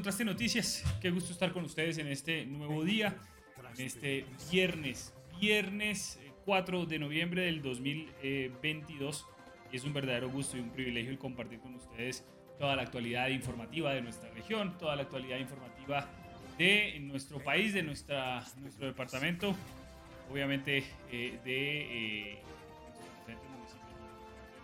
Contraste 0.00 0.24
Noticias. 0.24 0.82
Qué 0.98 1.10
gusto 1.10 1.30
estar 1.30 1.52
con 1.52 1.62
ustedes 1.62 1.98
en 1.98 2.06
este 2.06 2.46
nuevo 2.46 2.82
día, 2.84 3.18
en 3.76 3.84
este 3.84 4.24
viernes, 4.50 5.12
viernes 5.38 6.18
4 6.46 6.82
eh, 6.82 6.86
de 6.86 6.98
noviembre 6.98 7.42
del 7.42 7.60
2022. 7.60 9.26
Es 9.70 9.84
un 9.84 9.92
verdadero 9.92 10.30
gusto 10.30 10.56
y 10.56 10.60
un 10.60 10.70
privilegio 10.70 11.10
el 11.10 11.18
compartir 11.18 11.60
con 11.60 11.74
ustedes 11.74 12.24
toda 12.58 12.76
la 12.76 12.82
actualidad 12.84 13.28
informativa 13.28 13.92
de 13.92 14.00
nuestra 14.00 14.30
región, 14.30 14.78
toda 14.78 14.96
la 14.96 15.02
actualidad 15.02 15.36
informativa 15.36 16.08
de 16.56 16.98
nuestro 17.00 17.38
país, 17.44 17.74
de 17.74 17.82
nuestra, 17.82 18.42
nuestro 18.56 18.86
departamento, 18.86 19.54
obviamente 20.32 20.82
eh, 21.12 21.38
de 21.44 22.32
eh, 22.32 22.38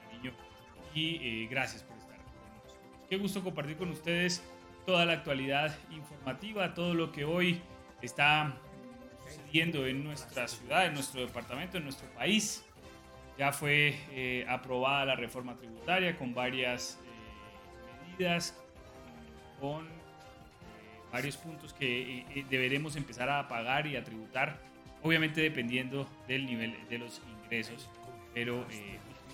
municipio 0.00 0.32
de 0.32 0.98
Y 0.98 1.46
gracias 1.48 1.82
por 1.82 1.98
estar 1.98 2.16
con 2.16 2.32
nosotros. 2.54 2.78
Qué 3.10 3.18
gusto 3.18 3.44
compartir 3.44 3.76
con 3.76 3.90
ustedes 3.90 4.42
toda 4.86 5.04
la 5.04 5.14
actualidad 5.14 5.76
informativa, 5.90 6.72
todo 6.72 6.94
lo 6.94 7.10
que 7.10 7.24
hoy 7.24 7.60
está 8.00 8.56
sucediendo 9.26 9.84
en 9.84 10.04
nuestra 10.04 10.46
ciudad, 10.46 10.86
en 10.86 10.94
nuestro 10.94 11.20
departamento, 11.20 11.76
en 11.76 11.84
nuestro 11.84 12.08
país. 12.10 12.64
Ya 13.36 13.52
fue 13.52 13.98
eh, 14.12 14.46
aprobada 14.48 15.04
la 15.04 15.16
reforma 15.16 15.56
tributaria 15.56 16.16
con 16.16 16.32
varias 16.32 16.98
eh, 17.04 18.10
medidas, 18.12 18.56
con 19.60 19.86
eh, 19.86 19.90
varios 21.12 21.36
puntos 21.36 21.74
que 21.74 22.46
deberemos 22.48 22.96
empezar 22.96 23.28
a 23.28 23.46
pagar 23.48 23.88
y 23.88 23.96
a 23.96 24.04
tributar, 24.04 24.58
obviamente 25.02 25.40
dependiendo 25.40 26.08
del 26.28 26.46
nivel 26.46 26.76
de 26.88 26.98
los 26.98 27.20
ingresos, 27.42 27.90
pero 28.32 28.64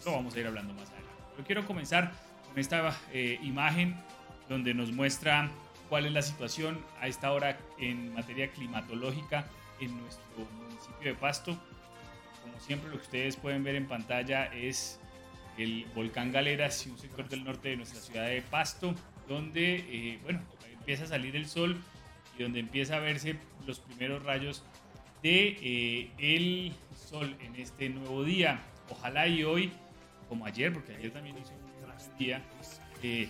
lo 0.04 0.12
vamos 0.12 0.34
a 0.34 0.40
ir 0.40 0.46
hablando 0.46 0.72
más 0.74 0.88
adelante. 0.88 1.12
Yo 1.38 1.44
quiero 1.44 1.64
comenzar 1.66 2.10
con 2.48 2.58
esta 2.58 2.96
imagen 3.42 3.96
donde 4.52 4.74
nos 4.74 4.92
muestra 4.92 5.50
cuál 5.88 6.06
es 6.06 6.12
la 6.12 6.22
situación 6.22 6.78
a 7.00 7.08
esta 7.08 7.32
hora 7.32 7.58
en 7.78 8.14
materia 8.14 8.50
climatológica 8.50 9.46
en 9.80 9.98
nuestro 10.00 10.46
municipio 10.58 11.12
de 11.12 11.14
Pasto. 11.14 11.58
Como 12.42 12.60
siempre, 12.60 12.90
lo 12.90 12.96
que 12.96 13.02
ustedes 13.02 13.36
pueden 13.36 13.64
ver 13.64 13.76
en 13.76 13.86
pantalla 13.86 14.46
es 14.54 15.00
el 15.58 15.86
volcán 15.94 16.32
Galeras 16.32 16.86
y 16.86 16.90
un 16.90 16.98
sector 16.98 17.28
del 17.28 17.44
norte 17.44 17.70
de 17.70 17.76
nuestra 17.76 18.00
ciudad 18.00 18.26
de 18.26 18.42
Pasto, 18.42 18.94
donde, 19.28 19.76
eh, 19.88 20.18
bueno, 20.22 20.40
empieza 20.70 21.04
a 21.04 21.08
salir 21.08 21.36
el 21.36 21.46
sol 21.46 21.76
y 22.38 22.42
donde 22.42 22.60
empieza 22.60 22.96
a 22.96 23.00
verse 23.00 23.36
los 23.66 23.80
primeros 23.80 24.22
rayos 24.22 24.64
de 25.22 25.56
eh, 25.62 26.10
el 26.18 26.72
sol 26.96 27.36
en 27.40 27.56
este 27.56 27.88
nuevo 27.88 28.24
día. 28.24 28.60
Ojalá 28.90 29.26
y 29.28 29.44
hoy, 29.44 29.72
como 30.28 30.44
ayer, 30.46 30.72
porque 30.72 30.94
ayer 30.94 31.10
también 31.10 31.36
hizo 31.38 31.52
un 31.52 31.86
gran 31.86 32.18
día, 32.18 32.42
eh, 33.02 33.28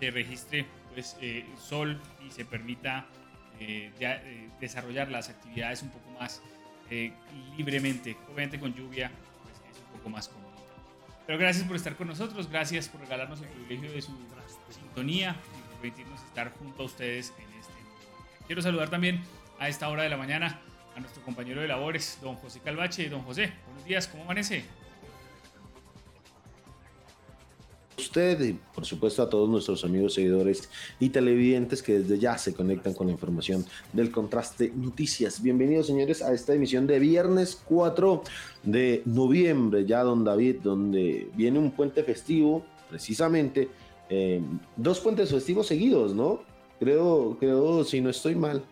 se 0.00 0.10
registre 0.10 0.66
pues, 0.94 1.16
eh, 1.20 1.44
sol 1.58 2.00
y 2.26 2.30
se 2.30 2.44
permita 2.44 3.06
eh, 3.60 3.92
eh, 4.00 4.48
desarrollar 4.58 5.10
las 5.10 5.28
actividades 5.28 5.82
un 5.82 5.90
poco 5.90 6.10
más 6.18 6.42
libremente. 7.56 8.16
Obviamente 8.26 8.58
con 8.58 8.74
lluvia 8.74 9.12
pues, 9.44 9.54
es 9.70 9.78
un 9.78 9.98
poco 9.98 10.08
más 10.08 10.28
cómodo. 10.28 10.50
Pero 11.26 11.38
gracias 11.38 11.64
por 11.64 11.76
estar 11.76 11.94
con 11.94 12.08
nosotros, 12.08 12.50
gracias 12.50 12.88
por 12.88 13.00
regalarnos 13.02 13.40
el 13.42 13.48
privilegio 13.48 13.92
de 13.92 14.02
su 14.02 14.12
sintonía 14.70 15.36
y 15.56 15.60
por 15.68 15.80
permitirnos 15.82 16.20
estar 16.24 16.50
junto 16.54 16.82
a 16.82 16.86
ustedes 16.86 17.32
en 17.38 17.60
este. 17.60 17.74
Quiero 18.46 18.60
saludar 18.62 18.90
también 18.90 19.22
a 19.60 19.68
esta 19.68 19.88
hora 19.88 20.02
de 20.02 20.08
la 20.08 20.16
mañana 20.16 20.60
a 20.96 21.00
nuestro 21.00 21.22
compañero 21.22 21.60
de 21.60 21.68
labores, 21.68 22.18
don 22.20 22.34
José 22.36 22.58
Calvache. 22.58 23.08
Don 23.08 23.22
José, 23.22 23.52
buenos 23.66 23.84
días, 23.84 24.08
¿cómo 24.08 24.24
amanece? 24.24 24.64
Usted 28.00 28.40
y 28.40 28.52
por 28.74 28.86
supuesto 28.86 29.22
a 29.22 29.28
todos 29.28 29.48
nuestros 29.48 29.84
amigos 29.84 30.14
seguidores 30.14 30.68
y 30.98 31.10
televidentes 31.10 31.82
que 31.82 31.98
desde 31.98 32.18
ya 32.18 32.38
se 32.38 32.54
conectan 32.54 32.94
con 32.94 33.06
la 33.06 33.12
información 33.12 33.64
del 33.92 34.10
contraste 34.10 34.72
noticias. 34.74 35.42
Bienvenidos 35.42 35.86
señores 35.86 36.22
a 36.22 36.32
esta 36.32 36.54
emisión 36.54 36.86
de 36.86 36.98
viernes 36.98 37.60
4 37.66 38.22
de 38.62 39.02
noviembre, 39.04 39.84
ya 39.84 40.02
don 40.02 40.24
David, 40.24 40.56
donde 40.62 41.28
viene 41.34 41.58
un 41.58 41.72
puente 41.72 42.02
festivo, 42.02 42.64
precisamente, 42.88 43.68
eh, 44.08 44.40
dos 44.76 45.00
puentes 45.00 45.30
festivos 45.30 45.66
seguidos, 45.66 46.14
¿no? 46.14 46.42
Creo, 46.78 47.36
creo, 47.38 47.84
si 47.84 48.00
no 48.00 48.08
estoy 48.08 48.34
mal, 48.34 48.64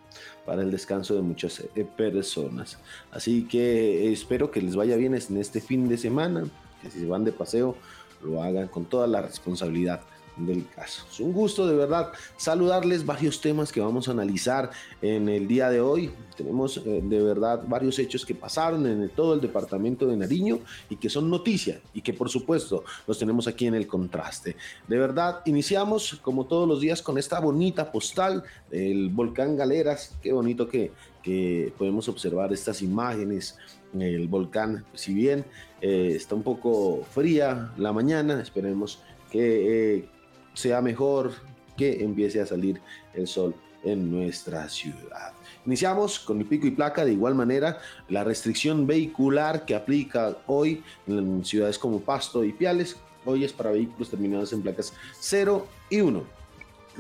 para 0.46 0.62
el 0.62 0.70
descanso 0.70 1.14
de 1.14 1.20
muchas 1.20 1.60
eh, 1.60 1.84
personas. 1.84 2.78
Así 3.10 3.42
que 3.42 4.10
espero 4.10 4.50
que 4.50 4.62
les 4.62 4.74
vaya 4.74 4.96
bien 4.96 5.14
en 5.14 5.36
este 5.36 5.60
fin 5.60 5.86
de 5.86 5.98
semana, 5.98 6.44
que 6.80 6.90
si 6.90 7.00
se 7.00 7.06
van 7.06 7.24
de 7.24 7.32
paseo, 7.32 7.76
lo 8.22 8.42
hagan 8.42 8.68
con 8.68 8.84
toda 8.84 9.06
la 9.06 9.22
responsabilidad 9.22 10.00
del 10.38 10.66
caso. 10.68 11.04
Es 11.10 11.20
un 11.20 11.32
gusto 11.32 11.66
de 11.66 11.74
verdad 11.74 12.12
saludarles 12.36 13.04
varios 13.04 13.40
temas 13.40 13.72
que 13.72 13.80
vamos 13.80 14.08
a 14.08 14.12
analizar 14.12 14.70
en 15.02 15.28
el 15.28 15.48
día 15.48 15.68
de 15.70 15.80
hoy. 15.80 16.10
Tenemos 16.36 16.76
eh, 16.78 17.00
de 17.02 17.22
verdad 17.22 17.64
varios 17.66 17.98
hechos 17.98 18.24
que 18.24 18.34
pasaron 18.34 18.86
en 18.86 19.08
todo 19.10 19.34
el 19.34 19.40
departamento 19.40 20.06
de 20.06 20.16
Nariño 20.16 20.60
y 20.88 20.96
que 20.96 21.10
son 21.10 21.28
noticia 21.28 21.80
y 21.92 22.02
que 22.02 22.12
por 22.12 22.28
supuesto 22.28 22.84
los 23.06 23.18
tenemos 23.18 23.48
aquí 23.48 23.66
en 23.66 23.74
el 23.74 23.86
contraste. 23.86 24.56
De 24.86 24.98
verdad, 24.98 25.40
iniciamos 25.46 26.20
como 26.22 26.46
todos 26.46 26.68
los 26.68 26.80
días 26.80 27.02
con 27.02 27.18
esta 27.18 27.40
bonita 27.40 27.90
postal 27.90 28.44
del 28.70 29.08
volcán 29.08 29.56
Galeras. 29.56 30.16
Qué 30.22 30.32
bonito 30.32 30.68
que, 30.68 30.92
que 31.22 31.72
podemos 31.76 32.08
observar 32.08 32.52
estas 32.52 32.80
imágenes 32.82 33.58
el 33.94 34.28
volcán. 34.28 34.84
Si 34.94 35.14
bien 35.14 35.44
eh, 35.80 36.12
está 36.14 36.34
un 36.34 36.42
poco 36.42 37.04
fría 37.10 37.72
la 37.76 37.92
mañana, 37.92 38.40
esperemos 38.40 39.00
que 39.30 39.96
eh, 39.96 40.08
sea 40.54 40.80
mejor, 40.80 41.32
que 41.76 42.02
empiece 42.02 42.40
a 42.40 42.46
salir 42.46 42.80
el 43.14 43.26
sol 43.26 43.54
en 43.84 44.10
nuestra 44.10 44.68
ciudad. 44.68 45.32
Iniciamos 45.64 46.18
con 46.18 46.40
el 46.40 46.46
pico 46.46 46.66
y 46.66 46.72
placa, 46.72 47.04
de 47.04 47.12
igual 47.12 47.34
manera, 47.34 47.78
la 48.08 48.24
restricción 48.24 48.86
vehicular 48.86 49.64
que 49.64 49.74
aplica 49.74 50.38
hoy 50.46 50.82
en 51.06 51.44
ciudades 51.44 51.78
como 51.78 52.00
Pasto 52.00 52.42
y 52.44 52.52
Piales, 52.52 52.96
hoy 53.24 53.44
es 53.44 53.52
para 53.52 53.70
vehículos 53.70 54.10
terminados 54.10 54.52
en 54.52 54.62
placas 54.62 54.92
0 55.20 55.66
y 55.90 56.00
1. 56.00 56.24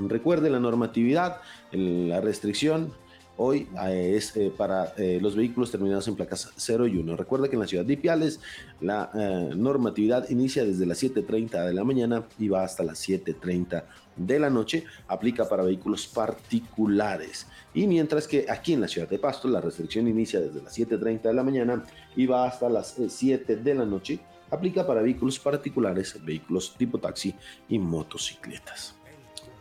Recuerde 0.06 0.50
la 0.50 0.60
normatividad, 0.60 1.40
la 1.72 2.20
restricción 2.20 2.92
hoy 3.38 3.68
eh, 3.86 4.14
es 4.16 4.36
eh, 4.36 4.52
para 4.54 4.92
eh, 4.96 5.18
los 5.22 5.34
vehículos 5.34 5.70
terminados 5.70 6.06
en 6.08 6.16
placas 6.16 6.52
0 6.56 6.86
y 6.88 6.98
1. 6.98 7.16
Recuerda 7.16 7.48
que 7.48 7.54
en 7.54 7.60
la 7.60 7.66
ciudad 7.66 7.84
de 7.84 7.94
Ipiales 7.94 8.40
la 8.80 9.10
normatividad 9.56 10.28
inicia 10.28 10.64
desde 10.64 10.84
las 10.84 11.02
7.30 11.02 11.64
de 11.66 11.72
la 11.72 11.84
mañana 11.84 12.24
y 12.38 12.48
va 12.48 12.64
hasta 12.64 12.82
las 12.82 13.08
7.30 13.08 13.84
de 14.16 14.38
la 14.38 14.50
noche. 14.50 14.84
Aplica 15.06 15.48
para 15.48 15.62
vehículos 15.62 16.06
particulares. 16.06 17.46
Y 17.72 17.86
mientras 17.86 18.26
que 18.26 18.46
aquí 18.48 18.74
en 18.74 18.82
la 18.82 18.88
ciudad 18.88 19.08
de 19.08 19.18
Pasto 19.18 19.48
la 19.48 19.60
restricción 19.60 20.08
inicia 20.08 20.40
desde 20.40 20.62
las 20.62 20.76
7.30 20.76 21.22
de 21.22 21.34
la 21.34 21.42
mañana 21.42 21.84
y 22.16 22.26
va 22.26 22.46
hasta 22.46 22.68
las 22.68 22.96
7 23.08 23.56
de 23.56 23.74
la 23.74 23.84
noche. 23.84 24.18
Aplica 24.50 24.86
para 24.86 25.02
vehículos 25.02 25.38
particulares, 25.38 26.16
vehículos 26.24 26.74
tipo 26.76 26.98
taxi 26.98 27.34
y 27.68 27.78
motocicletas. 27.78 28.97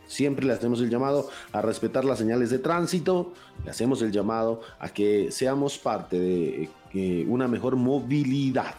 Siempre 0.08 0.46
le 0.46 0.54
hacemos 0.54 0.80
el 0.80 0.90
llamado 0.90 1.28
a 1.52 1.62
respetar 1.62 2.04
las 2.04 2.18
señales 2.18 2.50
de 2.50 2.58
tránsito, 2.58 3.32
le 3.64 3.70
hacemos 3.70 4.02
el 4.02 4.10
llamado 4.10 4.62
a 4.80 4.88
que 4.88 5.30
seamos 5.30 5.78
parte 5.78 6.18
de 6.18 6.70
eh, 6.94 7.24
una 7.28 7.46
mejor 7.46 7.76
movilidad. 7.76 8.74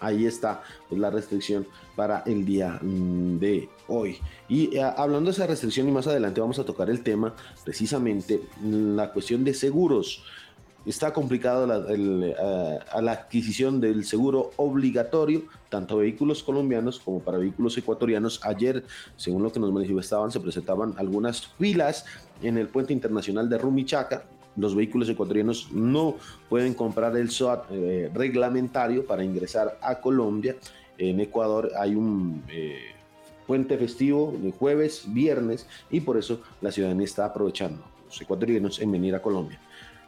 Ahí 0.00 0.26
está 0.26 0.62
pues, 0.88 1.00
la 1.00 1.10
restricción 1.10 1.66
para 1.94 2.22
el 2.26 2.44
día 2.44 2.78
mm, 2.80 3.38
de 3.38 3.68
hoy. 3.88 4.18
Y 4.48 4.76
eh, 4.76 4.82
hablando 4.82 5.30
de 5.30 5.34
esa 5.34 5.46
restricción 5.46 5.88
y 5.88 5.92
más 5.92 6.06
adelante 6.06 6.40
vamos 6.40 6.58
a 6.58 6.64
tocar 6.64 6.90
el 6.90 7.02
tema 7.02 7.34
precisamente 7.64 8.40
mm, 8.60 8.96
la 8.96 9.12
cuestión 9.12 9.44
de 9.44 9.54
seguros 9.54 10.24
está 10.86 11.12
complicado 11.12 11.66
la, 11.66 11.84
eh, 11.88 12.78
a 12.90 13.00
la 13.00 13.12
adquisición 13.12 13.80
del 13.80 14.04
seguro 14.04 14.50
obligatorio, 14.56 15.44
tanto 15.68 15.98
vehículos 15.98 16.42
colombianos 16.42 16.98
como 16.98 17.20
para 17.20 17.38
vehículos 17.38 17.76
ecuatorianos. 17.78 18.40
Ayer, 18.44 18.84
según 19.16 19.42
lo 19.42 19.52
que 19.52 19.60
nos 19.60 19.72
manifestaban, 19.72 20.30
se 20.30 20.40
presentaban 20.40 20.94
algunas 20.96 21.46
filas 21.58 22.04
en 22.42 22.58
el 22.58 22.68
puente 22.68 22.92
internacional 22.92 23.48
de 23.48 23.58
Rumichaca. 23.58 24.24
Los 24.56 24.74
vehículos 24.74 25.08
ecuatorianos 25.08 25.72
no 25.72 26.16
pueden 26.48 26.74
comprar 26.74 27.16
el 27.16 27.30
SOAT 27.30 27.64
eh, 27.70 28.10
reglamentario 28.12 29.06
para 29.06 29.24
ingresar 29.24 29.78
a 29.80 30.00
Colombia. 30.00 30.56
En 30.98 31.20
Ecuador 31.20 31.70
hay 31.78 31.94
un 31.94 32.42
eh, 32.48 32.92
puente 33.46 33.78
festivo 33.78 34.34
de 34.38 34.52
jueves, 34.52 35.04
viernes, 35.06 35.66
y 35.90 36.00
por 36.00 36.18
eso 36.18 36.42
la 36.60 36.70
ciudadanía 36.70 37.06
está 37.06 37.24
aprovechando, 37.24 37.82
los 38.06 38.20
ecuatorianos, 38.20 38.78
en 38.80 38.92
venir 38.92 39.14
a 39.14 39.22
Colombia 39.22 39.58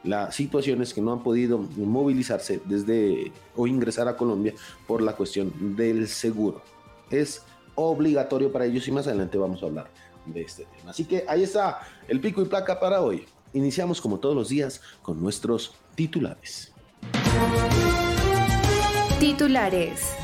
la 0.05 0.31
situación 0.31 0.83
es 0.83 0.93
que 0.93 1.01
no 1.01 1.12
han 1.12 1.23
podido 1.23 1.59
movilizarse 1.59 2.61
desde 2.65 3.33
o 3.56 3.67
ingresar 3.67 4.06
a 4.06 4.17
Colombia 4.17 4.55
por 4.87 5.03
la 5.03 5.17
cuestión 5.17 5.53
del 5.77 6.06
seguro. 6.09 6.62
Es 7.11 7.43
obligatorio 7.75 8.53
para 8.53 8.67
ellos 8.67 8.87
y 8.87 8.93
más 8.93 9.06
adelante 9.06 9.39
vamos 9.39 9.62
a 9.62 9.67
hablar 9.67 9.91
de 10.27 10.43
este 10.43 10.67
tema. 10.67 10.91
Así 10.91 11.05
que 11.05 11.25
ahí 11.27 11.43
está 11.43 11.81
el 12.06 12.21
pico 12.21 12.43
y 12.43 12.45
placa 12.45 12.79
para 12.79 13.01
hoy. 13.01 13.25
Iniciamos 13.55 14.01
como 14.01 14.19
todos 14.19 14.35
los 14.35 14.49
días 14.49 14.83
con 15.03 15.23
nuestros 15.23 15.75
titulares. 15.95 16.73
Titulares. 19.19 20.15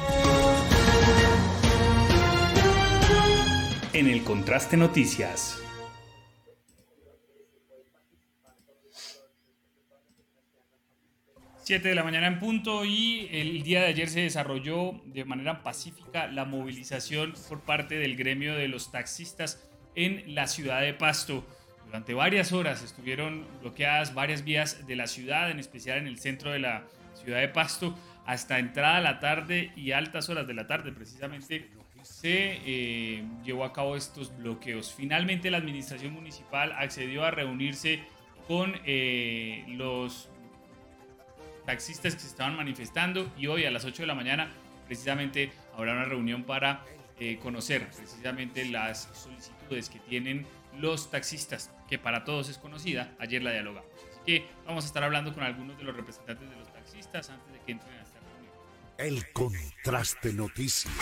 En 3.92 4.06
el 4.08 4.22
contraste 4.24 4.76
noticias. 4.76 5.60
7 11.70 11.88
de 11.88 11.94
la 11.94 12.02
mañana 12.02 12.26
en 12.26 12.40
punto 12.40 12.84
y 12.84 13.28
el 13.30 13.62
día 13.62 13.82
de 13.82 13.86
ayer 13.86 14.08
se 14.08 14.22
desarrolló 14.22 15.00
de 15.04 15.24
manera 15.24 15.62
pacífica 15.62 16.26
la 16.26 16.44
movilización 16.44 17.32
por 17.48 17.60
parte 17.60 17.94
del 17.94 18.16
gremio 18.16 18.56
de 18.56 18.66
los 18.66 18.90
taxistas 18.90 19.70
en 19.94 20.34
la 20.34 20.48
ciudad 20.48 20.80
de 20.80 20.94
Pasto. 20.94 21.46
Durante 21.86 22.12
varias 22.12 22.52
horas 22.52 22.82
estuvieron 22.82 23.46
bloqueadas 23.60 24.14
varias 24.14 24.42
vías 24.42 24.84
de 24.88 24.96
la 24.96 25.06
ciudad, 25.06 25.48
en 25.48 25.60
especial 25.60 25.98
en 25.98 26.08
el 26.08 26.18
centro 26.18 26.50
de 26.50 26.58
la 26.58 26.88
ciudad 27.14 27.38
de 27.38 27.46
Pasto, 27.46 27.96
hasta 28.26 28.58
entrada 28.58 28.96
a 28.96 29.00
la 29.00 29.20
tarde 29.20 29.70
y 29.76 29.92
altas 29.92 30.28
horas 30.28 30.48
de 30.48 30.54
la 30.54 30.66
tarde 30.66 30.90
precisamente 30.90 31.68
se 32.02 32.58
eh, 32.66 33.24
llevó 33.44 33.62
a 33.64 33.72
cabo 33.72 33.94
estos 33.94 34.36
bloqueos. 34.36 34.92
Finalmente 34.92 35.52
la 35.52 35.58
administración 35.58 36.14
municipal 36.14 36.72
accedió 36.72 37.24
a 37.24 37.30
reunirse 37.30 38.00
con 38.48 38.74
eh, 38.84 39.64
los 39.68 40.29
taxistas 41.70 42.14
que 42.14 42.20
se 42.22 42.26
estaban 42.26 42.56
manifestando 42.56 43.32
y 43.38 43.46
hoy 43.46 43.64
a 43.64 43.70
las 43.70 43.84
8 43.84 44.02
de 44.02 44.06
la 44.08 44.16
mañana 44.16 44.50
precisamente 44.86 45.52
habrá 45.76 45.92
una 45.92 46.04
reunión 46.04 46.42
para 46.42 46.84
eh, 47.20 47.38
conocer 47.40 47.88
precisamente 47.90 48.64
las 48.64 49.08
solicitudes 49.12 49.88
que 49.88 50.00
tienen 50.00 50.48
los 50.80 51.12
taxistas, 51.12 51.70
que 51.88 51.96
para 51.96 52.24
todos 52.24 52.48
es 52.48 52.58
conocida, 52.58 53.14
ayer 53.20 53.40
la 53.44 53.52
dialogamos. 53.52 53.88
Así 54.10 54.18
que 54.26 54.48
vamos 54.66 54.82
a 54.82 54.88
estar 54.88 55.04
hablando 55.04 55.32
con 55.32 55.44
algunos 55.44 55.78
de 55.78 55.84
los 55.84 55.94
representantes 55.94 56.50
de 56.50 56.56
los 56.56 56.72
taxistas 56.72 57.30
antes 57.30 57.52
de 57.52 57.60
que 57.60 57.70
entren 57.70 57.96
a 57.96 58.02
esta 58.02 58.18
reunión. 58.18 58.52
El 58.98 59.32
contraste 59.32 60.32
noticias. 60.32 60.92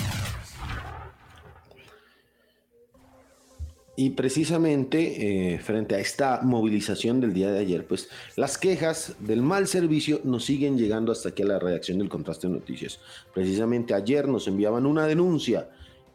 Y 4.00 4.10
precisamente 4.10 5.54
eh, 5.54 5.58
frente 5.58 5.96
a 5.96 5.98
esta 5.98 6.40
movilización 6.44 7.20
del 7.20 7.34
día 7.34 7.50
de 7.50 7.58
ayer, 7.58 7.84
pues 7.84 8.08
las 8.36 8.56
quejas 8.56 9.16
del 9.18 9.42
mal 9.42 9.66
servicio 9.66 10.20
nos 10.22 10.44
siguen 10.44 10.78
llegando 10.78 11.10
hasta 11.10 11.30
aquí 11.30 11.42
a 11.42 11.46
la 11.46 11.58
redacción 11.58 11.98
del 11.98 12.08
Contraste 12.08 12.46
de 12.46 12.52
Noticias. 12.52 13.00
Precisamente 13.34 13.94
ayer 13.94 14.28
nos 14.28 14.46
enviaban 14.46 14.86
una 14.86 15.04
denuncia. 15.08 15.68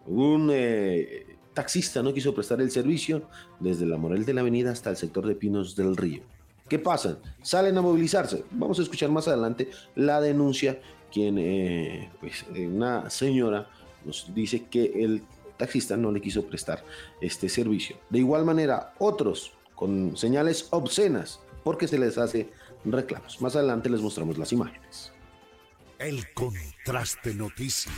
Un 0.06 0.50
eh, 0.53 1.25
taxista 1.53 2.01
no 2.01 2.13
quiso 2.13 2.33
prestar 2.33 2.62
el 2.62 2.71
servicio 2.71 3.24
desde 3.59 3.86
la 3.86 3.97
Morel 3.97 4.24
de 4.24 4.33
la 4.33 4.39
Avenida 4.39 4.71
hasta 4.71 4.89
el 4.89 4.95
sector 4.95 5.27
de 5.27 5.36
Pinos 5.36 5.75
del 5.75 5.97
Río. 5.97 6.24
¿Qué 6.69 6.79
pasa? 6.79 7.18
Salen 7.41 7.77
a 7.77 7.81
movilizarse. 7.81 8.45
Vamos 8.51 8.79
a 8.79 8.83
escuchar 8.83 9.09
más 9.09 9.27
adelante 9.27 9.69
la 9.95 10.21
denuncia, 10.21 10.79
quien, 11.12 11.38
eh, 11.38 12.09
pues, 12.21 12.45
una 12.56 13.09
señora 13.09 13.68
nos 14.06 14.33
dice 14.33 14.68
que 14.71 14.86
el 15.03 15.24
taxista 15.63 15.95
no 15.95 16.12
le 16.12 16.19
quiso 16.19 16.45
prestar 16.45 16.83
este 17.21 17.48
servicio. 17.48 17.98
De 18.10 18.19
igual 18.19 18.44
manera, 18.44 18.94
otros 19.00 19.54
con 19.75 20.18
señales 20.18 20.68
obscenas 20.71 21.39
porque 21.63 21.88
se 21.88 21.98
les 21.98 22.18
hace 22.18 22.50
reclamos. 22.83 23.42
Más 23.42 23.56
adelante 23.56 23.89
les 23.89 24.01
mostramos 24.01 24.38
las 24.38 24.51
imágenes. 24.51 25.13
El 26.00 26.33
contraste 26.33 27.33
noticias. 27.33 27.95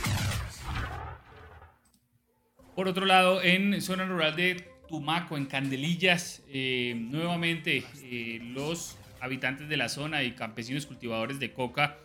Por 2.76 2.86
otro 2.86 3.04
lado, 3.04 3.42
en 3.42 3.80
zona 3.82 4.06
rural 4.06 4.36
de 4.36 4.68
Tumaco, 4.86 5.36
en 5.36 5.46
Candelillas, 5.46 6.42
eh, 6.48 6.94
nuevamente 6.96 7.82
eh, 8.04 8.38
los 8.42 8.96
habitantes 9.20 9.68
de 9.68 9.76
la 9.76 9.88
zona 9.88 10.22
y 10.22 10.36
campesinos 10.36 10.86
cultivadores 10.86 11.40
de 11.40 11.52
coca 11.52 11.98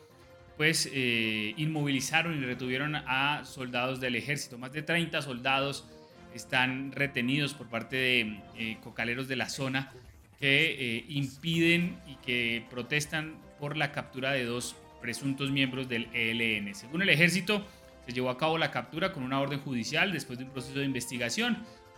pues 0.62 0.88
eh, 0.94 1.56
inmovilizaron 1.58 2.38
y 2.38 2.46
retuvieron 2.46 2.96
a 2.96 3.46
soldados 3.46 4.00
del 4.00 4.16
ejército. 4.16 4.60
Más 4.60 4.72
de 4.72 4.84
30 4.84 5.24
soldados 5.24 5.88
están 6.36 6.92
retenidos 6.92 7.56
por 7.56 7.68
parte 7.68 7.96
de 7.96 8.42
eh, 8.56 8.78
cocaleros 8.84 9.28
de 9.28 9.38
la 9.38 9.50
zona 9.50 9.92
que 10.40 10.98
eh, 10.98 11.06
impiden 11.10 11.98
y 12.06 12.14
que 12.18 12.64
protestan 12.70 13.38
por 13.60 13.76
la 13.76 13.92
captura 13.92 14.34
de 14.34 14.46
dos 14.46 14.76
presuntos 15.02 15.50
miembros 15.50 15.90
del 15.90 16.10
ELN. 16.14 16.76
Según 16.76 17.02
el 17.02 17.10
ejército, 17.10 17.66
se 18.06 18.14
llevó 18.14 18.30
a 18.30 18.38
cabo 18.38 18.60
la 18.60 18.70
captura 18.70 19.14
con 19.14 19.24
una 19.24 19.42
orden 19.42 19.62
judicial 19.62 20.14
después 20.14 20.38
de 20.38 20.46
un 20.46 20.52
proceso 20.52 20.78
de 20.78 20.86
investigación. 20.86 21.58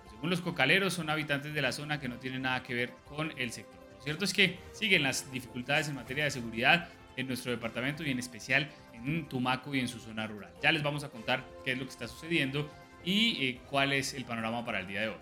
Según 0.09 0.29
los 0.29 0.39
cocaleros, 0.39 0.93
son 0.93 1.09
habitantes 1.09 1.53
de 1.53 1.61
la 1.61 1.73
zona 1.73 1.99
que 1.99 2.07
no 2.07 2.15
tienen 2.15 2.43
nada 2.43 2.63
que 2.63 2.73
ver 2.73 2.93
con 3.09 3.33
el 3.37 3.51
sector. 3.51 3.83
Lo 3.97 4.01
cierto 4.01 4.23
es 4.23 4.31
que 4.31 4.57
siguen 4.71 5.03
las 5.03 5.29
dificultades 5.33 5.89
en 5.89 5.95
materia 5.95 6.23
de 6.23 6.31
seguridad 6.31 6.87
en 7.17 7.27
nuestro 7.27 7.51
departamento 7.51 8.03
y 8.03 8.11
en 8.11 8.19
especial 8.19 8.69
en 8.93 9.27
Tumaco 9.27 9.73
y 9.75 9.79
en 9.79 9.87
su 9.87 9.99
zona 9.99 10.27
rural. 10.27 10.51
Ya 10.61 10.71
les 10.71 10.83
vamos 10.83 11.03
a 11.03 11.09
contar 11.09 11.43
qué 11.63 11.73
es 11.73 11.77
lo 11.77 11.85
que 11.85 11.91
está 11.91 12.07
sucediendo 12.07 12.69
y 13.03 13.45
eh, 13.45 13.61
cuál 13.69 13.93
es 13.93 14.13
el 14.13 14.25
panorama 14.25 14.65
para 14.65 14.79
el 14.79 14.87
día 14.87 15.01
de 15.01 15.07
hoy. 15.09 15.15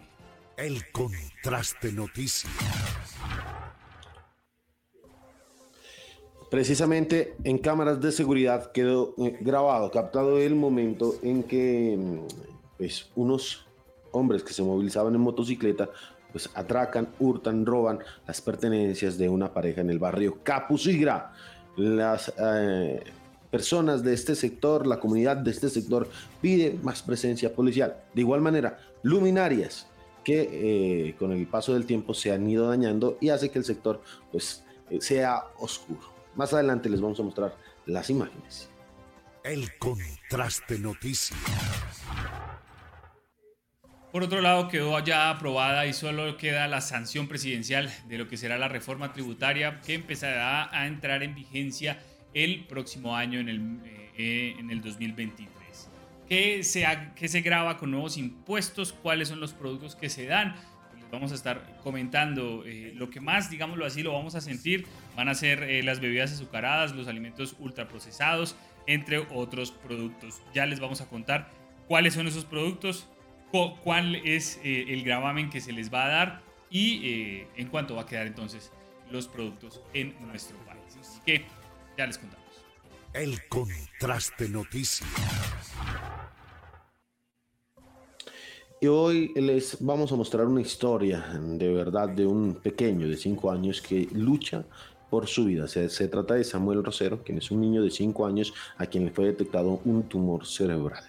El 0.57 0.91
contraste 0.91 1.91
noticias. 1.91 2.51
Precisamente 6.51 7.35
en 7.45 7.57
cámaras 7.57 8.01
de 8.01 8.11
seguridad 8.11 8.71
quedó 8.73 9.15
eh, 9.19 9.37
grabado, 9.39 9.89
captado 9.89 10.37
el 10.37 10.53
momento 10.53 11.15
en 11.23 11.43
que 11.43 11.95
mm, 11.97 12.17
pues, 12.77 13.09
unos 13.15 13.65
hombres 14.11 14.43
que 14.43 14.51
se 14.51 14.61
movilizaban 14.61 15.15
en 15.15 15.21
motocicleta 15.21 15.89
pues 16.31 16.49
atracan, 16.53 17.09
hurtan, 17.19 17.65
roban 17.65 17.99
las 18.27 18.41
pertenencias 18.41 19.17
de 19.17 19.29
una 19.29 19.53
pareja 19.53 19.81
en 19.81 19.89
el 19.89 19.99
barrio 19.99 20.39
Capucigra 20.43 21.33
las 21.81 22.33
eh, 22.37 23.03
personas 23.49 24.03
de 24.03 24.13
este 24.13 24.35
sector, 24.35 24.87
la 24.87 24.99
comunidad 24.99 25.37
de 25.37 25.51
este 25.51 25.69
sector 25.69 26.09
pide 26.41 26.77
más 26.81 27.01
presencia 27.01 27.53
policial. 27.53 27.97
De 28.13 28.21
igual 28.21 28.41
manera, 28.41 28.79
luminarias 29.03 29.87
que 30.23 31.07
eh, 31.09 31.15
con 31.17 31.31
el 31.31 31.47
paso 31.47 31.73
del 31.73 31.85
tiempo 31.85 32.13
se 32.13 32.31
han 32.31 32.47
ido 32.47 32.69
dañando 32.69 33.17
y 33.19 33.29
hace 33.29 33.49
que 33.49 33.59
el 33.59 33.65
sector 33.65 34.01
pues 34.31 34.63
eh, 34.89 35.01
sea 35.01 35.45
oscuro. 35.59 36.01
Más 36.35 36.53
adelante 36.53 36.89
les 36.89 37.01
vamos 37.01 37.19
a 37.19 37.23
mostrar 37.23 37.57
las 37.85 38.09
imágenes. 38.09 38.69
El 39.43 39.75
contraste 39.79 40.77
noticias. 40.77 41.39
Por 44.11 44.23
otro 44.23 44.41
lado, 44.41 44.67
quedó 44.67 44.99
ya 44.99 45.29
aprobada 45.29 45.85
y 45.85 45.93
solo 45.93 46.35
queda 46.35 46.67
la 46.67 46.81
sanción 46.81 47.29
presidencial 47.29 47.89
de 48.09 48.17
lo 48.17 48.27
que 48.27 48.35
será 48.35 48.57
la 48.57 48.67
reforma 48.67 49.13
tributaria 49.13 49.79
que 49.79 49.93
empezará 49.93 50.69
a 50.77 50.85
entrar 50.87 51.23
en 51.23 51.33
vigencia 51.33 51.97
el 52.33 52.65
próximo 52.65 53.15
año 53.15 53.39
en 53.39 53.47
el, 53.47 53.79
eh, 54.17 54.55
en 54.59 54.69
el 54.69 54.81
2023. 54.81 55.89
¿Qué 56.27 56.61
se, 56.63 56.85
¿Qué 57.15 57.29
se 57.29 57.39
graba 57.39 57.77
con 57.77 57.91
nuevos 57.91 58.17
impuestos? 58.17 58.91
¿Cuáles 58.91 59.29
son 59.29 59.39
los 59.39 59.53
productos 59.53 59.95
que 59.95 60.09
se 60.09 60.25
dan? 60.25 60.55
Les 60.99 61.09
vamos 61.09 61.31
a 61.31 61.35
estar 61.35 61.79
comentando 61.81 62.63
eh, 62.65 62.91
lo 62.95 63.09
que 63.09 63.21
más, 63.21 63.49
digámoslo 63.49 63.85
así, 63.85 64.03
lo 64.03 64.11
vamos 64.11 64.35
a 64.35 64.41
sentir. 64.41 64.87
Van 65.15 65.29
a 65.29 65.35
ser 65.35 65.63
eh, 65.63 65.83
las 65.83 66.01
bebidas 66.01 66.33
azucaradas, 66.33 66.93
los 66.93 67.07
alimentos 67.07 67.55
ultraprocesados, 67.59 68.57
entre 68.87 69.19
otros 69.19 69.71
productos. 69.71 70.41
Ya 70.53 70.65
les 70.65 70.81
vamos 70.81 70.99
a 70.99 71.07
contar 71.07 71.49
cuáles 71.87 72.13
son 72.13 72.27
esos 72.27 72.43
productos, 72.43 73.07
cuál 73.51 74.15
es 74.15 74.59
eh, 74.63 74.85
el 74.89 75.03
gravamen 75.03 75.49
que 75.49 75.61
se 75.61 75.71
les 75.71 75.93
va 75.93 76.05
a 76.05 76.09
dar 76.09 76.41
y 76.69 77.07
eh, 77.07 77.47
en 77.57 77.67
cuánto 77.67 77.95
va 77.95 78.03
a 78.03 78.05
quedar 78.05 78.27
entonces 78.27 78.71
los 79.11 79.27
productos 79.27 79.81
en 79.93 80.15
nuestro 80.25 80.57
país. 80.65 80.97
Así 80.99 81.19
que 81.25 81.45
ya 81.97 82.07
les 82.07 82.17
contamos. 82.17 82.45
El 83.13 83.37
contraste 83.49 84.47
noticias. 84.47 85.09
Y 88.79 88.87
hoy 88.87 89.31
les 89.35 89.77
vamos 89.79 90.11
a 90.11 90.15
mostrar 90.15 90.47
una 90.47 90.61
historia 90.61 91.19
de 91.39 91.71
verdad 91.71 92.09
de 92.09 92.25
un 92.25 92.55
pequeño 92.55 93.07
de 93.07 93.15
5 93.15 93.51
años 93.51 93.81
que 93.81 94.07
lucha 94.11 94.63
por 95.09 95.27
su 95.27 95.45
vida. 95.45 95.67
Se, 95.67 95.89
se, 95.89 96.07
trata 96.07 96.35
de 96.35 96.43
Samuel 96.43 96.83
Rosero, 96.83 97.21
quien 97.21 97.37
es 97.37 97.51
un 97.51 97.61
niño 97.61 97.83
de 97.83 97.91
5 97.91 98.25
años 98.25 98.53
a 98.77 98.87
quien 98.87 99.05
le 99.05 99.11
fue 99.11 99.25
detectado 99.25 99.81
un 99.85 100.03
tumor 100.03 100.47
cerebral. 100.47 101.03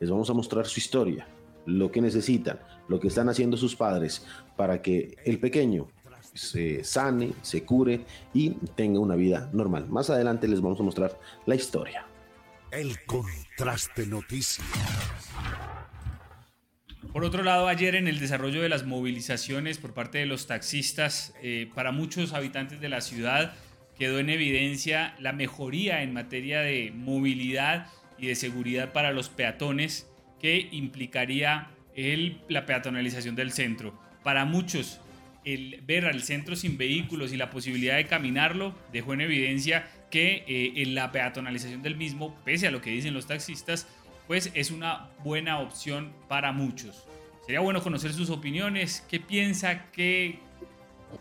Les 0.00 0.10
vamos 0.10 0.30
a 0.30 0.32
mostrar 0.32 0.66
su 0.66 0.80
historia, 0.80 1.28
lo 1.66 1.90
que 1.90 2.00
necesitan, 2.00 2.60
lo 2.88 3.00
que 3.00 3.08
están 3.08 3.28
haciendo 3.28 3.56
sus 3.56 3.76
padres 3.76 4.26
para 4.56 4.82
que 4.82 5.16
el 5.24 5.38
pequeño 5.38 5.88
se 6.34 6.82
sane, 6.84 7.32
se 7.42 7.64
cure 7.64 8.04
y 8.32 8.50
tenga 8.74 9.00
una 9.00 9.16
vida 9.16 9.50
normal. 9.52 9.88
Más 9.88 10.10
adelante 10.10 10.48
les 10.48 10.60
vamos 10.60 10.80
a 10.80 10.82
mostrar 10.82 11.18
la 11.46 11.54
historia. 11.54 12.06
El 12.70 13.04
contraste 13.04 14.06
noticias. 14.06 14.66
Por 17.12 17.24
otro 17.24 17.42
lado, 17.42 17.68
ayer 17.68 17.94
en 17.94 18.08
el 18.08 18.18
desarrollo 18.18 18.62
de 18.62 18.70
las 18.70 18.86
movilizaciones 18.86 19.76
por 19.76 19.92
parte 19.92 20.18
de 20.18 20.26
los 20.26 20.46
taxistas, 20.46 21.34
eh, 21.42 21.70
para 21.74 21.92
muchos 21.92 22.32
habitantes 22.32 22.80
de 22.80 22.88
la 22.88 23.02
ciudad 23.02 23.52
quedó 23.98 24.18
en 24.18 24.30
evidencia 24.30 25.14
la 25.18 25.34
mejoría 25.34 26.02
en 26.02 26.14
materia 26.14 26.60
de 26.60 26.90
movilidad 26.94 27.88
y 28.16 28.28
de 28.28 28.34
seguridad 28.34 28.92
para 28.92 29.12
los 29.12 29.28
peatones 29.28 30.08
que 30.42 30.68
implicaría 30.72 31.70
la 32.48 32.66
peatonalización 32.66 33.36
del 33.36 33.52
centro. 33.52 33.98
Para 34.22 34.44
muchos, 34.44 35.00
el 35.44 35.80
ver 35.86 36.04
al 36.06 36.22
centro 36.22 36.56
sin 36.56 36.76
vehículos 36.76 37.32
y 37.32 37.36
la 37.36 37.48
posibilidad 37.50 37.96
de 37.96 38.06
caminarlo 38.06 38.74
dejó 38.92 39.14
en 39.14 39.22
evidencia 39.22 39.88
que 40.10 40.44
eh, 40.46 40.72
en 40.76 40.94
la 40.94 41.12
peatonalización 41.12 41.82
del 41.82 41.96
mismo, 41.96 42.36
pese 42.44 42.66
a 42.66 42.70
lo 42.70 42.82
que 42.82 42.90
dicen 42.90 43.14
los 43.14 43.26
taxistas, 43.26 43.86
pues 44.26 44.50
es 44.54 44.70
una 44.70 45.10
buena 45.24 45.60
opción 45.60 46.12
para 46.28 46.52
muchos. 46.52 47.06
Sería 47.46 47.60
bueno 47.60 47.82
conocer 47.82 48.12
sus 48.12 48.30
opiniones, 48.30 49.04
qué 49.08 49.20
piensa, 49.20 49.90
qué 49.90 50.38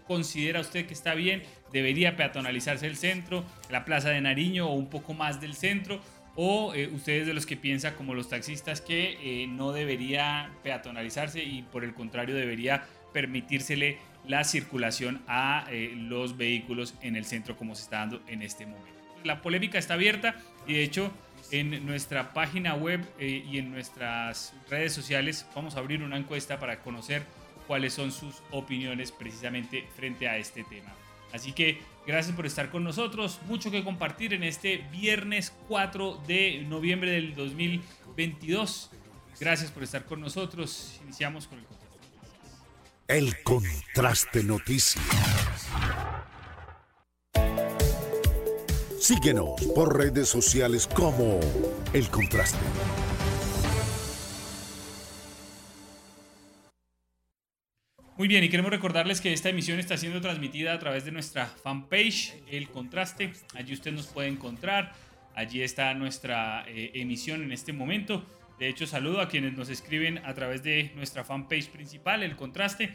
considera 0.08 0.62
usted 0.62 0.86
que 0.86 0.94
está 0.94 1.16
bien, 1.16 1.44
debería 1.72 2.16
peatonalizarse 2.16 2.88
el 2.88 2.96
centro, 2.96 3.44
la 3.70 3.86
plaza 3.86 4.10
de 4.10 4.22
Nariño 4.22 4.68
o 4.68 4.74
un 4.74 4.90
poco 4.90 5.14
más 5.14 5.42
del 5.42 5.56
centro, 5.56 6.00
o 6.36 6.74
eh, 6.74 6.88
ustedes 6.88 7.28
de 7.28 7.34
los 7.34 7.46
que 7.46 7.58
piensan 7.58 7.96
como 7.96 8.14
los 8.14 8.30
taxistas 8.30 8.82
que 8.82 9.18
eh, 9.22 9.48
no 9.48 9.72
debería 9.72 10.52
peatonalizarse 10.64 11.44
y 11.44 11.64
por 11.64 11.84
el 11.84 11.94
contrario 11.94 12.36
debería 12.36 12.86
permitírsele 13.14 13.98
la 14.28 14.44
circulación 14.44 15.22
a 15.28 15.66
eh, 15.70 15.94
los 15.96 16.38
vehículos 16.38 16.96
en 17.02 17.16
el 17.16 17.26
centro 17.26 17.58
como 17.58 17.76
se 17.76 17.84
está 17.84 17.98
dando 18.00 18.22
en 18.28 18.42
este 18.42 18.66
momento. 18.66 18.90
La 19.24 19.42
polémica 19.42 19.78
está 19.78 19.96
abierta 19.96 20.36
y 20.66 20.74
de 20.74 20.84
hecho 20.84 21.12
en 21.52 21.86
nuestra 21.86 22.34
página 22.34 22.76
web 22.76 23.02
y 23.20 23.58
en 23.58 23.72
nuestras 23.72 24.54
redes 24.70 24.94
sociales 24.94 25.46
vamos 25.54 25.76
a 25.76 25.80
abrir 25.80 26.02
una 26.02 26.18
encuesta 26.18 26.60
para 26.60 26.80
conocer 26.80 27.24
cuáles 27.68 27.94
son 27.94 28.12
sus 28.12 28.42
opiniones 28.52 29.12
precisamente 29.12 29.86
frente 29.96 30.30
a 30.30 30.38
este 30.38 30.64
tema. 30.64 30.94
Así 31.34 31.54
que 31.54 31.82
gracias 32.06 32.36
por 32.36 32.46
estar 32.46 32.70
con 32.70 32.84
nosotros. 32.84 33.40
Mucho 33.48 33.72
que 33.72 33.84
compartir 33.84 34.34
en 34.34 34.44
este 34.44 34.78
viernes 34.92 35.54
4 35.68 36.24
de 36.28 36.64
noviembre 36.68 37.12
del 37.12 37.36
2022. 37.36 38.92
Gracias 39.40 39.72
por 39.72 39.84
estar 39.84 40.06
con 40.06 40.22
nosotros. 40.22 41.00
Iniciamos 41.04 41.48
con 41.48 41.60
el 41.60 41.66
contraste. 41.66 41.92
El 43.08 43.44
contraste 43.44 44.44
noticias. 44.44 45.04
Síguenos 49.02 49.60
por 49.74 49.98
redes 49.98 50.30
sociales 50.30 50.88
como 50.88 51.40
El 51.92 52.08
Contraste. 52.10 52.60
Muy 58.22 58.28
bien, 58.28 58.44
y 58.44 58.50
queremos 58.50 58.70
recordarles 58.70 59.20
que 59.20 59.34
esta 59.34 59.50
emisión 59.50 59.80
está 59.80 59.98
siendo 59.98 60.22
transmitida 60.22 60.74
a 60.74 60.78
través 60.78 61.06
de 61.06 61.12
nuestra 61.12 61.48
fanpage, 61.48 62.36
El 62.52 62.70
Contraste. 62.70 63.34
Allí 63.56 63.74
usted 63.74 63.92
nos 63.92 64.06
puede 64.06 64.28
encontrar. 64.28 64.94
Allí 65.34 65.64
está 65.64 65.92
nuestra 65.96 66.64
eh, 66.68 66.92
emisión 66.94 67.42
en 67.42 67.52
este 67.52 67.74
momento. 67.74 68.24
De 68.60 68.70
hecho, 68.70 68.86
saludo 68.86 69.22
a 69.22 69.28
quienes 69.28 69.54
nos 69.58 69.70
escriben 69.70 70.20
a 70.24 70.36
través 70.36 70.62
de 70.62 70.92
nuestra 70.96 71.24
fanpage 71.24 71.70
principal, 71.70 72.22
El 72.22 72.36
Contraste. 72.36 72.94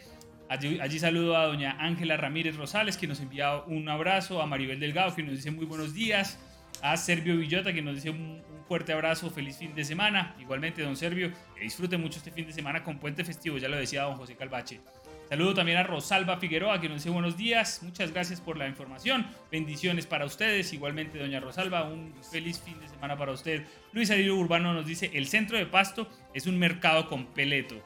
Allí, 0.48 0.98
saludo 1.00 1.36
a 1.36 1.46
doña 1.46 1.76
Ángela 1.80 2.16
Ramírez 2.16 2.54
Rosales, 2.54 2.96
que 2.96 3.08
nos 3.08 3.18
envía 3.18 3.56
un 3.62 3.88
abrazo, 3.88 4.40
a 4.40 4.46
Maribel 4.46 4.78
Delgado, 4.78 5.12
que 5.16 5.24
nos 5.24 5.34
dice 5.34 5.50
muy 5.50 5.64
buenos 5.64 5.92
días, 5.92 6.38
a 6.82 6.96
Servio 6.96 7.36
Villota, 7.36 7.72
que 7.72 7.82
nos 7.82 7.96
dice 7.96 8.10
un, 8.10 8.20
un 8.48 8.64
fuerte 8.68 8.92
abrazo, 8.92 9.28
feliz 9.32 9.58
fin 9.58 9.74
de 9.74 9.84
semana. 9.84 10.36
Igualmente, 10.38 10.82
don 10.82 10.96
Servio, 10.96 11.32
que 11.56 11.62
disfrute 11.62 11.96
mucho 11.96 12.18
este 12.18 12.30
fin 12.30 12.46
de 12.46 12.52
semana 12.52 12.84
con 12.84 13.00
puente 13.00 13.24
festivo, 13.24 13.58
ya 13.58 13.68
lo 13.68 13.76
decía 13.76 14.04
don 14.04 14.14
José 14.14 14.36
Calvache. 14.36 14.80
Saludo 15.28 15.54
también 15.54 15.78
a 15.78 15.82
Rosalba 15.82 16.36
Figueroa, 16.36 16.80
que 16.80 16.88
nos 16.88 16.98
dice 16.98 17.10
buenos 17.10 17.36
días. 17.36 17.82
Muchas 17.82 18.12
gracias 18.12 18.40
por 18.40 18.56
la 18.56 18.68
información. 18.68 19.26
Bendiciones 19.50 20.06
para 20.06 20.24
ustedes. 20.24 20.72
Igualmente, 20.72 21.18
doña 21.18 21.40
Rosalba, 21.40 21.82
un 21.82 22.14
feliz 22.30 22.60
fin 22.60 22.78
de 22.78 22.88
semana 22.88 23.16
para 23.16 23.32
usted. 23.32 23.64
Luis 23.92 24.12
Arilo 24.12 24.36
Urbano 24.36 24.72
nos 24.72 24.86
dice, 24.86 25.10
el 25.14 25.26
centro 25.26 25.58
de 25.58 25.66
Pasto 25.66 26.08
es 26.32 26.46
un 26.46 26.60
mercado 26.60 27.08
completo. 27.08 27.82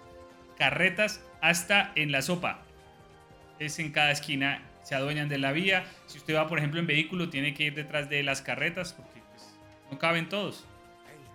Carretas 0.59 1.25
hasta 1.41 1.93
en 1.95 2.13
la 2.13 2.21
sopa. 2.21 2.61
Es 3.59 3.79
en 3.79 3.91
cada 3.91 4.11
esquina, 4.11 4.63
se 4.83 4.95
adueñan 4.95 5.31
de 5.31 5.39
la 5.39 5.53
vía. 5.53 5.87
Si 6.09 6.19
usted 6.19 6.35
va, 6.35 6.47
por 6.47 6.59
ejemplo, 6.59 6.79
en 6.79 6.87
vehículo, 6.87 7.31
tiene 7.31 7.55
que 7.55 7.65
ir 7.65 7.75
detrás 7.75 8.11
de 8.11 8.23
las 8.23 8.43
carretas 8.43 8.93
porque 8.93 9.23
pues, 9.31 9.59
no 9.91 9.99
caben 9.99 10.29
todos. 10.29 10.67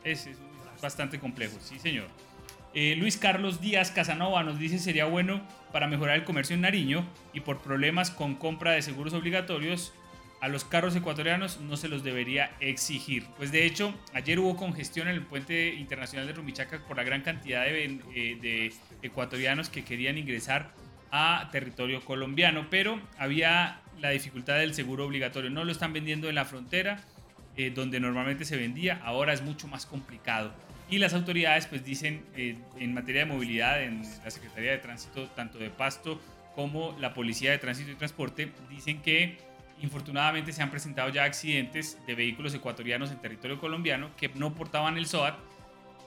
Es, 0.03 0.27
es 0.27 0.37
bastante 0.79 1.19
complejo, 1.19 1.57
sí 1.61 1.79
señor. 1.79 2.09
Eh, 2.77 2.97
Luis 2.97 3.15
Carlos 3.15 3.61
Díaz 3.61 3.89
Casanova 3.89 4.43
nos 4.43 4.59
dice 4.59 4.79
sería 4.79 5.05
bueno 5.05 5.41
para 5.71 5.87
mejorar 5.87 6.17
el 6.17 6.25
comercio 6.25 6.55
en 6.55 6.61
Nariño 6.61 7.05
y 7.31 7.39
por 7.39 7.59
problemas 7.59 8.11
con 8.11 8.35
compra 8.35 8.73
de 8.73 8.81
seguros 8.81 9.13
obligatorios 9.13 9.93
a 10.41 10.49
los 10.49 10.65
carros 10.65 10.93
ecuatorianos 10.93 11.61
no 11.61 11.77
se 11.77 11.87
los 11.87 12.03
debería 12.03 12.51
exigir. 12.59 13.25
Pues 13.37 13.53
de 13.53 13.65
hecho, 13.65 13.95
ayer 14.13 14.39
hubo 14.39 14.57
congestión 14.57 15.07
en 15.07 15.15
el 15.15 15.21
puente 15.21 15.73
internacional 15.73 16.27
de 16.27 16.33
Rumichaca 16.33 16.85
por 16.85 16.97
la 16.97 17.03
gran 17.03 17.21
cantidad 17.21 17.63
de, 17.63 18.01
eh, 18.13 18.73
ecuatorianos 19.01 19.69
que 19.69 19.85
querían 19.85 20.17
ingresar 20.17 20.71
a 21.11 21.47
territorio 21.53 22.03
colombiano, 22.03 22.67
pero 22.69 22.99
había 23.17 23.79
la 24.01 24.09
dificultad 24.09 24.57
del 24.57 24.73
seguro 24.73 25.05
obligatorio. 25.05 25.49
No 25.49 25.63
lo 25.63 25.71
están 25.71 25.93
vendiendo 25.93 26.27
en 26.27 26.35
la 26.35 26.43
frontera, 26.43 26.99
eh, 27.55 27.71
donde 27.73 28.01
normalmente 28.01 28.43
se 28.43 28.57
vendía, 28.57 28.99
ahora 29.05 29.31
es 29.31 29.41
mucho 29.41 29.69
más 29.69 29.85
complicado. 29.85 30.53
Y 30.89 30.99
las 30.99 31.13
autoridades 31.13 31.65
pues 31.65 31.83
dicen 31.83 32.23
eh, 32.35 32.57
en 32.77 32.93
materia 32.93 33.25
de 33.25 33.31
movilidad, 33.31 33.81
en 33.81 34.03
la 34.23 34.29
Secretaría 34.29 34.71
de 34.71 34.77
Tránsito, 34.77 35.27
tanto 35.29 35.57
de 35.57 35.69
Pasto 35.69 36.21
como 36.53 36.95
la 36.99 37.13
Policía 37.13 37.51
de 37.51 37.57
Tránsito 37.57 37.91
y 37.91 37.95
Transporte, 37.95 38.51
dicen 38.69 39.01
que 39.01 39.37
infortunadamente 39.81 40.53
se 40.53 40.61
han 40.61 40.71
presentado 40.71 41.09
ya 41.09 41.23
accidentes 41.23 41.97
de 42.07 42.15
vehículos 42.15 42.53
ecuatorianos 42.53 43.11
en 43.11 43.17
territorio 43.17 43.59
colombiano 43.59 44.09
que 44.15 44.29
no 44.29 44.53
portaban 44.53 44.97
el 44.97 45.05
SOAT 45.05 45.35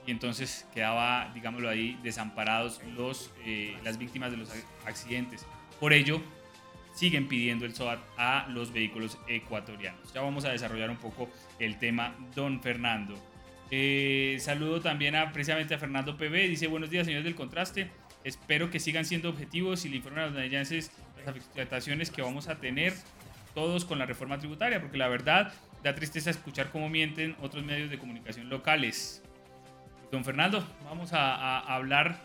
y 0.07 0.11
entonces 0.11 0.65
quedaba, 0.73 1.29
digámoslo 1.35 1.69
ahí, 1.69 1.99
desamparados 2.01 2.81
los, 2.95 3.31
eh, 3.45 3.77
las 3.83 3.97
víctimas 3.97 4.31
de 4.31 4.37
los 4.37 4.49
accidentes. 4.85 5.45
Por 5.79 5.93
ello, 5.93 6.21
siguen 6.93 7.27
pidiendo 7.27 7.65
el 7.65 7.75
SOAT 7.75 7.99
a 8.17 8.47
los 8.49 8.73
vehículos 8.73 9.19
ecuatorianos. 9.27 10.11
Ya 10.13 10.21
vamos 10.21 10.45
a 10.45 10.49
desarrollar 10.49 10.89
un 10.89 10.97
poco 10.97 11.29
el 11.59 11.77
tema, 11.77 12.15
don 12.33 12.61
Fernando. 12.61 13.15
Eh, 13.71 14.37
saludo 14.39 14.81
también 14.81 15.15
a, 15.15 15.31
precisamente 15.31 15.75
a 15.75 15.79
Fernando 15.79 16.17
PB. 16.17 16.47
Dice, 16.47 16.67
buenos 16.67 16.89
días, 16.89 17.05
señores 17.05 17.25
del 17.25 17.35
contraste. 17.35 17.89
Espero 18.23 18.69
que 18.69 18.79
sigan 18.79 19.05
siendo 19.05 19.29
objetivos 19.29 19.85
y 19.85 19.89
le 19.89 19.97
informen 19.97 20.23
a 20.23 20.25
los 20.27 20.35
nayenses 20.35 20.91
las 21.17 21.27
afectaciones 21.27 22.11
que 22.11 22.21
vamos 22.21 22.47
a 22.47 22.59
tener 22.59 22.93
todos 23.53 23.85
con 23.85 23.99
la 23.99 24.05
reforma 24.05 24.37
tributaria, 24.39 24.79
porque 24.79 24.97
la 24.97 25.07
verdad 25.07 25.53
da 25.83 25.95
tristeza 25.95 26.29
escuchar 26.29 26.71
cómo 26.71 26.89
mienten 26.89 27.35
otros 27.41 27.63
medios 27.63 27.89
de 27.89 27.97
comunicación 27.97 28.49
locales. 28.49 29.23
Don 30.11 30.23
Fernando, 30.23 30.65
vamos 30.85 31.13
a, 31.13 31.35
a 31.35 31.75
hablar 31.75 32.19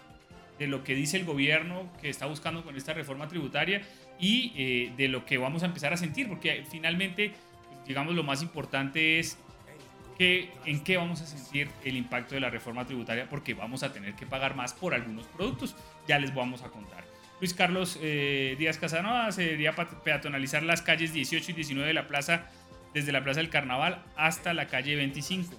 de 0.58 0.66
lo 0.66 0.84
que 0.84 0.94
dice 0.94 1.16
el 1.16 1.24
gobierno 1.24 1.90
que 2.00 2.08
está 2.08 2.26
buscando 2.26 2.64
con 2.64 2.76
esta 2.76 2.92
reforma 2.92 3.28
tributaria 3.28 3.82
y 4.18 4.52
eh, 4.56 4.92
de 4.96 5.08
lo 5.08 5.24
que 5.24 5.38
vamos 5.38 5.62
a 5.62 5.66
empezar 5.66 5.92
a 5.92 5.96
sentir, 5.96 6.28
porque 6.28 6.64
finalmente, 6.70 7.32
digamos, 7.86 8.14
lo 8.14 8.22
más 8.22 8.42
importante 8.42 9.18
es 9.18 9.38
en 10.18 10.84
qué 10.84 10.96
vamos 10.96 11.20
a 11.20 11.26
sentir 11.26 11.68
el 11.84 11.96
impacto 11.96 12.34
de 12.34 12.40
la 12.40 12.50
reforma 12.50 12.84
tributaria, 12.84 13.28
porque 13.28 13.54
vamos 13.54 13.82
a 13.82 13.92
tener 13.92 14.14
que 14.14 14.26
pagar 14.26 14.54
más 14.54 14.72
por 14.72 14.94
algunos 14.94 15.26
productos. 15.26 15.76
Ya 16.06 16.18
les 16.18 16.34
vamos 16.34 16.62
a 16.62 16.68
contar. 16.68 17.04
Luis 17.40 17.52
Carlos 17.52 17.98
eh, 18.00 18.54
Díaz 18.58 18.78
Casanova 18.78 19.30
se 19.32 19.42
debería 19.42 19.74
peatonalizar 19.74 20.62
las 20.62 20.82
calles 20.82 21.12
18 21.12 21.50
y 21.50 21.54
19 21.54 21.88
de 21.88 21.94
la 21.94 22.06
plaza, 22.06 22.46
desde 22.94 23.12
la 23.12 23.24
Plaza 23.24 23.40
del 23.40 23.50
Carnaval 23.50 24.02
hasta 24.16 24.54
la 24.54 24.68
calle 24.68 24.96
25. 24.96 25.54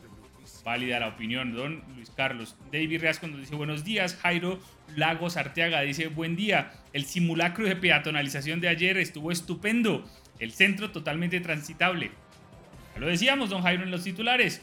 Válida 0.63 0.99
la 0.99 1.09
opinión, 1.09 1.53
don 1.53 1.83
Luis 1.95 2.09
Carlos. 2.09 2.55
David 2.71 3.01
Riasco 3.01 3.27
nos 3.27 3.39
dice 3.39 3.55
buenos 3.55 3.83
días. 3.83 4.15
Jairo 4.15 4.59
Lagos 4.95 5.37
Arteaga 5.37 5.81
dice 5.81 6.07
buen 6.07 6.35
día. 6.35 6.71
El 6.93 7.05
simulacro 7.05 7.67
de 7.67 7.75
peatonalización 7.75 8.61
de 8.61 8.69
ayer 8.69 8.97
estuvo 8.97 9.31
estupendo. 9.31 10.09
El 10.39 10.53
centro 10.53 10.91
totalmente 10.91 11.39
transitable. 11.39 12.11
Lo 12.97 13.07
decíamos, 13.07 13.49
don 13.49 13.61
Jairo, 13.61 13.83
en 13.83 13.91
los 13.91 14.03
titulares. 14.03 14.61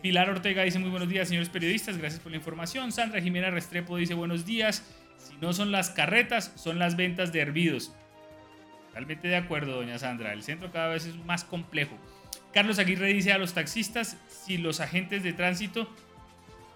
Pilar 0.00 0.30
Ortega 0.30 0.62
dice 0.62 0.78
muy 0.78 0.90
buenos 0.90 1.08
días, 1.08 1.26
señores 1.26 1.48
periodistas. 1.48 1.98
Gracias 1.98 2.20
por 2.20 2.30
la 2.30 2.36
información. 2.36 2.92
Sandra 2.92 3.20
Jimena 3.20 3.50
Restrepo 3.50 3.96
dice 3.96 4.14
buenos 4.14 4.46
días. 4.46 4.84
Si 5.18 5.34
no 5.38 5.52
son 5.52 5.72
las 5.72 5.90
carretas, 5.90 6.52
son 6.54 6.78
las 6.78 6.96
ventas 6.96 7.32
de 7.32 7.40
hervidos. 7.40 7.92
Totalmente 8.88 9.26
de 9.26 9.36
acuerdo, 9.36 9.74
doña 9.74 9.98
Sandra. 9.98 10.32
El 10.32 10.44
centro 10.44 10.70
cada 10.70 10.88
vez 10.88 11.06
es 11.06 11.16
más 11.16 11.42
complejo. 11.42 11.98
Carlos 12.52 12.78
Aguirre 12.78 13.12
dice 13.12 13.32
a 13.32 13.38
los 13.38 13.54
taxistas 13.54 14.16
si 14.28 14.56
los 14.56 14.78
agentes 14.80 15.24
de 15.24 15.32
tránsito, 15.32 15.92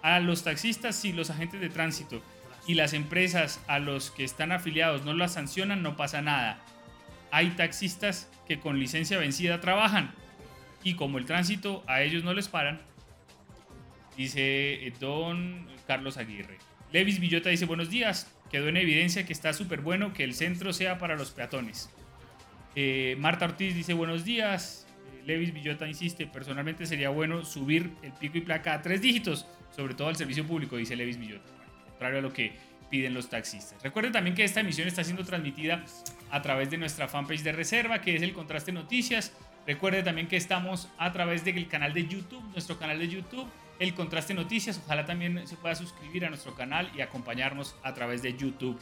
a 0.01 0.19
los 0.19 0.43
taxistas 0.43 0.97
si 0.97 1.13
los 1.13 1.29
agentes 1.29 1.61
de 1.61 1.69
tránsito 1.69 2.21
y 2.67 2.73
las 2.73 2.91
empresas 2.91 3.61
a 3.67 3.79
los 3.79 4.11
que 4.11 4.25
están 4.25 4.51
afiliados 4.51 5.05
no 5.05 5.13
las 5.13 5.33
sancionan, 5.33 5.81
no 5.81 5.95
pasa 5.95 6.21
nada. 6.21 6.59
Hay 7.31 7.51
taxistas 7.51 8.29
que 8.47 8.59
con 8.59 8.79
licencia 8.79 9.17
vencida 9.17 9.61
trabajan 9.61 10.13
y 10.83 10.95
como 10.95 11.17
el 11.17 11.25
tránsito 11.25 11.83
a 11.87 12.01
ellos 12.01 12.23
no 12.23 12.33
les 12.33 12.47
paran, 12.47 12.81
dice 14.17 14.85
eh, 14.85 14.93
don 14.99 15.67
Carlos 15.87 16.17
Aguirre. 16.17 16.57
Levis 16.91 17.19
Villota 17.19 17.49
dice 17.49 17.65
buenos 17.65 17.89
días, 17.89 18.31
quedó 18.51 18.67
en 18.67 18.77
evidencia 18.77 19.25
que 19.25 19.33
está 19.33 19.53
súper 19.53 19.81
bueno 19.81 20.13
que 20.13 20.23
el 20.23 20.33
centro 20.33 20.73
sea 20.73 20.99
para 20.99 21.15
los 21.15 21.31
peatones. 21.31 21.89
Eh, 22.75 23.15
Marta 23.19 23.45
Ortiz 23.45 23.73
dice 23.75 23.93
buenos 23.93 24.23
días, 24.23 24.85
Levis 25.25 25.53
Villota 25.53 25.87
insiste, 25.87 26.27
personalmente 26.27 26.85
sería 26.85 27.09
bueno 27.09 27.45
subir 27.45 27.91
el 28.01 28.11
pico 28.13 28.37
y 28.37 28.41
placa 28.41 28.73
a 28.73 28.81
tres 28.81 29.01
dígitos, 29.01 29.47
sobre 29.75 29.95
todo 29.95 30.09
al 30.09 30.15
servicio 30.15 30.45
público, 30.45 30.75
dice 30.77 30.95
Levis 30.95 31.17
Villota, 31.17 31.49
contrario 31.89 32.19
a 32.19 32.21
lo 32.21 32.33
que 32.33 32.53
piden 32.89 33.15
los 33.15 33.29
taxistas. 33.29 33.81
Recuerden 33.81 34.11
también 34.11 34.35
que 34.35 34.43
esta 34.43 34.59
emisión 34.59 34.87
está 34.87 35.03
siendo 35.03 35.23
transmitida 35.23 35.83
a 36.29 36.41
través 36.43 36.69
de 36.69 36.77
nuestra 36.77 37.07
fanpage 37.07 37.41
de 37.41 37.51
reserva, 37.51 38.01
que 38.01 38.15
es 38.15 38.21
el 38.21 38.33
Contraste 38.33 38.71
Noticias. 38.71 39.33
Recuerde 39.65 40.03
también 40.03 40.27
que 40.27 40.35
estamos 40.35 40.89
a 40.97 41.11
través 41.13 41.45
del 41.45 41.67
canal 41.67 41.93
de 41.93 42.05
YouTube, 42.05 42.43
nuestro 42.51 42.77
canal 42.77 42.99
de 42.99 43.07
YouTube, 43.07 43.47
el 43.79 43.93
Contraste 43.93 44.33
Noticias. 44.33 44.81
Ojalá 44.83 45.05
también 45.05 45.47
se 45.47 45.55
pueda 45.55 45.73
suscribir 45.75 46.25
a 46.25 46.29
nuestro 46.29 46.53
canal 46.53 46.91
y 46.95 47.01
acompañarnos 47.01 47.75
a 47.81 47.93
través 47.93 48.21
de 48.21 48.35
YouTube. 48.35 48.77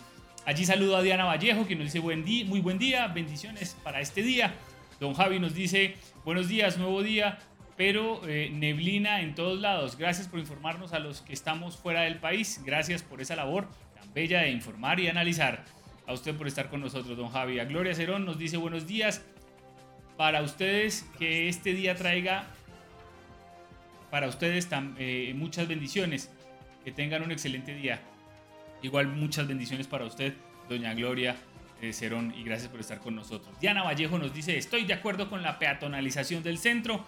Allí 0.46 0.66
saludo 0.66 0.98
a 0.98 1.04
Diana 1.04 1.26
Vallejo, 1.26 1.68
que 1.68 1.76
nos 1.76 1.86
dice 1.86 2.00
buen 2.00 2.26
día, 2.26 2.46
muy 2.46 2.62
buen 2.62 2.80
día, 2.80 3.08
bendiciones 3.08 3.78
para 3.84 4.02
este 4.02 4.24
día. 4.24 4.56
Don 5.00 5.14
Javi 5.14 5.40
nos 5.40 5.54
dice 5.54 5.98
buenos 6.26 6.48
días, 6.48 6.80
nuevo 6.80 7.04
día, 7.04 7.38
pero 7.78 8.28
eh, 8.28 8.50
neblina 8.52 9.22
en 9.22 9.36
todos 9.36 9.60
lados. 9.60 9.98
Gracias 9.98 10.28
por 10.28 10.40
informarnos 10.40 10.94
a 10.94 11.00
los 11.00 11.22
que 11.22 11.34
estamos 11.34 11.78
fuera 11.78 12.02
del 12.02 12.18
país. 12.18 12.60
Gracias 12.66 13.04
por 13.04 13.22
esa 13.22 13.36
labor 13.36 13.68
tan 13.94 14.12
bella 14.16 14.42
de 14.42 14.50
informar 14.50 15.00
y 15.00 15.08
analizar. 15.08 15.64
A 16.08 16.14
usted 16.14 16.36
por 16.36 16.48
estar 16.48 16.70
con 16.70 16.82
nosotros, 16.82 17.16
don 17.16 17.30
Javi. 17.30 17.60
A 17.60 17.66
Gloria 17.66 17.94
Cerón 17.94 18.26
nos 18.26 18.40
dice 18.40 18.58
buenos 18.58 18.88
días 18.88 19.24
para 20.22 20.44
ustedes, 20.44 21.04
que 21.18 21.50
este 21.50 21.74
día 21.74 21.96
traiga 21.96 22.46
para 24.12 24.28
ustedes 24.28 24.70
eh, 25.00 25.34
muchas 25.36 25.68
bendiciones, 25.68 26.30
que 26.86 26.92
tengan 26.92 27.24
un 27.24 27.32
excelente 27.32 27.74
día. 27.74 28.00
Igual 28.84 29.08
muchas 29.08 29.48
bendiciones 29.48 29.88
para 29.88 30.06
usted, 30.06 30.36
doña 30.70 30.94
Gloria 30.94 31.38
eh, 31.82 31.92
Cerón, 31.92 32.36
y 32.38 32.44
gracias 32.44 32.70
por 32.70 32.80
estar 32.80 33.00
con 33.00 33.16
nosotros. 33.16 33.60
Diana 33.60 33.82
Vallejo 33.82 34.20
nos 34.20 34.32
dice, 34.32 34.60
estoy 34.60 34.86
de 34.86 34.94
acuerdo 34.94 35.28
con 35.28 35.42
la 35.42 35.58
peatonalización 35.58 36.44
del 36.44 36.60
centro. 36.60 37.04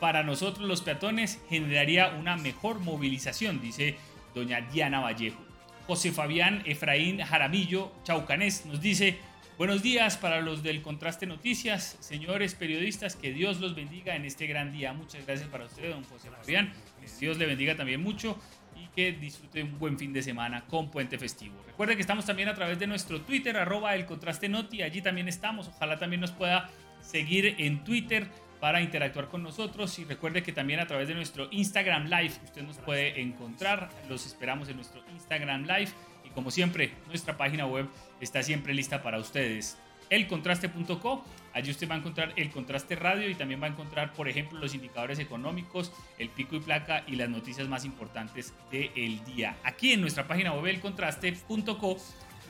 Para 0.00 0.24
nosotros 0.24 0.66
los 0.66 0.82
peatones 0.82 1.38
generaría 1.48 2.08
una 2.08 2.36
mejor 2.36 2.80
movilización, 2.80 3.60
dice 3.60 3.94
doña 4.34 4.62
Diana 4.62 4.98
Vallejo. 4.98 5.38
José 5.86 6.10
Fabián 6.10 6.64
Efraín 6.66 7.20
Jaramillo 7.20 7.92
Chaucanés 8.02 8.66
nos 8.66 8.80
dice, 8.80 9.16
Buenos 9.58 9.82
días 9.82 10.16
para 10.16 10.40
los 10.40 10.62
del 10.62 10.82
Contraste 10.82 11.26
Noticias, 11.26 11.96
señores 11.98 12.54
periodistas, 12.54 13.16
que 13.16 13.32
Dios 13.32 13.58
los 13.58 13.74
bendiga 13.74 14.14
en 14.14 14.24
este 14.24 14.46
gran 14.46 14.70
día. 14.70 14.92
Muchas 14.92 15.26
gracias 15.26 15.48
para 15.48 15.64
usted, 15.64 15.90
don 15.90 16.04
José 16.04 16.30
Fabián. 16.30 16.72
Dios 17.18 17.38
le 17.38 17.46
bendiga 17.46 17.74
también 17.74 18.00
mucho 18.00 18.38
y 18.76 18.86
que 18.94 19.10
disfrute 19.10 19.64
un 19.64 19.76
buen 19.76 19.98
fin 19.98 20.12
de 20.12 20.22
semana 20.22 20.64
con 20.66 20.92
puente 20.92 21.18
festivo. 21.18 21.56
Recuerde 21.66 21.96
que 21.96 22.02
estamos 22.02 22.24
también 22.24 22.48
a 22.48 22.54
través 22.54 22.78
de 22.78 22.86
nuestro 22.86 23.22
Twitter, 23.22 23.56
arroba 23.56 23.96
el 23.96 24.06
Contraste 24.06 24.48
Noti, 24.48 24.82
allí 24.82 25.02
también 25.02 25.26
estamos. 25.26 25.66
Ojalá 25.66 25.98
también 25.98 26.20
nos 26.20 26.30
pueda 26.30 26.70
seguir 27.00 27.56
en 27.58 27.82
Twitter 27.82 28.28
para 28.60 28.80
interactuar 28.80 29.28
con 29.28 29.42
nosotros 29.42 29.98
y 29.98 30.04
recuerde 30.04 30.44
que 30.44 30.52
también 30.52 30.78
a 30.78 30.86
través 30.86 31.08
de 31.08 31.14
nuestro 31.14 31.48
Instagram 31.50 32.04
Live 32.04 32.34
usted 32.44 32.62
nos 32.62 32.78
puede 32.78 33.20
encontrar. 33.20 33.88
Los 34.08 34.24
esperamos 34.24 34.68
en 34.68 34.76
nuestro 34.76 35.02
Instagram 35.12 35.62
Live 35.62 35.90
como 36.38 36.52
siempre, 36.52 36.92
nuestra 37.08 37.36
página 37.36 37.66
web 37.66 37.88
está 38.20 38.44
siempre 38.44 38.72
lista 38.72 39.02
para 39.02 39.18
ustedes. 39.18 39.76
Elcontraste.co, 40.08 41.24
allí 41.52 41.68
usted 41.72 41.90
va 41.90 41.96
a 41.96 41.98
encontrar 41.98 42.32
el 42.36 42.50
contraste 42.50 42.94
radio 42.94 43.28
y 43.28 43.34
también 43.34 43.60
va 43.60 43.66
a 43.66 43.70
encontrar, 43.70 44.12
por 44.12 44.28
ejemplo, 44.28 44.60
los 44.60 44.72
indicadores 44.72 45.18
económicos, 45.18 45.92
el 46.16 46.28
pico 46.28 46.54
y 46.54 46.60
placa 46.60 47.02
y 47.08 47.16
las 47.16 47.28
noticias 47.28 47.66
más 47.66 47.84
importantes 47.84 48.54
del 48.70 49.24
día. 49.24 49.56
Aquí 49.64 49.92
en 49.92 50.00
nuestra 50.00 50.28
página 50.28 50.52
web, 50.52 50.66
elcontraste.co, 50.66 51.96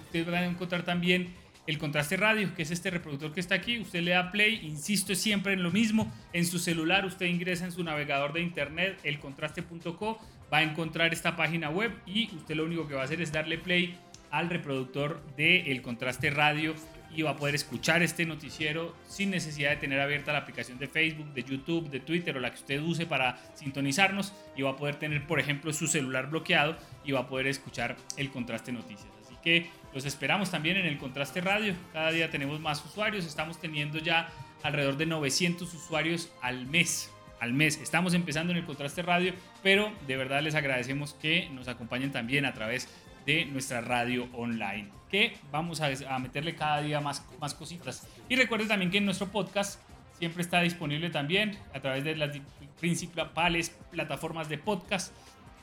usted 0.05 0.31
va 0.31 0.41
a 0.41 0.45
encontrar 0.45 0.83
también 0.83 1.33
el 1.67 1.79
contraste 1.79 2.19
radio, 2.19 2.55
que 2.55 2.65
es 2.65 2.71
este 2.71 2.91
reproductor 2.91 3.33
que 3.33 3.41
está 3.41 3.55
aquí. 3.55 3.79
Usted 3.79 4.03
le 4.03 4.11
da 4.11 4.31
play, 4.31 4.61
insisto 4.67 5.15
siempre 5.15 5.55
en 5.55 5.63
lo 5.63 5.71
mismo. 5.71 6.13
En 6.35 6.45
su 6.45 6.59
celular, 6.59 7.07
usted 7.07 7.25
ingresa 7.25 7.65
en 7.65 7.73
su 7.73 7.83
navegador 7.83 8.35
de 8.35 8.43
internet, 8.43 9.01
elcontraste.co, 9.03 10.19
va 10.53 10.59
a 10.59 10.63
encontrar 10.63 11.13
esta 11.13 11.37
página 11.37 11.71
web 11.71 11.93
y 12.07 12.35
usted 12.35 12.55
lo 12.55 12.65
único 12.65 12.89
que 12.89 12.95
va 12.95 13.03
a 13.03 13.05
hacer 13.05 13.21
es 13.21 13.33
darle 13.33 13.59
play 13.59 13.99
al 14.31 14.51
reproductor 14.51 15.23
de 15.37 15.73
El 15.73 15.83
Contraste 15.83 16.31
Radio 16.31 16.75
y 17.15 17.23
va 17.23 17.31
a 17.31 17.37
poder 17.37 17.55
escuchar 17.55 18.03
este 18.03 18.27
noticiero 18.27 18.95
sin 19.09 19.31
necesidad 19.31 19.71
de 19.71 19.77
tener 19.77 20.01
abierta 20.01 20.33
la 20.33 20.41
aplicación 20.41 20.79
de 20.79 20.89
Facebook, 20.89 21.33
de 21.33 21.43
YouTube, 21.43 21.89
de 21.89 22.01
Twitter 22.01 22.37
o 22.37 22.41
la 22.41 22.51
que 22.51 22.57
usted 22.57 22.81
use 22.83 23.07
para 23.07 23.39
sintonizarnos 23.55 24.33
y 24.57 24.63
va 24.63 24.71
a 24.71 24.77
poder 24.77 24.97
tener, 24.97 25.27
por 25.27 25.41
ejemplo, 25.41 25.73
su 25.73 25.87
celular 25.87 26.29
bloqueado 26.29 26.77
y 27.05 27.13
va 27.13 27.21
a 27.21 27.27
poder 27.27 27.47
escuchar 27.47 27.97
El 28.17 28.31
Contraste 28.31 28.73
Noticias. 28.73 29.09
Así 29.25 29.37
que 29.43 29.71
los 29.95 30.05
esperamos 30.05 30.51
también 30.51 30.77
en 30.77 30.87
El 30.87 30.99
Contraste 30.99 31.41
Radio. 31.41 31.75
Cada 31.93 32.11
día 32.11 32.31
tenemos 32.31 32.61
más 32.61 32.85
usuarios, 32.85 33.25
estamos 33.25 33.59
teniendo 33.59 33.99
ya 33.99 34.29
alrededor 34.63 34.97
de 34.97 35.07
900 35.07 35.73
usuarios 35.73 36.31
al 36.43 36.67
mes. 36.67 37.11
Al 37.41 37.53
mes. 37.53 37.79
Estamos 37.79 38.15
empezando 38.15 38.53
en 38.53 38.59
el 38.59 38.65
Contraste 38.65 39.03
Radio, 39.03 39.33
pero 39.63 39.93
de 40.07 40.17
verdad 40.17 40.43
les 40.43 40.55
agradecemos 40.55 41.15
que 41.15 41.49
nos 41.51 41.69
acompañen 41.69 42.11
también 42.11 42.45
a 42.45 42.53
través 42.53 42.89
de 43.27 43.45
nuestra 43.45 43.81
radio 43.81 44.27
online, 44.33 44.89
que 45.11 45.37
vamos 45.53 45.81
a, 45.81 46.19
meterle 46.19 46.55
cada 46.55 46.81
día 46.81 47.01
más, 47.01 47.25
más 47.41 47.55
cositas. 47.55 48.09
Y 48.29 48.37
recuerden 48.37 48.69
también 48.69 48.91
que 48.91 49.01
nuestro 49.01 49.29
podcast 49.29 49.81
siempre 50.19 50.43
está 50.43 50.61
disponible 50.63 51.11
también 51.11 51.59
a 51.75 51.81
través 51.81 52.05
de 52.05 52.17
las 52.17 52.37
principales 52.81 53.71
plataformas 53.91 54.49
de 54.49 54.59
podcast 54.59 55.13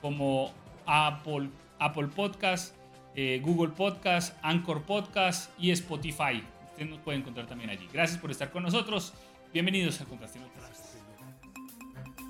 como 0.01 0.53
Apple, 0.85 1.49
Apple 1.79 2.07
Podcast, 2.07 2.75
eh, 3.15 3.41
Google 3.43 3.69
Podcast, 3.69 4.37
Anchor 4.43 4.83
Podcast 4.83 5.51
y 5.59 5.71
Spotify. 5.71 6.43
Usted 6.71 6.85
nos 6.85 6.99
puede 6.99 7.17
encontrar 7.17 7.47
también 7.47 7.69
allí. 7.69 7.87
Gracias 7.91 8.19
por 8.19 8.31
estar 8.31 8.51
con 8.51 8.63
nosotros. 8.63 9.13
Bienvenidos 9.53 9.99
a 10.01 10.05
Contraste. 10.05 10.39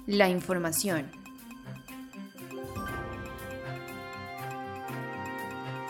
La 0.08 0.30
información 0.30 1.10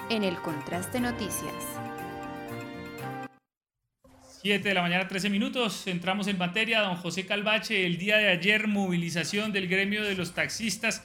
en 0.10 0.23
el 0.23 0.38
Contraste 0.38 1.01
Noticias. 1.01 1.54
7 4.41 4.69
de 4.69 4.73
la 4.73 4.82
mañana, 4.82 5.10
13 5.10 5.30
minutos. 5.30 5.86
Entramos 5.88 6.28
en 6.28 6.38
materia. 6.38 6.80
Don 6.80 6.95
José 6.95 7.25
Calvache, 7.25 7.86
el 7.86 7.97
día 7.97 8.15
de 8.15 8.30
ayer, 8.30 8.69
movilización 8.69 9.51
del 9.51 9.67
gremio 9.67 10.01
de 10.06 10.15
los 10.15 10.34
taxistas. 10.34 11.04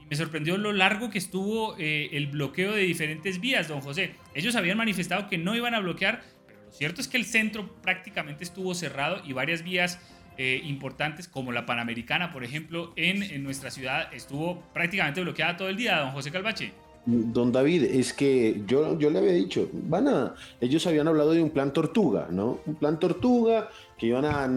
Y 0.00 0.06
me 0.06 0.16
sorprendió 0.16 0.58
lo 0.58 0.72
largo 0.72 1.10
que 1.10 1.18
estuvo 1.18 1.76
eh, 1.78 2.08
el 2.10 2.26
bloqueo 2.26 2.72
de 2.72 2.82
diferentes 2.82 3.40
vías, 3.40 3.68
don 3.68 3.82
José. 3.82 4.16
Ellos 4.34 4.56
habían 4.56 4.78
manifestado 4.78 5.28
que 5.28 5.38
no 5.38 5.54
iban 5.54 5.76
a 5.76 5.78
bloquear, 5.78 6.24
pero 6.44 6.64
lo 6.64 6.72
cierto 6.72 7.00
es 7.02 7.06
que 7.06 7.18
el 7.18 7.24
centro 7.24 7.80
prácticamente 7.82 8.42
estuvo 8.42 8.74
cerrado 8.74 9.22
y 9.24 9.32
varias 9.32 9.62
vías 9.62 10.00
eh, 10.40 10.60
importantes, 10.66 11.26
como 11.26 11.50
la 11.50 11.66
Panamericana, 11.66 12.32
por 12.32 12.44
ejemplo, 12.44 12.92
en, 12.94 13.42
nuestra 13.42 13.72
ciudad, 13.72 14.14
estuvo 14.14 14.62
prácticamente 14.72 15.20
bloqueada 15.20 15.56
todo 15.56 15.68
el 15.68 15.76
día, 15.76 15.98
don 15.98 16.12
José 16.12 16.30
Calvache. 16.30 16.72
Don 17.06 17.50
David, 17.50 17.82
es 17.82 18.12
que 18.12 18.62
yo, 18.64 18.96
yo 19.00 19.10
le 19.10 19.18
había 19.18 19.32
dicho, 19.32 19.68
van 19.72 20.06
a, 20.06 20.34
ellos 20.60 20.86
habían 20.86 21.08
hablado 21.08 21.32
de 21.32 21.42
un 21.42 21.50
plan 21.50 21.72
tortuga, 21.72 22.28
¿no? 22.30 22.60
Un 22.66 22.76
plan 22.76 23.00
tortuga 23.00 23.68
que 23.98 24.06
iban 24.06 24.24
a 24.26 24.48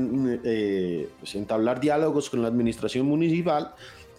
eh, 0.43 1.09
pues, 1.19 1.33
entablar 1.33 1.79
diálogos 1.79 2.29
con 2.29 2.43
la 2.43 2.49
administración 2.49 3.07
municipal. 3.07 3.73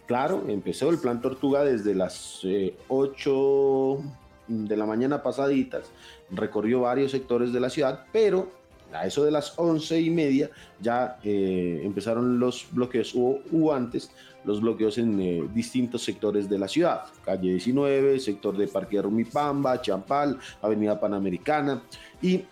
Claro, 0.07 0.45
empezó 0.49 0.91
el 0.91 0.99
plan 0.99 1.21
tortuga 1.21 1.63
desde 1.63 1.95
las 1.95 2.41
8 2.89 3.99
eh, 3.99 4.03
de 4.49 4.77
la 4.77 4.85
mañana 4.85 5.23
pasaditas, 5.23 5.93
recorrió 6.29 6.81
varios 6.81 7.13
sectores 7.13 7.53
de 7.53 7.61
la 7.61 7.71
ciudad, 7.71 8.07
pero 8.13 8.62
a 8.95 9.07
eso 9.07 9.25
de 9.25 9.31
las 9.31 9.59
once 9.59 10.01
y 10.01 10.11
media 10.11 10.51
ya 10.81 11.19
eh, 11.23 11.81
empezaron 11.83 12.39
los 12.39 12.67
bloqueos, 12.71 13.15
hubo, 13.15 13.75
antes 13.75 14.11
los 14.45 14.61
bloqueos 14.61 14.99
en 14.99 15.21
eh, 15.21 15.49
distintos 15.55 16.03
sectores 16.03 16.49
de 16.49 16.59
la 16.59 16.69
ciudad, 16.69 17.05
calle 17.25 17.51
19, 17.51 18.19
sector 18.19 18.57
de 18.57 18.67
Parque 18.67 19.01
Rumipamba, 19.01 19.81
Champal, 19.81 20.39
Avenida 20.61 20.99
Panamericana, 20.99 21.83
y 22.21 22.43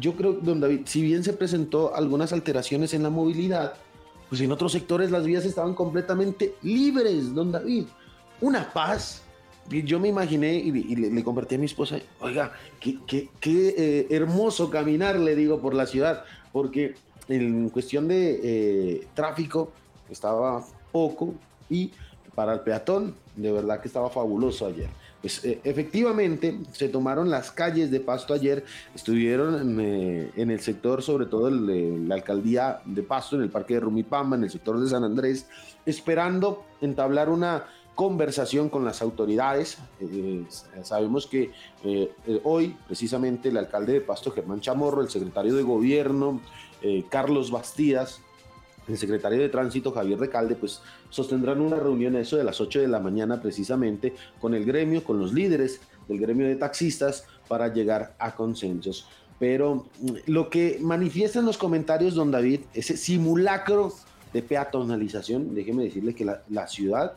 yo 0.00 0.14
creo, 0.14 0.34
don 0.34 0.60
David, 0.60 0.82
si 0.84 1.02
bien 1.02 1.24
se 1.24 1.32
presentó 1.32 1.94
algunas 1.94 2.32
alteraciones 2.32 2.92
en 2.92 3.02
la 3.02 3.10
movilidad, 3.10 3.74
pues 4.28 4.40
en 4.42 4.52
otros 4.52 4.72
sectores 4.72 5.10
las 5.10 5.24
vías 5.24 5.44
estaban 5.46 5.74
completamente 5.74 6.54
libres, 6.62 7.34
don 7.34 7.50
David. 7.50 7.86
Una 8.40 8.70
paz 8.70 9.22
yo 9.68 10.00
me 10.00 10.08
imaginé 10.08 10.54
y, 10.54 10.96
le, 10.96 11.24
compartí 11.24 11.54
a 11.54 11.58
mi 11.58 11.66
esposa, 11.66 11.98
oiga, 12.20 12.52
qué, 12.80 12.98
qué, 13.40 13.74
eh, 13.76 14.06
hermoso 14.10 14.70
caminar, 14.70 15.18
le 15.18 15.34
digo, 15.34 15.60
por 15.60 15.74
la 15.74 15.86
ciudad, 15.86 16.24
porque 16.52 16.94
en 17.28 17.68
cuestión 17.68 18.08
de 18.08 18.40
eh, 18.42 19.06
tráfico 19.14 19.72
estaba 20.10 20.64
poco 20.90 21.34
y 21.68 21.90
para 22.34 22.54
el 22.54 22.60
peatón, 22.60 23.14
de 23.36 23.52
verdad 23.52 23.80
que 23.80 23.88
estaba 23.88 24.08
fabuloso 24.10 24.66
ayer. 24.66 24.88
Pues 25.20 25.44
eh, 25.44 25.60
efectivamente 25.64 26.56
se 26.72 26.88
tomaron 26.88 27.28
las 27.28 27.50
calles 27.50 27.90
de 27.90 27.98
Pasto 27.98 28.32
ayer, 28.32 28.64
estuvieron 28.94 29.80
en, 29.80 30.50
el 30.50 30.60
sector, 30.60 31.02
sobre 31.02 31.26
todo 31.26 31.50
la 31.50 32.14
alcaldía 32.14 32.80
de 32.84 33.02
Pasto, 33.02 33.34
en 33.36 33.42
el 33.42 33.50
parque 33.50 33.74
de 33.74 33.80
Rumipamba, 33.80 34.36
en 34.36 34.44
el 34.44 34.50
sector 34.50 34.78
de 34.78 34.88
San 34.88 35.02
Andrés, 35.02 35.48
esperando 35.84 36.64
entablar 36.80 37.28
una 37.28 37.64
conversación 37.98 38.68
con 38.68 38.84
las 38.84 39.02
autoridades. 39.02 39.78
Eh, 39.98 40.44
sabemos 40.84 41.26
que 41.26 41.50
eh, 41.82 42.12
eh, 42.28 42.40
hoy, 42.44 42.76
precisamente, 42.86 43.48
el 43.48 43.56
alcalde 43.56 43.94
de 43.94 44.00
Pasto, 44.00 44.30
Germán 44.30 44.60
Chamorro, 44.60 45.02
el 45.02 45.10
secretario 45.10 45.52
de 45.56 45.64
Gobierno, 45.64 46.40
Carlos 47.08 47.50
Bastidas, 47.50 48.20
el 48.86 48.96
secretario 48.98 49.40
de 49.40 49.48
Tránsito, 49.48 49.90
Javier 49.90 50.20
Recalde, 50.20 50.54
pues 50.54 50.80
sostendrán 51.10 51.60
una 51.60 51.74
reunión 51.74 52.14
a 52.14 52.20
eso 52.20 52.36
de 52.36 52.44
las 52.44 52.60
8 52.60 52.82
de 52.82 52.86
la 52.86 53.00
mañana, 53.00 53.42
precisamente, 53.42 54.14
con 54.40 54.54
el 54.54 54.64
gremio, 54.64 55.02
con 55.02 55.18
los 55.18 55.32
líderes 55.32 55.80
del 56.06 56.20
gremio 56.20 56.46
de 56.46 56.54
taxistas, 56.54 57.26
para 57.48 57.66
llegar 57.66 58.14
a 58.20 58.36
consensos. 58.36 59.08
Pero 59.40 59.86
mm, 60.00 60.10
lo 60.26 60.50
que 60.50 60.78
manifiestan 60.80 61.44
los 61.44 61.58
comentarios, 61.58 62.14
don 62.14 62.30
David, 62.30 62.60
ese 62.74 62.96
simulacro 62.96 63.92
de 64.32 64.42
peatonalización, 64.42 65.52
déjeme 65.52 65.82
decirle 65.82 66.14
que 66.14 66.24
la 66.24 66.68
ciudad 66.68 67.16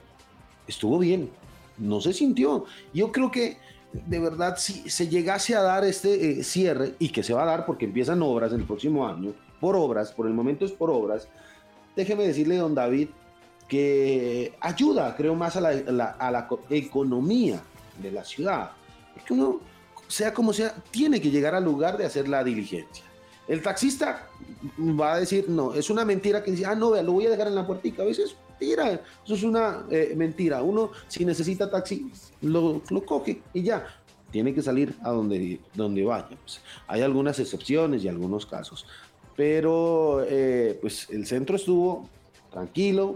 estuvo 0.72 1.00
bien, 1.00 1.30
no 1.78 2.02
se 2.02 2.14
sintió. 2.14 2.66
Yo 2.94 3.12
creo 3.12 3.32
que 3.32 3.58
de 3.94 4.20
verdad 4.20 4.56
si 4.58 4.90
se 4.90 5.08
llegase 5.08 5.56
a 5.56 5.62
dar 5.62 5.84
este 5.84 6.40
eh, 6.40 6.44
cierre 6.44 6.96
y 6.98 7.10
que 7.10 7.24
se 7.24 7.34
va 7.34 7.44
a 7.44 7.46
dar 7.46 7.66
porque 7.66 7.86
empiezan 7.86 8.22
obras 8.22 8.52
el 8.54 8.64
próximo 8.64 9.08
año, 9.08 9.34
por 9.60 9.76
obras, 9.76 10.12
por 10.12 10.28
el 10.28 10.34
momento 10.34 10.66
es 10.66 10.72
por 10.72 10.90
obras, 10.90 11.28
déjeme 11.96 12.26
decirle, 12.26 12.58
don 12.58 12.74
David, 12.74 13.10
que 13.68 14.54
ayuda, 14.60 15.16
creo, 15.16 15.36
más 15.36 15.56
a 15.56 15.62
la, 15.62 16.50
economía 16.70 17.62
de 18.02 18.12
la 18.12 18.24
ciudad. 18.24 18.72
Porque 19.14 19.34
uno, 19.34 19.62
sea 20.08 20.34
como 20.34 20.52
sea, 20.52 20.74
tiene 20.92 21.22
que 21.22 21.32
llegar 21.32 21.56
al 21.56 21.64
lugar 21.64 21.98
de 21.98 22.06
hacer 22.06 22.28
la 22.28 22.44
diligencia. 22.44 23.06
El 23.48 23.62
taxista 23.62 24.28
va 24.80 25.14
a 25.14 25.20
decir, 25.20 25.46
no, 25.48 25.74
es 25.74 25.90
una 25.90 26.04
mentira 26.04 26.44
que 26.44 26.52
dice, 26.52 26.66
ah, 26.66 26.76
no, 26.76 26.92
vea, 26.92 27.04
lo 27.04 27.14
voy 27.14 27.28
a 27.28 27.30
dejar 27.30 27.48
en 27.48 27.56
la 27.56 27.66
puertica. 27.66 28.04
A 28.04 28.06
veces 28.06 28.36
mentira, 28.62 29.02
eso 29.26 29.34
es 29.34 29.44
una 29.44 29.86
eh, 29.90 30.14
mentira. 30.16 30.62
Uno, 30.62 30.92
si 31.08 31.26
necesita 31.26 31.70
taxi, 31.70 32.12
lo, 32.42 32.82
lo, 32.90 33.06
coge 33.06 33.42
y 33.54 33.64
ya. 33.64 33.86
Tiene 34.32 34.54
que 34.54 34.62
salir 34.62 34.96
a 35.04 35.12
donde, 35.12 35.60
donde 35.74 36.04
vaya. 36.06 36.38
Pues, 36.42 36.62
hay 36.88 37.02
algunas 37.02 37.40
excepciones 37.40 38.04
y 38.04 38.08
algunos 38.08 38.46
casos. 38.46 38.86
Pero 39.36 40.24
eh, 40.28 40.78
pues 40.80 41.10
el 41.10 41.26
centro 41.26 41.56
estuvo 41.56 42.08
tranquilo, 42.52 43.16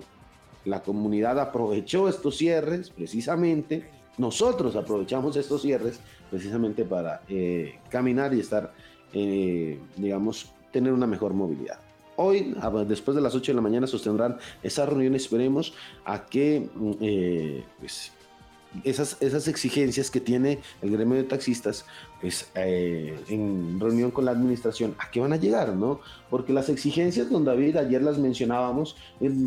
la 0.65 0.81
comunidad 0.81 1.39
aprovechó 1.39 2.09
estos 2.09 2.37
cierres 2.37 2.89
precisamente, 2.89 3.89
nosotros 4.17 4.75
aprovechamos 4.75 5.35
estos 5.35 5.61
cierres 5.61 5.99
precisamente 6.31 6.83
para 6.85 7.21
eh, 7.29 7.79
caminar 7.89 8.33
y 8.33 8.39
estar, 8.39 8.73
digamos, 9.97 10.51
tener 10.71 10.91
una 10.91 11.05
mejor 11.05 11.33
movilidad. 11.33 11.84
Hoy, 12.17 12.55
después 12.87 13.15
de 13.15 13.21
las 13.21 13.35
8 13.35 13.51
de 13.51 13.55
la 13.55 13.61
mañana, 13.61 13.87
sostendrán 13.87 14.37
esa 14.63 14.85
reunión. 14.85 15.15
Esperemos 15.15 15.73
a 16.05 16.25
que 16.25 16.69
mm, 16.73 16.91
eh, 17.01 17.63
pues, 17.79 18.11
esas, 18.83 19.17
esas 19.21 19.47
exigencias 19.47 20.11
que 20.11 20.19
tiene 20.19 20.59
el 20.81 20.91
gremio 20.91 21.15
de 21.15 21.23
taxistas, 21.23 21.85
pues 22.21 22.49
eh, 22.55 23.17
en 23.29 23.79
reunión 23.79 24.11
con 24.11 24.25
la 24.25 24.31
administración, 24.31 24.95
¿a 24.97 25.09
qué 25.11 25.19
van 25.19 25.33
a 25.33 25.37
llegar? 25.37 25.73
¿no? 25.73 25.99
Porque 26.29 26.53
las 26.53 26.69
exigencias, 26.69 27.29
don 27.29 27.45
David, 27.45 27.77
ayer 27.77 28.01
las 28.01 28.17
mencionábamos, 28.17 28.97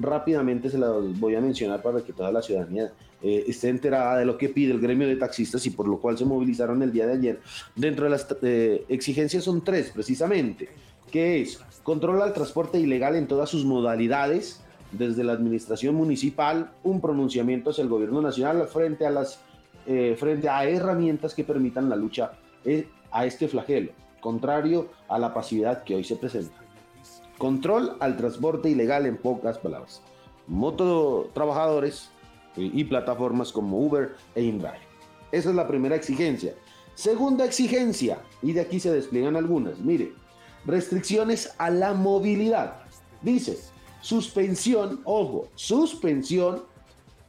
rápidamente 0.00 0.70
se 0.70 0.78
las 0.78 0.92
voy 1.18 1.34
a 1.34 1.40
mencionar 1.40 1.82
para 1.82 2.02
que 2.02 2.12
toda 2.12 2.32
la 2.32 2.42
ciudadanía 2.42 2.92
eh, 3.22 3.44
esté 3.48 3.68
enterada 3.68 4.18
de 4.18 4.24
lo 4.24 4.38
que 4.38 4.48
pide 4.48 4.72
el 4.72 4.80
gremio 4.80 5.08
de 5.08 5.16
taxistas 5.16 5.64
y 5.66 5.70
por 5.70 5.88
lo 5.88 5.98
cual 5.98 6.16
se 6.16 6.24
movilizaron 6.24 6.82
el 6.82 6.92
día 6.92 7.06
de 7.06 7.14
ayer. 7.14 7.40
Dentro 7.74 8.04
de 8.04 8.10
las 8.10 8.26
exigencias 8.88 9.44
son 9.44 9.64
tres, 9.64 9.90
precisamente, 9.92 10.68
que 11.08 11.40
es 11.40 11.60
controla 11.82 12.26
el 12.26 12.32
transporte 12.32 12.78
ilegal 12.78 13.16
en 13.16 13.26
todas 13.26 13.48
sus 13.48 13.64
modalidades, 13.64 14.62
desde 14.92 15.24
la 15.24 15.32
administración 15.32 15.94
municipal, 15.94 16.70
un 16.82 17.00
pronunciamiento 17.00 17.70
hacia 17.70 17.82
el 17.82 17.88
gobierno 17.88 18.22
nacional 18.22 18.66
frente 18.68 19.06
a 19.06 19.10
las 19.10 19.40
eh, 19.86 20.16
frente 20.18 20.48
a 20.50 20.64
herramientas 20.64 21.34
que 21.34 21.44
permitan 21.44 21.88
la 21.88 21.96
lucha 21.96 22.32
eh, 22.64 22.88
a 23.10 23.24
este 23.24 23.48
flagelo, 23.48 23.92
contrario 24.20 24.88
a 25.08 25.18
la 25.18 25.32
pasividad 25.32 25.82
que 25.82 25.94
hoy 25.94 26.04
se 26.04 26.16
presenta. 26.16 26.56
Control 27.38 27.96
al 28.00 28.16
transporte 28.16 28.68
ilegal 28.68 29.06
en 29.06 29.16
pocas 29.16 29.56
palabras. 29.56 30.02
Moto 30.46 31.30
trabajadores 31.32 32.10
y 32.56 32.84
plataformas 32.84 33.52
como 33.52 33.78
Uber 33.78 34.16
e 34.34 34.42
InDrive. 34.42 34.80
Esa 35.32 35.50
es 35.50 35.54
la 35.54 35.68
primera 35.68 35.96
exigencia. 35.96 36.54
Segunda 36.94 37.44
exigencia, 37.44 38.18
y 38.42 38.52
de 38.52 38.60
aquí 38.60 38.80
se 38.80 38.92
despliegan 38.92 39.36
algunas. 39.36 39.78
Mire, 39.78 40.12
restricciones 40.68 41.54
a 41.58 41.70
la 41.70 41.94
movilidad. 41.94 42.74
Dice, 43.22 43.58
suspensión, 44.00 45.00
ojo, 45.04 45.48
suspensión 45.56 46.62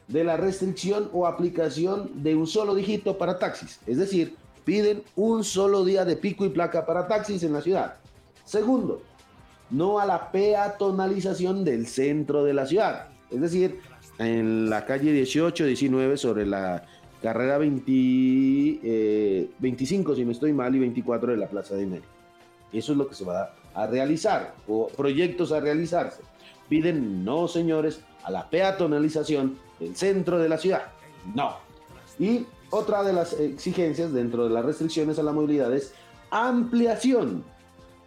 de 0.08 0.23
la 0.23 0.38
restricción 0.38 1.10
o 1.13 1.25
aplicación 1.25 2.23
de 2.23 2.36
un 2.36 2.47
solo 2.47 2.75
dígito 2.75 3.17
para 3.17 3.39
taxis. 3.39 3.80
Es 3.88 3.97
decir, 3.97 4.36
piden 4.65 5.04
un 5.15 5.43
solo 5.43 5.86
día 5.86 6.06
de 6.06 6.15
pico 6.15 6.45
y 6.45 6.49
placa 6.49 6.86
para 6.86 7.08
taxis 7.08 7.43
en 7.43 7.54
la 7.54 7.62
ciudad. 7.62 7.95
Segundo, 8.45 9.02
no 9.69 9.99
a 9.99 10.06
la 10.06 10.32
peatonalización 10.32 11.63
del 11.63 11.88
centro 11.88 12.43
de 12.43 12.54
la 12.54 12.65
ciudad. 12.65 13.08
Es 13.32 13.41
decir, 13.41 13.80
en 14.17 14.69
la 14.69 14.86
calle 14.86 15.12
18, 15.12 15.65
19 15.65 16.17
sobre 16.17 16.45
la 16.45 16.84
carrera 17.21 17.58
20, 17.58 19.52
25, 19.60 20.12
eh, 20.12 20.15
si 20.15 20.25
no 20.25 20.32
estoy 20.32 20.54
mal, 20.54 20.75
y 20.75 20.80
24 20.80 21.32
de 21.32 21.38
la 21.38 21.47
Plaza 21.47 21.75
de 21.75 21.84
Enero. 21.84 22.19
Eso 22.72 22.92
es 22.92 22.98
lo 22.98 23.08
que 23.08 23.16
se 23.16 23.26
va 23.26 23.54
a 23.74 23.88
realizar 23.88 24.54
o 24.68 24.88
proyectos 24.88 25.52
a 25.52 25.60
realizarse. 25.60 26.22
Piden 26.68 27.24
no, 27.26 27.48
señores, 27.48 28.02
a 28.24 28.32
la 28.32 28.50
peatonalización 28.50 29.58
del 29.80 29.96
centro 29.96 30.38
de 30.38 30.50
la 30.50 30.58
ciudad. 30.58 30.84
No. 31.34 31.58
Y 32.20 32.46
otra 32.70 33.04
de 33.04 33.14
las 33.14 33.34
exigencias 33.34 34.14
dentro 34.14 34.44
de 34.44 34.52
las 34.52 34.66
restricciones 34.66 35.18
a 35.18 35.24
la 35.24 35.32
movilidad 35.32 35.74
es 35.74 35.94
ampliación 36.30 37.44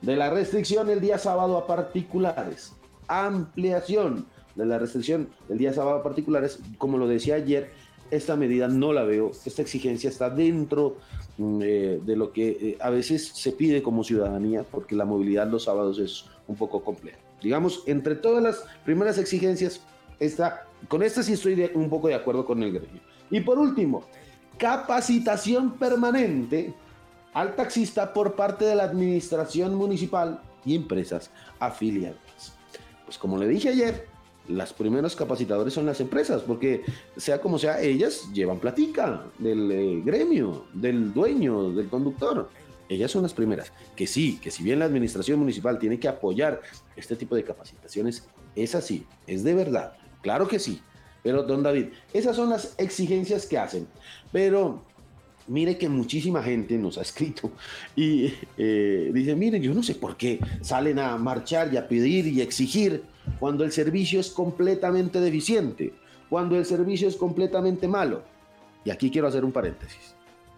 de 0.00 0.16
la 0.16 0.30
restricción 0.30 0.88
el 0.90 1.00
día 1.00 1.18
sábado 1.18 1.56
a 1.56 1.66
particulares. 1.66 2.72
Ampliación 3.08 4.26
de 4.54 4.66
la 4.66 4.78
restricción 4.78 5.28
el 5.48 5.58
día 5.58 5.72
sábado 5.72 5.96
a 5.96 6.02
particulares, 6.02 6.60
como 6.78 6.98
lo 6.98 7.08
decía 7.08 7.36
ayer, 7.36 7.72
esta 8.12 8.36
medida 8.36 8.68
no 8.68 8.92
la 8.92 9.04
veo, 9.04 9.32
esta 9.44 9.62
exigencia 9.62 10.10
está 10.10 10.28
dentro 10.28 10.98
mm, 11.38 11.60
eh, 11.62 12.00
de 12.04 12.16
lo 12.16 12.30
que 12.30 12.48
eh, 12.48 12.78
a 12.78 12.90
veces 12.90 13.28
se 13.28 13.52
pide 13.52 13.82
como 13.82 14.04
ciudadanía, 14.04 14.64
porque 14.64 14.94
la 14.94 15.06
movilidad 15.06 15.48
los 15.48 15.64
sábados 15.64 15.98
es 15.98 16.26
un 16.46 16.56
poco 16.56 16.84
compleja. 16.84 17.18
Digamos, 17.42 17.82
entre 17.86 18.14
todas 18.14 18.42
las 18.42 18.64
primeras 18.84 19.16
exigencias, 19.16 19.80
esta, 20.20 20.66
con 20.88 21.02
esta 21.02 21.22
sí 21.22 21.32
estoy 21.32 21.70
un 21.74 21.88
poco 21.88 22.08
de 22.08 22.14
acuerdo 22.14 22.44
con 22.44 22.62
el 22.62 22.72
gremio. 22.72 23.00
Y 23.30 23.40
por 23.40 23.58
último, 23.58 24.04
capacitación 24.58 25.72
permanente 25.78 26.74
al 27.32 27.56
taxista 27.56 28.12
por 28.12 28.36
parte 28.36 28.66
de 28.66 28.74
la 28.74 28.84
administración 28.84 29.74
municipal 29.74 30.42
y 30.66 30.76
empresas 30.76 31.30
afiliadas. 31.58 32.18
Pues 33.06 33.16
como 33.16 33.38
le 33.38 33.48
dije 33.48 33.70
ayer, 33.70 34.11
las 34.48 34.72
primeros 34.72 35.16
capacitadores 35.16 35.72
son 35.72 35.86
las 35.86 36.00
empresas, 36.00 36.42
porque 36.42 36.82
sea 37.16 37.40
como 37.40 37.58
sea, 37.58 37.80
ellas 37.80 38.28
llevan 38.32 38.58
platica 38.58 39.24
del 39.38 39.70
eh, 39.70 40.02
gremio, 40.04 40.66
del 40.72 41.12
dueño, 41.12 41.70
del 41.72 41.88
conductor. 41.88 42.50
Ellas 42.88 43.10
son 43.10 43.22
las 43.22 43.32
primeras. 43.32 43.72
Que 43.96 44.06
sí, 44.06 44.38
que 44.42 44.50
si 44.50 44.62
bien 44.62 44.78
la 44.78 44.84
administración 44.84 45.38
municipal 45.38 45.78
tiene 45.78 45.98
que 45.98 46.08
apoyar 46.08 46.60
este 46.96 47.16
tipo 47.16 47.34
de 47.34 47.44
capacitaciones, 47.44 48.28
es 48.54 48.74
así, 48.74 49.06
es 49.26 49.44
de 49.44 49.54
verdad. 49.54 49.94
Claro 50.22 50.46
que 50.46 50.58
sí. 50.58 50.80
Pero, 51.22 51.44
don 51.44 51.62
David, 51.62 51.86
esas 52.12 52.36
son 52.36 52.50
las 52.50 52.74
exigencias 52.78 53.46
que 53.46 53.56
hacen. 53.56 53.86
Pero 54.32 54.82
mire 55.46 55.78
que 55.78 55.88
muchísima 55.88 56.42
gente 56.42 56.78
nos 56.78 56.98
ha 56.98 57.02
escrito 57.02 57.50
y 57.96 58.32
eh, 58.56 59.10
dice, 59.12 59.34
miren, 59.34 59.62
yo 59.62 59.74
no 59.74 59.82
sé 59.82 59.94
por 59.94 60.16
qué 60.16 60.38
salen 60.60 60.98
a 60.98 61.16
marchar 61.16 61.72
y 61.72 61.76
a 61.76 61.88
pedir 61.88 62.26
y 62.26 62.40
exigir 62.40 63.02
cuando 63.38 63.64
el 63.64 63.72
servicio 63.72 64.20
es 64.20 64.30
completamente 64.30 65.20
deficiente, 65.20 65.92
cuando 66.28 66.56
el 66.56 66.64
servicio 66.64 67.08
es 67.08 67.16
completamente 67.16 67.86
malo. 67.88 68.22
Y 68.84 68.90
aquí 68.90 69.10
quiero 69.10 69.28
hacer 69.28 69.44
un 69.44 69.52
paréntesis. 69.52 70.14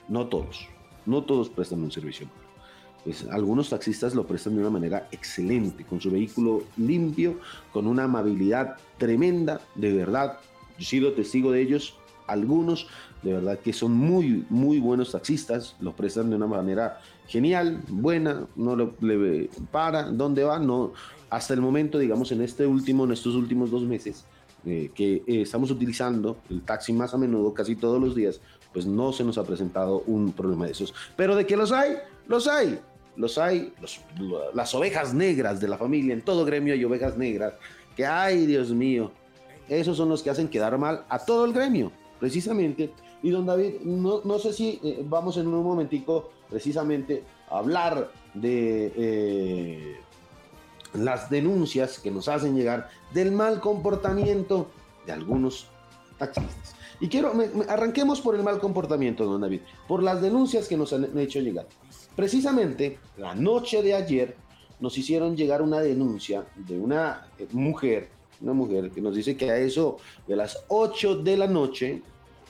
No 0.08 0.26
todos, 0.28 0.68
no 1.06 1.24
todos 1.24 1.48
prestan 1.48 1.82
un 1.82 1.90
servicio 1.90 2.26
malo. 2.26 2.44
Pues 3.04 3.26
algunos 3.30 3.68
taxistas 3.68 4.14
lo 4.14 4.26
prestan 4.26 4.54
de 4.54 4.60
una 4.60 4.70
manera 4.70 5.08
excelente, 5.12 5.84
con 5.84 6.00
su 6.00 6.10
vehículo 6.10 6.62
limpio, 6.78 7.38
con 7.72 7.86
una 7.86 8.04
amabilidad 8.04 8.76
tremenda, 8.96 9.60
de 9.74 9.92
verdad. 9.92 10.38
Yo 10.78 10.82
he 10.82 10.84
sido 10.84 11.12
testigo 11.12 11.52
de 11.52 11.60
ellos, 11.60 11.96
algunos 12.26 12.88
de 13.22 13.34
verdad 13.34 13.58
que 13.58 13.72
son 13.72 13.92
muy, 13.92 14.46
muy 14.48 14.78
buenos 14.78 15.12
taxistas, 15.12 15.76
los 15.80 15.94
prestan 15.94 16.30
de 16.30 16.36
una 16.36 16.46
manera 16.46 17.00
genial, 17.26 17.80
buena, 17.88 18.46
no 18.56 18.76
le, 18.76 19.50
para, 19.70 20.04
¿dónde 20.04 20.44
va? 20.44 20.58
No, 20.58 20.92
hasta 21.30 21.54
el 21.54 21.60
momento, 21.60 21.98
digamos, 21.98 22.30
en 22.32 22.42
este 22.42 22.66
último, 22.66 23.04
en 23.04 23.12
estos 23.12 23.34
últimos 23.34 23.70
dos 23.70 23.82
meses, 23.82 24.24
eh, 24.66 24.90
que 24.94 25.16
eh, 25.26 25.42
estamos 25.42 25.70
utilizando 25.70 26.38
el 26.48 26.62
taxi 26.62 26.92
más 26.92 27.12
a 27.14 27.18
menudo, 27.18 27.52
casi 27.52 27.76
todos 27.76 28.00
los 28.00 28.14
días, 28.14 28.40
pues 28.72 28.86
no 28.86 29.12
se 29.12 29.24
nos 29.24 29.38
ha 29.38 29.44
presentado 29.44 30.02
un 30.06 30.32
problema 30.32 30.66
de 30.66 30.72
esos. 30.72 30.94
Pero 31.16 31.36
de 31.36 31.46
que 31.46 31.56
los 31.56 31.72
hay, 31.72 31.96
los 32.28 32.48
hay. 32.48 32.78
Los 33.16 33.38
hay, 33.38 33.72
las 34.54 34.74
ovejas 34.74 35.14
negras 35.14 35.60
de 35.60 35.68
la 35.68 35.78
familia, 35.78 36.14
en 36.14 36.22
todo 36.22 36.44
gremio 36.44 36.74
hay 36.74 36.84
ovejas 36.84 37.16
negras, 37.16 37.54
que 37.96 38.04
ay, 38.04 38.44
Dios 38.44 38.70
mío, 38.70 39.12
esos 39.68 39.96
son 39.96 40.08
los 40.08 40.20
que 40.20 40.30
hacen 40.30 40.48
quedar 40.48 40.76
mal 40.78 41.04
a 41.08 41.18
todo 41.18 41.44
el 41.44 41.52
gremio, 41.52 41.92
precisamente. 42.18 42.92
Y 43.22 43.30
don 43.30 43.46
David, 43.46 43.80
no, 43.84 44.20
no 44.24 44.38
sé 44.40 44.52
si 44.52 44.80
eh, 44.82 45.04
vamos 45.08 45.36
en 45.36 45.46
un 45.46 45.62
momentico 45.62 46.32
precisamente 46.54 47.24
hablar 47.50 48.12
de 48.32 49.96
las 50.92 51.28
denuncias 51.28 51.98
que 51.98 52.12
nos 52.12 52.28
hacen 52.28 52.54
llegar 52.54 52.90
del 53.12 53.32
mal 53.32 53.58
comportamiento 53.58 54.68
de 55.04 55.10
algunos 55.10 55.66
taxistas. 56.16 56.76
Y 57.00 57.08
quiero, 57.08 57.32
arranquemos 57.68 58.20
por 58.20 58.36
el 58.36 58.44
mal 58.44 58.60
comportamiento, 58.60 59.24
don 59.24 59.40
David, 59.40 59.62
por 59.88 60.00
las 60.00 60.22
denuncias 60.22 60.68
que 60.68 60.76
nos 60.76 60.92
han 60.92 61.18
hecho 61.18 61.40
llegar. 61.40 61.66
Precisamente 62.14 63.00
la 63.16 63.34
noche 63.34 63.82
de 63.82 63.94
ayer 63.94 64.36
nos 64.78 64.96
hicieron 64.96 65.36
llegar 65.36 65.60
una 65.60 65.80
denuncia 65.80 66.44
de 66.54 66.78
una 66.78 67.26
eh, 67.36 67.48
mujer, 67.50 68.10
una 68.40 68.52
mujer 68.52 68.92
que 68.92 69.00
nos 69.00 69.16
dice 69.16 69.36
que 69.36 69.50
a 69.50 69.56
eso 69.56 69.96
de 70.28 70.36
las 70.36 70.62
8 70.68 71.16
de 71.16 71.36
la 71.36 71.48
noche 71.48 72.00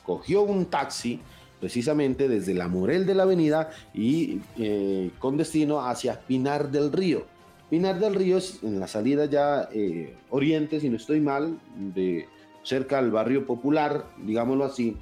cogió 0.05 0.43
un 0.43 0.67
taxi 0.67 1.23
precisamente 1.64 2.29
desde 2.29 2.53
la 2.53 2.68
Morel 2.68 3.07
de 3.07 3.14
la 3.14 3.22
Avenida 3.22 3.70
y 3.94 4.42
eh, 4.59 5.11
con 5.18 5.38
destino 5.38 5.81
hacia 5.81 6.20
Pinar 6.20 6.70
del 6.70 6.92
Río. 6.92 7.24
Pinar 7.70 7.98
del 7.98 8.14
Río 8.14 8.37
es 8.37 8.62
en 8.62 8.79
la 8.79 8.87
salida 8.87 9.24
ya 9.24 9.70
eh, 9.72 10.14
oriente, 10.29 10.79
si 10.79 10.90
no 10.90 10.98
estoy 10.98 11.20
mal, 11.20 11.59
de 11.74 12.29
cerca 12.64 12.98
al 12.98 13.11
barrio 13.11 13.46
popular, 13.46 14.05
digámoslo 14.18 14.66
así. 14.66 14.98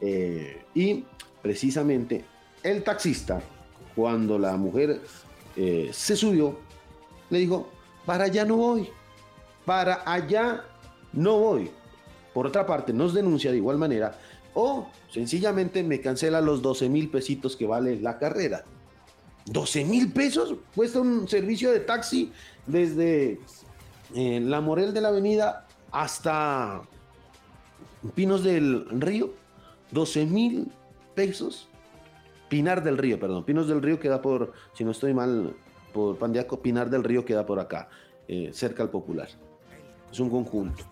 Eh, 0.00 0.64
y 0.74 1.04
precisamente 1.42 2.24
el 2.64 2.82
taxista, 2.82 3.40
cuando 3.94 4.36
la 4.36 4.56
mujer 4.56 5.00
se 5.92 6.16
subió, 6.16 6.58
le 7.28 7.38
dijo, 7.38 7.68
para 8.04 8.24
allá 8.24 8.44
no 8.44 8.56
voy, 8.56 8.88
para 9.64 10.02
allá 10.12 10.64
no 11.12 11.38
voy. 11.38 11.70
Por 12.34 12.48
otra 12.48 12.66
parte, 12.66 12.92
nos 12.92 13.14
denuncia 13.14 13.52
de 13.52 13.58
igual 13.58 13.78
manera 13.78 14.18
o 14.60 14.88
sencillamente 15.10 15.82
me 15.82 16.00
cancela 16.00 16.40
los 16.40 16.60
12 16.60 16.88
mil 16.88 17.08
pesitos 17.08 17.56
que 17.56 17.66
vale 17.66 18.00
la 18.00 18.18
carrera. 18.18 18.64
12 19.46 19.84
mil 19.84 20.12
pesos 20.12 20.54
cuesta 20.74 21.00
un 21.00 21.26
servicio 21.26 21.72
de 21.72 21.80
taxi 21.80 22.30
desde 22.66 23.40
eh, 24.14 24.40
la 24.40 24.60
Morel 24.60 24.92
de 24.92 25.00
la 25.00 25.08
Avenida 25.08 25.66
hasta 25.90 26.82
Pinos 28.14 28.44
del 28.44 28.86
Río. 29.00 29.32
12 29.92 30.26
mil 30.26 30.70
pesos. 31.14 31.68
Pinar 32.48 32.82
del 32.82 32.98
Río, 32.98 33.18
perdón. 33.18 33.44
Pinos 33.44 33.68
del 33.68 33.80
Río 33.80 33.98
queda 33.98 34.20
por, 34.20 34.52
si 34.74 34.84
no 34.84 34.90
estoy 34.90 35.14
mal, 35.14 35.54
por 35.92 36.18
Pandiaco, 36.18 36.60
Pinar 36.60 36.90
del 36.90 37.04
Río 37.04 37.24
queda 37.24 37.46
por 37.46 37.60
acá, 37.60 37.88
eh, 38.28 38.50
cerca 38.52 38.82
al 38.82 38.90
Popular. 38.90 39.28
Es 40.10 40.20
un 40.20 40.28
conjunto. 40.28 40.84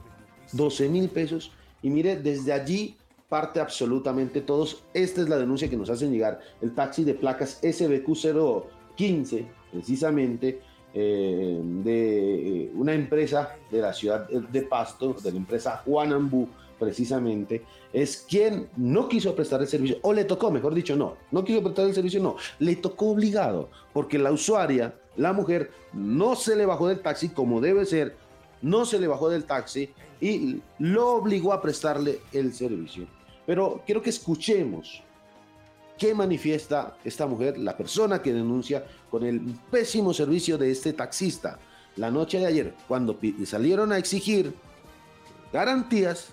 12 0.52 0.88
mil 0.88 1.08
pesos. 1.08 1.52
Y 1.82 1.90
mire, 1.90 2.16
desde 2.16 2.52
allí 2.52 2.96
parte 3.28 3.60
absolutamente 3.60 4.40
todos. 4.40 4.82
Esta 4.94 5.20
es 5.20 5.28
la 5.28 5.36
denuncia 5.36 5.68
que 5.68 5.76
nos 5.76 5.90
hacen 5.90 6.10
llegar. 6.10 6.40
El 6.60 6.74
taxi 6.74 7.04
de 7.04 7.14
placas 7.14 7.62
SBQ015, 7.62 9.46
precisamente, 9.72 10.60
eh, 10.94 11.60
de 11.62 12.64
eh, 12.64 12.70
una 12.74 12.94
empresa 12.94 13.56
de 13.70 13.82
la 13.82 13.92
ciudad 13.92 14.26
de 14.28 14.62
Pasto, 14.62 15.14
de 15.22 15.30
la 15.30 15.36
empresa 15.36 15.82
Juanambú, 15.84 16.48
precisamente, 16.78 17.64
es 17.92 18.24
quien 18.28 18.68
no 18.76 19.08
quiso 19.08 19.34
prestar 19.34 19.60
el 19.60 19.68
servicio, 19.68 19.98
o 20.02 20.12
le 20.12 20.24
tocó, 20.24 20.50
mejor 20.50 20.72
dicho, 20.74 20.96
no, 20.96 21.16
no 21.30 21.44
quiso 21.44 21.62
prestar 21.62 21.86
el 21.86 21.94
servicio, 21.94 22.22
no, 22.22 22.36
le 22.60 22.76
tocó 22.76 23.10
obligado, 23.10 23.68
porque 23.92 24.18
la 24.18 24.30
usuaria, 24.30 24.94
la 25.16 25.32
mujer, 25.32 25.72
no 25.92 26.36
se 26.36 26.54
le 26.56 26.64
bajó 26.64 26.88
del 26.88 27.00
taxi 27.00 27.30
como 27.30 27.60
debe 27.60 27.84
ser, 27.84 28.16
no 28.62 28.84
se 28.84 28.98
le 28.98 29.08
bajó 29.08 29.28
del 29.28 29.44
taxi 29.44 29.90
y 30.20 30.60
lo 30.78 31.16
obligó 31.16 31.52
a 31.52 31.60
prestarle 31.60 32.20
el 32.32 32.54
servicio. 32.54 33.17
Pero 33.48 33.82
quiero 33.86 34.02
que 34.02 34.10
escuchemos 34.10 35.02
qué 35.96 36.14
manifiesta 36.14 36.98
esta 37.02 37.26
mujer, 37.26 37.56
la 37.56 37.74
persona 37.78 38.20
que 38.20 38.30
denuncia 38.30 38.84
con 39.10 39.24
el 39.24 39.40
pésimo 39.70 40.12
servicio 40.12 40.58
de 40.58 40.70
este 40.70 40.92
taxista 40.92 41.58
la 41.96 42.10
noche 42.10 42.38
de 42.38 42.44
ayer, 42.44 42.74
cuando 42.86 43.18
salieron 43.46 43.90
a 43.90 43.96
exigir 43.96 44.52
garantías, 45.50 46.28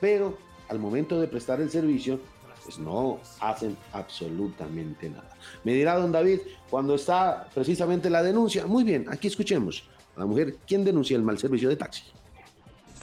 pero 0.00 0.38
al 0.70 0.78
momento 0.78 1.20
de 1.20 1.28
prestar 1.28 1.60
el 1.60 1.68
servicio, 1.68 2.18
pues 2.64 2.78
no 2.78 3.20
hacen 3.40 3.76
absolutamente 3.92 5.10
nada. 5.10 5.36
Me 5.64 5.74
dirá 5.74 5.98
don 5.98 6.12
David, 6.12 6.40
cuando 6.70 6.94
está 6.94 7.46
precisamente 7.54 8.08
la 8.08 8.22
denuncia, 8.22 8.66
muy 8.66 8.84
bien, 8.84 9.04
aquí 9.10 9.28
escuchemos 9.28 9.84
a 10.16 10.20
la 10.20 10.26
mujer, 10.26 10.56
¿quién 10.66 10.82
denuncia 10.82 11.14
el 11.14 11.24
mal 11.24 11.36
servicio 11.36 11.68
de 11.68 11.76
taxi? 11.76 12.04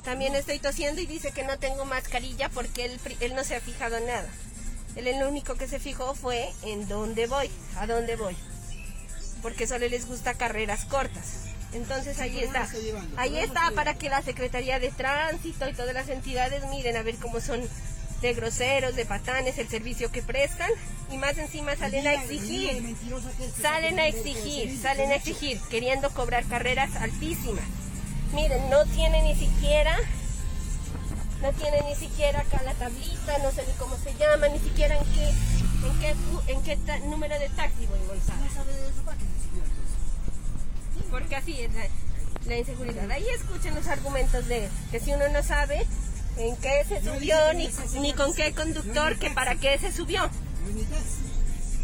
También 0.03 0.35
estoy 0.35 0.59
tosiendo 0.59 1.01
y 1.01 1.05
dice 1.05 1.31
que 1.31 1.43
no 1.43 1.59
tengo 1.59 1.85
mascarilla 1.85 2.49
porque 2.49 2.85
él, 2.85 2.99
él 3.19 3.35
no 3.35 3.43
se 3.43 3.55
ha 3.55 3.61
fijado 3.61 3.97
en 3.97 4.07
nada. 4.07 4.29
Él 4.95 5.07
el 5.07 5.23
único 5.23 5.55
que 5.55 5.67
se 5.67 5.79
fijó 5.79 6.15
fue 6.15 6.49
en 6.63 6.87
dónde 6.87 7.27
voy, 7.27 7.49
a 7.77 7.87
dónde 7.87 8.15
voy. 8.15 8.35
Porque 9.41 9.67
solo 9.67 9.87
les 9.87 10.07
gusta 10.07 10.33
carreras 10.33 10.85
cortas. 10.85 11.45
Entonces 11.73 12.19
ahí 12.19 12.39
está. 12.39 12.67
Ahí 13.15 13.37
está 13.37 13.71
para 13.71 13.93
que 13.93 14.09
la 14.09 14.21
Secretaría 14.21 14.79
de 14.79 14.91
Tránsito 14.91 15.69
y 15.69 15.73
todas 15.73 15.93
las 15.93 16.09
entidades 16.09 16.65
miren 16.67 16.97
a 16.97 17.03
ver 17.03 17.15
cómo 17.15 17.39
son 17.39 17.61
de 18.21 18.33
groseros, 18.33 18.95
de 18.95 19.05
patanes, 19.05 19.57
el 19.57 19.67
servicio 19.67 20.11
que 20.11 20.21
prestan 20.21 20.69
y 21.11 21.17
más 21.17 21.37
encima 21.37 21.75
salen 21.75 22.05
a 22.07 22.13
exigir. 22.13 22.95
Salen 23.61 23.99
a 23.99 24.07
exigir, 24.07 24.79
salen 24.79 25.11
a 25.11 25.15
exigir, 25.15 25.59
queriendo 25.69 26.09
cobrar 26.11 26.45
carreras 26.45 26.95
altísimas. 26.97 27.63
Miren, 28.33 28.69
no 28.69 28.85
tiene 28.85 29.21
ni 29.23 29.35
siquiera, 29.35 29.97
no 31.41 31.51
tiene 31.53 31.81
ni 31.89 31.95
siquiera 31.95 32.39
acá 32.39 32.61
la 32.63 32.73
tablita, 32.75 33.37
no 33.39 33.51
sé 33.51 33.65
ni 33.67 33.73
cómo 33.73 33.97
se 33.97 34.13
llama, 34.15 34.47
ni 34.47 34.59
siquiera 34.59 34.97
en 34.97 35.03
qué, 35.03 35.27
en 35.27 35.99
qué, 35.99 36.15
en 36.47 36.61
qué 36.63 36.99
número 37.07 37.37
de 37.37 37.49
taxi 37.49 37.85
voy 37.87 37.99
Gonzalo. 38.07 38.41
Porque 41.09 41.35
así 41.35 41.59
es 41.59 41.71
la, 42.45 42.55
inseguridad. 42.55 43.11
Ahí 43.11 43.27
escuchen 43.35 43.75
los 43.75 43.87
argumentos 43.87 44.47
de 44.47 44.69
que 44.91 45.01
si 45.01 45.11
uno 45.11 45.27
no 45.27 45.43
sabe 45.43 45.85
en 46.37 46.55
qué 46.55 46.85
se 46.87 47.01
subió, 47.01 47.35
ni, 47.53 47.69
ni 47.99 48.13
con 48.13 48.33
qué 48.33 48.53
conductor, 48.53 49.19
que 49.19 49.29
para 49.29 49.55
qué 49.55 49.77
se 49.77 49.91
subió. 49.91 50.29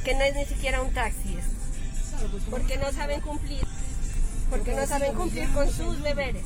Que 0.05 0.15
no 0.15 0.21
es 0.21 0.33
ni 0.33 0.45
siquiera 0.45 0.81
un 0.81 0.93
taxi. 0.93 1.37
Porque 2.49 2.77
no 2.77 2.89
saben 2.93 3.19
cumplir 3.19 3.67
porque 4.49 4.73
no 4.73 4.85
saben 4.85 5.13
cumplir 5.13 5.51
con 5.53 5.71
sus 5.71 6.01
deberes. 6.03 6.43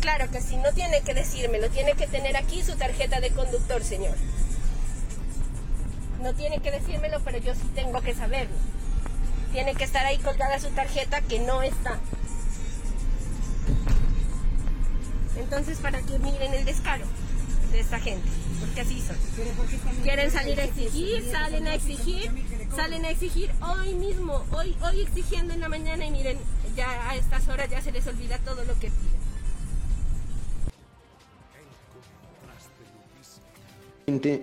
Claro 0.00 0.30
que 0.30 0.40
sí, 0.40 0.56
no 0.56 0.72
tiene 0.72 1.02
que 1.02 1.14
decírmelo, 1.14 1.68
tiene 1.70 1.92
que 1.92 2.06
tener 2.06 2.36
aquí 2.36 2.62
su 2.62 2.76
tarjeta 2.76 3.20
de 3.20 3.30
conductor, 3.30 3.82
señor. 3.84 4.16
No 6.22 6.32
tiene 6.34 6.60
que 6.60 6.70
decírmelo, 6.70 7.20
pero 7.20 7.38
yo 7.38 7.54
sí 7.54 7.68
tengo 7.74 8.00
que 8.00 8.14
saberlo. 8.14 8.56
Tiene 9.52 9.74
que 9.74 9.84
estar 9.84 10.06
ahí 10.06 10.18
colgada 10.18 10.58
su 10.58 10.68
tarjeta 10.68 11.20
que 11.22 11.40
no 11.40 11.62
está. 11.62 11.98
Entonces, 15.36 15.78
para 15.78 16.00
que 16.02 16.18
miren 16.18 16.54
el 16.54 16.64
descaro 16.64 17.04
de 17.72 17.80
esta 17.80 17.98
gente, 18.00 18.28
porque 18.60 18.80
así 18.80 19.00
son. 19.00 19.16
Quieren 20.02 20.30
salir 20.30 20.60
a 20.60 20.64
exigir, 20.64 21.24
salen 21.30 21.66
a 21.66 21.74
exigir, 21.74 22.30
salen 22.74 23.04
a 23.04 23.10
exigir 23.10 23.50
hoy 23.60 23.94
mismo, 23.94 24.44
hoy, 24.52 24.76
hoy 24.82 25.02
exigiendo 25.02 25.54
en 25.54 25.60
la 25.60 25.68
mañana 25.68 26.04
y 26.04 26.10
miren, 26.10 26.38
ya 26.80 27.10
a 27.10 27.14
estas 27.14 27.46
horas 27.48 27.68
ya 27.68 27.82
se 27.82 27.92
les 27.92 28.06
olvida 28.06 28.38
todo 28.38 28.64
lo 28.64 28.72
que 28.74 28.88
piden. 28.88 29.20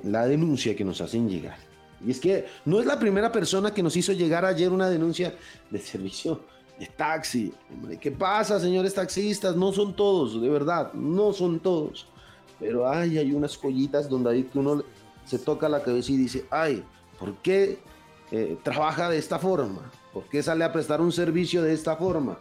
la 0.04 0.26
denuncia 0.26 0.76
que 0.76 0.86
nos 0.86 1.02
hacen 1.02 1.28
llegar. 1.28 1.58
Y 2.06 2.12
es 2.12 2.20
que 2.22 2.46
no 2.64 2.80
es 2.80 2.86
la 2.86 2.98
primera 2.98 3.32
persona 3.32 3.74
que 3.74 3.84
nos 3.84 3.98
hizo 3.98 4.14
llegar 4.14 4.46
ayer 4.46 4.72
una 4.72 4.90
denuncia 4.90 5.36
de 5.70 5.80
servicio 5.80 6.40
de 6.80 6.86
taxi. 6.86 7.52
¿Qué 8.00 8.12
pasa, 8.12 8.60
señores 8.60 8.94
taxistas? 8.94 9.56
No 9.56 9.74
son 9.74 9.94
todos, 9.96 10.40
de 10.40 10.48
verdad, 10.48 10.94
no 10.94 11.34
son 11.34 11.60
todos. 11.60 12.08
Pero 12.60 12.88
ay, 12.90 13.18
hay 13.18 13.34
unas 13.34 13.58
collitas 13.58 14.08
donde 14.08 14.30
ahí 14.30 14.44
que 14.44 14.60
uno 14.60 14.84
se 15.26 15.40
toca 15.40 15.68
la 15.68 15.84
cabeza 15.84 16.12
y 16.14 16.18
dice, 16.18 16.46
ay, 16.50 16.84
¿por 17.20 17.36
qué 17.42 17.80
eh, 18.32 18.58
trabaja 18.64 19.10
de 19.10 19.18
esta 19.18 19.38
forma? 19.38 19.92
¿Por 20.18 20.30
qué 20.30 20.42
sale 20.42 20.64
a 20.64 20.74
prestar 20.74 21.00
un 21.00 21.12
servicio 21.12 21.62
de 21.62 21.74
esta 21.74 21.96
forma? 21.96 22.40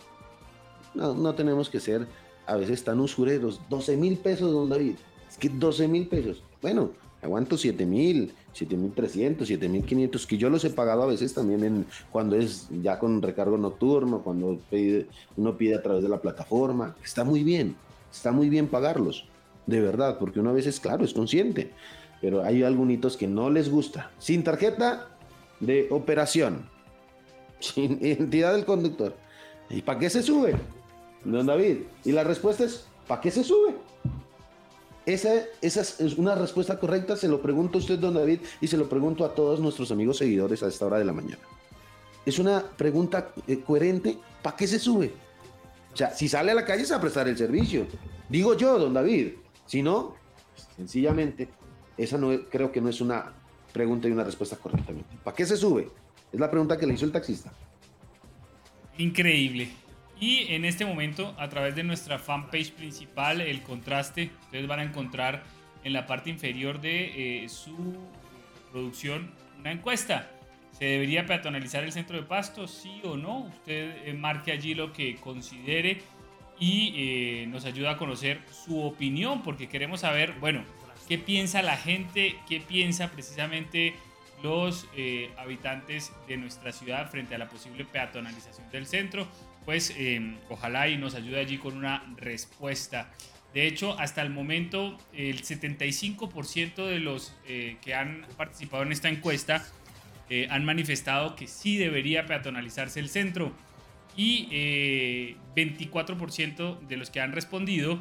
No, 0.94 1.12
no 1.12 1.34
tenemos 1.34 1.68
que 1.68 1.78
ser 1.78 2.06
a 2.46 2.56
veces 2.56 2.82
tan 2.82 3.00
usureros. 3.00 3.60
12 3.68 3.98
mil 3.98 4.16
pesos, 4.16 4.50
don 4.50 4.70
David. 4.70 4.94
Es 5.28 5.36
que 5.36 5.50
12 5.50 5.86
mil 5.86 6.08
pesos. 6.08 6.42
Bueno, 6.62 6.92
aguanto 7.20 7.58
7 7.58 7.84
mil, 7.84 8.32
7 8.54 8.78
mil 8.78 8.92
300, 8.92 9.46
7 9.46 9.68
mil 9.68 9.84
500, 9.84 10.26
que 10.26 10.38
yo 10.38 10.48
los 10.48 10.64
he 10.64 10.70
pagado 10.70 11.02
a 11.02 11.06
veces 11.06 11.34
también 11.34 11.64
en, 11.64 11.86
cuando 12.10 12.36
es 12.36 12.66
ya 12.82 12.98
con 12.98 13.20
recargo 13.20 13.58
nocturno, 13.58 14.22
cuando 14.22 14.58
uno 15.36 15.56
pide 15.58 15.74
a 15.74 15.82
través 15.82 16.02
de 16.02 16.08
la 16.08 16.22
plataforma. 16.22 16.96
Está 17.04 17.24
muy 17.24 17.44
bien, 17.44 17.76
está 18.10 18.32
muy 18.32 18.48
bien 18.48 18.68
pagarlos, 18.68 19.26
de 19.66 19.82
verdad, 19.82 20.18
porque 20.18 20.40
uno 20.40 20.48
a 20.48 20.54
veces, 20.54 20.80
claro, 20.80 21.04
es 21.04 21.12
consciente, 21.12 21.72
pero 22.22 22.42
hay 22.42 22.62
algunos 22.62 23.18
que 23.18 23.26
no 23.26 23.50
les 23.50 23.68
gusta. 23.68 24.12
Sin 24.18 24.44
tarjeta 24.44 25.10
de 25.60 25.88
operación, 25.90 26.74
sin 27.60 27.92
identidad 28.04 28.54
del 28.54 28.64
conductor. 28.64 29.14
¿Y 29.70 29.82
para 29.82 29.98
qué 29.98 30.10
se 30.10 30.22
sube? 30.22 30.54
Don 31.24 31.46
David. 31.46 31.78
Y 32.04 32.12
la 32.12 32.24
respuesta 32.24 32.64
es, 32.64 32.86
¿para 33.06 33.20
qué 33.20 33.30
se 33.30 33.42
sube? 33.42 33.74
Esa, 35.04 35.30
esa, 35.62 35.80
es 35.80 36.18
una 36.18 36.34
respuesta 36.34 36.78
correcta, 36.78 37.16
se 37.16 37.28
lo 37.28 37.40
pregunto 37.40 37.78
a 37.78 37.80
usted, 37.80 37.98
don 37.98 38.14
David, 38.14 38.40
y 38.60 38.66
se 38.66 38.76
lo 38.76 38.88
pregunto 38.88 39.24
a 39.24 39.34
todos 39.34 39.60
nuestros 39.60 39.92
amigos 39.92 40.18
seguidores 40.18 40.62
a 40.62 40.68
esta 40.68 40.86
hora 40.86 40.98
de 40.98 41.04
la 41.04 41.12
mañana. 41.12 41.38
Es 42.24 42.40
una 42.40 42.64
pregunta 42.76 43.32
eh, 43.46 43.60
coherente, 43.60 44.18
¿para 44.42 44.56
qué 44.56 44.66
se 44.66 44.80
sube? 44.80 45.12
O 45.92 45.96
sea, 45.96 46.10
si 46.10 46.28
sale 46.28 46.50
a 46.50 46.54
la 46.54 46.64
calle 46.64 46.82
es 46.82 46.90
a 46.90 47.00
prestar 47.00 47.28
el 47.28 47.38
servicio. 47.38 47.86
Digo 48.28 48.56
yo, 48.56 48.78
don 48.78 48.92
David. 48.92 49.34
Si 49.64 49.82
no, 49.82 50.16
sencillamente, 50.76 51.48
esa 51.96 52.18
no 52.18 52.28
creo 52.50 52.72
que 52.72 52.80
no 52.80 52.88
es 52.88 53.00
una 53.00 53.32
pregunta 53.72 54.08
y 54.08 54.10
una 54.10 54.24
respuesta 54.24 54.56
correctamente. 54.56 55.16
¿Para 55.22 55.36
qué 55.36 55.46
se 55.46 55.56
sube? 55.56 55.88
Es 56.36 56.40
la 56.40 56.50
pregunta 56.50 56.76
que 56.76 56.86
le 56.86 56.92
hizo 56.92 57.06
el 57.06 57.12
taxista. 57.12 57.50
Increíble. 58.98 59.70
Y 60.20 60.52
en 60.52 60.66
este 60.66 60.84
momento, 60.84 61.34
a 61.38 61.48
través 61.48 61.74
de 61.74 61.82
nuestra 61.82 62.18
fanpage 62.18 62.72
principal, 62.72 63.40
el 63.40 63.62
contraste, 63.62 64.30
ustedes 64.42 64.66
van 64.66 64.80
a 64.80 64.82
encontrar 64.82 65.44
en 65.82 65.94
la 65.94 66.04
parte 66.06 66.28
inferior 66.28 66.78
de 66.78 67.44
eh, 67.44 67.48
su 67.48 67.74
producción 68.70 69.30
una 69.58 69.72
encuesta. 69.72 70.30
¿Se 70.72 70.84
debería 70.84 71.24
peatonalizar 71.24 71.84
el 71.84 71.92
centro 71.92 72.18
de 72.18 72.24
pasto? 72.24 72.68
Sí 72.68 73.00
o 73.02 73.16
no. 73.16 73.46
Usted 73.46 74.06
eh, 74.06 74.12
marque 74.12 74.52
allí 74.52 74.74
lo 74.74 74.92
que 74.92 75.16
considere 75.16 76.02
y 76.60 76.92
eh, 76.96 77.46
nos 77.46 77.64
ayuda 77.64 77.92
a 77.92 77.96
conocer 77.96 78.42
su 78.50 78.82
opinión 78.82 79.42
porque 79.42 79.70
queremos 79.70 80.00
saber, 80.00 80.34
bueno, 80.38 80.64
qué 81.08 81.16
piensa 81.16 81.62
la 81.62 81.78
gente, 81.78 82.36
qué 82.46 82.60
piensa 82.60 83.10
precisamente 83.10 83.94
los 84.46 84.86
habitantes 85.36 86.12
de 86.28 86.36
nuestra 86.36 86.72
ciudad 86.72 87.10
frente 87.10 87.34
a 87.34 87.38
la 87.38 87.48
posible 87.48 87.84
peatonalización 87.84 88.70
del 88.70 88.86
centro 88.86 89.26
pues 89.66 89.92
em, 89.98 90.36
ojalá 90.48 90.88
y 90.88 90.96
nos 90.96 91.14
ayude 91.14 91.40
allí 91.40 91.58
con 91.58 91.76
una 91.76 92.02
respuesta. 92.16 93.10
De 93.52 93.66
hecho, 93.66 93.98
hasta 93.98 94.22
el 94.22 94.30
momento, 94.30 94.96
el 95.12 95.42
75% 95.42 96.86
de 96.86 97.00
los 97.00 97.36
eh, 97.46 97.76
que 97.82 97.94
han 97.94 98.24
participado 98.36 98.84
en 98.84 98.92
esta 98.92 99.08
encuesta 99.08 99.66
eh, 100.30 100.46
han 100.50 100.64
manifestado 100.64 101.36
que 101.36 101.48
sí 101.48 101.76
debería 101.76 102.26
peatonalizarse 102.26 103.00
el 103.00 103.08
centro 103.08 103.52
y 104.16 105.34
24% 105.54 106.80
eh, 106.82 106.86
de 106.88 106.96
los 106.96 107.10
que 107.10 107.20
han 107.20 107.32
respondido 107.32 107.98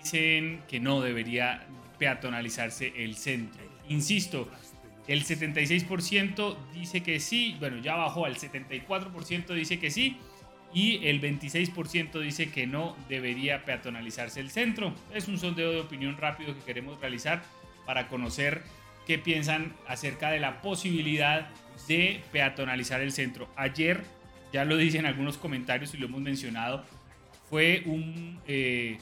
dicen 0.00 0.62
que 0.68 0.80
no 0.80 1.00
debería 1.00 1.66
peatonalizarse 1.98 2.92
el 2.96 3.16
centro. 3.16 3.62
Insisto, 3.88 4.50
el 5.08 5.24
76% 5.24 6.56
dice 6.74 7.02
que 7.02 7.18
sí, 7.18 7.56
bueno, 7.58 7.78
ya 7.78 7.96
bajó 7.96 8.26
al 8.26 8.36
74% 8.36 9.54
dice 9.54 9.78
que 9.78 9.90
sí 9.90 10.18
y 10.72 11.06
el 11.06 11.20
26% 11.20 12.20
dice 12.20 12.50
que 12.50 12.66
no 12.66 12.94
debería 13.08 13.64
peatonalizarse 13.64 14.40
el 14.40 14.50
centro. 14.50 14.94
Es 15.14 15.26
un 15.26 15.38
sondeo 15.38 15.72
de 15.72 15.80
opinión 15.80 16.18
rápido 16.18 16.54
que 16.54 16.60
queremos 16.60 17.00
realizar 17.00 17.42
para 17.86 18.06
conocer 18.08 18.62
qué 19.06 19.18
piensan 19.18 19.74
acerca 19.86 20.30
de 20.30 20.40
la 20.40 20.60
posibilidad 20.60 21.48
de 21.88 22.20
peatonalizar 22.30 23.00
el 23.00 23.12
centro. 23.12 23.48
Ayer, 23.56 24.04
ya 24.52 24.66
lo 24.66 24.76
dicen 24.76 25.06
algunos 25.06 25.38
comentarios 25.38 25.94
y 25.94 25.96
lo 25.96 26.06
hemos 26.06 26.20
mencionado, 26.20 26.84
fue 27.48 27.82
un 27.86 28.38
eh, 28.46 28.98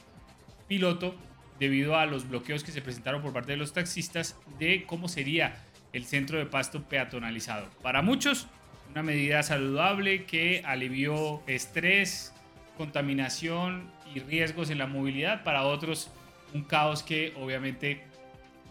piloto 0.69 1.17
debido 1.59 1.97
a 1.97 2.07
los 2.07 2.29
bloqueos 2.29 2.63
que 2.63 2.71
se 2.71 2.81
presentaron 2.81 3.23
por 3.23 3.33
parte 3.33 3.53
de 3.53 3.59
los 3.59 3.73
taxistas 3.73 4.37
de 4.61 4.85
cómo 4.87 5.09
sería 5.09 5.66
el 5.97 6.05
centro 6.05 6.39
de 6.39 6.47
pasto 6.47 6.83
peatonalizado. 6.83 7.69
Para 7.83 8.03
muchos 8.03 8.47
una 8.91 9.03
medida 9.03 9.43
saludable 9.43 10.25
que 10.25 10.63
alivió 10.65 11.43
estrés, 11.47 12.33
contaminación 12.77 13.91
y 14.15 14.21
riesgos 14.21 14.71
en 14.71 14.79
la 14.79 14.87
movilidad. 14.87 15.45
Para 15.45 15.65
otros, 15.65 16.11
un 16.55 16.63
caos 16.63 17.03
que 17.03 17.35
obviamente 17.37 18.05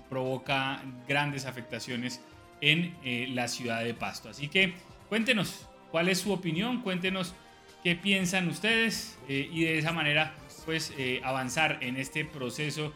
provoca 0.10 0.82
grandes 1.08 1.46
afectaciones 1.46 2.22
en 2.62 2.96
eh, 3.04 3.28
la 3.34 3.48
ciudad 3.48 3.84
de 3.84 3.94
Pasto. 3.94 4.30
Así 4.30 4.48
que 4.48 4.74
cuéntenos 5.10 5.68
cuál 5.92 6.10
es 6.10 6.20
su 6.20 6.32
opinión, 6.32 6.82
cuéntenos 6.82 7.36
qué 7.84 7.96
piensan 7.96 8.48
ustedes 8.48 9.18
eh, 9.28 9.50
y 9.52 9.66
de 9.66 9.78
esa 9.78 9.92
manera 9.92 10.34
pues 10.66 10.92
eh, 10.98 11.22
avanzar 11.24 11.78
en 11.82 11.98
este 11.98 12.26
proceso 12.26 12.94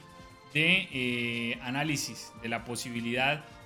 de 0.53 1.59
análisis 1.61 2.31
de 2.41 2.49
la 2.49 2.65
posibilidad 2.65 3.35
de 3.35 3.58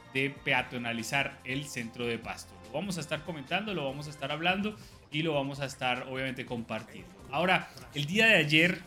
peatonalizar 0.44 1.40
el 1.44 1.66
centro 1.66 2.06
de 2.06 2.18
Pasto 2.18 2.54
vamos 2.74 2.98
a 2.98 3.02
estar 3.02 3.24
comentando, 3.24 3.74
lo 3.74 3.86
vamos 3.86 4.08
a 4.08 4.10
estar 4.10 4.32
hablando 4.32 4.76
y 5.12 5.22
lo 5.22 5.34
vamos 5.34 5.60
a 5.62 5.66
estar 5.66 6.08
obviamente 6.10 6.46
compartiendo. 6.46 7.10
Ahora, 7.32 7.70
el 7.94 8.06
día 8.06 8.26
de 8.26 8.36
ayer, 8.36 8.80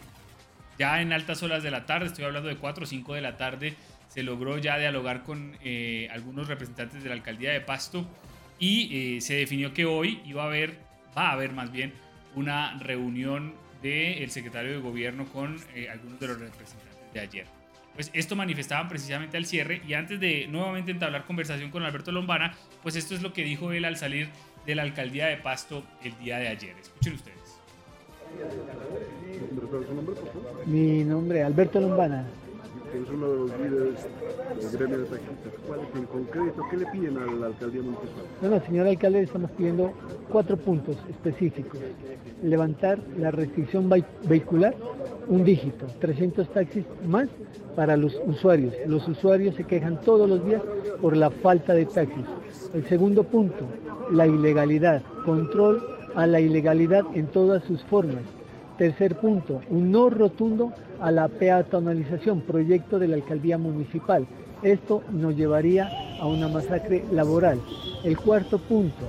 ya 0.79 1.01
en 1.01 1.13
altas 1.13 1.43
horas 1.43 1.63
de 1.63 1.71
la 1.71 1.87
tarde, 1.87 2.07
estoy 2.07 2.25
hablando 2.25 2.49
de 2.49 2.57
4 2.57 2.85
o 2.85 2.87
5 2.87 3.15
de 3.15 3.21
la 3.21 3.37
tarde, 3.37 3.75
se 4.09 4.23
logró 4.23 4.59
ya 4.59 4.77
dialogar 4.77 5.23
con 5.23 5.57
eh, 5.63 6.09
algunos 6.13 6.49
representantes 6.49 7.03
de 7.03 7.09
la 7.09 7.15
alcaldía 7.15 7.53
de 7.53 7.61
Pasto 7.61 8.07
y 8.59 9.17
eh, 9.17 9.21
se 9.21 9.35
definió 9.35 9.73
que 9.73 9.85
hoy 9.85 10.21
iba 10.25 10.43
a 10.43 10.47
haber, 10.47 10.79
va 11.17 11.29
a 11.29 11.33
haber 11.33 11.53
más 11.53 11.71
bien, 11.71 11.93
una 12.35 12.79
reunión 12.79 13.55
del 13.83 14.31
secretario 14.31 14.73
de 14.73 14.79
gobierno 14.79 15.27
con 15.27 15.59
eh, 15.75 15.89
algunos 15.89 16.19
de 16.19 16.27
los 16.27 16.41
representantes 16.41 17.13
de 17.13 17.21
ayer. 17.21 17.56
Pues 17.97 18.11
esto 18.13 18.37
manifestaban 18.37 18.89
precisamente 18.89 19.37
al 19.37 19.47
cierre 19.47 19.83
y 19.89 19.95
antes 19.95 20.21
de 20.21 20.47
nuevamente 20.49 20.93
entablar 20.93 21.25
conversación 21.25 21.71
con 21.71 21.83
Alberto 21.83 22.13
Lombana, 22.13 22.55
pues 22.83 22.95
esto 22.95 23.15
es 23.15 23.23
lo 23.23 23.33
que 23.33 23.43
dijo 23.43 23.73
él 23.73 23.85
al 23.87 23.97
salir 23.97 24.29
de 24.67 24.75
la 24.75 24.83
alcaldía 24.83 25.27
de 25.27 25.39
Pasto 25.39 25.83
el 26.05 26.17
día 26.19 26.39
de 26.39 26.49
ayer. 26.49 26.77
Escuchen 26.79 27.15
ustedes. 27.15 27.37
Mi 30.67 31.05
nombre 31.05 31.43
Alberto 31.43 31.81
Lombana. 31.81 32.27
Es 32.95 33.11
uno 33.11 33.29
de 33.29 33.37
los 33.37 33.51
líderes 33.59 34.07
del 34.61 34.79
gremio 34.79 34.99
de 34.99 35.05
taxistas. 35.05 35.53
¿Cuál 35.67 35.81
es 35.81 35.97
en 35.97 36.07
concreto? 36.07 36.63
¿Qué 36.71 36.77
le 36.77 36.87
piden 36.87 37.19
a 37.19 37.27
la 37.27 37.47
alcaldía 37.47 37.83
municipal? 37.83 38.25
Bueno, 38.41 38.61
señor 38.67 38.87
alcalde, 38.87 39.23
estamos 39.23 39.51
pidiendo 39.51 39.93
cuatro 40.31 40.57
puntos 40.57 40.97
específicos. 41.11 41.81
Levantar 42.43 42.99
la 43.19 43.31
restricción 43.31 43.91
vehicular 44.25 44.75
un 45.29 45.45
dígito, 45.45 45.87
300 46.01 46.49
taxis 46.49 46.85
más 47.07 47.29
para 47.75 47.97
los 47.97 48.17
usuarios. 48.25 48.75
Los 48.87 49.07
usuarios 49.09 49.57
se 49.57 49.65
quejan 49.65 50.01
todos 50.01 50.29
los 50.29 50.45
días 50.47 50.63
por 51.03 51.17
la 51.17 51.31
falta 51.31 51.75
de 51.75 51.87
taxis. 51.87 52.25
El 52.73 52.87
segundo 52.87 53.25
punto, 53.25 53.67
la 54.11 54.27
ilegalidad, 54.27 55.03
control 55.25 55.83
a 56.15 56.27
la 56.27 56.41
ilegalidad 56.41 57.05
en 57.15 57.27
todas 57.27 57.65
sus 57.65 57.83
formas. 57.85 58.23
Tercer 58.79 59.17
punto, 59.17 59.63
un 59.71 59.91
no 59.91 60.11
rotundo 60.11 60.71
a 61.01 61.11
la 61.11 61.29
peatonalización, 61.29 62.43
proyecto 62.43 62.99
de 62.99 63.09
la 63.09 63.17
alcaldía 63.17 63.57
municipal. 63.57 64.27
Esto 64.63 65.03
nos 65.11 65.35
llevaría 65.35 65.91
a 66.21 66.27
una 66.27 66.49
masacre 66.49 67.03
laboral. 67.11 67.59
El 68.05 68.19
cuarto 68.19 68.59
punto, 68.59 69.07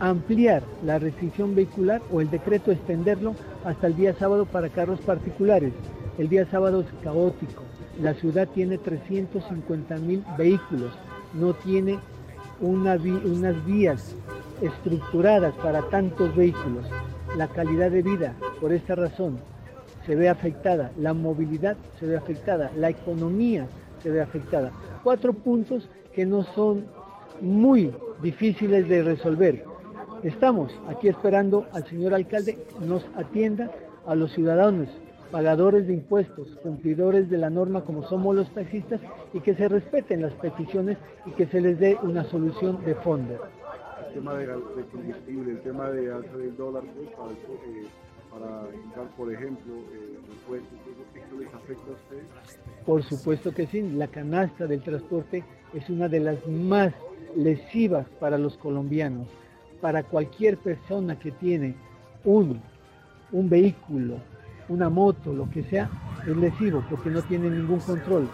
ampliar 0.00 0.62
la 0.84 0.98
restricción 0.98 1.54
vehicular 1.54 2.02
o 2.12 2.20
el 2.20 2.30
decreto 2.30 2.72
extenderlo 2.72 3.34
hasta 3.64 3.86
el 3.86 3.96
día 3.96 4.12
sábado 4.12 4.44
para 4.44 4.68
carros 4.68 5.00
particulares. 5.00 5.72
El 6.18 6.28
día 6.28 6.44
sábado 6.44 6.80
es 6.80 6.86
caótico. 7.02 7.62
La 8.02 8.12
ciudad 8.12 8.48
tiene 8.48 8.76
350 8.76 9.96
mil 9.96 10.22
vehículos, 10.36 10.92
no 11.32 11.54
tiene 11.54 11.98
una 12.60 12.98
unas 13.24 13.64
vías 13.64 14.14
estructuradas 14.60 15.54
para 15.54 15.80
tantos 15.88 16.36
vehículos. 16.36 16.84
La 17.36 17.48
calidad 17.48 17.90
de 17.90 18.02
vida, 18.02 18.34
por 18.60 18.72
esta 18.72 18.94
razón, 18.96 19.38
se 20.04 20.16
ve 20.16 20.28
afectada, 20.28 20.90
la 20.98 21.14
movilidad 21.14 21.76
se 21.98 22.06
ve 22.06 22.16
afectada, 22.16 22.70
la 22.76 22.90
economía 22.90 23.66
se 24.02 24.10
ve 24.10 24.20
afectada. 24.20 24.72
Cuatro 25.04 25.32
puntos 25.32 25.88
que 26.14 26.26
no 26.26 26.42
son 26.42 26.86
muy 27.40 27.94
difíciles 28.20 28.88
de 28.88 29.02
resolver. 29.02 29.64
Estamos 30.22 30.72
aquí 30.88 31.08
esperando 31.08 31.66
al 31.72 31.86
señor 31.86 32.14
alcalde 32.14 32.58
nos 32.80 33.06
atienda 33.16 33.70
a 34.06 34.14
los 34.14 34.32
ciudadanos, 34.32 34.88
pagadores 35.30 35.86
de 35.86 35.94
impuestos, 35.94 36.48
cumplidores 36.62 37.30
de 37.30 37.38
la 37.38 37.48
norma 37.48 37.82
como 37.82 38.02
somos 38.08 38.34
los 38.34 38.50
taxistas 38.52 39.00
y 39.32 39.40
que 39.40 39.54
se 39.54 39.68
respeten 39.68 40.22
las 40.22 40.32
peticiones 40.34 40.98
y 41.26 41.30
que 41.30 41.46
se 41.46 41.60
les 41.60 41.78
dé 41.78 41.96
una 42.02 42.24
solución 42.24 42.84
de 42.84 42.96
fondo. 42.96 43.38
El 44.10 44.14
tema 44.14 44.34
de, 44.34 44.46
combustible, 44.90 45.52
el 45.52 45.60
tema 45.62 45.88
de 45.90 46.12
alza 46.12 46.36
del 46.36 46.56
dólar, 46.56 46.82
pues, 46.96 47.08
para, 48.28 48.66
para 48.94 49.08
por 49.16 49.32
ejemplo, 49.32 49.72
eh, 49.92 50.18
impuestos, 50.32 50.78
¿esto 51.14 51.36
les 51.38 51.54
afecta 51.54 51.92
a? 51.92 52.84
Por 52.84 53.04
supuesto 53.04 53.54
que 53.54 53.68
sí, 53.68 53.82
la 53.82 54.08
canasta 54.08 54.66
del 54.66 54.82
transporte 54.82 55.44
es 55.74 55.88
una 55.88 56.08
de 56.08 56.18
las 56.18 56.44
más 56.48 56.92
lesivas 57.36 58.06
para 58.18 58.36
los 58.36 58.56
colombianos, 58.56 59.28
para 59.80 60.02
cualquier 60.02 60.58
persona 60.58 61.16
que 61.16 61.30
tiene 61.30 61.76
un, 62.24 62.60
un 63.30 63.48
vehículo, 63.48 64.16
una 64.68 64.88
moto, 64.88 65.32
lo 65.32 65.48
que 65.50 65.62
sea, 65.62 65.88
es 66.26 66.36
lesivo 66.36 66.84
porque 66.90 67.10
no 67.10 67.22
tiene 67.22 67.48
ningún 67.48 67.78
control. 67.78 68.28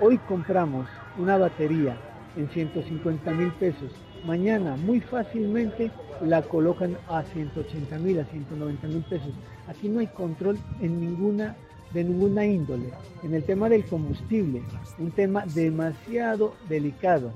Hoy 0.00 0.16
compramos 0.26 0.88
una 1.18 1.36
batería 1.36 1.96
en 2.34 2.48
150 2.48 3.30
mil 3.32 3.52
pesos. 3.52 3.92
Mañana 4.26 4.76
muy 4.76 5.00
fácilmente 5.00 5.90
la 6.20 6.42
colocan 6.42 6.96
a 7.08 7.22
180 7.22 7.98
mil, 7.98 8.20
a 8.20 8.24
190 8.24 8.86
mil 8.88 9.02
pesos. 9.04 9.32
Aquí 9.68 9.88
no 9.88 10.00
hay 10.00 10.08
control 10.08 10.58
en 10.80 11.00
ninguna 11.00 11.56
de 11.92 12.04
ninguna 12.04 12.44
índole. 12.44 12.90
En 13.22 13.34
el 13.34 13.44
tema 13.44 13.68
del 13.68 13.84
combustible, 13.84 14.62
un 14.98 15.10
tema 15.10 15.44
demasiado 15.54 16.54
delicado. 16.68 17.32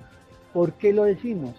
¿Por 0.53 0.73
qué 0.75 0.93
lo 0.93 1.05
decimos? 1.05 1.55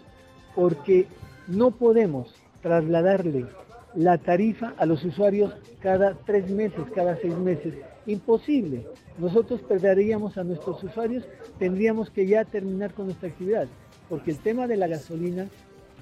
Porque 0.56 1.08
no 1.48 1.72
podemos 1.72 2.34
trasladarle 2.62 3.48
la 3.96 4.18
tarifa 4.18 4.74
a 4.78 4.86
los 4.86 5.04
usuarios 5.04 5.54
cada 5.82 6.16
tres 6.26 6.50
meses, 6.50 6.84
cada 6.94 7.16
seis 7.18 7.36
meses. 7.38 7.74
Imposible. 8.06 8.86
Nosotros 9.18 9.62
perderíamos 9.62 10.38
a 10.38 10.44
nuestros 10.44 10.84
usuarios, 10.84 11.24
tendríamos 11.60 12.10
que 12.10 12.28
ya 12.28 12.44
terminar 12.46 12.94
con 12.94 13.06
nuestra 13.06 13.30
actividad, 13.30 13.68
porque 14.14 14.30
el 14.30 14.38
tema 14.38 14.68
de 14.68 14.78
la 14.78 14.86
gasolina 14.86 15.48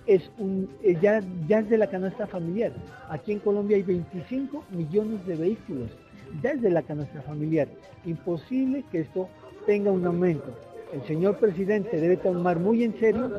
es 0.05 0.29
un, 0.37 0.67
eh, 0.83 0.97
ya, 1.01 1.23
ya 1.47 1.59
es 1.59 1.69
de 1.69 1.77
la 1.77 1.87
canasta 1.87 2.27
familiar. 2.27 2.73
Aquí 3.09 3.31
en 3.31 3.39
Colombia 3.39 3.77
hay 3.77 3.83
25 3.83 4.65
millones 4.71 5.25
de 5.25 5.37
vehículos, 5.37 5.91
ya 6.43 6.49
es 6.49 6.61
de 6.61 6.71
la 6.71 6.81
canasta 6.81 7.21
familiar. 7.21 7.69
Imposible 8.03 8.83
que 8.91 8.99
esto 8.99 9.29
tenga 9.65 9.91
un 9.91 10.05
aumento 10.05 10.53
el 10.91 11.07
señor 11.07 11.37
presidente 11.37 12.01
debe 12.01 12.17
tomar 12.17 12.59
muy 12.59 12.83
en 12.83 12.99
serio 12.99 13.31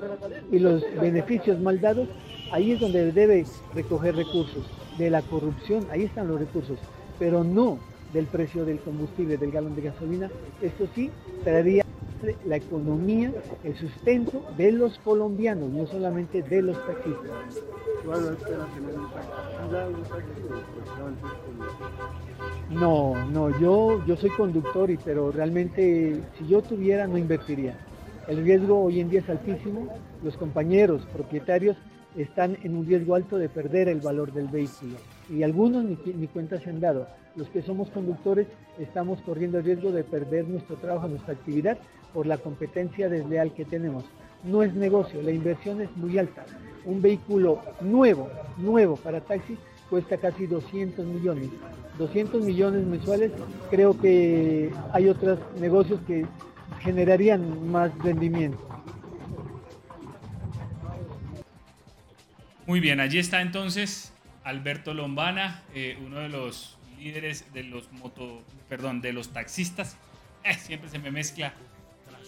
y 0.51 0.59
los 0.59 0.83
beneficios 0.99 1.61
mal 1.61 1.79
dados, 1.83 2.09
ahí 2.51 2.73
es 2.73 2.81
donde 2.81 3.12
debe 3.12 3.45
recoger 3.75 4.16
recursos. 4.16 4.64
De 4.97 5.11
la 5.11 5.20
corrupción, 5.20 5.87
ahí 5.91 6.05
están 6.05 6.29
los 6.29 6.41
recursos, 6.41 6.79
pero 7.18 7.45
no 7.45 7.79
del 8.14 8.25
precio 8.25 8.64
del 8.64 8.79
combustible, 8.81 9.37
del 9.37 9.51
galón 9.51 9.77
de 9.77 9.83
gasolina. 9.83 10.31
Esto 10.62 10.87
sí 10.95 11.11
traería 11.45 11.85
la 12.45 12.57
economía, 12.57 13.33
el 13.64 13.77
sustento 13.77 14.45
de 14.57 14.73
los 14.73 14.99
colombianos, 15.01 15.70
no 15.70 15.87
solamente 15.87 16.43
de 16.43 16.62
los 16.62 16.87
taxistas. 16.87 17.62
No, 22.70 23.14
no, 23.27 23.59
yo, 23.61 24.05
yo 24.07 24.16
soy 24.16 24.31
conductor, 24.31 24.91
y, 24.91 24.97
pero 24.97 25.31
realmente 25.31 26.20
si 26.39 26.47
yo 26.47 26.62
tuviera 26.62 27.07
no 27.07 27.18
invertiría. 27.18 27.77
El 28.29 28.45
riesgo 28.45 28.83
hoy 28.83 29.01
en 29.01 29.11
día 29.11 29.20
es 29.20 29.29
altísimo, 29.29 29.89
los 30.23 30.37
compañeros 30.37 31.07
propietarios 31.12 31.77
están 32.16 32.57
en 32.62 32.77
un 32.77 32.87
riesgo 32.87 33.14
alto 33.14 33.39
de 33.39 33.49
perder 33.49 33.89
el 33.89 34.01
valor 34.01 34.33
del 34.33 34.49
vehículo 34.49 34.97
y 35.31 35.43
algunos 35.43 35.85
ni, 35.85 35.99
ni 36.14 36.27
cuenta 36.27 36.61
se 36.61 36.70
han 36.70 36.81
dado. 36.81 37.09
Los 37.37 37.49
que 37.49 37.62
somos 37.62 37.89
conductores 37.91 38.47
estamos 38.79 39.20
corriendo 39.23 39.59
el 39.59 39.64
riesgo 39.64 39.91
de 39.93 40.05
perder 40.05 40.47
nuestro 40.47 40.77
trabajo, 40.77 41.09
nuestra 41.09 41.33
actividad 41.33 41.79
por 42.13 42.27
la 42.27 42.39
competencia 42.39 43.09
desleal 43.09 43.53
que 43.55 43.65
tenemos. 43.65 44.05
No 44.45 44.63
es 44.63 44.75
negocio, 44.75 45.23
la 45.23 45.31
inversión 45.31 45.81
es 45.81 45.95
muy 45.97 46.19
alta. 46.19 46.45
Un 46.85 47.01
vehículo 47.01 47.61
nuevo, 47.81 48.29
nuevo 48.57 48.97
para 48.97 49.21
taxi 49.21 49.57
cuesta 49.89 50.17
casi 50.17 50.47
200 50.47 51.05
millones. 51.07 51.51
200 51.99 52.43
millones 52.43 52.87
mensuales, 52.87 53.31
creo 53.71 53.99
que 54.01 54.71
hay 54.93 55.09
otros 55.09 55.39
negocios 55.61 56.01
que 56.07 56.27
generarían 56.81 57.71
más 57.71 57.97
rendimiento. 57.99 58.59
Muy 62.67 62.81
bien, 62.81 63.01
allí 63.01 63.19
está 63.19 63.43
entonces 63.43 64.13
Alberto 64.45 64.95
Lombana, 64.95 65.63
eh, 65.75 65.99
uno 66.05 66.21
de 66.21 66.29
los 66.29 66.79
líderes 66.99 67.53
de 67.53 67.65
los 67.65 67.93
moto, 67.93 68.43
perdón, 68.69 69.01
de 69.01 69.13
los 69.13 69.29
taxistas. 69.29 69.97
Siempre 70.59 70.89
se 70.89 70.99
me 70.99 71.11
mezcla 71.11 71.55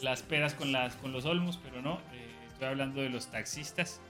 las 0.03 0.22
peras 0.22 0.55
con, 0.55 0.72
las, 0.72 0.97
con 0.97 1.12
los 1.12 1.24
olmos, 1.24 1.59
pero 1.62 1.82
no, 1.82 1.95
eh, 2.12 2.34
estoy 2.53 2.68
hablando 2.68 3.01
de 3.01 3.11
los 3.11 3.30
taxistas. 3.30 4.01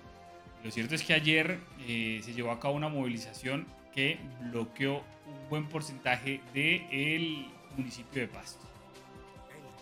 Lo 0.63 0.71
cierto 0.71 0.95
es 0.95 1.03
que 1.03 1.15
ayer 1.15 1.59
eh, 1.87 2.21
se 2.25 2.33
llevó 2.33 2.51
a 2.51 2.61
cabo 2.61 2.75
una 2.75 2.89
movilización 2.89 3.67
que 3.95 4.19
bloqueó 4.41 4.97
un 5.27 5.49
buen 5.49 5.69
porcentaje 5.69 6.41
del 6.53 7.47
municipio 7.77 8.23
de 8.23 8.29
Pasto. 8.29 8.65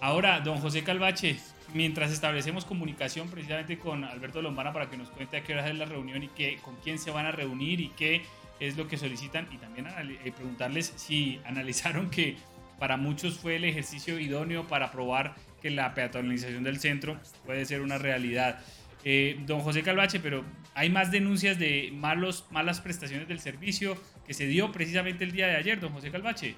Ahora, 0.01 0.41
don 0.41 0.59
José 0.59 0.83
Calvache, 0.83 1.39
mientras 1.75 2.11
establecemos 2.11 2.65
comunicación 2.65 3.29
precisamente 3.29 3.79
con 3.79 4.05
Alberto 4.05 4.43
Lombana 4.43 4.73
para 4.73 4.91
que 4.91 4.97
nos 4.97 5.11
cuente 5.11 5.37
a 5.37 5.45
qué 5.45 5.53
hora 5.53 5.69
es 5.69 5.77
la 5.77 5.85
reunión 5.85 6.23
y 6.25 6.29
qué, 6.29 6.59
con 6.63 6.75
quién 6.83 6.99
se 6.99 7.11
van 7.11 7.27
a 7.27 7.31
reunir 7.31 7.81
y 7.81 7.89
qué 7.91 8.23
es 8.59 8.77
lo 8.77 8.89
que 8.89 8.97
solicitan 8.97 9.49
y 9.53 9.59
también 9.59 9.87
eh, 9.87 10.33
preguntarles 10.33 10.93
si 10.97 11.41
analizaron 11.45 12.11
que 12.11 12.37
para 12.79 12.97
muchos 12.97 13.39
fue 13.39 13.57
el 13.57 13.65
ejercicio 13.65 14.19
idóneo 14.19 14.67
para 14.67 14.91
probar 14.91 15.35
que 15.63 15.71
la 15.71 15.95
peatonalización 15.95 16.65
del 16.65 16.81
centro 16.81 17.19
puede 17.47 17.65
ser 17.65 17.81
una 17.81 17.97
realidad. 17.97 18.61
Eh, 19.05 19.41
don 19.47 19.61
José 19.61 19.83
Calvache, 19.83 20.21
pero 20.21 20.45
hay 20.75 20.91
más 20.91 21.11
denuncias 21.11 21.59
de 21.59 21.91
malos, 21.95 22.47
malas 22.51 22.81
prestaciones 22.81 23.29
del 23.29 23.41
servicio 23.41 23.97
que 24.27 24.35
se 24.35 24.47
dio 24.47 24.71
precisamente 24.73 25.25
el 25.25 25.33
día 25.33 25.47
de 25.47 25.57
ayer, 25.57 25.81
don 25.81 25.93
José 25.93 26.11
Calvache. 26.11 26.55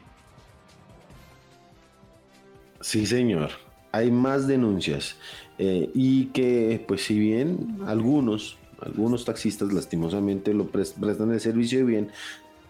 Sí, 2.81 3.07
señor. 3.07 3.51
Hay 3.93 4.11
más 4.11 4.47
denuncias. 4.47 5.17
Eh, 5.59 5.89
y 5.95 6.27
que, 6.27 6.85
pues 6.87 7.05
si 7.05 7.19
bien 7.19 7.79
algunos, 7.87 8.59
algunos 8.83 9.25
taxistas 9.25 9.73
lastimosamente 9.73 10.53
lo 10.53 10.67
prestan 10.67 11.33
el 11.33 11.41
servicio 11.41 11.87
bien, 11.87 12.11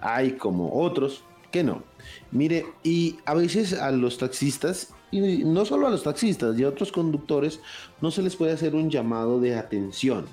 hay 0.01 0.33
como 0.33 0.73
otros 0.75 1.25
que 1.51 1.65
no. 1.65 1.83
Mire, 2.31 2.67
y 2.83 3.17
a 3.25 3.35
veces 3.35 3.73
a 3.73 3.91
los 3.91 4.19
taxistas 4.19 4.93
y 5.11 5.45
no 5.45 5.65
solo 5.65 5.87
a 5.87 5.91
los 5.91 6.03
taxistas 6.03 6.59
y 6.59 6.65
a 6.65 6.69
otros 6.69 6.91
conductores 6.91 7.61
no 8.01 8.11
se 8.11 8.23
les 8.23 8.35
puede 8.37 8.53
hacer 8.53 8.75
un 8.75 8.91
llamado 8.91 9.41
de 9.41 9.57
atención. 9.57 10.27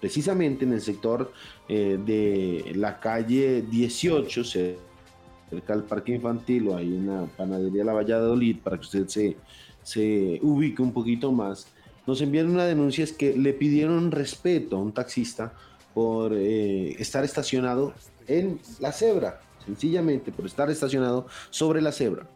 Precisamente 0.00 0.64
en 0.64 0.72
el 0.72 0.80
sector 0.80 1.32
eh, 1.68 1.98
de 2.04 2.72
la 2.76 3.00
calle 3.00 3.62
18, 3.62 4.44
cerca 4.44 5.74
del 5.74 5.84
parque 5.84 6.14
infantil 6.14 6.68
o 6.68 6.78
en 6.78 7.06
la 7.06 7.26
panadería 7.26 7.84
La 7.84 7.92
Valladolid, 7.92 8.58
para 8.62 8.76
que 8.76 8.82
usted 8.82 9.08
se, 9.08 9.36
se 9.82 10.38
ubique 10.42 10.82
un 10.82 10.92
poquito 10.92 11.32
más, 11.32 11.66
nos 12.06 12.20
envían 12.20 12.50
una 12.50 12.64
denuncia 12.64 13.04
es 13.04 13.12
que 13.12 13.36
le 13.36 13.52
pidieron 13.52 14.12
respeto 14.12 14.76
a 14.76 14.80
un 14.80 14.92
taxista 14.92 15.52
por 15.92 16.32
eh, 16.34 16.90
estar 17.00 17.24
estacionado 17.24 17.94
en 18.28 18.60
la 18.80 18.92
cebra, 18.92 19.40
sencillamente 19.64 20.30
por 20.30 20.46
estar 20.46 20.70
estacionado 20.70 21.26
sobre 21.50 21.80
la 21.80 21.90
cebra. 21.90 22.28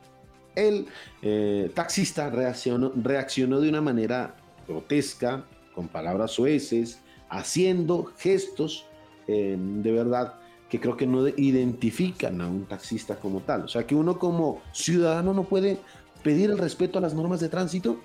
El 0.61 0.87
eh, 1.23 1.71
taxista 1.75 2.29
reaccionó, 2.29 2.93
reaccionó 2.95 3.61
de 3.61 3.69
una 3.69 3.81
manera 3.81 4.37
grotesca, 4.69 5.45
con 5.75 5.89
palabras 5.89 6.33
sueces, 6.33 7.01
haciendo 7.29 8.13
gestos 8.19 8.87
eh, 9.27 9.57
de 9.59 9.93
verdad 9.93 10.35
que 10.69 10.81
creo 10.81 10.97
que 10.97 11.07
no 11.07 11.27
identifican 11.29 12.41
a 12.41 12.49
un 12.49 12.67
taxista 12.67 13.17
como 13.17 13.41
tal. 13.41 13.65
O 13.65 13.69
sea, 13.69 13.87
que 13.87 13.95
uno 13.95 14.19
como 14.19 14.61
ciudadano 14.73 15.33
no 15.33 15.45
puede 15.45 15.79
pedir 16.23 16.51
el 16.51 16.59
respeto 16.59 16.99
a 16.99 17.03
las 17.03 17.15
normas 17.15 17.41
de 17.41 17.49
tránsito. 17.49 17.99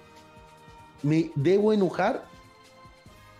Me 1.03 1.31
debo 1.35 1.73
enojar. 1.73 2.25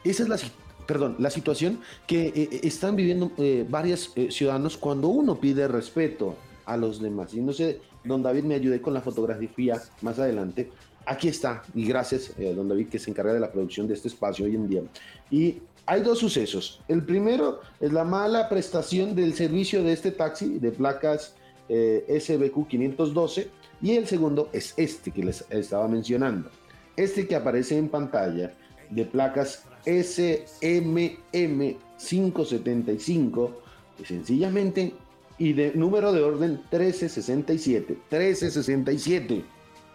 Esa 0.03 0.23
es 0.23 0.29
la, 0.29 0.37
perdón, 0.85 1.15
la 1.17 1.29
situación 1.29 1.79
que 2.05 2.27
eh, 2.35 2.59
están 2.63 2.95
viviendo 2.95 3.31
varios 3.69 4.13
ciudadanos 4.29 4.77
cuando 4.77 5.07
uno 5.07 5.39
pide 5.39 5.67
respeto 5.67 6.35
a 6.65 6.77
los 6.77 7.01
demás. 7.01 7.33
Y 7.33 7.41
no 7.41 7.53
sé 7.53 7.81
don 8.05 8.23
David 8.23 8.43
me 8.43 8.55
ayude 8.55 8.81
con 8.81 8.93
la 8.93 9.01
fotografía 9.01 9.81
más 10.01 10.19
adelante. 10.19 10.71
Aquí 11.05 11.27
está, 11.27 11.63
y 11.73 11.85
gracias, 11.85 12.31
eh, 12.37 12.53
don 12.55 12.67
David, 12.67 12.87
que 12.89 12.99
se 12.99 13.11
encarga 13.11 13.33
de 13.33 13.39
la 13.39 13.51
producción 13.51 13.87
de 13.87 13.93
este 13.93 14.07
espacio 14.07 14.45
hoy 14.45 14.55
en 14.55 14.67
día. 14.67 14.81
Y 15.29 15.59
hay 15.85 16.01
dos 16.01 16.19
sucesos. 16.19 16.81
El 16.87 17.03
primero 17.03 17.61
es 17.79 17.93
la 17.93 18.03
mala 18.03 18.49
prestación 18.49 19.15
del 19.15 19.33
servicio 19.35 19.83
de 19.83 19.93
este 19.93 20.11
taxi 20.11 20.57
de 20.57 20.71
placas 20.71 21.35
eh, 21.69 22.05
SBQ 22.19 22.67
512 22.67 23.49
y 23.81 23.91
el 23.91 24.07
segundo 24.07 24.49
es 24.51 24.73
este 24.77 25.11
que 25.11 25.23
les 25.23 25.45
estaba 25.49 25.87
mencionando. 25.87 26.49
Este 26.95 27.27
que 27.27 27.35
aparece 27.35 27.77
en 27.77 27.89
pantalla 27.89 28.53
de 28.89 29.05
placas 29.05 29.65
SMM 29.85 31.77
575, 31.97 33.61
sencillamente, 34.03 34.93
y 35.37 35.53
de 35.53 35.73
número 35.75 36.11
de 36.11 36.21
orden 36.21 36.51
1367. 36.71 37.93
1367. 37.93 39.45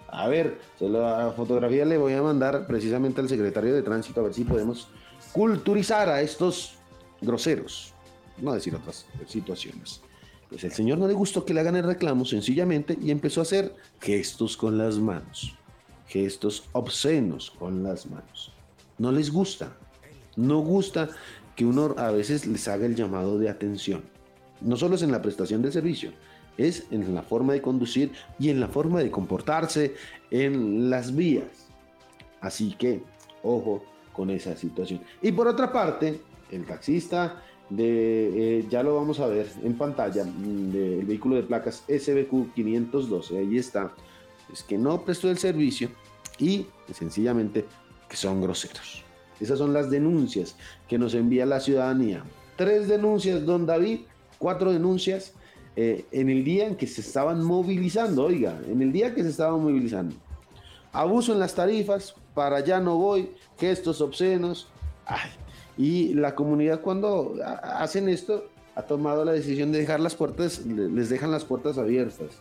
A 0.08 0.28
ver, 0.28 0.58
la 0.80 1.32
fotografía 1.36 1.84
le 1.84 1.96
voy 1.96 2.14
a 2.14 2.22
mandar 2.22 2.66
precisamente 2.66 3.20
al 3.20 3.28
secretario 3.28 3.74
de 3.74 3.82
tránsito 3.82 4.20
a 4.20 4.24
ver 4.24 4.34
si 4.34 4.44
podemos 4.44 4.88
culturizar 5.32 6.08
a 6.08 6.20
estos 6.20 6.74
groseros, 7.20 7.94
no 8.38 8.52
decir 8.52 8.74
otras 8.74 9.06
situaciones. 9.26 10.00
Pues 10.48 10.64
el 10.64 10.72
señor 10.72 10.98
no 10.98 11.06
le 11.06 11.14
gustó 11.14 11.44
que 11.44 11.54
le 11.54 11.60
hagan 11.60 11.76
el 11.76 11.84
reclamo 11.84 12.24
sencillamente 12.24 12.98
y 13.00 13.12
empezó 13.12 13.40
a 13.40 13.44
hacer 13.44 13.72
gestos 14.00 14.56
con 14.56 14.76
las 14.76 14.98
manos, 14.98 15.56
gestos 16.08 16.64
obscenos 16.72 17.52
con 17.52 17.84
las 17.84 18.06
manos. 18.06 18.52
No 18.98 19.12
les 19.12 19.30
gusta, 19.30 19.76
no 20.34 20.58
gusta 20.58 21.08
que 21.54 21.64
uno 21.64 21.94
a 21.96 22.10
veces 22.10 22.46
les 22.46 22.66
haga 22.66 22.86
el 22.86 22.96
llamado 22.96 23.38
de 23.38 23.48
atención. 23.48 24.02
No 24.60 24.76
solo 24.76 24.94
es 24.94 25.02
en 25.02 25.12
la 25.12 25.22
prestación 25.22 25.62
del 25.62 25.72
servicio, 25.72 26.12
es 26.56 26.86
en 26.90 27.14
la 27.14 27.22
forma 27.22 27.52
de 27.52 27.62
conducir 27.62 28.12
y 28.38 28.50
en 28.50 28.60
la 28.60 28.68
forma 28.68 29.00
de 29.00 29.10
comportarse 29.10 29.94
en 30.30 30.90
las 30.90 31.14
vías. 31.14 31.68
Así 32.40 32.74
que, 32.78 33.02
ojo 33.42 33.84
con 34.12 34.30
esa 34.30 34.56
situación. 34.56 35.00
Y 35.22 35.32
por 35.32 35.48
otra 35.48 35.72
parte, 35.72 36.20
el 36.50 36.66
taxista 36.66 37.42
de, 37.70 38.58
eh, 38.58 38.66
ya 38.68 38.82
lo 38.82 38.96
vamos 38.96 39.20
a 39.20 39.26
ver 39.26 39.48
en 39.62 39.74
pantalla, 39.74 40.24
mm, 40.24 40.72
del 40.72 41.06
vehículo 41.06 41.36
de 41.36 41.44
placas 41.44 41.84
SBQ 41.86 42.52
512, 42.54 43.38
ahí 43.38 43.56
está, 43.56 43.92
es 44.52 44.62
que 44.62 44.76
no 44.76 45.04
prestó 45.04 45.30
el 45.30 45.38
servicio 45.38 45.88
y 46.38 46.66
sencillamente 46.92 47.64
que 48.08 48.16
son 48.16 48.42
groseros. 48.42 49.04
Esas 49.38 49.58
son 49.58 49.72
las 49.72 49.88
denuncias 49.90 50.56
que 50.88 50.98
nos 50.98 51.14
envía 51.14 51.46
la 51.46 51.60
ciudadanía. 51.60 52.24
Tres 52.56 52.88
denuncias, 52.88 53.46
don 53.46 53.64
David, 53.64 54.00
cuatro 54.40 54.72
denuncias 54.72 55.34
eh, 55.76 56.06
en 56.10 56.30
el 56.30 56.42
día 56.42 56.66
en 56.66 56.74
que 56.74 56.86
se 56.86 57.02
estaban 57.02 57.44
movilizando, 57.44 58.24
oiga, 58.24 58.58
en 58.66 58.80
el 58.80 58.90
día 58.90 59.14
que 59.14 59.22
se 59.22 59.28
estaban 59.28 59.60
movilizando. 59.62 60.16
Abuso 60.92 61.32
en 61.32 61.38
las 61.38 61.54
tarifas, 61.54 62.14
para 62.34 62.56
allá 62.56 62.80
no 62.80 62.96
voy, 62.96 63.30
gestos 63.58 64.00
obscenos. 64.00 64.68
Ay, 65.06 65.30
y 65.76 66.14
la 66.14 66.34
comunidad 66.34 66.80
cuando 66.80 67.36
hacen 67.62 68.08
esto 68.08 68.48
ha 68.74 68.82
tomado 68.82 69.24
la 69.24 69.32
decisión 69.32 69.72
de 69.72 69.80
dejar 69.80 70.00
las 70.00 70.16
puertas, 70.16 70.64
les 70.64 71.10
dejan 71.10 71.30
las 71.30 71.44
puertas 71.44 71.76
abiertas. 71.76 72.40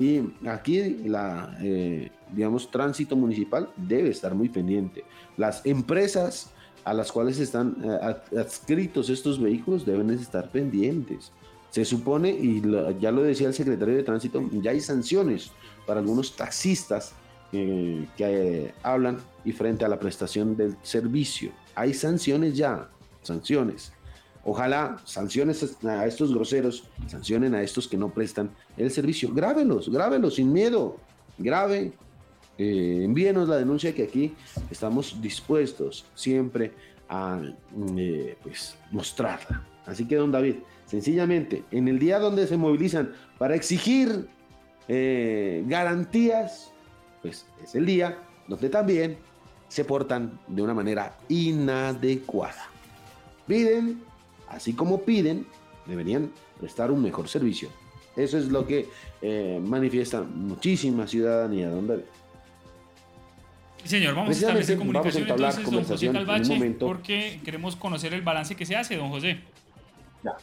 Y 0.00 0.22
aquí 0.48 0.96
la, 1.04 1.56
eh, 1.62 2.10
digamos, 2.32 2.70
tránsito 2.70 3.14
municipal 3.14 3.70
debe 3.76 4.10
estar 4.10 4.34
muy 4.34 4.48
pendiente. 4.48 5.04
Las 5.36 5.64
empresas 5.64 6.50
a 6.84 6.94
las 6.94 7.12
cuales 7.12 7.38
están 7.38 7.76
eh, 7.84 8.38
adscritos 8.38 9.08
estos 9.10 9.40
vehículos 9.40 9.86
deben 9.86 10.10
estar 10.10 10.50
pendientes. 10.50 11.32
Se 11.70 11.84
supone, 11.84 12.30
y 12.30 12.62
ya 13.00 13.10
lo 13.10 13.22
decía 13.22 13.48
el 13.48 13.54
secretario 13.54 13.96
de 13.96 14.02
tránsito, 14.02 14.42
ya 14.52 14.72
hay 14.72 14.80
sanciones 14.80 15.52
para 15.86 16.00
algunos 16.00 16.36
taxistas 16.36 17.14
eh, 17.52 18.06
que 18.16 18.74
hablan 18.82 19.18
y 19.44 19.52
frente 19.52 19.84
a 19.84 19.88
la 19.88 19.98
prestación 19.98 20.56
del 20.56 20.76
servicio. 20.82 21.50
Hay 21.74 21.94
sanciones 21.94 22.56
ya, 22.56 22.88
sanciones. 23.22 23.92
Ojalá 24.44 24.98
sanciones 25.04 25.76
a 25.84 26.06
estos 26.06 26.34
groseros, 26.34 26.84
sancionen 27.06 27.54
a 27.54 27.62
estos 27.62 27.86
que 27.88 27.96
no 27.96 28.08
prestan 28.10 28.50
el 28.76 28.90
servicio. 28.90 29.32
Grábelos, 29.32 29.88
grábelos 29.88 30.34
sin 30.34 30.52
miedo. 30.52 30.96
Grave, 31.38 31.92
eh, 32.58 33.00
envíenos 33.02 33.48
la 33.48 33.56
denuncia 33.56 33.94
que 33.94 34.04
aquí 34.04 34.34
estamos 34.70 35.20
dispuestos 35.20 36.04
siempre 36.14 36.72
a 37.08 37.40
eh, 37.96 38.36
pues, 38.42 38.76
mostrarla. 38.90 39.62
Así 39.86 40.06
que, 40.06 40.16
don 40.16 40.30
David, 40.30 40.56
sencillamente, 40.86 41.64
en 41.70 41.88
el 41.88 41.98
día 41.98 42.18
donde 42.18 42.46
se 42.46 42.56
movilizan 42.56 43.12
para 43.38 43.54
exigir 43.54 44.28
eh, 44.88 45.64
garantías, 45.66 46.72
pues 47.20 47.46
es 47.62 47.74
el 47.74 47.86
día 47.86 48.18
donde 48.48 48.68
también 48.68 49.18
se 49.68 49.84
portan 49.84 50.38
de 50.48 50.62
una 50.62 50.74
manera 50.74 51.16
inadecuada. 51.28 52.68
Piden 53.46 54.00
así 54.52 54.74
como 54.74 55.02
piden, 55.02 55.46
deberían 55.86 56.30
prestar 56.60 56.90
un 56.90 57.02
mejor 57.02 57.28
servicio. 57.28 57.68
Eso 58.14 58.38
es 58.38 58.48
lo 58.48 58.66
que 58.66 58.88
eh, 59.22 59.60
manifiesta 59.64 60.22
muchísima 60.22 61.06
ciudadanía, 61.06 61.70
don 61.70 61.86
David. 61.86 62.04
Señor, 63.84 64.14
vamos 64.14 64.30
a 64.30 64.32
establecer 64.32 64.78
comunicación 64.78 65.28
entonces, 65.28 65.64
don 65.70 65.84
José 65.84 66.12
Calvache, 66.12 66.76
porque 66.78 67.40
queremos 67.44 67.76
conocer 67.76 68.14
el 68.14 68.22
balance 68.22 68.54
que 68.54 68.66
se 68.66 68.76
hace, 68.76 68.96
don 68.96 69.10
José. 69.10 69.40
Ya. 70.24 70.36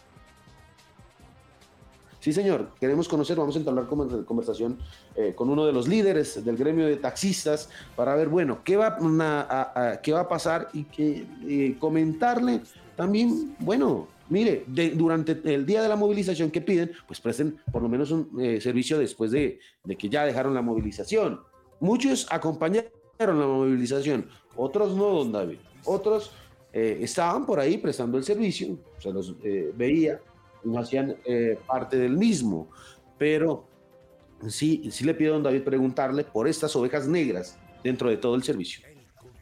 Sí, 2.19 2.33
señor, 2.33 2.71
queremos 2.79 3.07
conocer, 3.07 3.37
vamos 3.37 3.55
a 3.55 3.59
entablar 3.59 3.87
conversación 3.87 4.77
eh, 5.15 5.33
con 5.33 5.49
uno 5.49 5.65
de 5.65 5.71
los 5.71 5.87
líderes 5.87 6.43
del 6.43 6.57
gremio 6.57 6.85
de 6.85 6.97
taxistas 6.97 7.69
para 7.95 8.13
ver, 8.15 8.27
bueno, 8.27 8.59
qué 8.63 8.75
va 8.75 8.97
a, 8.99 10.01
qué 10.01 10.11
va 10.11 10.21
a 10.21 10.27
pasar 10.27 10.67
y 10.73 10.83
que 10.83 11.25
eh, 11.47 11.77
comentarle 11.79 12.59
también, 12.97 13.55
bueno, 13.59 14.09
mire, 14.27 14.65
durante 14.95 15.39
el 15.45 15.65
día 15.65 15.81
de 15.81 15.87
la 15.87 15.95
movilización 15.95 16.51
que 16.51 16.59
piden, 16.59 16.91
pues 17.07 17.21
presten 17.21 17.57
por 17.71 17.81
lo 17.81 17.87
menos 17.87 18.11
un 18.11 18.29
eh, 18.41 18.59
servicio 18.59 18.99
después 18.99 19.31
de, 19.31 19.59
que 19.97 20.09
ya 20.09 20.25
dejaron 20.25 20.53
la 20.53 20.61
movilización. 20.61 21.39
Muchos 21.79 22.27
acompañaron 22.29 22.91
la 23.19 23.33
movilización, 23.33 24.29
otros 24.55 24.95
no, 24.95 25.09
don 25.09 25.31
David. 25.31 25.57
Otros 25.83 26.31
eh, 26.71 26.99
estaban 27.01 27.45
por 27.45 27.59
ahí 27.59 27.77
prestando 27.77 28.17
el 28.17 28.23
servicio, 28.23 28.77
se 28.97 29.11
los 29.11 29.35
eh, 29.43 29.71
veía, 29.75 30.19
no 30.63 30.79
hacían 30.79 31.15
parte 31.67 31.97
del 31.97 32.17
mismo. 32.17 32.69
Pero 33.17 33.65
sí, 34.47 34.89
sí 34.91 35.03
le 35.03 35.13
pido 35.13 35.31
a 35.31 35.33
don 35.35 35.43
David 35.43 35.63
preguntarle 35.63 36.23
por 36.23 36.47
estas 36.47 36.75
ovejas 36.75 37.07
negras 37.07 37.57
dentro 37.83 38.09
de 38.09 38.17
todo 38.17 38.35
el 38.35 38.43
servicio. 38.43 38.89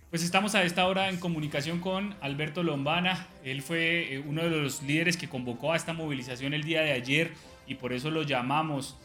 Pues 0.10 0.24
estamos 0.24 0.56
a 0.56 0.64
esta 0.64 0.88
hora 0.88 1.10
en 1.10 1.20
comunicación 1.20 1.82
con 1.82 2.16
Alberto 2.22 2.64
Lombana. 2.64 3.28
Él 3.44 3.62
fue 3.62 4.16
eh, 4.16 4.24
uno 4.26 4.42
de 4.44 4.50
los 4.50 4.82
líderes 4.82 5.18
que 5.18 5.28
convocó 5.28 5.74
a 5.74 5.76
esta 5.76 5.92
movilización 5.92 6.54
el 6.54 6.64
día 6.64 6.82
de 6.82 6.94
ayer 6.94 7.32
y 7.68 7.76
por 7.76 7.92
eso 7.92 8.10
lo 8.10 8.24
llamamos. 8.24 8.98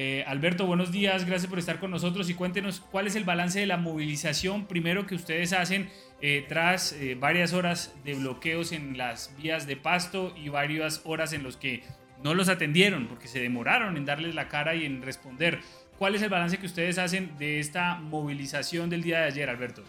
Eh, 0.00 0.22
Alberto, 0.28 0.64
buenos 0.64 0.92
días, 0.92 1.24
gracias 1.24 1.50
por 1.50 1.58
estar 1.58 1.80
con 1.80 1.90
nosotros 1.90 2.30
y 2.30 2.34
cuéntenos 2.34 2.78
cuál 2.78 3.08
es 3.08 3.16
el 3.16 3.24
balance 3.24 3.58
de 3.58 3.66
la 3.66 3.78
movilización 3.78 4.66
primero 4.66 5.06
que 5.06 5.16
ustedes 5.16 5.52
hacen 5.52 5.90
eh, 6.20 6.46
tras 6.48 6.94
varias 7.16 7.52
horas 7.52 7.92
de 8.04 8.14
bloqueos 8.14 8.70
en 8.70 8.96
las 8.96 9.36
vías 9.38 9.66
de 9.66 9.76
pasto 9.76 10.32
y 10.36 10.50
varias 10.50 11.02
horas 11.04 11.32
en 11.32 11.42
los 11.42 11.56
que 11.56 11.82
no 12.22 12.34
los 12.34 12.48
atendieron 12.48 13.08
porque 13.08 13.26
se 13.26 13.40
demoraron 13.40 13.96
en 13.96 14.04
darles 14.04 14.36
la 14.36 14.46
cara 14.46 14.76
y 14.76 14.86
en 14.86 15.02
responder. 15.02 15.58
¿Cuál 15.98 16.14
es 16.14 16.22
el 16.22 16.28
balance 16.28 16.58
que 16.58 16.66
ustedes 16.66 16.96
hacen 16.98 17.36
de 17.36 17.58
esta 17.58 17.96
movilización 17.96 18.90
del 18.90 19.02
día 19.02 19.18
de 19.18 19.24
ayer, 19.24 19.50
Alberto? 19.50 19.82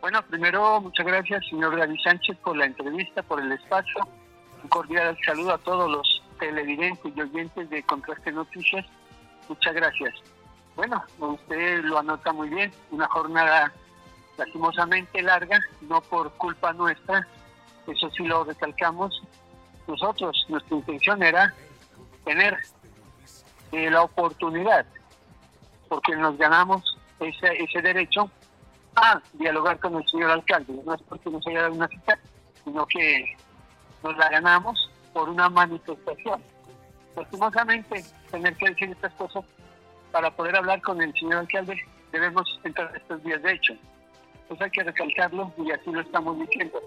Bueno, 0.00 0.22
primero, 0.22 0.80
muchas 0.80 1.04
gracias, 1.04 1.46
señor 1.50 1.76
David 1.76 2.00
Sánchez, 2.02 2.38
por 2.38 2.56
la 2.56 2.64
entrevista, 2.64 3.22
por 3.22 3.42
el 3.42 3.52
espacio. 3.52 4.08
Un 4.62 4.70
cordial 4.70 5.18
saludo 5.22 5.52
a 5.52 5.58
todos 5.58 5.90
los 5.90 6.19
televidentes 6.40 7.12
y 7.14 7.20
oyentes 7.20 7.70
de 7.70 7.82
Contraste 7.84 8.32
Noticias. 8.32 8.84
Muchas 9.48 9.74
gracias. 9.74 10.14
Bueno, 10.74 11.04
usted 11.18 11.84
lo 11.84 11.98
anota 11.98 12.32
muy 12.32 12.48
bien, 12.48 12.72
una 12.90 13.06
jornada 13.08 13.72
lastimosamente 14.36 15.22
larga, 15.22 15.60
no 15.82 16.00
por 16.00 16.32
culpa 16.32 16.72
nuestra, 16.72 17.26
eso 17.86 18.10
sí 18.10 18.24
lo 18.24 18.44
recalcamos. 18.44 19.22
Nosotros, 19.86 20.46
nuestra 20.48 20.76
intención 20.76 21.22
era 21.22 21.54
tener 22.24 22.56
eh, 23.72 23.90
la 23.90 24.02
oportunidad, 24.02 24.86
porque 25.88 26.16
nos 26.16 26.38
ganamos 26.38 26.82
ese, 27.18 27.62
ese 27.62 27.82
derecho 27.82 28.30
a 28.96 29.20
dialogar 29.34 29.78
con 29.78 29.96
el 29.96 30.08
señor 30.08 30.30
alcalde. 30.30 30.80
No 30.84 30.94
es 30.94 31.02
porque 31.02 31.30
nos 31.30 31.46
haya 31.46 31.62
dado 31.62 31.74
una 31.74 31.88
cita, 31.88 32.18
sino 32.64 32.86
que 32.86 33.36
nos 34.02 34.16
la 34.16 34.28
ganamos 34.30 34.90
por 35.12 35.28
una 35.28 35.48
manifestación. 35.48 36.42
Lastimosamente, 37.16 38.04
tener 38.30 38.54
que 38.56 38.70
decir 38.70 38.90
estas 38.90 39.12
cosas 39.14 39.44
para 40.12 40.30
poder 40.30 40.56
hablar 40.56 40.80
con 40.82 41.00
el 41.00 41.12
señor 41.14 41.38
alcalde, 41.38 41.76
debemos 42.12 42.60
entrar 42.64 42.94
estos 42.96 43.22
días 43.22 43.42
de 43.42 43.52
hecho. 43.52 43.74
Pues 44.48 44.60
hay 44.60 44.70
que 44.70 44.82
recalcarlo 44.82 45.52
y 45.58 45.70
así 45.70 45.90
lo 45.90 46.00
estamos 46.00 46.38
diciendo. 46.38 46.80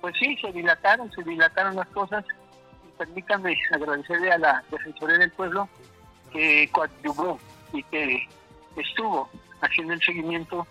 Pues 0.00 0.14
sí, 0.18 0.36
se 0.40 0.52
dilataron, 0.52 1.10
se 1.12 1.22
dilataron 1.22 1.76
las 1.76 1.88
cosas. 1.88 2.24
permítanme 2.96 3.56
agradecerle 3.72 4.32
a 4.32 4.38
la 4.38 4.64
Defensoría 4.70 5.18
del 5.18 5.30
Pueblo 5.32 5.68
que 6.32 6.68
coadyuvó 6.72 7.38
y 7.72 7.82
que 7.84 8.28
estuvo 8.76 9.28
haciendo 9.60 9.94
el 9.94 10.02
seguimiento 10.02 10.66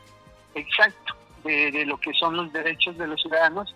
exacto 0.56 1.16
de, 1.44 1.86
lo 1.86 1.98
que 1.98 2.14
son 2.14 2.36
los 2.38 2.52
derechos 2.52 2.98
de 2.98 3.08
los 3.08 3.22
ciudadanos. 3.22 3.74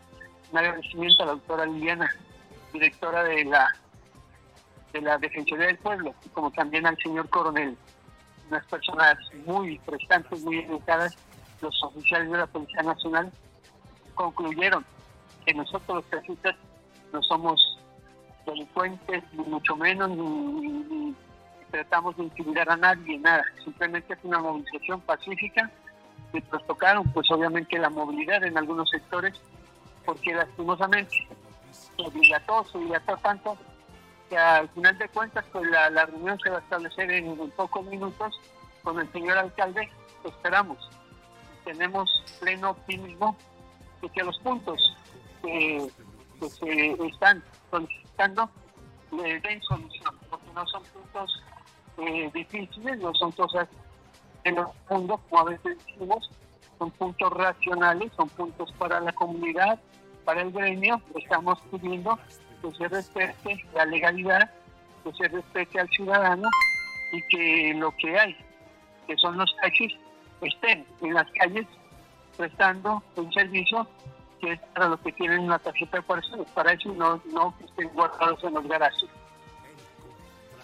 Un 0.51 0.57
agradecimiento 0.57 1.23
a 1.23 1.27
la 1.27 1.31
doctora 1.33 1.65
Liliana, 1.65 2.09
directora 2.73 3.23
de 3.23 3.45
la 3.45 3.67
de 4.91 5.01
la 5.01 5.17
Defensoría 5.17 5.67
del 5.67 5.77
Pueblo, 5.77 6.13
como 6.33 6.51
también 6.51 6.85
al 6.85 6.95
señor 6.97 7.27
coronel, 7.29 7.75
unas 8.49 8.65
personas 8.67 9.15
muy 9.45 9.79
prestantes, 9.79 10.41
muy 10.41 10.59
educadas, 10.59 11.17
los 11.61 11.83
oficiales 11.83 12.29
de 12.29 12.37
la 12.37 12.45
Policía 12.45 12.83
Nacional 12.83 13.31
concluyeron 14.13 14.85
que 15.45 15.53
nosotros 15.55 15.97
los 15.97 16.05
taxistas 16.11 16.55
no 17.11 17.23
somos 17.23 17.79
delincuentes, 18.45 19.23
ni 19.33 19.43
mucho 19.45 19.75
menos, 19.75 20.09
ni, 20.11 21.15
tratamos 21.71 22.15
de 22.17 22.23
intimidar 22.23 22.69
a 22.69 22.77
nadie, 22.77 23.17
nada. 23.17 23.43
Simplemente 23.63 24.13
es 24.13 24.19
una 24.23 24.39
movilización 24.39 25.01
pacífica. 25.01 25.71
Y 26.33 26.43
nos 26.51 26.65
tocaron, 26.67 27.03
pues 27.13 27.29
obviamente, 27.31 27.77
la 27.79 27.89
movilidad 27.89 28.43
en 28.43 28.57
algunos 28.57 28.89
sectores, 28.89 29.39
porque 30.05 30.33
lastimosamente 30.33 31.27
se 31.97 32.09
dilató, 32.11 32.65
se 32.65 32.77
dilató 32.77 33.17
tanto 33.17 33.57
que 34.29 34.37
al 34.37 34.69
final 34.69 34.97
de 34.97 35.09
cuentas, 35.09 35.45
pues 35.51 35.69
la, 35.69 36.05
reunión 36.05 36.39
se 36.43 36.49
va 36.49 36.57
a 36.57 36.61
establecer 36.61 37.11
en, 37.11 37.35
pocos 37.51 37.85
minutos 37.85 38.33
con 38.83 38.99
el 38.99 39.11
señor 39.11 39.37
alcalde. 39.37 39.89
Esperamos. 40.23 40.77
Tenemos 41.65 42.23
pleno 42.39 42.71
optimismo 42.71 43.37
de 44.01 44.09
que 44.09 44.23
los 44.23 44.37
puntos 44.39 44.95
que, 45.41 45.89
se 46.39 46.91
están 47.07 47.41
solicitando 47.71 48.49
le 49.11 49.39
den 49.39 49.61
solución, 49.61 50.19
porque 50.29 50.47
no 50.53 50.67
son 50.67 50.83
puntos 50.83 51.43
eh, 51.99 52.29
difíciles, 52.33 52.97
no 52.97 53.13
son 53.13 53.31
cosas 53.31 53.69
en 54.43 54.55
los 54.55 54.69
fondos, 54.87 55.21
como 55.29 55.41
a 55.41 55.51
veces 55.51 55.77
decimos, 55.85 56.29
son 56.77 56.91
puntos 56.91 57.31
racionales, 57.31 58.11
son 58.17 58.27
puntos 58.29 58.71
para 58.73 58.99
la 58.99 59.13
comunidad, 59.13 59.79
para 60.25 60.41
el 60.41 60.51
gremio. 60.51 61.01
Estamos 61.15 61.59
pidiendo 61.71 62.19
que 62.61 62.71
se 62.77 62.87
respete 62.87 63.65
la 63.73 63.85
legalidad, 63.85 64.49
que 65.03 65.11
se 65.13 65.27
respete 65.27 65.79
al 65.79 65.89
ciudadano 65.89 66.49
y 67.11 67.21
que 67.29 67.73
lo 67.75 67.91
que 67.97 68.17
hay, 68.17 68.35
que 69.07 69.17
son 69.17 69.37
los 69.37 69.55
taxis, 69.61 69.93
estén 70.41 70.85
en 71.01 71.13
las 71.13 71.29
calles 71.31 71.65
prestando 72.37 73.03
un 73.15 73.31
servicio 73.31 73.87
que 74.41 74.53
es 74.53 74.59
para 74.73 74.89
los 74.89 74.99
que 74.99 75.11
tienen 75.13 75.39
una 75.39 75.59
tarjeta 75.59 75.97
de 75.97 76.03
personas, 76.03 76.47
para 76.51 76.73
eso 76.73 76.93
no, 76.93 77.21
no 77.31 77.55
que 77.57 77.65
estén 77.65 77.87
guardados 77.89 78.43
en 78.43 78.53
los 78.53 78.67
garajes. 78.67 79.09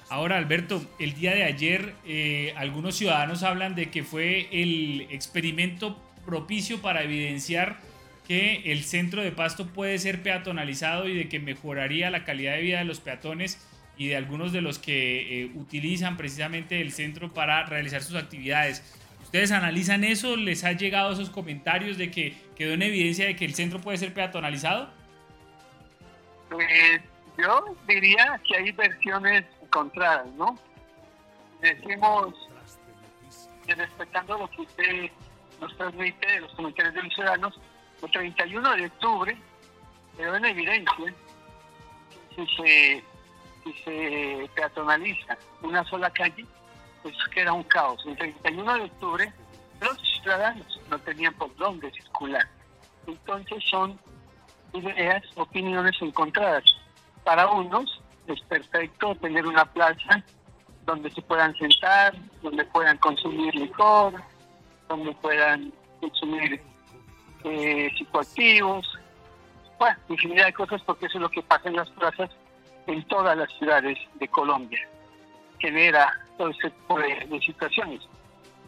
Ahora, 0.10 0.38
Alberto, 0.38 0.82
el 0.98 1.14
día 1.14 1.36
de 1.36 1.44
ayer 1.44 1.94
eh, 2.04 2.54
algunos 2.58 2.96
ciudadanos 2.96 3.44
hablan 3.44 3.76
de 3.76 3.92
que 3.92 4.04
fue 4.04 4.50
el 4.52 5.02
experimento 5.12 5.96
propicio 6.26 6.82
para 6.82 7.04
evidenciar 7.04 7.78
que 8.30 8.62
el 8.72 8.84
centro 8.84 9.24
de 9.24 9.32
Pasto 9.32 9.74
puede 9.74 9.98
ser 9.98 10.22
peatonalizado 10.22 11.08
y 11.08 11.18
de 11.18 11.28
que 11.28 11.40
mejoraría 11.40 12.12
la 12.12 12.26
calidad 12.26 12.54
de 12.54 12.62
vida 12.62 12.78
de 12.78 12.86
los 12.86 13.00
peatones 13.00 13.68
y 13.98 14.08
de 14.08 14.18
algunos 14.18 14.54
de 14.54 14.62
los 14.62 14.78
que 14.78 15.42
eh, 15.42 15.52
utilizan 15.56 16.16
precisamente 16.16 16.80
el 16.80 16.92
centro 16.92 17.34
para 17.34 17.66
realizar 17.66 18.04
sus 18.04 18.16
actividades. 18.16 18.96
¿Ustedes 19.24 19.52
analizan 19.52 20.04
eso? 20.04 20.38
¿Les 20.38 20.64
ha 20.64 20.74
llegado 20.74 21.12
esos 21.12 21.32
comentarios 21.32 21.98
de 21.98 22.12
que 22.12 22.38
quedó 22.56 22.74
en 22.74 22.84
evidencia 22.84 23.26
de 23.26 23.36
que 23.36 23.46
el 23.46 23.56
centro 23.56 23.82
puede 23.82 23.98
ser 23.98 24.14
peatonalizado? 24.14 24.92
Pues 26.52 27.02
yo 27.36 27.76
diría 27.88 28.40
que 28.48 28.58
hay 28.58 28.72
versiones 28.74 29.44
encontradas, 29.64 30.28
¿no? 30.36 30.56
Decimos 31.62 32.36
que 33.66 33.74
respetando 33.74 34.38
lo 34.38 34.48
que 34.52 34.62
usted 34.62 35.10
nos 35.60 35.76
transmite 35.78 36.32
de 36.32 36.42
los 36.42 36.54
comentarios 36.54 36.94
de 36.94 37.02
los 37.02 37.14
ciudadanos, 37.16 37.60
el 38.02 38.12
31 38.12 38.76
de 38.76 38.86
octubre 38.86 39.38
quedó 40.18 40.36
en 40.36 40.46
evidencia 40.46 41.14
si 42.36 42.48
se, 42.56 43.04
si 43.64 43.74
se 43.84 44.50
peatonaliza 44.56 45.38
una 45.62 45.84
sola 45.86 46.10
calle, 46.12 46.46
pues 47.04 47.16
que 47.34 47.42
era 47.42 47.54
un 47.54 47.64
caos. 47.64 48.04
El 48.06 48.18
31 48.18 48.74
de 48.74 48.82
octubre 48.82 49.34
los 49.82 49.98
ciudadanos 50.22 50.80
no 50.90 51.00
tenían 51.00 51.34
por 51.36 51.56
dónde 51.56 51.92
circular. 51.92 52.48
Entonces 53.08 53.64
son 53.70 54.00
ideas, 54.74 55.24
opiniones 55.36 55.96
encontradas. 56.02 56.64
Para 57.24 57.48
unos 57.48 58.02
es 58.28 58.42
perfecto 58.42 59.16
tener 59.16 59.46
una 59.46 59.66
plaza 59.66 60.24
donde 60.86 61.10
se 61.12 61.22
puedan 61.22 61.56
sentar, 61.58 62.16
donde 62.42 62.64
puedan 62.66 62.98
consumir 62.98 63.54
licor, 63.56 64.14
donde 64.88 65.12
puedan 65.16 65.72
consumir 66.00 66.62
eh, 67.44 67.92
psicoactivos, 67.98 69.00
bueno, 69.78 69.98
infinidad 70.10 70.48
de 70.48 70.54
cosas 70.54 70.82
porque 70.84 71.06
eso 71.06 71.18
es 71.18 71.22
lo 71.22 71.30
que 71.30 71.42
pasa 71.42 71.70
en 71.70 71.78
las 71.78 71.90
plazas 71.92 72.30
en 72.88 73.04
todas 73.08 73.38
las 73.38 73.50
ciudades 73.54 73.98
de 74.16 74.28
Colombia. 74.28 74.80
Genera 75.60 76.12
todo 76.38 76.50
ese 76.50 76.70
tipo 76.70 77.00
de, 77.00 77.42
situaciones. 77.46 78.02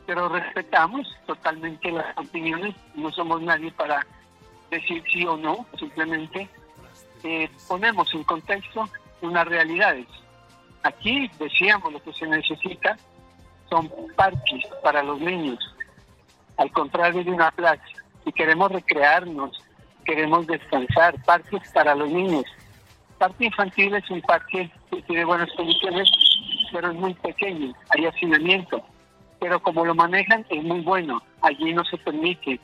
Pero 0.05 0.29
respetamos 0.29 1.07
totalmente 1.25 1.91
las 1.91 2.17
opiniones, 2.17 2.75
no 2.95 3.11
somos 3.11 3.41
nadie 3.41 3.71
para 3.71 4.05
decir 4.69 5.03
sí 5.11 5.25
o 5.25 5.37
no, 5.37 5.65
simplemente 5.77 6.49
eh, 7.23 7.49
ponemos 7.67 8.13
en 8.13 8.23
contexto 8.23 8.89
unas 9.21 9.47
realidades. 9.47 10.07
Aquí 10.83 11.29
decíamos 11.37 11.93
lo 11.93 12.01
que 12.01 12.13
se 12.13 12.25
necesita 12.25 12.97
son 13.69 13.89
parques 14.15 14.65
para 14.83 15.03
los 15.03 15.19
niños, 15.19 15.59
al 16.57 16.71
contrario 16.71 17.23
de 17.23 17.31
una 17.31 17.51
plaza, 17.51 17.83
y 18.25 18.31
queremos 18.31 18.71
recrearnos, 18.71 19.63
queremos 20.05 20.47
descansar, 20.47 21.15
parques 21.23 21.61
para 21.73 21.95
los 21.95 22.09
niños. 22.09 22.45
Parque 23.17 23.45
infantil 23.45 23.95
es 23.95 24.09
un 24.09 24.21
parque 24.21 24.71
que 24.89 25.01
tiene 25.03 25.25
buenas 25.25 25.49
condiciones 25.55 26.09
pero 26.71 26.91
es 26.91 26.95
muy 26.97 27.13
pequeño, 27.15 27.73
hay 27.89 28.05
hacinamiento. 28.05 28.81
Pero 29.39 29.61
como 29.61 29.85
lo 29.85 29.95
manejan 29.95 30.45
es 30.49 30.63
muy 30.63 30.81
bueno, 30.81 31.21
allí 31.41 31.73
no 31.73 31.83
se 31.85 31.97
permite 31.97 32.59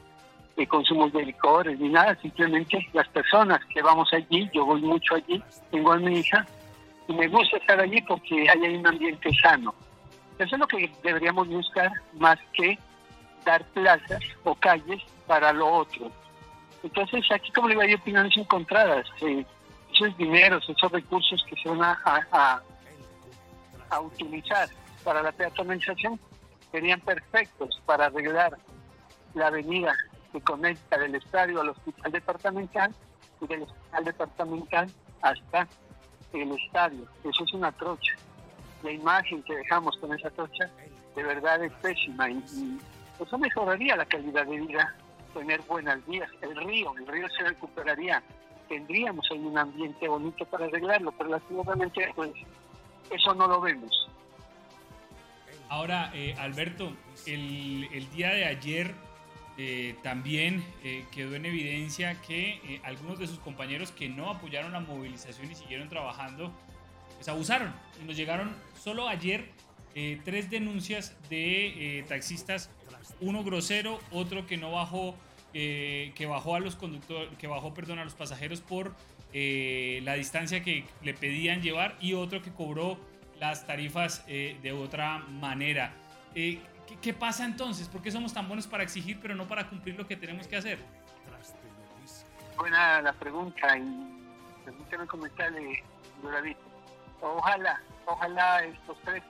el 0.56 0.68
consumo 0.68 1.10
de 1.10 1.26
licores 1.26 1.80
ni 1.80 1.90
nada, 1.90 2.18
simplemente 2.22 2.88
las 2.94 3.08
personas 3.10 3.60
que 3.66 3.82
vamos 3.82 4.12
allí, 4.14 4.50
yo 4.54 4.66
voy 4.66 4.82
mucho 4.82 5.16
allí, 5.16 5.44
tengo 5.72 5.92
a 5.92 5.98
mi 5.98 6.20
hija 6.20 6.46
y 7.08 7.14
me 7.14 7.28
gusta 7.28 7.58
estar 7.58 7.80
allí 7.80 8.02
porque 8.02 8.50
hay 8.50 8.76
un 8.76 8.88
ambiente 8.88 9.30
sano. 9.42 9.74
Eso 10.40 10.56
es 10.56 10.60
lo 10.60 10.68
que 10.68 10.92
deberíamos 11.04 11.48
buscar 11.48 11.92
más 12.20 12.38
que 12.54 12.78
dar 13.46 13.64
plazas 13.66 14.22
o 14.44 14.56
calles 14.56 15.02
para 15.28 15.54
lo 15.54 15.68
otro. 15.68 16.12
Entonces 16.84 17.24
aquí 17.32 17.52
como 17.52 17.68
le 17.68 17.74
digo 17.74 17.84
hay 17.84 17.94
opiniones 17.94 18.36
encontradas, 18.38 19.06
eh, 19.22 19.46
esos 19.94 20.18
dineros, 20.18 20.68
esos 20.70 20.92
recursos 20.92 21.44
que 21.50 21.56
se 21.62 21.70
van 21.70 21.82
a 21.82 22.62
a 23.90 24.02
utilizar 24.02 24.70
para 25.04 25.22
la 25.22 25.32
peatonalización 25.32 26.20
serían 26.72 27.00
perfectos 27.02 27.82
para 27.86 28.06
arreglar 28.08 28.58
la 29.34 29.48
avenida 29.48 29.94
que 30.32 30.42
conecta 30.42 30.98
del 30.98 31.16
estadio 31.16 31.62
al 31.62 31.70
hospital 31.70 32.12
departamental 32.12 32.96
y 33.42 33.48
del 33.48 33.64
hospital 33.64 34.06
departamental 34.06 34.92
hasta 35.22 35.68
el 36.34 36.52
estadio. 36.52 37.06
Eso 37.24 37.44
es 37.44 37.54
una 37.54 37.72
trocha. 37.72 38.14
La 38.84 38.92
imagen 38.92 39.42
que 39.44 39.56
dejamos 39.56 39.98
con 39.98 40.14
esa 40.14 40.30
trocha 40.32 40.70
de 41.16 41.24
verdad 41.24 41.64
es 41.64 41.72
pésima 41.74 42.30
y, 42.30 42.80
eso 43.20 43.36
mejoraría 43.40 43.96
la 43.96 44.06
calidad 44.06 44.46
de 44.46 44.60
vida, 44.60 44.94
tener 45.34 45.62
buenas 45.62 46.06
vías. 46.08 46.30
El 46.42 46.56
río, 46.56 46.94
el 46.98 47.08
río 47.08 47.28
se 47.30 47.44
recuperaría. 47.44 48.24
Tendríamos 48.68 49.26
ahí 49.32 49.40
un 49.40 49.58
ambiente 49.58 50.08
bonito 50.08 50.46
para 50.46 50.66
arreglarlo, 50.66 51.12
pero 51.14 51.30
lastimosamente 51.30 52.12
pues 52.16 52.32
eso 53.10 53.34
no 53.34 53.48
lo 53.48 53.62
vemos. 53.62 54.08
Ahora, 55.70 56.12
eh, 56.14 56.34
Alberto, 56.40 56.94
el, 57.26 58.08
día 58.14 58.30
de 58.30 58.46
ayer 58.46 58.94
eh, 59.58 59.96
también 60.02 60.64
eh, 60.84 61.06
quedó 61.12 61.36
en 61.36 61.46
evidencia 61.46 62.22
que 62.22 62.82
algunos 62.84 63.20
de 63.20 63.28
sus 63.28 63.40
compañeros 63.40 63.92
que 63.92 64.08
no 64.08 64.30
apoyaron 64.30 64.72
la 64.72 64.80
movilización 64.80 65.52
y 65.52 65.56
siguieron 65.56 65.90
trabajando, 65.90 66.54
pues 67.16 67.28
abusaron. 67.28 67.74
Nos 68.06 68.16
llegaron 68.16 68.56
solo 68.82 69.08
ayer 69.08 69.50
tres 70.24 70.52
denuncias 70.52 71.18
de 71.28 72.06
taxistas, 72.08 72.70
uno 73.22 73.44
grosero, 73.44 74.00
otro 74.12 74.46
que 74.46 74.58
no 74.58 74.72
bajó, 74.72 75.16
que 75.54 76.28
bajó 76.30 76.56
a 76.56 76.60
los 76.60 76.76
conductores, 76.76 77.36
que 77.38 77.48
bajó, 77.48 77.74
perdón, 77.74 78.00
a 78.00 78.04
los 78.04 78.14
pasajeros 78.14 78.62
por 78.62 78.94
eh, 79.34 80.00
la 80.04 80.14
distancia 80.14 80.64
que 80.64 80.86
le 81.04 81.14
pedían 81.14 81.62
llevar 81.62 81.98
y 82.00 82.14
otro 82.14 82.42
que 82.42 82.52
cobró 82.52 82.98
las 83.40 83.68
tarifas 83.68 84.24
eh, 84.28 84.58
de 84.62 84.72
otra 84.72 85.20
manera. 85.20 85.92
Eh, 86.34 86.62
¿qué, 87.02 87.14
pasa 87.14 87.46
entonces? 87.46 87.90
¿Por 87.90 88.02
qué 88.02 88.10
somos 88.10 88.34
tan 88.34 88.48
buenos 88.48 88.68
para 88.68 88.84
exigir 88.84 89.20
pero 89.22 89.36
no 89.36 89.48
para 89.48 89.68
cumplir 89.68 89.96
lo 89.96 90.08
que 90.08 90.16
tenemos 90.16 90.48
que 90.48 90.56
hacer? 90.56 90.80
Buena 92.58 93.02
la 93.02 93.14
pregunta 93.14 93.78
y 93.78 94.64
permíteme 94.66 95.06
comentarle, 95.06 95.84
David. 96.24 96.56
Ojalá, 97.22 97.82
ojalá 98.06 98.64
estos 98.64 98.98
tres 99.04 99.24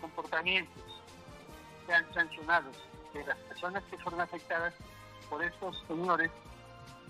comportamientos 0.00 1.02
sean 1.86 2.06
sancionados, 2.14 2.76
que 3.14 3.24
las 3.24 3.38
personas 3.38 3.82
que 3.84 3.96
fueron 3.98 4.20
afectadas 4.20 4.74
por 5.30 5.42
estos 5.42 5.82
señores 5.86 6.30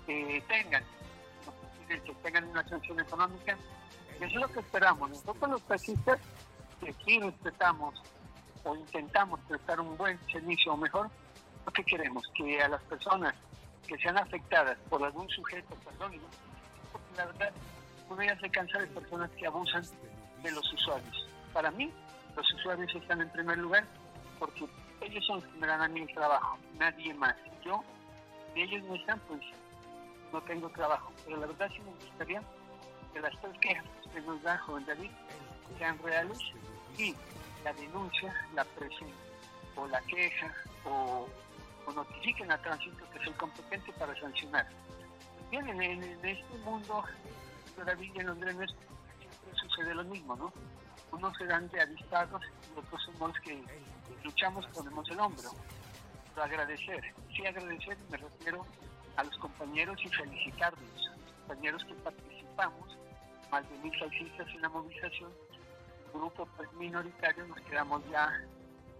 eh, 0.07 0.43
tengan, 0.47 0.85
que 1.89 2.15
tengan 2.23 2.45
una 2.45 2.69
sanción 2.69 3.01
económica. 3.01 3.57
Eso 4.17 4.25
es 4.27 4.35
lo 4.35 4.49
que 4.49 4.61
esperamos. 4.61 5.11
Nosotros 5.11 5.51
los 5.51 5.63
taxistas, 5.63 6.21
que 6.81 6.93
sí 7.05 7.19
respetamos 7.19 8.01
o 8.65 8.77
intentamos 8.77 9.41
prestar 9.49 9.81
un 9.81 9.97
buen 9.97 10.19
servicio 10.31 10.75
o 10.75 10.77
mejor, 10.77 11.11
lo 11.65 11.73
que 11.73 11.83
queremos, 11.85 12.23
que 12.37 12.63
a 12.63 12.69
las 12.69 12.83
personas 12.83 13.35
que 13.87 13.97
sean 13.99 14.19
afectadas 14.19 14.79
por 14.91 15.03
algún 15.03 15.29
sujeto, 15.31 15.75
perdón, 15.85 16.13
porque 16.93 17.17
la 17.17 17.27
verdad, 17.27 17.53
uno 18.11 18.23
ya 18.23 18.39
se 18.39 18.51
cansa 18.51 18.79
de 18.79 18.87
personas 18.89 19.31
que 19.31 19.47
abusan 19.47 19.83
de 20.43 20.51
los 20.53 20.73
usuarios. 20.73 21.29
Para 21.53 21.71
mí, 21.71 21.91
los 22.37 22.53
usuarios 22.55 22.95
están 22.95 23.23
en 23.23 23.31
primer 23.31 23.59
lugar 23.59 23.85
porque 24.39 24.67
ellos 25.05 25.25
son 25.27 25.37
los 25.37 25.45
que 25.45 25.59
me 25.59 25.67
dan 25.67 25.83
a 25.83 25.89
mí 25.89 26.01
el 26.01 26.15
trabajo, 26.15 26.59
nadie 26.79 27.15
más. 27.15 27.35
Yo, 27.65 27.83
si 28.53 28.63
ellos 28.63 28.83
no 28.85 28.95
están, 28.95 29.21
pues 29.29 29.41
no 30.33 30.41
tengo 30.43 30.69
trabajo. 30.71 31.13
Pero 31.25 31.39
la 31.39 31.47
verdad 31.47 31.71
sí 31.75 31.81
me 31.81 31.93
gustaría 31.93 32.43
que 33.13 33.21
las 33.21 33.41
tres 33.41 33.59
quejas 33.61 33.85
que 34.13 34.21
nos 34.23 34.43
da 34.43 34.59
Joven 34.59 34.85
David 34.87 35.11
sean 35.79 35.99
reales 36.03 36.39
y 36.99 37.15
la 37.65 37.73
denuncia, 37.73 38.35
la 38.55 38.65
presión 38.65 39.11
o 39.77 39.87
la 39.87 40.01
queja 40.03 40.53
o, 40.85 41.29
notifiquen 41.95 42.51
a 42.51 42.59
tránsito 42.59 43.05
que 43.11 43.19
el 43.19 43.35
competente 43.37 43.93
para 43.93 44.19
sancionar. 44.19 44.67
Bien, 45.51 45.69
en, 45.69 46.03
este 46.25 46.59
mundo, 46.65 47.05
y 47.77 48.19
en 48.19 48.27
Londres 48.27 48.57
siempre 48.57 49.61
sucede 49.61 49.95
lo 49.95 50.05
mismo, 50.05 50.35
¿no? 50.35 50.53
Unos 51.13 51.37
se 51.37 51.45
dan 51.45 51.69
de 51.69 51.81
avistados 51.81 52.43
y 52.75 52.79
otros 52.79 53.03
somos 53.03 53.31
los 53.31 53.41
que 53.41 53.63
luchamos, 54.23 54.67
ponemos 54.69 55.09
el 55.11 55.21
hombro. 55.21 55.51
Pero 56.31 56.45
agradecer, 56.45 57.15
sí 57.35 57.47
agradecer, 57.47 57.97
me 58.11 58.17
refiero 58.17 58.67
a 59.17 59.25
los 59.25 59.37
compañeros 59.39 59.97
y 60.05 60.09
felicitarlos, 60.09 61.11
compañeros 61.47 61.85
que 61.85 61.95
participamos, 61.95 62.97
más 63.51 63.69
de 63.71 63.79
mil 63.79 63.99
taxistas 63.99 64.49
en 64.49 64.63
la 64.63 64.69
movilización, 64.69 65.31
grupo 66.13 66.47
pues, 66.57 66.73
minoritario, 66.75 67.47
nos 67.47 67.61
quedamos 67.61 68.03
ya 68.11 68.33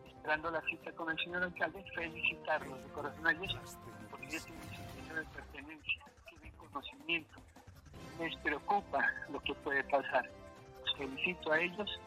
esperando 0.07 0.51
la 0.51 0.61
cita 0.63 0.93
con 0.93 1.11
el 1.11 1.19
señor 1.19 1.43
alcalde, 1.43 1.85
felicitarlos 1.95 2.83
de 2.83 2.89
corazón 2.91 3.27
a 3.27 3.33
ellos, 3.33 3.77
porque 4.11 4.27
ellos 4.27 4.45
tienen 4.45 4.71
sentido 4.71 5.17
de 5.17 5.25
pertenencia, 5.25 6.05
tienen 6.29 6.53
conocimiento, 6.57 7.41
les 8.19 8.37
preocupa 8.37 9.13
lo 9.31 9.41
que 9.41 9.55
puede 9.55 9.83
pasar. 9.85 10.29
Los 10.85 10.97
felicito 10.97 11.53
a 11.53 11.61
ellos 11.61 12.01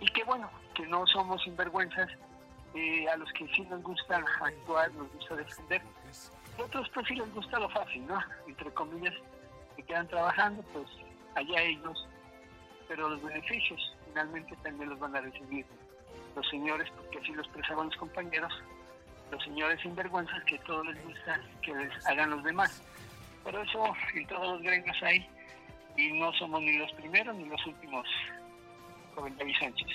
y 0.00 0.06
que 0.06 0.24
bueno, 0.24 0.50
que 0.74 0.86
no 0.86 1.06
somos 1.06 1.42
sinvergüenzas 1.42 2.08
eh, 2.74 3.08
a 3.08 3.16
los 3.16 3.32
que 3.32 3.46
sí 3.48 3.62
nos 3.62 3.82
gusta 3.82 4.16
actuar, 4.16 4.92
nos 4.94 5.12
gusta 5.12 5.36
defender 5.36 5.82
otros 6.58 6.88
pues 6.92 7.06
sí 7.06 7.14
les 7.14 7.32
gusta 7.34 7.58
lo 7.58 7.68
fácil, 7.68 8.06
¿no? 8.06 8.18
Entre 8.46 8.70
comillas, 8.72 9.14
que 9.76 9.82
quedan 9.84 10.08
trabajando, 10.08 10.62
pues 10.72 10.86
allá 11.34 11.62
ellos, 11.62 12.06
pero 12.88 13.08
los 13.08 13.22
beneficios 13.22 13.96
finalmente 14.06 14.56
también 14.62 14.90
los 14.90 14.98
van 14.98 15.14
a 15.16 15.20
recibir 15.20 15.64
los 16.34 16.48
señores, 16.48 16.88
porque 16.96 17.18
así 17.18 17.32
lo 17.32 17.42
expresaban 17.42 17.86
los 17.86 17.96
compañeros, 17.96 18.52
los 19.30 19.42
señores 19.44 19.80
sinvergüenzas 19.80 20.42
que 20.44 20.58
todo 20.60 20.82
les 20.84 21.04
gusta 21.04 21.40
que 21.62 21.74
les 21.74 22.06
hagan 22.06 22.30
los 22.30 22.42
demás. 22.42 22.82
Pero 23.44 23.62
eso 23.62 23.94
en 24.14 24.26
todos 24.26 24.54
los 24.54 24.62
gremios 24.62 24.96
hay 25.02 25.28
y 25.96 26.12
no 26.12 26.32
somos 26.34 26.60
ni 26.60 26.76
los 26.76 26.92
primeros 26.92 27.36
ni 27.36 27.44
los 27.44 27.64
últimos, 27.66 28.06
David 29.22 29.54
Sánchez. 29.58 29.88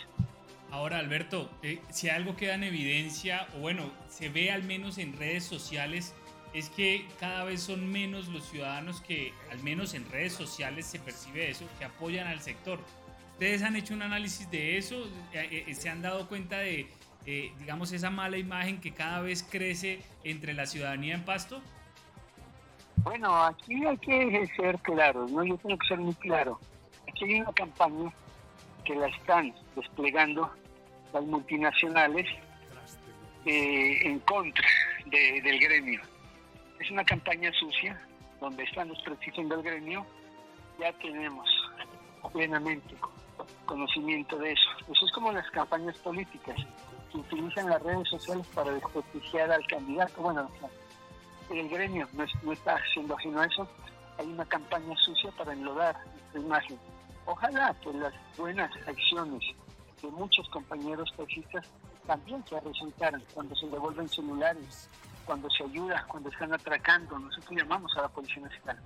Ahora, 0.72 0.98
Alberto, 1.00 1.50
eh, 1.62 1.80
si 1.92 2.10
algo 2.10 2.36
queda 2.36 2.56
en 2.56 2.64
evidencia, 2.64 3.48
o 3.56 3.60
bueno, 3.60 3.92
se 4.10 4.30
ve 4.30 4.52
al 4.52 4.64
menos 4.64 4.98
en 4.98 5.18
redes 5.18 5.46
sociales, 5.46 6.16
es 6.54 6.70
que 6.70 7.06
cada 7.20 7.44
vez 7.44 7.62
son 7.62 7.92
menos 7.92 8.28
los 8.28 8.46
ciudadanos 8.46 9.02
que, 9.02 9.34
al 9.52 9.62
menos 9.64 9.94
en 9.94 10.10
redes 10.10 10.34
sociales 10.34 10.86
se 10.86 11.00
percibe 11.00 11.50
eso, 11.50 11.66
que 11.80 11.86
apoyan 11.86 12.28
al 12.28 12.42
sector. 12.42 12.80
¿Ustedes 13.34 13.64
han 13.64 13.76
hecho 13.76 13.94
un 13.96 14.04
análisis 14.04 14.50
de 14.52 14.78
eso? 14.78 15.08
Eh, 15.34 15.66
eh, 15.68 15.74
¿Se 15.74 15.90
han 15.90 16.04
dado 16.04 16.28
cuenta 16.28 16.60
de, 16.60 16.88
eh, 17.26 17.52
digamos, 17.60 17.92
esa 17.92 18.12
mala 18.12 18.38
imagen 18.38 18.80
que 18.80 18.94
cada 18.94 19.22
vez 19.22 19.44
crece 19.44 20.02
entre 20.24 20.54
la 20.54 20.68
ciudadanía 20.68 21.16
en 21.16 21.26
Pasto? 21.26 21.60
Bueno, 22.98 23.44
aquí 23.44 23.84
hay 23.84 23.98
que 23.98 24.48
ser 24.56 24.78
claros, 24.80 25.32
¿no? 25.32 25.44
Yo 25.44 25.58
tengo 25.58 25.78
que 25.78 25.88
ser 25.88 25.98
muy 25.98 26.14
claro. 26.14 26.60
Aquí 27.10 27.26
hay 27.26 27.42
una 27.42 27.52
campaña 27.52 28.14
que 28.84 28.96
la 28.96 29.08
están 29.08 29.54
desplegando 29.76 30.52
las 31.14 31.24
multinacionales 31.24 32.28
en 33.46 34.20
contra 34.20 34.66
del 35.06 35.60
gremio 35.60 36.02
es 36.84 36.92
una 36.92 37.04
campaña 37.06 37.52
sucia 37.54 38.00
donde 38.42 38.64
están 38.64 38.90
los 38.90 39.02
prestigios 39.04 39.48
del 39.48 39.64
gremio, 39.64 40.06
ya 40.78 40.92
tenemos 40.94 41.50
plenamente 42.34 42.96
conocimiento 43.66 44.38
de 44.38 44.52
eso. 44.52 44.70
Eso 44.92 45.06
es 45.06 45.12
como 45.14 45.32
las 45.32 45.50
campañas 45.52 45.98
políticas 46.00 46.58
que 47.12 47.18
utilizan 47.18 47.70
las 47.70 47.82
redes 47.82 48.10
sociales 48.10 48.46
para 48.48 48.72
desprestigiar 48.72 49.50
al 49.52 49.66
candidato. 49.68 50.22
Bueno, 50.22 50.50
el 51.52 51.70
gremio 51.70 52.08
no, 52.14 52.52
está 52.52 52.76
haciendo 52.76 53.16
ajeno 53.16 53.44
eso. 53.44 53.68
Hay 54.18 54.28
una 54.28 54.46
campaña 54.46 54.96
sucia 54.98 55.32
para 55.38 55.54
enlodar 55.54 55.96
esta 56.28 56.40
imagen. 56.40 56.78
Ojalá 57.26 57.74
que 57.82 57.94
las 57.94 58.14
buenas 58.38 58.72
acciones 58.86 59.44
de 60.02 60.10
muchos 60.10 60.48
compañeros 60.50 61.14
taxistas 61.16 61.66
también 62.06 62.44
se 62.48 62.60
resultaran 62.60 63.24
cuando 63.34 63.56
se 63.56 63.68
devuelven 63.68 64.10
celulares, 64.10 64.90
cuando 65.26 65.50
se 65.50 65.64
ayuda, 65.64 66.06
cuando 66.10 66.30
están 66.30 66.54
atracando, 66.54 67.18
nosotros 67.18 67.52
llamamos 67.58 67.96
a 67.98 68.02
la 68.02 68.10
Policía 68.10 68.44
Nacional. 68.44 68.80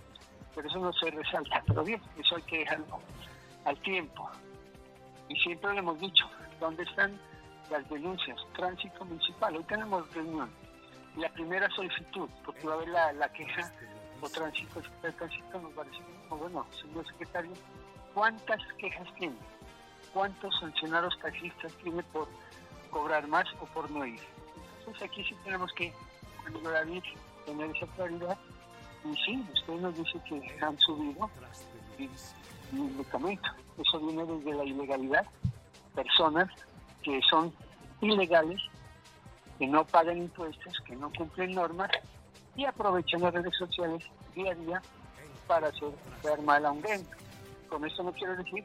Pero 0.53 0.67
eso 0.67 0.79
no 0.79 0.93
se 0.93 1.09
resalta, 1.09 1.63
pero 1.65 1.83
bien, 1.83 2.01
eso 2.17 2.35
hay 2.35 2.43
que 2.43 2.59
dejarlo 2.59 2.99
al 3.65 3.81
tiempo. 3.81 4.29
Y 5.29 5.35
siempre 5.39 5.73
le 5.73 5.79
hemos 5.79 5.99
dicho, 5.99 6.29
¿dónde 6.59 6.83
están 6.83 7.19
las 7.71 7.89
denuncias? 7.89 8.39
Tránsito 8.55 9.03
municipal, 9.05 9.55
hoy 9.55 9.63
tenemos 9.63 10.13
reunión. 10.13 10.49
La 11.15 11.29
primera 11.29 11.67
solicitud, 11.71 12.29
porque 12.45 12.67
va 12.67 12.73
a 12.73 12.77
haber 12.77 12.89
la, 13.15 13.33
queja 13.33 13.71
o 14.21 14.29
tránsito, 14.29 14.81
el 15.03 15.15
tránsito 15.15 15.59
nos 15.59 15.75
decir, 15.75 16.05
bueno, 16.29 16.65
señor 16.79 17.05
secretario, 17.07 17.51
¿cuántas 18.17 18.59
quejas 18.79 19.07
tiene? 19.19 19.35
¿Cuántos 20.11 20.59
sancionados 20.59 21.15
taxistas 21.19 21.71
tiene 21.83 22.01
por 22.01 22.27
cobrar 22.89 23.27
más 23.27 23.45
o 23.61 23.65
por 23.67 23.91
no 23.91 24.07
ir? 24.07 24.19
Entonces 24.79 25.03
aquí 25.03 25.23
sí 25.23 25.35
tenemos 25.43 25.71
que 25.73 25.93
amigo 26.47 26.71
David, 26.71 27.03
tener 27.45 27.69
esa 27.75 27.85
claridad. 27.95 28.35
Y 29.05 29.15
sí, 29.17 29.45
usted 29.53 29.73
nos 29.75 29.95
dice 29.95 30.19
que 30.27 30.57
han 30.65 30.75
subido 30.79 31.29
y, 31.99 32.09
medicamento. 32.75 33.49
Eso 33.77 33.99
viene 33.99 34.25
desde 34.25 34.51
la 34.55 34.63
ilegalidad. 34.63 35.27
Personas 35.93 36.49
que 37.03 37.21
son 37.29 37.53
ilegales, 38.01 38.59
que 39.59 39.67
no 39.67 39.85
pagan 39.85 40.17
impuestos, 40.17 40.73
que 40.87 40.95
no 40.95 41.11
cumplen 41.15 41.51
normas 41.51 41.91
y 42.55 42.65
aprovechan 42.65 43.21
las 43.21 43.35
redes 43.35 43.55
sociales 43.55 44.03
día 44.33 44.53
a 44.53 44.55
día 44.55 44.81
para 45.45 45.67
hacer 45.67 45.91
ver 46.23 46.41
mal 46.41 46.65
a 46.65 46.71
un 46.71 46.81
gremio. 46.81 47.26
Con 47.69 47.85
esto 47.85 48.03
no 48.03 48.11
quiero 48.13 48.35
decir 48.35 48.63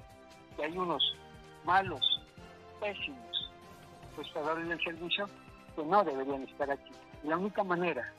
que 0.57 0.65
hay 0.65 0.77
unos 0.77 1.03
malos, 1.65 2.23
pésimos 2.81 3.51
prestadores 4.17 4.69
del 4.69 4.83
servicio 4.83 5.27
que 5.75 5.85
no 5.85 6.05
deberían 6.05 6.43
estar 6.43 6.71
aquí. 6.71 6.93
La 7.25 7.37
única 7.37 7.65
manera 7.65 8.13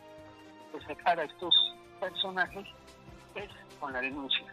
de 0.74 0.82
sacar 0.86 1.20
a 1.20 1.24
estos 1.24 1.54
personajes 2.00 2.66
es 3.36 3.50
con 3.80 3.94
la 3.94 4.02
denuncia. 4.02 4.46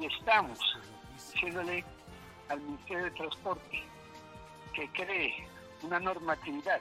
Y 0.00 0.06
estamos 0.06 0.58
diciéndole 1.14 1.84
al 2.48 2.60
Ministerio 2.60 3.04
de 3.04 3.10
Transporte 3.12 3.84
que 4.74 4.88
cree 4.92 5.48
una 5.82 6.00
normatividad 6.00 6.80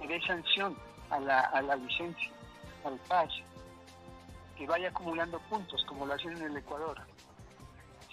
que 0.00 0.08
dé 0.08 0.20
sanción 0.22 0.76
a 1.10 1.20
la, 1.20 1.40
a 1.40 1.62
la 1.62 1.76
licencia, 1.76 2.30
al 2.84 2.98
PAS, 3.08 3.30
que 4.56 4.66
vaya 4.66 4.88
acumulando 4.88 5.38
puntos 5.50 5.84
como 5.86 6.06
lo 6.06 6.14
hacen 6.14 6.36
en 6.36 6.42
el 6.42 6.56
Ecuador. 6.56 7.00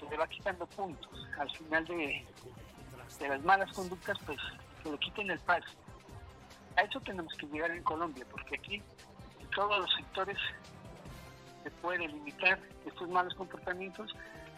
Se 0.04 0.10
le 0.10 0.18
va 0.18 0.28
quitando 0.28 0.66
puntos. 0.68 1.28
Al 1.39 1.49
final 1.51 1.86
de, 1.86 2.26
de 3.20 3.28
las 3.28 3.43
malas 3.43 3.72
conductas, 3.74 4.18
pues 4.26 4.38
se 4.84 4.91
le 4.91 4.97
quiten 4.97 5.32
el 5.32 5.39
PAS 5.39 5.64
a 6.76 6.82
eso 6.82 6.99
tenemos 7.01 7.34
que 7.36 7.45
llegar 7.47 7.72
en 7.72 7.84
Colombia, 7.84 8.26
porque 8.30 8.56
aquí 8.56 8.82
en 9.39 9.49
todos 9.51 9.80
los 9.80 9.93
sectores 9.95 10.38
se 11.64 11.72
puede 11.72 12.08
limitar 12.08 12.60
estos 12.86 13.10
malos 13.10 13.34
comportamientos 13.36 14.14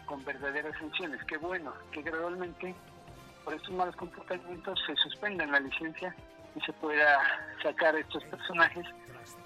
con 0.06 0.24
verdaderas 0.24 0.76
sanciones. 0.78 1.22
Qué 1.24 1.36
bueno 1.36 1.72
que 1.92 2.02
gradualmente 2.02 2.74
por 3.44 3.54
estos 3.54 3.72
malos 3.74 3.94
comportamientos 3.96 4.78
se 4.86 4.96
suspenda 4.96 5.46
la 5.46 5.60
licencia 5.60 6.14
y 6.54 6.60
se 6.60 6.72
pueda 6.74 7.20
sacar 7.62 7.94
a 7.94 8.00
estos 8.00 8.24
personajes 8.24 8.86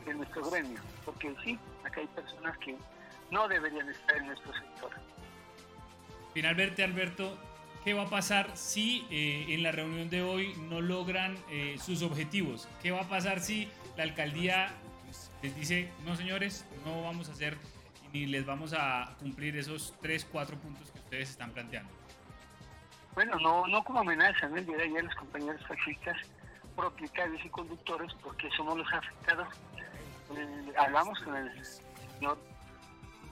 de 0.05 0.15
nuestro 0.15 0.49
gremio, 0.51 0.81
porque 1.05 1.35
sí, 1.43 1.59
acá 1.85 2.01
hay 2.01 2.07
personas 2.09 2.57
que 2.59 2.77
no 3.31 3.49
deberían 3.49 3.89
estar 3.89 4.17
en 4.17 4.27
nuestro 4.27 4.53
sector. 4.55 4.91
Finalmente, 6.33 6.85
Alberto, 6.85 7.37
¿qué 7.85 7.95
va 7.95 8.03
a 8.03 8.11
pasar 8.11 8.57
si 8.57 9.07
eh, 9.11 9.47
en 9.49 9.63
la 9.63 9.73
reunión 9.73 10.09
de 10.11 10.23
hoy 10.23 10.55
no 10.69 10.81
logran 10.81 11.37
eh, 11.51 11.77
sus 11.81 12.03
objetivos? 12.03 12.69
¿Qué 12.83 12.91
va 12.91 13.01
a 13.01 13.09
pasar 13.09 13.41
si 13.41 13.69
la 13.97 14.05
alcaldía 14.05 14.71
les 15.43 15.57
dice, 15.57 15.91
no 16.05 16.15
señores, 16.17 16.67
no 16.85 17.03
vamos 17.03 17.29
a 17.29 17.33
hacer 17.33 17.57
ni 18.13 18.27
les 18.27 18.45
vamos 18.45 18.75
a 18.77 19.17
cumplir 19.19 19.57
esos 19.57 19.95
tres, 20.01 20.27
cuatro 20.31 20.57
puntos 20.57 20.91
que 20.91 20.99
ustedes 20.99 21.31
están 21.31 21.51
planteando? 21.53 21.91
Bueno, 23.15 23.39
no, 23.41 23.67
no 23.67 23.83
como 23.83 24.01
amenaza, 24.01 24.49
¿no? 24.49 24.57
El 24.57 24.67
día 24.67 24.77
de 24.77 24.85
ayer 24.85 25.05
los 25.05 25.15
compañeros 25.17 25.61
taxistas, 25.67 26.17
propietarios 26.77 27.45
y 27.45 27.49
conductores, 27.49 28.13
porque 28.23 28.49
somos 28.57 28.79
los 28.79 28.93
afectados, 28.93 29.49
eh, 30.37 30.73
hablamos 30.79 31.19
con 31.21 31.37
el 31.37 31.65
señor 31.65 32.39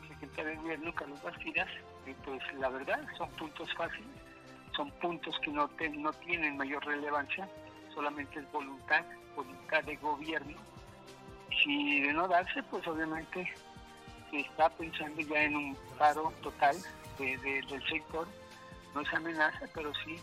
secretario 0.09 0.51
de 0.51 0.57
gobierno, 0.57 0.95
Carlos 0.95 1.23
Bastidas, 1.23 1.69
pues 2.25 2.41
la 2.55 2.69
verdad 2.69 3.01
son 3.17 3.29
puntos 3.31 3.73
fáciles, 3.75 4.07
son 4.77 4.91
puntos 4.93 5.39
que 5.41 5.51
no, 5.51 5.69
te- 5.69 5.89
no 5.91 6.13
tienen 6.13 6.57
mayor 6.57 6.85
relevancia, 6.85 7.49
solamente 7.95 8.39
es 8.41 8.51
voluntad, 8.53 9.05
voluntad 9.35 9.83
de 9.85 9.97
gobierno. 9.97 10.57
Si 11.63 12.03
de 12.03 12.13
no 12.13 12.29
darse, 12.29 12.63
pues 12.65 12.87
obviamente 12.87 13.53
se 14.31 14.41
está 14.41 14.69
pensando 14.71 15.21
ya 15.23 15.43
en 15.43 15.57
un 15.57 15.77
paro 15.99 16.33
total 16.43 16.77
de- 17.19 17.37
de- 17.39 17.63
del 17.63 17.83
sector 17.89 18.29
no 18.95 19.01
es 19.01 19.13
amenaza, 19.13 19.67
pero 19.75 19.93
sí 20.05 20.17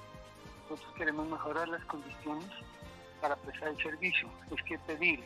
nosotros 0.70 0.94
queremos 0.96 1.28
mejorar 1.28 1.68
las 1.68 1.84
condiciones 1.86 2.48
para 3.22 3.36
prestar 3.36 3.70
el 3.70 3.78
servicio. 3.78 4.30
Es 4.56 4.62
que 4.64 4.78
pedir 4.80 5.24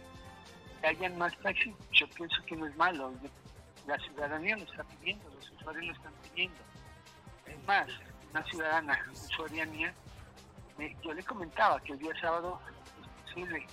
que 0.81 0.87
hayan 0.87 1.17
más 1.17 1.37
taxis, 1.39 1.73
yo 1.91 2.07
pienso 2.15 2.35
que 2.45 2.55
no 2.55 2.65
es 2.65 2.75
malo. 2.77 3.13
La 3.87 3.97
ciudadanía 3.99 4.55
lo 4.57 4.63
está 4.63 4.83
pidiendo, 4.83 5.25
usuarios 5.59 5.85
lo 5.87 5.93
están 5.93 6.13
pidiendo. 6.23 6.57
Es 7.45 7.63
más, 7.67 7.87
una 8.31 8.43
ciudadana 8.45 8.99
usuaria 9.11 9.65
mía, 9.65 9.93
me- 10.77 10.95
yo 11.03 11.13
le 11.13 11.23
comentaba 11.23 11.79
que 11.81 11.93
el 11.93 11.99
día 11.99 12.13
sábado 12.21 12.59
es 13.01 13.23
posible 13.23 13.65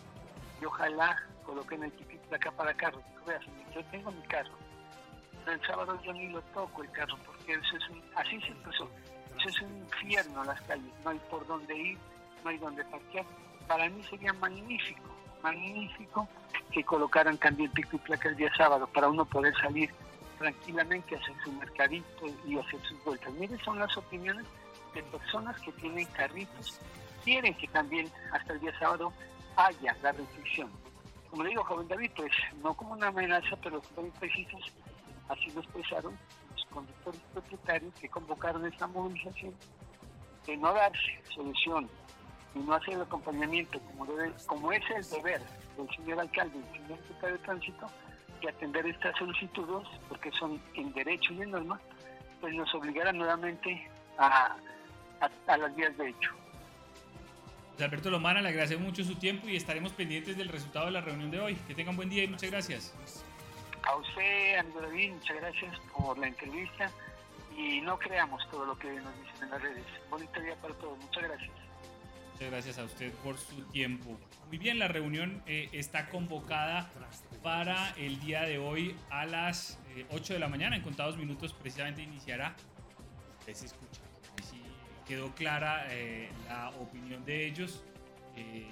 y 0.61 0.65
ojalá 0.65 1.23
coloquen 1.45 1.85
el 1.85 1.93
ticket 1.93 2.33
acá 2.33 2.51
para 2.53 2.75
carro. 2.75 3.01
Dijo, 3.13 3.25
"Vea, 3.27 3.39
señor, 3.41 3.71
yo 3.75 3.85
tengo 3.87 4.11
mi 4.11 4.23
carro, 4.23 4.53
pero 5.45 5.53
el 5.61 5.67
sábado 5.67 6.01
yo 6.03 6.13
ni 6.13 6.29
lo 6.29 6.41
toco 6.43 6.83
el 6.83 6.91
carro 6.91 7.17
porque 7.27 7.53
eso 7.53 7.77
es 7.77 7.89
un, 7.91 8.03
así 8.17 8.41
se 8.41 8.49
empezó. 8.49 8.89
Eso 9.39 9.49
es 9.49 9.61
un 9.63 9.77
infierno 9.79 10.43
las 10.45 10.61
calles, 10.63 10.93
no 11.05 11.11
hay 11.11 11.19
por 11.31 11.47
dónde 11.47 11.77
ir, 11.77 11.99
no 12.43 12.51
hay 12.51 12.59
dónde 12.59 12.85
parquear. 12.87 13.25
Para 13.69 13.89
mí 13.91 14.03
sería 14.05 14.33
magnífico, 14.33 15.03
magnífico 15.43 16.27
que 16.73 16.83
colocaran 16.85 17.37
también 17.39 17.71
pico 17.73 17.97
y 17.97 17.99
placa 17.99 18.29
el 18.31 18.37
día 18.37 18.51
sábado 18.57 18.87
para 18.89 19.09
uno 19.09 19.25
poder 19.25 19.55
salir 19.59 19.91
tranquilamente 20.39 21.17
hacer 21.17 21.35
su 21.45 21.53
mercadito 21.53 22.27
y 22.47 22.59
hacer 22.59 22.81
sus 22.83 23.05
vueltas. 23.05 23.33
Miren, 23.35 23.59
son 23.61 23.79
las 23.79 23.97
opiniones 23.97 24.47
de 24.95 25.03
personas 25.05 25.61
que 25.61 25.73
tienen 25.73 26.07
carritos, 26.07 26.81
quieren 27.25 27.55
que 27.55 27.69
también 27.69 28.11
hasta 28.33 28.53
el 28.53 28.61
día 28.61 28.79
sábado 28.79 29.13
haya 29.57 29.97
la 30.03 30.13
restricción. 30.13 30.71
Como 31.31 31.43
le 31.43 31.51
digo, 31.51 31.65
joven 31.65 31.89
David, 31.89 32.11
pues 32.17 32.33
no 32.63 32.75
como 32.75 32.93
una 32.93 33.09
amenaza, 33.09 33.57
pero 33.63 33.77
los 33.77 34.13
precisos 34.19 34.73
así 35.29 35.51
lo 35.51 35.61
expresaron 35.61 36.17
los 36.53 36.65
conductores 36.67 37.21
propietarios 37.33 37.93
que 38.01 38.09
convocaron 38.09 38.65
esta 38.67 38.87
movilización 38.87 39.55
de 40.47 40.57
no 40.57 40.73
darse 40.73 41.21
solución 41.35 41.89
y 42.55 42.61
no 42.61 42.75
hacer 42.75 42.95
el 42.95 43.03
acompañamiento 43.03 43.81
como, 43.81 44.07
debe, 44.07 44.33
como 44.47 44.73
es 44.73 44.83
el 44.91 45.05
deber 45.11 45.43
del 45.77 45.89
señor 45.97 46.21
alcalde 46.21 46.59
y 46.59 46.61
del 46.63 46.73
señor 46.73 46.99
secretario 46.99 47.37
de 47.37 47.43
tránsito 47.43 47.87
atender 48.49 48.87
estas 48.87 49.17
solicitudes 49.17 49.87
porque 50.09 50.31
son 50.33 50.61
en 50.75 50.93
derecho 50.93 51.33
y 51.33 51.43
en 51.43 51.51
norma 51.51 51.81
pues 52.41 52.55
nos 52.55 52.73
obligarán 52.75 53.17
nuevamente 53.17 53.89
a, 54.19 54.57
a, 55.21 55.31
a 55.47 55.57
las 55.57 55.75
vías 55.75 55.97
de 55.97 56.11
hecho. 56.11 56.33
Alberto 57.85 58.11
Lomana, 58.11 58.41
le 58.41 58.49
agradecemos 58.49 58.85
mucho 58.85 59.05
su 59.05 59.17
tiempo 59.17 59.49
y 59.49 59.57
estaremos 59.57 59.93
pendientes 59.93 60.37
del 60.37 60.49
resultado 60.49 60.87
de 60.87 60.93
la 60.93 61.03
reunión 61.03 61.31
de 61.31 61.41
hoy. 61.41 61.55
Que 61.69 61.75
tengan 61.75 61.95
buen 61.97 62.09
día 62.09 62.25
y 62.25 62.29
muchas 62.29 62.51
gracias. 62.51 62.95
A 63.83 63.97
usted, 63.97 64.59
amigo 64.59 64.81
David, 64.81 65.13
muchas 65.13 65.37
gracias 65.37 65.79
por 65.97 66.19
la 66.19 66.29
entrevista 66.29 66.91
y 67.57 67.81
no 67.83 67.99
creamos 67.99 68.43
todo 68.51 68.65
lo 68.65 68.79
que 68.79 68.89
nos 68.89 69.15
dicen 69.19 69.43
en 69.43 69.51
las 69.51 69.63
redes. 69.63 69.85
Bonito 70.11 70.41
día 70.41 70.57
para 70.57 70.75
todos, 70.75 70.99
muchas 70.99 71.23
gracias. 71.23 71.66
Muchas 72.37 72.51
gracias 72.51 72.79
a 72.79 72.85
usted 72.85 73.13
por 73.25 73.39
su 73.39 73.63
tiempo. 73.73 74.21
Muy 74.49 74.59
bien, 74.59 74.79
la 74.79 74.89
reunión 74.89 75.43
eh, 75.47 75.71
está 75.73 76.11
convocada 76.11 76.91
para 77.43 77.95
el 77.97 78.21
día 78.21 78.43
de 78.43 78.59
hoy 78.59 78.95
a 79.09 79.25
las 79.25 79.79
eh, 79.97 80.05
8 80.11 80.35
de 80.35 80.39
la 80.39 80.47
mañana. 80.47 80.77
En 80.77 80.83
contados 80.83 81.17
minutos 81.17 81.55
precisamente 81.55 82.03
iniciará. 82.03 82.55
Usted 83.41 83.55
se 83.55 83.65
escucha. 83.65 84.03
Si 84.43 84.61
quedó 85.09 85.35
clara 85.35 85.87
eh, 85.89 86.29
la 86.47 86.69
opinión 86.79 87.25
de 87.25 87.47
ellos. 87.47 87.83
Eh, 88.37 88.67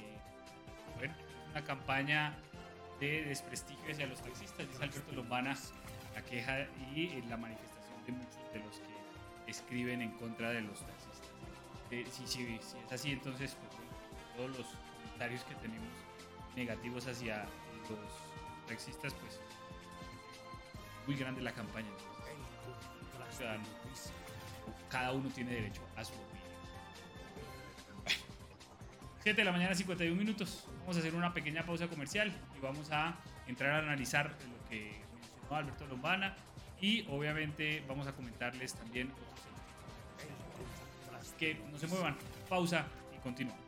bueno, 0.98 1.14
una 1.50 1.64
campaña 1.64 2.36
de 3.00 3.24
desprestigio 3.24 3.90
hacia 3.90 4.06
los 4.06 4.20
taxistas, 4.20 4.68
dice 4.68 4.84
Alberto 4.84 5.12
Lombana, 5.12 5.56
la 6.14 6.22
queja 6.22 6.66
y 6.94 7.22
la 7.30 7.38
manifestación 7.38 8.04
de 8.04 8.12
muchos 8.12 8.52
de 8.52 8.58
los 8.58 8.76
que 8.76 9.50
escriben 9.50 10.02
en 10.02 10.10
contra 10.18 10.50
de 10.50 10.60
los 10.60 10.80
taxistas. 10.80 10.93
Eh, 11.90 12.06
si, 12.10 12.26
si, 12.26 12.44
si 12.46 12.78
es 12.86 12.92
así, 12.92 13.12
entonces 13.12 13.56
pues, 13.60 13.72
todos 14.36 14.58
los 14.58 14.66
comentarios 15.02 15.42
que 15.44 15.54
tenemos 15.56 15.88
negativos 16.56 17.06
hacia 17.06 17.44
los 17.88 18.66
taxistas, 18.66 19.12
pues 19.14 19.40
muy 21.06 21.16
grande 21.16 21.42
la 21.42 21.52
campaña. 21.52 21.88
cada 24.88 25.12
uno 25.12 25.28
tiene 25.30 25.52
derecho 25.52 25.82
a 25.96 26.04
su 26.04 26.12
opinión. 26.12 26.34
7 29.22 29.40
de 29.40 29.44
la 29.44 29.52
mañana, 29.52 29.74
51 29.74 30.14
minutos. 30.16 30.66
Vamos 30.80 30.96
a 30.96 30.98
hacer 31.00 31.14
una 31.14 31.32
pequeña 31.32 31.64
pausa 31.64 31.88
comercial 31.88 32.32
y 32.56 32.60
vamos 32.60 32.90
a 32.90 33.16
entrar 33.46 33.72
a 33.72 33.78
analizar 33.78 34.30
lo 34.30 34.68
que 34.68 35.00
mencionó 35.40 35.56
Alberto 35.56 35.86
Lombana 35.86 36.34
y 36.80 37.06
obviamente 37.08 37.82
vamos 37.88 38.06
a 38.06 38.12
comentarles 38.12 38.74
también 38.74 39.10
que 41.38 41.54
no 41.70 41.78
se 41.78 41.86
muevan, 41.86 42.16
pausa 42.48 42.86
y 43.14 43.18
continuamos. 43.18 43.64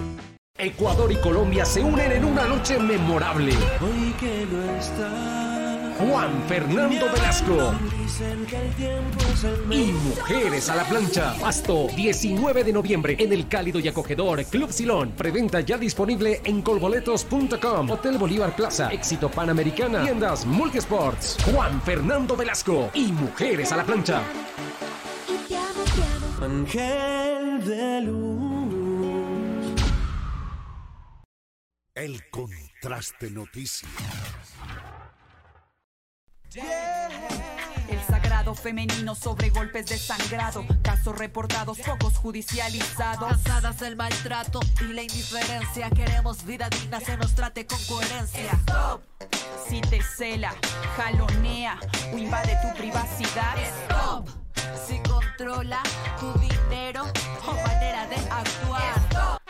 Ecuador 0.57 1.11
y 1.11 1.15
Colombia 1.15 1.65
se 1.65 1.81
unen 1.81 2.11
en 2.11 2.25
una 2.25 2.45
noche 2.45 2.77
memorable. 2.77 3.53
Juan 5.97 6.43
Fernando 6.47 7.07
Velasco 7.11 7.73
y 9.71 9.91
Mujeres 9.91 10.69
a 10.69 10.75
la 10.75 10.83
Plancha. 10.83 11.33
Pasto, 11.39 11.87
19 11.95 12.63
de 12.63 12.73
noviembre 12.73 13.15
en 13.17 13.33
el 13.33 13.47
cálido 13.47 13.79
y 13.79 13.87
acogedor 13.87 14.43
Club 14.45 14.71
Silón. 14.71 15.11
Preventa 15.11 15.61
ya 15.61 15.77
disponible 15.77 16.41
en 16.43 16.61
colboletos.com. 16.61 17.89
Hotel 17.89 18.17
Bolívar 18.17 18.55
Plaza, 18.55 18.91
Éxito 18.91 19.29
Panamericana, 19.31 20.03
tiendas 20.03 20.45
Multisports. 20.45 21.37
Juan 21.51 21.81
Fernando 21.81 22.35
Velasco 22.35 22.91
y 22.93 23.11
Mujeres 23.11 23.71
a 23.71 23.77
la 23.77 23.83
Plancha. 23.83 24.21
Ángel 26.41 27.65
de 27.65 28.01
luz. 28.01 28.50
Contraste 32.81 33.29
noticias. 33.29 33.91
El 37.87 38.01
sagrado 38.07 38.55
femenino 38.55 39.13
sobre 39.13 39.51
golpes 39.51 39.85
de 39.85 39.99
sangrado. 39.99 40.65
Casos 40.81 41.15
reportados, 41.15 41.77
pocos 41.79 42.17
judicializados. 42.17 43.29
Cansadas 43.29 43.79
del 43.79 43.95
maltrato 43.95 44.59
y 44.81 44.93
la 44.93 45.03
indiferencia. 45.03 45.91
Queremos 45.91 46.43
vida 46.43 46.69
digna, 46.69 46.99
se 46.99 47.17
nos 47.17 47.35
trate 47.35 47.67
con 47.67 47.77
coherencia. 47.85 48.51
Stop. 48.61 49.03
Si 49.69 49.79
te 49.81 50.01
cela, 50.01 50.55
jalonea 50.97 51.79
o 52.11 52.17
invade 52.17 52.57
tu 52.63 52.75
privacidad. 52.77 53.57
Stop. 53.59 54.27
Si 54.87 54.99
controla 55.07 55.83
tu 56.19 56.33
dinero 56.39 57.03
o 57.45 57.53
manera 57.67 58.07
de 58.07 58.15
actuar. 58.15 58.97
Stop. 59.09 59.40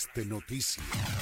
Contraste 0.00 0.24
noticias. 0.24 1.19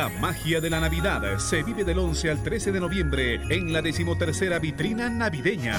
La 0.00 0.08
magia 0.08 0.62
de 0.62 0.70
la 0.70 0.80
Navidad 0.80 1.36
se 1.36 1.62
vive 1.62 1.84
del 1.84 1.98
11 1.98 2.30
al 2.30 2.42
13 2.42 2.72
de 2.72 2.80
noviembre 2.80 3.34
en 3.50 3.70
la 3.70 3.82
decimotercera 3.82 4.58
vitrina 4.58 5.10
navideña. 5.10 5.76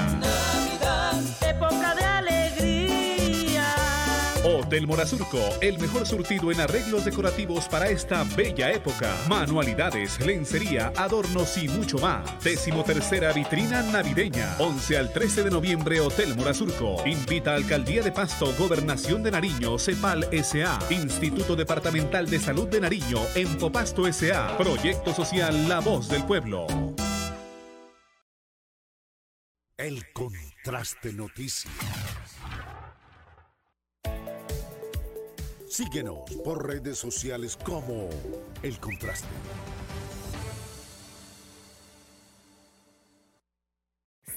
Hotel 4.44 4.88
Morazurco, 4.88 5.38
el 5.60 5.78
mejor 5.78 6.04
surtido 6.04 6.50
en 6.50 6.60
arreglos 6.60 7.04
decorativos 7.04 7.68
para 7.68 7.88
esta 7.88 8.24
bella 8.24 8.72
época. 8.72 9.14
Manualidades, 9.28 10.18
lencería, 10.18 10.92
adornos 10.96 11.56
y 11.58 11.68
mucho 11.68 11.98
más. 11.98 12.42
Décimo 12.42 12.82
tercera 12.82 13.32
vitrina 13.32 13.82
navideña. 13.82 14.56
11 14.58 14.98
al 14.98 15.12
13 15.12 15.44
de 15.44 15.50
noviembre, 15.50 16.00
Hotel 16.00 16.34
Morazurco. 16.34 17.06
Invita 17.06 17.52
a 17.52 17.54
Alcaldía 17.54 18.02
de 18.02 18.10
Pasto, 18.10 18.52
Gobernación 18.58 19.22
de 19.22 19.30
Nariño, 19.30 19.78
CEPAL 19.78 20.28
SA, 20.42 20.78
Instituto 20.90 21.54
Departamental 21.54 22.28
de 22.28 22.40
Salud 22.40 22.68
de 22.68 22.80
Nariño, 22.80 23.20
Empopasto 23.36 24.12
SA, 24.12 24.56
Proyecto 24.58 25.14
Social 25.14 25.68
La 25.68 25.78
Voz 25.78 26.08
del 26.08 26.24
Pueblo. 26.24 26.66
El 29.76 30.12
Contraste 30.12 31.12
Noticias. 31.12 32.21
Síguenos 35.72 36.30
por 36.44 36.66
redes 36.66 36.98
sociales 36.98 37.56
como 37.56 38.10
El 38.62 38.78
Contraste. 38.78 39.26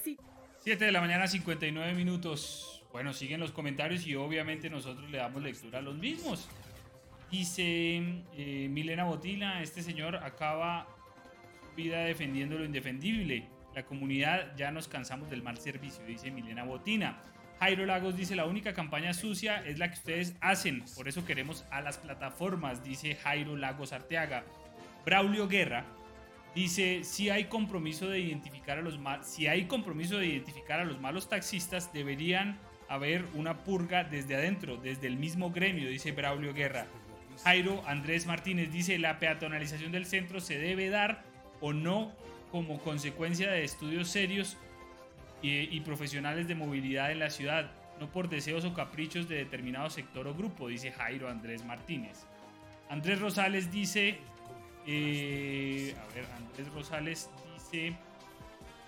Sí. 0.02 0.16
7 0.60 0.82
de 0.82 0.92
la 0.92 1.02
mañana, 1.02 1.26
59 1.26 1.92
minutos. 1.92 2.82
Bueno, 2.90 3.12
siguen 3.12 3.40
los 3.40 3.52
comentarios 3.52 4.06
y 4.06 4.14
obviamente 4.14 4.70
nosotros 4.70 5.10
le 5.10 5.18
damos 5.18 5.42
lectura 5.42 5.80
a 5.80 5.82
los 5.82 5.98
mismos. 5.98 6.48
Dice 7.30 8.24
eh, 8.34 8.68
Milena 8.70 9.04
Botila, 9.04 9.60
este 9.60 9.82
señor 9.82 10.16
acaba 10.16 10.88
vida 11.76 11.98
defendiendo 11.98 12.56
lo 12.56 12.64
indefendible. 12.64 13.46
La 13.74 13.84
comunidad 13.84 14.56
ya 14.56 14.70
nos 14.70 14.88
cansamos 14.88 15.28
del 15.28 15.42
mal 15.42 15.58
servicio, 15.58 16.02
dice 16.06 16.30
Milena 16.30 16.64
Botina. 16.64 17.20
Jairo 17.58 17.86
Lagos 17.86 18.16
dice, 18.16 18.36
la 18.36 18.44
única 18.44 18.74
campaña 18.74 19.14
sucia 19.14 19.64
es 19.64 19.78
la 19.78 19.88
que 19.88 19.94
ustedes 19.94 20.34
hacen, 20.40 20.84
por 20.94 21.08
eso 21.08 21.24
queremos 21.24 21.64
a 21.70 21.80
las 21.80 21.96
plataformas, 21.96 22.84
dice 22.84 23.14
Jairo 23.14 23.56
Lagos 23.56 23.92
Arteaga. 23.92 24.44
Braulio 25.06 25.48
Guerra 25.48 25.84
dice, 26.54 27.02
si 27.04 27.30
hay 27.30 27.44
compromiso 27.44 28.08
de 28.08 28.20
identificar 28.20 28.78
a 28.78 28.82
los 28.82 28.98
si 29.22 29.46
hay 29.46 29.64
compromiso 29.66 30.18
de 30.18 30.26
identificar 30.26 30.80
a 30.80 30.84
los 30.84 31.00
malos 31.00 31.28
taxistas, 31.28 31.92
deberían 31.92 32.58
haber 32.88 33.24
una 33.34 33.64
purga 33.64 34.04
desde 34.04 34.36
adentro, 34.36 34.76
desde 34.76 35.06
el 35.06 35.16
mismo 35.16 35.50
gremio, 35.50 35.88
dice 35.88 36.12
Braulio 36.12 36.52
Guerra. 36.52 36.86
Jairo 37.42 37.82
Andrés 37.86 38.26
Martínez 38.26 38.70
dice, 38.70 38.98
la 38.98 39.18
peatonalización 39.18 39.92
del 39.92 40.06
centro 40.06 40.40
se 40.40 40.58
debe 40.58 40.88
dar 40.90 41.24
o 41.60 41.72
no 41.72 42.12
como 42.50 42.78
consecuencia 42.80 43.50
de 43.50 43.64
estudios 43.64 44.08
serios 44.08 44.56
y, 45.50 45.80
profesionales 45.80 46.48
de 46.48 46.54
movilidad 46.54 47.10
en 47.12 47.18
la 47.18 47.30
ciudad, 47.30 47.70
no 48.00 48.10
por 48.10 48.28
deseos 48.28 48.64
o 48.64 48.74
caprichos 48.74 49.28
de 49.28 49.36
determinado 49.36 49.90
sector 49.90 50.26
o 50.26 50.34
grupo, 50.34 50.68
dice 50.68 50.92
Jairo 50.92 51.28
Andrés 51.28 51.64
Martínez. 51.64 52.26
Andrés 52.88 53.20
Rosales 53.20 53.70
dice, 53.72 54.18
eh, 54.86 55.94
a 55.98 56.14
ver, 56.14 56.26
Andrés 56.36 56.72
Rosales 56.72 57.30
dice, 57.54 57.96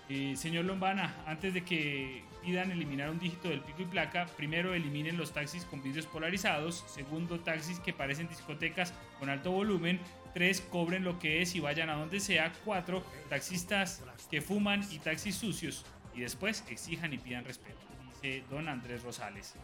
eh, 0.09 0.35
señor 0.37 0.65
Lombana, 0.65 1.15
antes 1.27 1.55
de 1.55 1.65
que 1.65 2.23
pidan 2.43 2.71
eliminar 2.71 3.11
un 3.11 3.19
dígito 3.19 3.49
del 3.49 3.61
pico 3.61 3.83
y 3.83 3.87
placa, 3.87 4.27
primero 4.37 4.75
eliminen 4.75 5.17
los 5.17 5.33
taxis 5.33 5.65
con 5.65 5.83
vidrios 5.83 6.07
polarizados, 6.07 6.85
segundo 6.87 7.41
taxis 7.41 7.81
que 7.81 7.93
parecen 7.93 8.29
discotecas 8.29 8.95
con 9.19 9.29
alto 9.29 9.51
volumen, 9.51 10.01
tres 10.33 10.61
cobren 10.61 11.05
lo 11.05 11.19
que 11.19 11.43
es 11.43 11.55
y 11.55 11.61
vayan 11.61 11.91
a 11.91 11.95
donde 11.95 12.21
sea, 12.21 12.53
cuatro 12.65 13.05
taxistas 13.29 14.03
que 14.31 14.41
fuman 14.41 14.85
y 14.91 14.99
taxis 14.99 15.35
sucios, 15.35 15.85
y 16.19 16.21
después 16.21 16.65
exijan 16.69 17.13
y 17.13 17.19
pidan 17.19 17.45
respeto, 17.45 17.79
dice 18.13 18.43
don 18.51 18.69
Andrés 18.69 19.05
Rosales. 19.05 19.55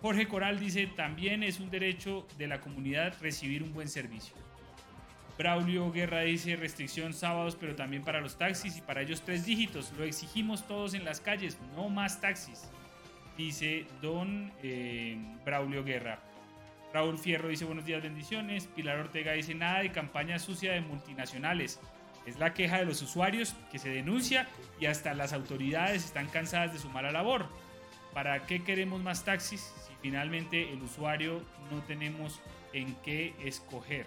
Jorge 0.00 0.26
Coral 0.26 0.58
dice, 0.58 0.88
también 0.88 1.44
es 1.44 1.60
un 1.60 1.70
derecho 1.70 2.26
de 2.38 2.48
la 2.48 2.60
comunidad 2.60 3.14
recibir 3.20 3.62
un 3.62 3.72
buen 3.72 3.88
servicio. 3.88 4.34
Braulio 5.38 5.92
Guerra 5.92 6.22
dice, 6.22 6.56
restricción 6.56 7.14
sábados, 7.14 7.56
pero 7.58 7.76
también 7.76 8.02
para 8.02 8.20
los 8.20 8.36
taxis 8.36 8.76
y 8.78 8.80
para 8.80 9.02
ellos 9.02 9.22
tres 9.22 9.46
dígitos. 9.46 9.92
Lo 9.96 10.02
exigimos 10.02 10.66
todos 10.66 10.94
en 10.94 11.04
las 11.04 11.20
calles, 11.20 11.56
no 11.76 11.88
más 11.88 12.20
taxis, 12.20 12.68
dice 13.38 13.86
don 14.00 14.52
eh, 14.60 15.16
Braulio 15.44 15.84
Guerra. 15.84 16.18
Raúl 16.92 17.16
Fierro 17.16 17.48
dice 17.48 17.64
buenos 17.64 17.84
días, 17.84 18.02
bendiciones. 18.02 18.66
Pilar 18.66 18.98
Ortega 18.98 19.34
dice 19.34 19.54
nada 19.54 19.82
de 19.82 19.92
campaña 19.92 20.40
sucia 20.40 20.72
de 20.72 20.80
multinacionales. 20.80 21.78
Es 22.26 22.38
la 22.38 22.54
queja 22.54 22.78
de 22.78 22.84
los 22.84 23.02
usuarios 23.02 23.54
que 23.70 23.78
se 23.78 23.88
denuncia 23.88 24.48
y 24.78 24.86
hasta 24.86 25.14
las 25.14 25.32
autoridades 25.32 26.04
están 26.04 26.28
cansadas 26.28 26.72
de 26.72 26.78
su 26.78 26.88
mala 26.88 27.10
labor. 27.10 27.46
¿Para 28.14 28.46
qué 28.46 28.62
queremos 28.62 29.02
más 29.02 29.24
taxis 29.24 29.72
si 29.86 29.92
finalmente 30.02 30.72
el 30.72 30.82
usuario 30.82 31.42
no 31.70 31.82
tenemos 31.82 32.40
en 32.72 32.94
qué 33.04 33.34
escoger? 33.42 34.06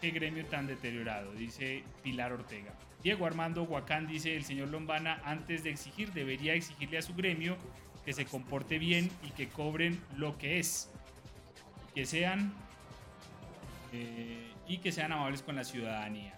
Qué 0.00 0.10
gremio 0.10 0.46
tan 0.46 0.66
deteriorado, 0.66 1.32
dice 1.32 1.82
Pilar 2.02 2.32
Ortega. 2.32 2.72
Diego 3.02 3.26
Armando 3.26 3.64
Huacán 3.64 4.06
dice 4.06 4.36
el 4.36 4.44
señor 4.44 4.68
Lombana 4.68 5.20
antes 5.24 5.64
de 5.64 5.70
exigir 5.70 6.12
debería 6.12 6.54
exigirle 6.54 6.98
a 6.98 7.02
su 7.02 7.14
gremio 7.14 7.56
que 8.04 8.12
se 8.12 8.24
comporte 8.24 8.78
bien 8.78 9.10
y 9.22 9.30
que 9.30 9.48
cobren 9.48 10.00
lo 10.16 10.38
que 10.38 10.58
es. 10.58 10.90
Que 11.94 12.06
sean 12.06 12.52
eh, 13.92 14.52
y 14.66 14.78
que 14.78 14.92
sean 14.92 15.12
amables 15.12 15.42
con 15.42 15.56
la 15.56 15.64
ciudadanía. 15.64 16.37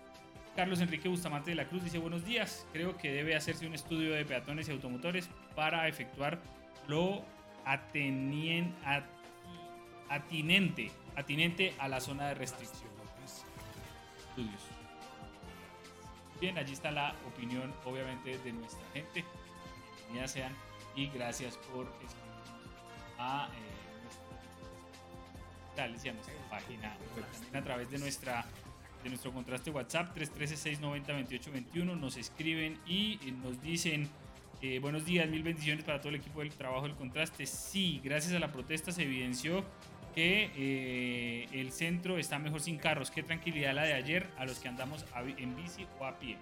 Carlos 0.57 0.81
Enrique 0.81 1.09
Bustamante 1.09 1.51
de 1.51 1.57
la 1.57 1.67
Cruz 1.67 1.85
dice 1.85 1.99
buenos 1.99 2.25
días. 2.25 2.67
Creo 2.73 2.97
que 2.97 3.13
debe 3.13 3.37
hacerse 3.37 3.67
un 3.67 3.75
estudio 3.75 4.13
de 4.13 4.25
peatones 4.25 4.69
y 4.69 4.73
automotores 4.73 5.29
para 5.55 5.87
efectuar 5.89 6.41
lo 6.89 7.23
atinente, 7.65 8.73
atinente 11.17 11.75
a 11.79 11.89
la 11.89 12.01
zona 12.01 12.29
de 12.29 12.35
restricción. 12.35 12.91
Estudios. 14.19 14.63
Bien, 16.41 16.59
allí 16.59 16.73
está 16.73 16.91
la 16.91 17.15
opinión, 17.27 17.73
obviamente, 17.85 18.37
de 18.39 18.53
nuestra 18.53 18.85
gente. 18.93 19.25
Sean 20.27 20.53
y 20.97 21.07
gracias 21.09 21.57
por 21.57 21.87
escribirnos 22.05 22.49
a 23.19 23.49
eh, 23.55 24.03
nuestra, 24.03 24.37
página 26.51 26.97
también 27.15 27.57
a 27.57 27.63
través 27.63 27.89
de 27.91 27.99
nuestra 27.99 28.45
de 29.03 29.09
nuestro 29.09 29.33
contraste 29.33 29.71
WhatsApp 29.71 30.17
313-690-2821. 30.17 31.99
Nos 31.99 32.17
escriben 32.17 32.79
y 32.87 33.19
eh, 33.27 33.33
nos 33.33 33.61
dicen 33.63 34.09
eh, 34.63 34.79
buenos 34.79 35.05
días, 35.05 35.29
mil 35.29 35.43
bendiciones 35.43 35.85
para 35.85 36.01
todo 36.01 36.11
el 36.11 36.17
equipo 36.17 36.41
del 36.41 36.51
trabajo 36.51 36.87
del 36.87 36.95
contraste. 36.97 37.47
Sí, 37.47 38.01
gracias 38.05 38.35
a 38.35 38.39
la 38.39 38.53
protesta 38.53 38.93
se 38.93 39.03
evidenció 39.05 39.65
que 40.15 40.51
eh, 40.57 41.49
el 41.53 41.73
centro 41.73 42.19
está 42.19 42.39
mejor 42.39 42.61
sin 42.61 42.77
carros. 42.77 43.11
Qué 43.11 43.23
tranquilidad 43.23 43.75
la 43.75 43.85
de 43.85 43.95
ayer 43.95 44.29
a 44.39 44.45
los 44.45 44.59
que 44.59 44.69
andamos 44.69 45.05
en 45.39 45.57
bici 45.57 45.87
o 45.99 46.05
a 46.05 46.19
pie. 46.19 46.37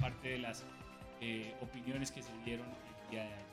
Parte 0.00 0.28
de 0.30 0.38
las 0.38 0.64
opiniones 1.60 2.10
que 2.10 2.20
se 2.22 2.30
dieron 2.44 2.66
el 2.66 3.10
día 3.10 3.22
de 3.22 3.28
ayer. 3.28 3.46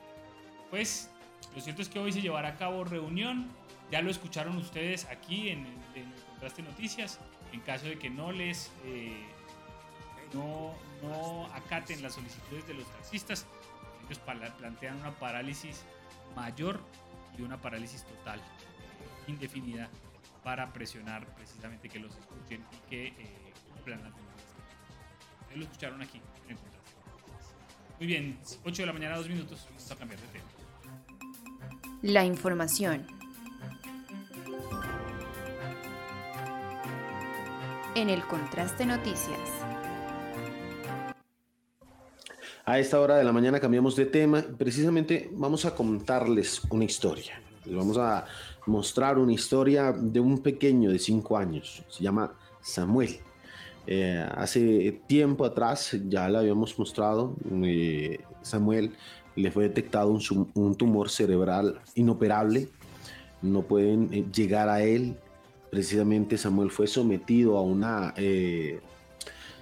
Pues 0.71 1.11
lo 1.53 1.61
cierto 1.61 1.81
es 1.81 1.89
que 1.89 1.99
hoy 1.99 2.11
se 2.11 2.21
llevará 2.21 2.49
a 2.49 2.55
cabo 2.55 2.83
reunión. 2.83 3.47
Ya 3.91 4.01
lo 4.01 4.09
escucharon 4.09 4.55
ustedes 4.57 5.05
aquí 5.05 5.49
en, 5.49 5.59
en 5.95 6.03
el 6.03 6.23
Contraste 6.29 6.61
Noticias 6.61 7.19
en 7.51 7.59
caso 7.61 7.85
de 7.87 7.97
que 7.97 8.09
no 8.09 8.31
les 8.31 8.71
eh, 8.85 9.25
no, 10.33 10.75
no, 11.01 11.45
acaten 11.53 12.01
las 12.01 12.13
solicitudes 12.13 12.67
de 12.67 12.75
los 12.75 12.85
taxistas, 12.91 13.45
ellos 14.05 14.19
plantean 14.57 14.97
una 14.97 15.11
parálisis 15.11 15.83
mayor 16.35 16.79
y 17.37 17.41
una 17.41 17.57
parálisis 17.57 18.03
total, 18.03 18.41
indefinida, 19.27 19.89
para 20.43 20.71
presionar 20.71 21.25
precisamente 21.35 21.89
que 21.89 21.99
los 21.99 22.15
escuchen 22.15 22.63
y 22.71 22.89
que 22.89 23.07
eh, 23.07 23.53
cumplan 23.73 24.03
las 24.03 24.15
demandas. 24.15 24.45
Ustedes 25.41 25.57
lo 25.57 25.63
escucharon 25.63 26.01
aquí 26.01 26.21
en 26.47 26.57
Muy 27.97 28.07
bien, 28.07 28.39
8 28.63 28.81
de 28.81 28.85
la 28.85 28.93
mañana, 28.93 29.17
2 29.17 29.29
minutos, 29.29 29.65
vamos 29.67 29.91
a 29.91 29.95
cambiar 29.95 30.19
de 30.21 30.27
tema. 30.27 30.45
La 32.01 32.23
información 32.23 33.18
en 37.99 38.09
el 38.09 38.25
Contraste 38.25 38.85
Noticias. 38.85 39.37
A 42.63 42.79
esta 42.79 43.01
hora 43.01 43.17
de 43.17 43.25
la 43.25 43.33
mañana 43.33 43.59
cambiamos 43.59 43.97
de 43.97 44.05
tema. 44.05 44.41
Precisamente 44.57 45.29
vamos 45.33 45.65
a 45.65 45.75
contarles 45.75 46.61
una 46.69 46.85
historia. 46.85 47.41
Les 47.65 47.75
vamos 47.75 47.97
a 47.97 48.23
mostrar 48.67 49.17
una 49.17 49.33
historia 49.33 49.91
de 49.91 50.21
un 50.21 50.39
pequeño 50.39 50.91
de 50.91 50.99
5 50.99 51.37
años. 51.37 51.83
Se 51.89 52.01
llama 52.01 52.31
Samuel. 52.61 53.19
Eh, 53.85 54.25
hace 54.33 55.01
tiempo 55.05 55.43
atrás 55.43 55.97
ya 56.07 56.29
le 56.29 56.37
habíamos 56.37 56.79
mostrado. 56.79 57.35
Eh, 57.63 58.19
Samuel 58.41 58.93
le 59.35 59.51
fue 59.51 59.63
detectado 59.63 60.09
un, 60.09 60.49
un, 60.53 60.75
tumor 60.75 61.09
cerebral 61.09 61.81
inoperable. 61.95 62.69
No 63.41 63.63
pueden 63.63 64.13
eh, 64.13 64.25
llegar 64.31 64.69
a 64.69 64.83
él 64.83 65.17
precisamente 65.69 66.37
Samuel 66.37 66.71
fue 66.71 66.87
sometido 66.87 67.57
a 67.57 67.61
una 67.61 68.13
eh, 68.17 68.79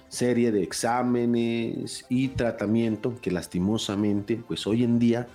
serie 0.08 0.52
de 0.52 0.62
exámenes 0.62 2.04
y 2.08 2.28
tratamiento 2.28 3.14
que 3.20 3.30
lastimosamente, 3.30 4.40
pues 4.46 4.66
hoy 4.66 4.84
en 4.84 4.98
día 4.98 5.28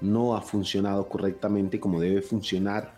no 0.00 0.36
ha 0.36 0.42
funcionado 0.42 1.08
correctamente 1.08 1.80
como 1.80 2.00
debe 2.00 2.22
funcionar. 2.22 2.94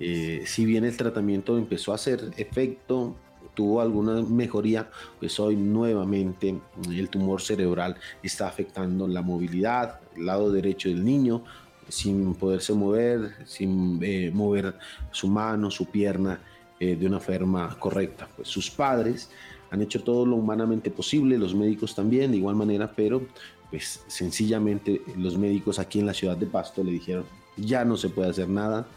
Eh, 0.00 0.42
si 0.46 0.64
bien 0.64 0.84
el 0.84 0.96
tratamiento 0.96 1.56
empezó 1.56 1.92
a 1.92 1.94
hacer 1.94 2.32
efecto, 2.36 3.14
tuvo 3.54 3.80
alguna 3.80 4.22
mejoría, 4.22 4.90
pues 5.20 5.38
hoy 5.38 5.56
nuevamente 5.56 6.58
el 6.90 7.08
tumor 7.08 7.40
cerebral 7.40 7.96
está 8.22 8.48
afectando 8.48 9.06
la 9.06 9.22
movilidad, 9.22 10.00
el 10.16 10.26
lado 10.26 10.50
derecho 10.50 10.88
del 10.88 11.04
niño, 11.04 11.44
sin 11.88 12.34
poderse 12.34 12.72
mover, 12.72 13.34
sin 13.44 14.00
eh, 14.02 14.30
mover 14.32 14.74
su 15.10 15.28
mano, 15.28 15.70
su 15.70 15.86
pierna 15.86 16.40
eh, 16.82 16.96
de 16.96 17.06
una 17.06 17.20
forma 17.20 17.78
correcta. 17.78 18.28
Pues 18.34 18.48
sus 18.48 18.68
padres 18.68 19.30
han 19.70 19.82
hecho 19.82 20.02
todo 20.02 20.26
lo 20.26 20.34
humanamente 20.34 20.90
posible, 20.90 21.38
los 21.38 21.54
médicos 21.54 21.94
también 21.94 22.32
de 22.32 22.38
igual 22.38 22.56
manera, 22.56 22.90
pero 22.90 23.22
pues 23.70 24.02
sencillamente 24.08 25.00
los 25.16 25.38
médicos 25.38 25.78
aquí 25.78 26.00
en 26.00 26.06
la 26.06 26.12
ciudad 26.12 26.36
de 26.36 26.46
Pasto 26.46 26.82
le 26.82 26.90
dijeron, 26.90 27.24
ya 27.56 27.84
no 27.84 27.96
se 27.96 28.08
puede 28.08 28.30
hacer 28.30 28.48
nada, 28.48 28.88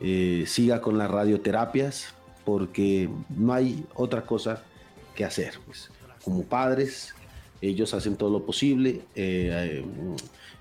eh, 0.00 0.44
siga 0.46 0.80
con 0.80 0.96
las 0.96 1.10
radioterapias, 1.10 2.14
porque 2.46 3.10
no 3.28 3.52
hay 3.52 3.84
otra 3.94 4.24
cosa 4.24 4.62
que 5.14 5.26
hacer. 5.26 5.60
Pues. 5.66 5.90
Como 6.24 6.44
padres, 6.44 7.14
ellos 7.60 7.92
hacen 7.92 8.16
todo 8.16 8.30
lo 8.30 8.46
posible, 8.46 9.02
eh, 9.14 9.84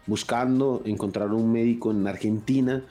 buscando 0.06 0.82
encontrar 0.84 1.32
un 1.32 1.54
médico 1.54 1.92
en 1.92 2.06
Argentina, 2.06 2.84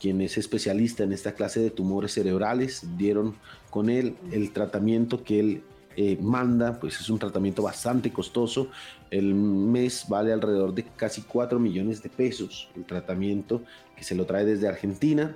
quien 0.00 0.20
es 0.20 0.38
especialista 0.38 1.04
en 1.04 1.12
esta 1.12 1.32
clase 1.32 1.60
de 1.60 1.70
tumores 1.70 2.12
cerebrales, 2.12 2.86
dieron 2.96 3.34
con 3.70 3.90
él 3.90 4.16
el 4.32 4.52
tratamiento 4.52 5.22
que 5.22 5.40
él 5.40 5.62
eh, 5.96 6.18
manda, 6.20 6.78
pues 6.78 7.00
es 7.00 7.08
un 7.08 7.18
tratamiento 7.18 7.62
bastante 7.62 8.12
costoso. 8.12 8.68
El 9.10 9.34
mes 9.34 10.04
vale 10.08 10.32
alrededor 10.32 10.74
de 10.74 10.84
casi 10.84 11.22
4 11.22 11.58
millones 11.58 12.02
de 12.02 12.10
pesos 12.10 12.68
el 12.76 12.84
tratamiento 12.84 13.62
que 13.96 14.04
se 14.04 14.14
lo 14.14 14.26
trae 14.26 14.44
desde 14.44 14.68
Argentina 14.68 15.34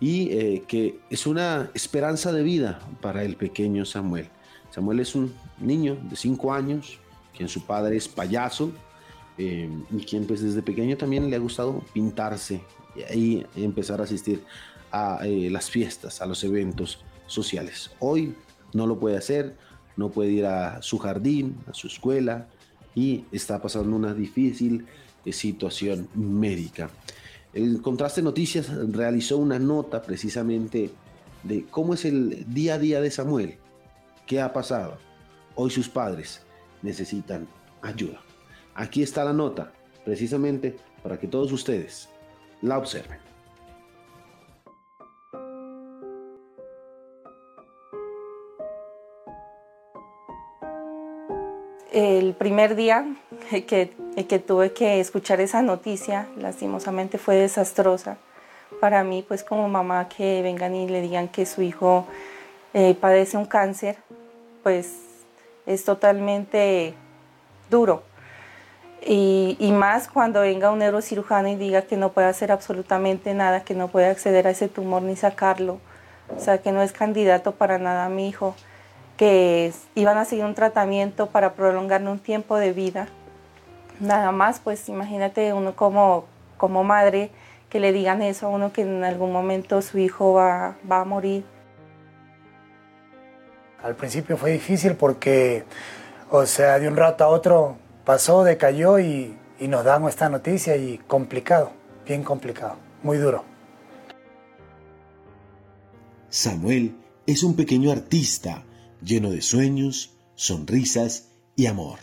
y 0.00 0.32
eh, 0.32 0.64
que 0.66 0.98
es 1.08 1.26
una 1.26 1.70
esperanza 1.74 2.32
de 2.32 2.42
vida 2.42 2.80
para 3.00 3.22
el 3.22 3.36
pequeño 3.36 3.84
Samuel. 3.84 4.28
Samuel 4.70 4.98
es 4.98 5.14
un 5.14 5.32
niño 5.60 5.96
de 6.10 6.16
5 6.16 6.52
años, 6.52 6.98
quien 7.36 7.48
su 7.48 7.64
padre 7.64 7.96
es 7.96 8.08
payaso 8.08 8.72
eh, 9.38 9.70
y 9.92 10.04
quien 10.04 10.26
pues 10.26 10.42
desde 10.42 10.62
pequeño 10.62 10.96
también 10.96 11.30
le 11.30 11.36
ha 11.36 11.38
gustado 11.38 11.80
pintarse 11.92 12.60
y, 13.14 13.44
empezar 13.56 14.00
a 14.00 14.04
asistir 14.04 14.42
a 14.90 15.20
eh, 15.24 15.50
las 15.50 15.70
fiestas, 15.70 16.20
a 16.20 16.26
los 16.26 16.44
eventos 16.44 17.04
sociales. 17.26 17.90
Hoy 17.98 18.34
no 18.72 18.86
lo 18.86 18.98
puede 18.98 19.16
hacer, 19.16 19.56
no 19.96 20.10
puede 20.10 20.32
ir 20.32 20.46
a 20.46 20.82
su 20.82 20.98
jardín, 20.98 21.56
a 21.66 21.74
su 21.74 21.86
escuela 21.86 22.48
y 22.94 23.24
está 23.32 23.60
pasando 23.60 23.94
una 23.96 24.14
difícil 24.14 24.86
situación 25.30 26.08
médica. 26.14 26.90
El 27.52 27.82
Contraste 27.82 28.22
Noticias 28.22 28.68
realizó 28.90 29.38
una 29.38 29.58
nota 29.58 30.02
precisamente 30.02 30.90
de 31.42 31.64
cómo 31.70 31.94
es 31.94 32.04
el 32.04 32.44
día 32.52 32.74
a 32.74 32.78
día 32.78 33.00
de 33.00 33.10
Samuel, 33.10 33.56
qué 34.26 34.40
ha 34.40 34.52
pasado. 34.52 34.98
Hoy 35.54 35.70
sus 35.70 35.88
padres 35.88 36.40
necesitan 36.82 37.46
ayuda. 37.82 38.20
Aquí 38.74 39.02
está 39.02 39.24
la 39.24 39.32
nota, 39.32 39.72
precisamente 40.04 40.76
para 41.02 41.18
que 41.18 41.28
todos 41.28 41.52
ustedes 41.52 42.08
la 42.62 42.78
observen. 42.78 43.18
El 51.92 52.34
primer 52.34 52.74
día 52.74 53.04
que, 53.50 53.92
que 54.26 54.38
tuve 54.38 54.72
que 54.72 54.98
escuchar 55.00 55.42
esa 55.42 55.60
noticia, 55.60 56.26
lastimosamente 56.38 57.18
fue 57.18 57.36
desastrosa 57.36 58.16
para 58.80 59.04
mí, 59.04 59.24
pues 59.26 59.44
como 59.44 59.68
mamá, 59.68 60.08
que 60.08 60.42
vengan 60.42 60.74
y 60.74 60.88
le 60.88 61.00
digan 61.02 61.28
que 61.28 61.46
su 61.46 61.62
hijo 61.62 62.06
eh, 62.74 62.96
padece 63.00 63.36
un 63.36 63.44
cáncer, 63.44 63.96
pues 64.62 64.96
es 65.66 65.84
totalmente 65.84 66.94
duro. 67.70 68.02
Y, 69.04 69.56
y, 69.58 69.72
más 69.72 70.06
cuando 70.06 70.42
venga 70.42 70.70
un 70.70 70.78
neurocirujano 70.78 71.48
y 71.48 71.56
diga 71.56 71.82
que 71.82 71.96
no 71.96 72.12
puede 72.12 72.28
hacer 72.28 72.52
absolutamente 72.52 73.34
nada, 73.34 73.64
que 73.64 73.74
no 73.74 73.88
puede 73.88 74.06
acceder 74.06 74.46
a 74.46 74.50
ese 74.50 74.68
tumor 74.68 75.02
ni 75.02 75.16
sacarlo, 75.16 75.80
o 76.36 76.38
sea, 76.38 76.58
que 76.58 76.70
no 76.70 76.82
es 76.82 76.92
candidato 76.92 77.52
para 77.52 77.78
nada 77.78 78.08
mi 78.08 78.28
hijo 78.28 78.54
que 79.16 79.72
iban 79.94 80.18
a 80.18 80.24
seguir 80.24 80.44
un 80.44 80.54
tratamiento 80.54 81.26
para 81.26 81.52
prolongarle 81.54 82.10
un 82.10 82.18
tiempo 82.18 82.56
de 82.56 82.72
vida. 82.72 83.08
Nada 84.00 84.32
más, 84.32 84.58
pues 84.58 84.88
imagínate 84.88 85.52
uno 85.52 85.76
como, 85.76 86.24
como 86.56 86.82
madre 86.82 87.30
que 87.68 87.80
le 87.80 87.92
digan 87.92 88.22
eso 88.22 88.46
a 88.46 88.50
uno 88.50 88.72
que 88.72 88.82
en 88.82 89.04
algún 89.04 89.32
momento 89.32 89.80
su 89.80 89.98
hijo 89.98 90.34
va, 90.34 90.74
va 90.90 91.00
a 91.00 91.04
morir. 91.04 91.44
Al 93.82 93.94
principio 93.94 94.36
fue 94.36 94.52
difícil 94.52 94.94
porque, 94.94 95.64
o 96.30 96.44
sea, 96.46 96.78
de 96.78 96.88
un 96.88 96.96
rato 96.96 97.24
a 97.24 97.28
otro 97.28 97.76
pasó, 98.04 98.44
decayó 98.44 98.98
y, 98.98 99.36
y 99.58 99.68
nos 99.68 99.84
dan 99.84 100.06
esta 100.08 100.28
noticia 100.28 100.76
y 100.76 100.98
complicado, 100.98 101.72
bien 102.06 102.22
complicado, 102.22 102.76
muy 103.02 103.18
duro. 103.18 103.44
Samuel 106.28 106.96
es 107.26 107.42
un 107.42 107.54
pequeño 107.56 107.92
artista 107.92 108.64
lleno 109.02 109.30
de 109.30 109.42
sueños, 109.42 110.16
sonrisas 110.34 111.28
y 111.56 111.66
amor. 111.66 111.98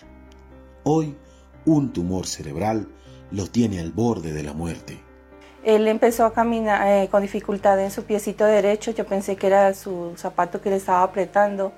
Hoy, 0.84 1.18
un 1.66 1.92
tumor 1.94 2.28
cerebral 2.28 2.88
lo 3.32 3.48
tiene 3.48 3.80
al 3.80 3.92
borde 3.92 4.34
de 4.34 4.44
la 4.44 4.54
muerte. 4.54 5.00
Él 5.64 5.88
empezó 5.88 6.26
a 6.26 6.34
caminar 6.34 6.88
eh, 6.88 7.10
con 7.10 7.22
dificultad 7.22 7.80
en 7.84 7.92
su 7.92 8.04
piecito 8.04 8.46
derecho, 8.46 8.92
yo 8.92 9.06
pensé 9.06 9.36
que 9.36 9.48
era 9.48 9.74
su 9.74 10.14
zapato 10.16 10.62
que 10.62 10.70
le 10.70 10.78
estaba 10.78 11.04
apretando. 11.04 11.74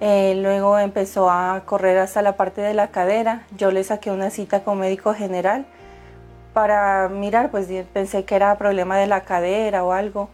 Eh, 0.00 0.34
luego 0.36 0.78
empezó 0.78 1.30
a 1.30 1.62
correr 1.64 1.98
hasta 1.98 2.22
la 2.22 2.36
parte 2.36 2.60
de 2.60 2.74
la 2.74 2.88
cadera. 2.88 3.46
Yo 3.56 3.70
le 3.70 3.82
saqué 3.84 4.10
una 4.10 4.30
cita 4.30 4.62
con 4.62 4.78
médico 4.78 5.14
general 5.14 5.66
para 6.52 7.08
mirar, 7.08 7.50
pues 7.50 7.68
pensé 7.92 8.24
que 8.24 8.34
era 8.34 8.56
problema 8.56 8.96
de 8.96 9.06
la 9.06 9.22
cadera 9.24 9.84
o 9.84 9.92
algo 9.92 10.30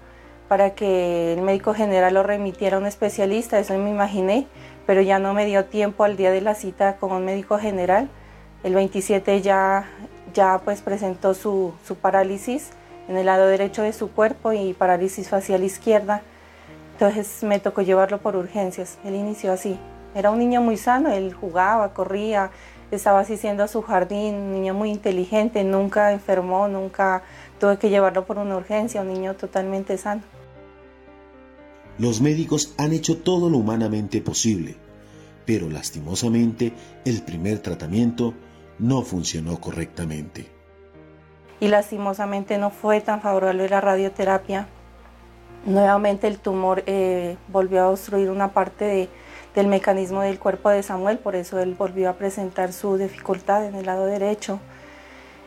para 0.53 0.75
que 0.75 1.33
el 1.33 1.41
médico 1.41 1.73
general 1.73 2.13
lo 2.13 2.23
remitiera 2.23 2.77
a 2.77 2.79
un 2.79 2.85
especialista, 2.85 3.59
eso 3.59 3.73
me 3.79 3.89
imaginé, 3.89 4.47
pero 4.87 5.01
ya 5.01 5.19
no 5.19 5.33
me 5.33 5.47
dio 5.47 5.65
tiempo 5.65 6.05
al 6.05 6.19
día 6.19 6.31
de 6.31 6.43
la 6.43 6.55
cita 6.55 6.97
con 6.97 7.11
un 7.11 7.25
médico 7.25 7.59
general. 7.59 8.11
El 8.63 8.75
27 8.75 9.41
ya, 9.41 9.87
ya 10.35 10.61
pues 10.63 10.83
presentó 10.83 11.33
su, 11.33 11.73
su 11.87 11.97
parálisis 11.97 12.69
en 13.09 13.17
el 13.17 13.25
lado 13.25 13.47
derecho 13.47 13.81
de 13.81 13.95
su 13.95 14.11
cuerpo 14.11 14.53
y 14.53 14.75
parálisis 14.75 15.31
facial 15.31 15.65
izquierda. 15.65 16.21
Entonces 17.03 17.43
me 17.43 17.59
tocó 17.59 17.83
llevarlo 17.83 18.21
por 18.21 18.37
urgencias. 18.37 18.97
Él 19.05 19.17
inició 19.17 19.53
así. 19.53 19.77
Era 20.15 20.31
un 20.31 20.39
niño 20.39 20.61
muy 20.61 20.77
sano, 20.77 21.11
él 21.11 21.33
jugaba, 21.33 21.93
corría, 21.95 22.53
estaba 22.93 23.19
asistiendo 23.19 23.65
a 23.65 23.67
su 23.67 23.83
jardín, 23.83 24.37
un 24.37 24.53
niño 24.53 24.73
muy 24.73 24.91
inteligente, 24.91 25.65
nunca 25.65 26.13
enfermó, 26.13 26.69
nunca 26.69 27.25
tuve 27.59 27.77
que 27.77 27.91
llevarlo 27.91 28.25
por 28.25 28.39
una 28.39 28.57
urgencia, 28.57 29.01
un 29.01 29.09
niño 29.09 29.35
totalmente 29.35 29.99
sano. 29.99 30.23
Los 31.99 32.21
médicos 32.21 32.73
han 32.79 32.93
hecho 32.93 33.19
todo 33.19 33.51
lo 33.51 33.59
humanamente 33.59 34.21
posible, 34.21 34.77
pero 35.45 35.69
lastimosamente 35.69 36.73
el 37.05 37.23
primer 37.23 37.59
tratamiento 37.59 38.33
no 38.79 39.03
funcionó 39.03 39.61
correctamente. 39.61 40.47
Y 41.59 41.67
lastimosamente 41.67 42.59
no 42.59 42.71
fue 42.71 43.01
tan 43.01 43.21
favorable 43.21 43.69
la 43.69 43.81
radioterapia. 43.81 44.69
Nuevamente 45.65 46.27
el 46.27 46.39
tumor 46.39 46.83
eh, 46.87 47.37
volvió 47.49 47.83
a 47.83 47.91
obstruir 47.91 48.31
una 48.31 48.49
parte 48.49 49.09
del 49.55 49.67
mecanismo 49.69 50.23
del 50.23 50.39
cuerpo 50.39 50.71
de 50.71 50.83
Samuel, 50.83 51.19
por 51.19 51.37
eso 51.37 51.61
él 51.61 51.75
volvió 51.79 52.11
a 52.11 52.15
presentar 52.15 52.73
su 52.73 52.97
dificultad 52.97 53.65
en 53.67 53.77
el 53.77 53.87
lado 53.87 54.07
derecho. 54.07 54.59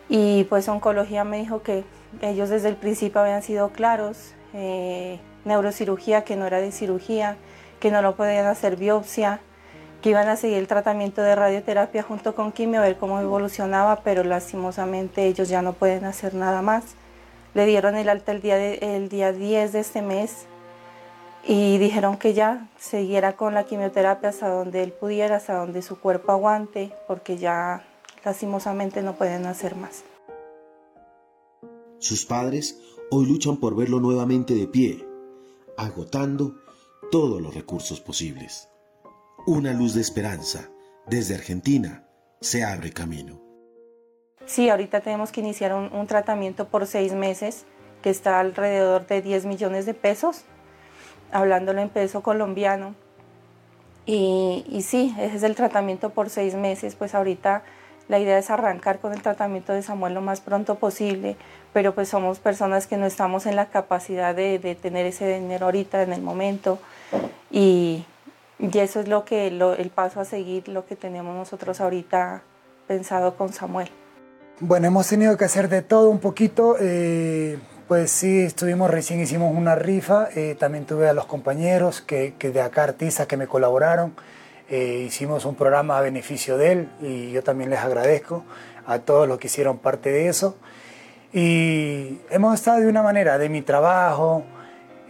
Y 0.08 0.46
pues 0.46 0.70
oncología 0.70 1.24
me 1.24 1.38
dijo 1.38 1.64
que 1.64 1.84
ellos 2.22 2.50
desde 2.50 2.70
el 2.70 2.76
principio 2.76 3.22
habían 3.22 3.44
sido 3.44 3.70
claros, 3.70 4.34
eh, 4.54 5.20
neurocirugía 5.44 6.24
que 6.24 6.38
no 6.38 6.46
era 6.46 6.62
de 6.62 6.72
cirugía, 6.72 7.36
que 7.80 7.92
no 7.92 8.02
lo 8.02 8.16
podían 8.16 8.46
hacer 8.46 8.78
biopsia, 8.78 9.42
que 10.02 10.12
iban 10.12 10.30
a 10.30 10.38
seguir 10.38 10.60
el 10.60 10.68
tratamiento 10.68 11.22
de 11.22 11.36
radioterapia 11.36 12.04
junto 12.04 12.36
con 12.36 12.52
quimio, 12.52 12.80
a 12.80 12.84
ver 12.84 12.98
cómo 12.98 13.20
evolucionaba, 13.20 13.98
pero 13.98 14.24
lastimosamente 14.24 15.26
ellos 15.26 15.50
ya 15.50 15.62
no 15.62 15.74
pueden 15.74 16.06
hacer 16.06 16.36
nada 16.36 16.62
más. 16.62 16.96
Le 17.56 17.66
dieron 17.66 17.96
el 17.96 18.10
alta 18.10 18.34
el 18.34 18.42
día, 18.42 18.64
el 18.64 19.10
día 19.10 19.32
10 19.32 19.72
de 19.72 19.80
este 19.80 20.02
mes 20.04 20.46
y 21.48 21.78
dijeron 21.78 22.18
que 22.18 22.34
ya 22.34 22.70
siguiera 22.78 23.38
con 23.38 23.54
la 23.54 23.66
quimioterapia 23.66 24.30
hasta 24.30 24.50
donde 24.50 24.84
él 24.84 24.92
pudiera, 24.92 25.38
hasta 25.38 25.56
donde 25.56 25.82
su 25.82 26.00
cuerpo 26.00 26.32
aguante, 26.32 26.92
porque 27.08 27.38
ya 27.38 27.86
lastimosamente 28.24 29.02
no 29.04 29.16
pueden 29.16 29.46
hacer 29.46 29.76
más. 29.76 30.04
Sus 32.00 32.26
padres 32.26 32.80
hoy 33.12 33.26
luchan 33.26 33.58
por 33.58 33.76
verlo 33.76 34.00
nuevamente 34.00 34.56
de 34.56 34.68
pie, 34.68 35.08
agotando 35.78 36.56
todos 37.12 37.42
los 37.42 37.54
recursos 37.54 38.02
posibles. 38.02 38.68
Una 39.48 39.72
luz 39.72 39.94
de 39.94 40.02
esperanza 40.02 40.70
desde 41.08 41.36
Argentina 41.36 42.06
se 42.42 42.64
abre 42.64 42.92
camino. 42.92 43.45
Sí, 44.46 44.70
ahorita 44.70 45.02
tenemos 45.02 45.32
que 45.32 45.42
iniciar 45.42 45.74
un, 45.74 46.08
tratamiento 46.08 46.68
por 46.68 46.86
seis 46.86 47.14
meses 47.14 47.66
que 48.04 48.12
está 48.12 48.40
alrededor 48.40 49.08
de 49.08 49.22
10 49.22 49.46
millones 49.46 49.88
de 49.88 49.96
pesos, 49.96 50.44
hablándolo 51.32 51.82
en 51.82 51.90
peso 51.90 52.22
colombiano. 52.22 52.94
Y, 54.06 54.64
sí, 54.88 55.16
ese 55.20 55.38
es 55.38 55.44
el 55.44 55.56
tratamiento 55.56 56.12
por 56.12 56.30
seis 56.30 56.54
meses, 56.54 56.94
pues 56.94 57.16
ahorita 57.16 57.64
la 58.08 58.20
idea 58.20 58.38
es 58.38 58.52
arrancar 58.52 59.00
con 59.00 59.14
el 59.14 59.24
tratamiento 59.24 59.74
de 59.74 59.82
Samuel 59.82 60.14
lo 60.14 60.22
más 60.22 60.42
pronto 60.42 60.76
posible, 60.76 61.38
pero 61.74 61.96
pues 61.96 62.10
somos 62.10 62.38
personas 62.38 62.86
que 62.86 62.98
no 62.98 63.08
estamos 63.08 63.48
en 63.48 63.56
la 63.56 63.66
capacidad 63.70 64.36
de, 64.36 64.78
tener 64.80 65.08
ese 65.08 65.40
dinero 65.40 65.66
ahorita 65.66 66.04
en 66.04 66.14
el 66.14 66.22
momento 66.22 66.78
y, 67.50 68.06
eso 68.60 69.00
es 69.00 69.08
lo 69.08 69.26
que 69.26 69.48
el 69.48 69.90
paso 69.90 70.20
a 70.20 70.26
seguir, 70.26 70.68
lo 70.68 70.86
que 70.86 70.96
tenemos 70.96 71.36
nosotros 71.36 71.82
ahorita 71.82 72.44
pensado 72.88 73.36
con 73.36 73.52
Samuel. 73.52 73.90
Bueno, 74.62 74.88
hemos 74.88 75.06
tenido 75.10 75.36
que 75.36 75.44
hacer 75.44 75.68
de 75.68 75.82
todo 75.82 76.10
un 76.10 76.20
poquito. 76.20 76.78
Eh, 76.80 77.60
pues 77.90 78.10
sí, 78.10 78.40
estuvimos, 78.40 78.90
recién 78.90 79.20
hicimos 79.20 79.54
una 79.54 79.76
rifa. 79.76 80.30
Eh, 80.34 80.56
también 80.58 80.86
tuve 80.86 81.10
a 81.10 81.14
los 81.14 81.26
compañeros 81.26 82.00
que, 82.00 82.34
de 82.40 82.62
acá, 82.62 82.84
artistas 82.84 83.28
que 83.28 83.36
me 83.36 83.48
colaboraron. 83.48 84.16
Eh, 84.70 85.04
hicimos 85.06 85.44
un 85.44 85.56
programa 85.56 85.98
a 85.98 86.02
beneficio 86.02 86.58
de 86.58 86.72
él 86.72 86.90
y 87.02 87.32
yo 87.32 87.44
también 87.44 87.70
les 87.70 87.80
agradezco 87.80 88.46
a 88.88 89.00
todos 89.00 89.28
los 89.28 89.40
que 89.40 89.48
hicieron 89.48 89.78
parte 89.78 90.10
de 90.10 90.30
eso. 90.30 90.56
Y 91.34 92.22
hemos 92.30 92.54
estado 92.54 92.80
de 92.80 92.88
una 92.88 93.04
manera, 93.04 93.38
de 93.38 93.50
mi 93.50 93.62
trabajo, 93.62 94.46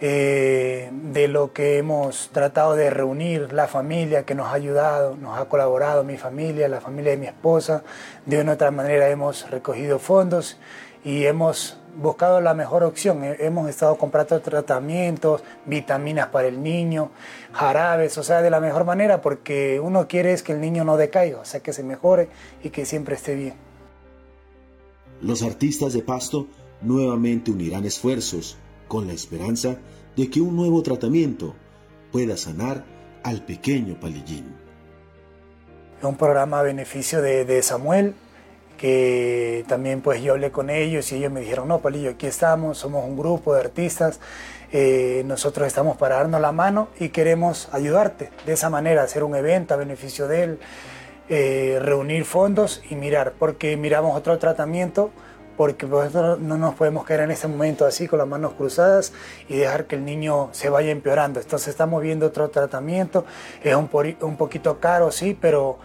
eh, 0.08 0.92
de 0.92 1.28
lo 1.28 1.52
que 1.52 1.80
hemos 1.80 2.30
tratado 2.32 2.76
de 2.76 2.92
reunir, 2.92 3.52
la 3.54 3.68
familia 3.68 4.24
que 4.24 4.36
nos 4.36 4.50
ha 4.50 4.54
ayudado, 4.54 5.16
nos 5.16 5.36
ha 5.40 5.46
colaborado, 5.46 6.04
mi 6.04 6.16
familia, 6.16 6.68
la 6.68 6.80
familia 6.80 7.14
de 7.14 7.18
mi 7.18 7.26
esposa. 7.26 7.84
De 8.24 8.40
una 8.40 8.52
u 8.52 8.54
otra 8.54 8.70
manera 8.70 9.10
hemos 9.10 9.50
recogido 9.50 9.98
fondos 9.98 10.60
y 11.04 11.26
hemos 11.26 11.80
buscado 11.98 12.40
la 12.40 12.54
mejor 12.54 12.84
opción. 12.84 13.22
Hemos 13.24 13.68
estado 13.68 13.98
comprando 13.98 14.40
tratamientos, 14.42 15.42
vitaminas 15.66 16.28
para 16.28 16.50
el 16.50 16.62
niño, 16.62 17.10
jarabes, 17.52 18.16
o 18.20 18.24
sea, 18.24 18.44
de 18.44 18.52
la 18.52 18.60
mejor 18.60 18.86
manera, 18.86 19.24
porque 19.24 19.80
uno 19.80 20.08
quiere 20.08 20.34
es 20.34 20.44
que 20.44 20.54
el 20.54 20.62
niño 20.62 20.84
no 20.84 20.98
decaiga, 20.98 21.40
o 21.40 21.46
sea, 21.46 21.62
que 21.62 21.74
se 21.74 21.82
mejore 21.82 22.30
y 22.64 22.70
que 22.70 22.86
siempre 22.86 23.16
esté 23.16 23.34
bien. 23.34 23.56
Los 25.20 25.42
artistas 25.42 25.94
de 25.94 26.04
Pasto 26.04 26.46
nuevamente 26.84 27.50
unirán 27.50 27.86
esfuerzos 27.86 28.56
con 28.88 29.08
la 29.08 29.14
esperanza 29.14 29.78
de 30.16 30.30
que 30.30 30.42
un 30.42 30.56
nuevo 30.56 30.82
tratamiento 30.82 31.56
pueda 32.12 32.38
sanar 32.38 32.84
al 33.24 33.44
pequeño 33.44 34.00
Palillín. 34.00 34.56
Un 36.02 36.18
programa 36.18 36.60
a 36.60 36.64
beneficio 36.64 37.22
de, 37.22 37.46
de 37.46 37.62
Samuel, 37.64 38.14
que 38.78 39.66
también 39.68 40.02
pues 40.02 40.22
yo 40.22 40.34
hablé 40.34 40.52
con 40.52 40.70
ellos 40.70 41.12
y 41.12 41.16
ellos 41.16 41.32
me 41.32 41.40
dijeron, 41.40 41.68
no, 41.68 41.80
Palillo, 41.80 42.12
aquí 42.12 42.28
estamos, 42.28 42.78
somos 42.78 43.04
un 43.06 43.18
grupo 43.18 43.54
de 43.54 43.62
artistas, 43.62 44.20
eh, 44.72 45.24
nosotros 45.26 45.68
estamos 45.68 45.98
para 45.98 46.16
darnos 46.16 46.42
la 46.42 46.52
mano 46.52 46.90
y 47.00 47.10
queremos 47.10 47.70
ayudarte 47.72 48.32
de 48.46 48.54
esa 48.54 48.70
manera, 48.70 49.04
hacer 49.04 49.24
un 49.24 49.36
evento 49.36 49.74
a 49.74 49.78
beneficio 49.78 50.28
de 50.28 50.44
él, 50.44 50.60
eh, 51.30 51.80
reunir 51.82 52.26
fondos 52.26 52.84
y 52.90 52.96
mirar, 52.96 53.34
porque 53.40 53.78
miramos 53.78 54.18
otro 54.18 54.38
tratamiento, 54.38 55.12
porque 55.58 55.86
nosotros 55.86 56.40
no 56.40 56.58
nos 56.58 56.76
podemos 56.76 57.06
quedar 57.06 57.22
en 57.22 57.32
este 57.32 57.48
momento 57.48 57.86
así 57.86 58.08
con 58.08 58.20
las 58.20 58.28
manos 58.28 58.54
cruzadas 58.54 59.14
y 59.48 59.58
dejar 59.58 59.86
que 59.86 59.96
el 59.96 60.06
niño 60.06 60.50
se 60.52 60.70
vaya 60.70 60.92
empeorando. 60.92 61.40
Entonces 61.40 61.70
estamos 61.70 62.02
viendo 62.02 62.28
otro 62.28 62.50
tratamiento, 62.50 63.26
es 63.64 63.76
un, 63.76 63.90
un 64.22 64.38
poquito 64.38 64.80
caro, 64.80 65.12
sí, 65.12 65.38
pero 65.40 65.78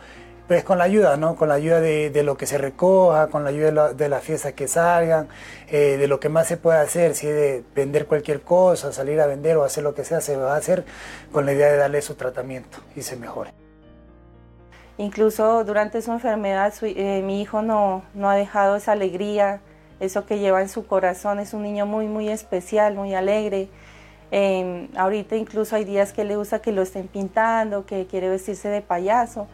pues 0.50 0.64
con 0.64 0.78
la 0.78 0.84
ayuda, 0.84 1.16
¿no? 1.16 1.36
Con 1.36 1.48
la 1.48 1.54
ayuda 1.54 1.80
de, 1.80 2.22
lo 2.24 2.36
que 2.36 2.44
se 2.44 2.58
recoja, 2.58 3.28
con 3.28 3.44
la 3.44 3.50
ayuda 3.50 3.92
de, 3.94 4.08
la, 4.08 4.16
las 4.16 4.24
fiestas 4.24 4.52
que 4.54 4.66
salgan, 4.66 5.28
eh, 5.68 5.96
de 5.96 6.08
lo 6.08 6.18
que 6.18 6.28
más 6.28 6.48
se 6.48 6.56
puede 6.56 6.80
hacer, 6.80 7.14
si 7.14 7.28
es 7.28 7.34
de 7.36 7.64
vender 7.72 8.06
cualquier 8.06 8.40
cosa, 8.40 8.92
salir 8.92 9.20
a 9.20 9.28
vender 9.28 9.56
o 9.58 9.62
hacer 9.62 9.84
lo 9.84 9.94
que 9.94 10.02
sea, 10.02 10.20
se 10.20 10.36
va 10.36 10.54
a 10.54 10.56
hacer 10.56 10.84
con 11.30 11.46
la 11.46 11.52
idea 11.52 11.70
de 11.70 11.76
darle 11.76 12.02
su 12.02 12.16
tratamiento 12.16 12.78
y 12.96 13.02
se 13.02 13.14
mejore. 13.14 13.59
Incluso 15.00 15.64
durante 15.64 16.02
su 16.02 16.12
enfermedad, 16.12 16.74
eh, 16.82 17.22
mi 17.24 17.40
hijo 17.40 17.62
no, 17.62 18.02
no 18.12 18.28
ha 18.28 18.34
dejado 18.34 18.76
esa 18.76 18.92
alegría, 18.92 19.62
eso 19.98 20.26
que 20.26 20.38
lleva 20.38 20.60
en 20.60 20.68
su 20.68 20.86
corazón. 20.86 21.38
Es 21.38 21.54
un 21.54 21.62
niño 21.62 21.86
muy, 21.86 22.06
muy 22.06 22.28
especial, 22.28 22.94
muy 22.94 23.14
alegre. 23.14 23.70
Eh, 24.30 24.90
ahorita 24.94 25.36
incluso 25.36 25.74
hay 25.74 25.84
días 25.84 26.12
que 26.12 26.24
le 26.24 26.36
gusta 26.36 26.60
que 26.60 26.70
lo 26.70 26.82
estén 26.82 27.08
pintando, 27.08 27.86
que 27.86 28.06
quiere 28.06 28.28
vestirse 28.28 28.68
de 28.68 28.82
payaso 28.82 29.48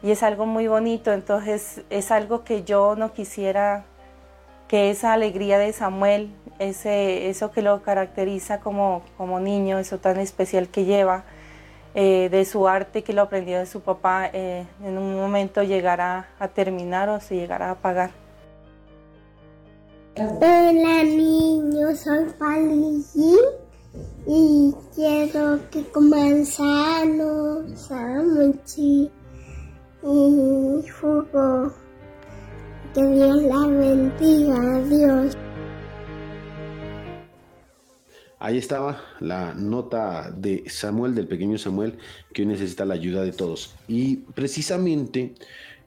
y 0.00 0.12
es 0.12 0.22
algo 0.22 0.46
muy 0.46 0.68
bonito, 0.68 1.12
entonces 1.12 1.82
es 1.90 2.10
algo 2.12 2.44
que 2.44 2.62
yo 2.62 2.94
no 2.94 3.12
quisiera 3.12 3.84
que 4.68 4.90
esa 4.90 5.12
alegría 5.12 5.58
de 5.58 5.72
Samuel, 5.72 6.30
ese, 6.60 7.30
eso 7.30 7.50
que 7.50 7.62
lo 7.62 7.82
caracteriza 7.82 8.60
como, 8.60 9.02
como 9.16 9.40
niño, 9.40 9.78
eso 9.78 9.98
tan 9.98 10.20
especial 10.20 10.68
que 10.68 10.84
lleva, 10.84 11.24
eh, 11.94 12.28
de 12.28 12.44
su 12.44 12.66
arte 12.66 13.02
que 13.02 13.12
lo 13.12 13.22
aprendió 13.22 13.58
de 13.58 13.66
su 13.66 13.80
papá, 13.80 14.28
eh, 14.32 14.66
en 14.82 14.98
un 14.98 15.14
momento 15.14 15.62
llegará 15.62 16.28
a 16.38 16.48
terminar 16.48 17.08
o 17.08 17.20
se 17.20 17.36
llegará 17.36 17.68
a 17.68 17.72
apagar. 17.72 18.10
Hola 20.16 21.04
niños, 21.04 22.00
soy 22.00 22.26
Palillín 22.38 23.38
y 24.26 24.74
quiero 24.94 25.58
que 25.70 25.84
coman 25.90 26.44
sano, 26.46 27.64
samuchi 27.76 29.10
y 30.02 30.88
jugo. 30.88 31.72
Que 32.94 33.04
Dios 33.04 33.42
la 33.42 33.66
bendiga, 33.66 34.54
adiós. 34.76 35.36
Ahí 38.44 38.58
estaba 38.58 39.00
la 39.20 39.54
nota 39.54 40.30
de 40.30 40.64
Samuel, 40.68 41.14
del 41.14 41.26
pequeño 41.26 41.56
Samuel, 41.56 41.94
que 42.30 42.42
hoy 42.42 42.48
necesita 42.48 42.84
la 42.84 42.92
ayuda 42.92 43.22
de 43.22 43.32
todos. 43.32 43.74
Y 43.88 44.16
precisamente 44.16 45.32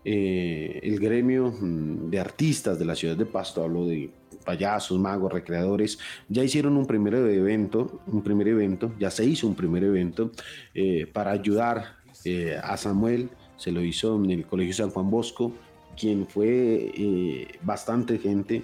eh, 0.03 0.79
el 0.81 0.99
gremio 0.99 1.51
mm, 1.51 2.09
de 2.09 2.19
artistas 2.19 2.79
de 2.79 2.85
la 2.85 2.95
ciudad 2.95 3.15
de 3.15 3.27
Pasto, 3.27 3.63
hablo 3.63 3.85
de 3.85 4.09
payasos, 4.43 4.97
magos, 4.97 5.31
recreadores, 5.31 5.99
ya 6.29 6.43
hicieron 6.43 6.77
un 6.77 6.87
primer 6.87 7.13
evento, 7.13 8.01
un 8.07 8.23
primer 8.23 8.47
evento, 8.47 8.91
ya 8.97 9.11
se 9.11 9.23
hizo 9.23 9.45
un 9.47 9.53
primer 9.53 9.83
evento 9.83 10.31
eh, 10.73 11.05
para 11.05 11.33
ayudar 11.33 11.97
eh, 12.25 12.59
a 12.59 12.75
Samuel 12.75 13.29
se 13.57 13.71
lo 13.71 13.83
hizo 13.83 14.15
en 14.15 14.31
el 14.31 14.47
Colegio 14.47 14.73
San 14.73 14.89
Juan 14.89 15.11
Bosco, 15.11 15.53
quien 15.95 16.25
fue 16.25 17.47
bastante 17.61 18.17
gente 18.17 18.63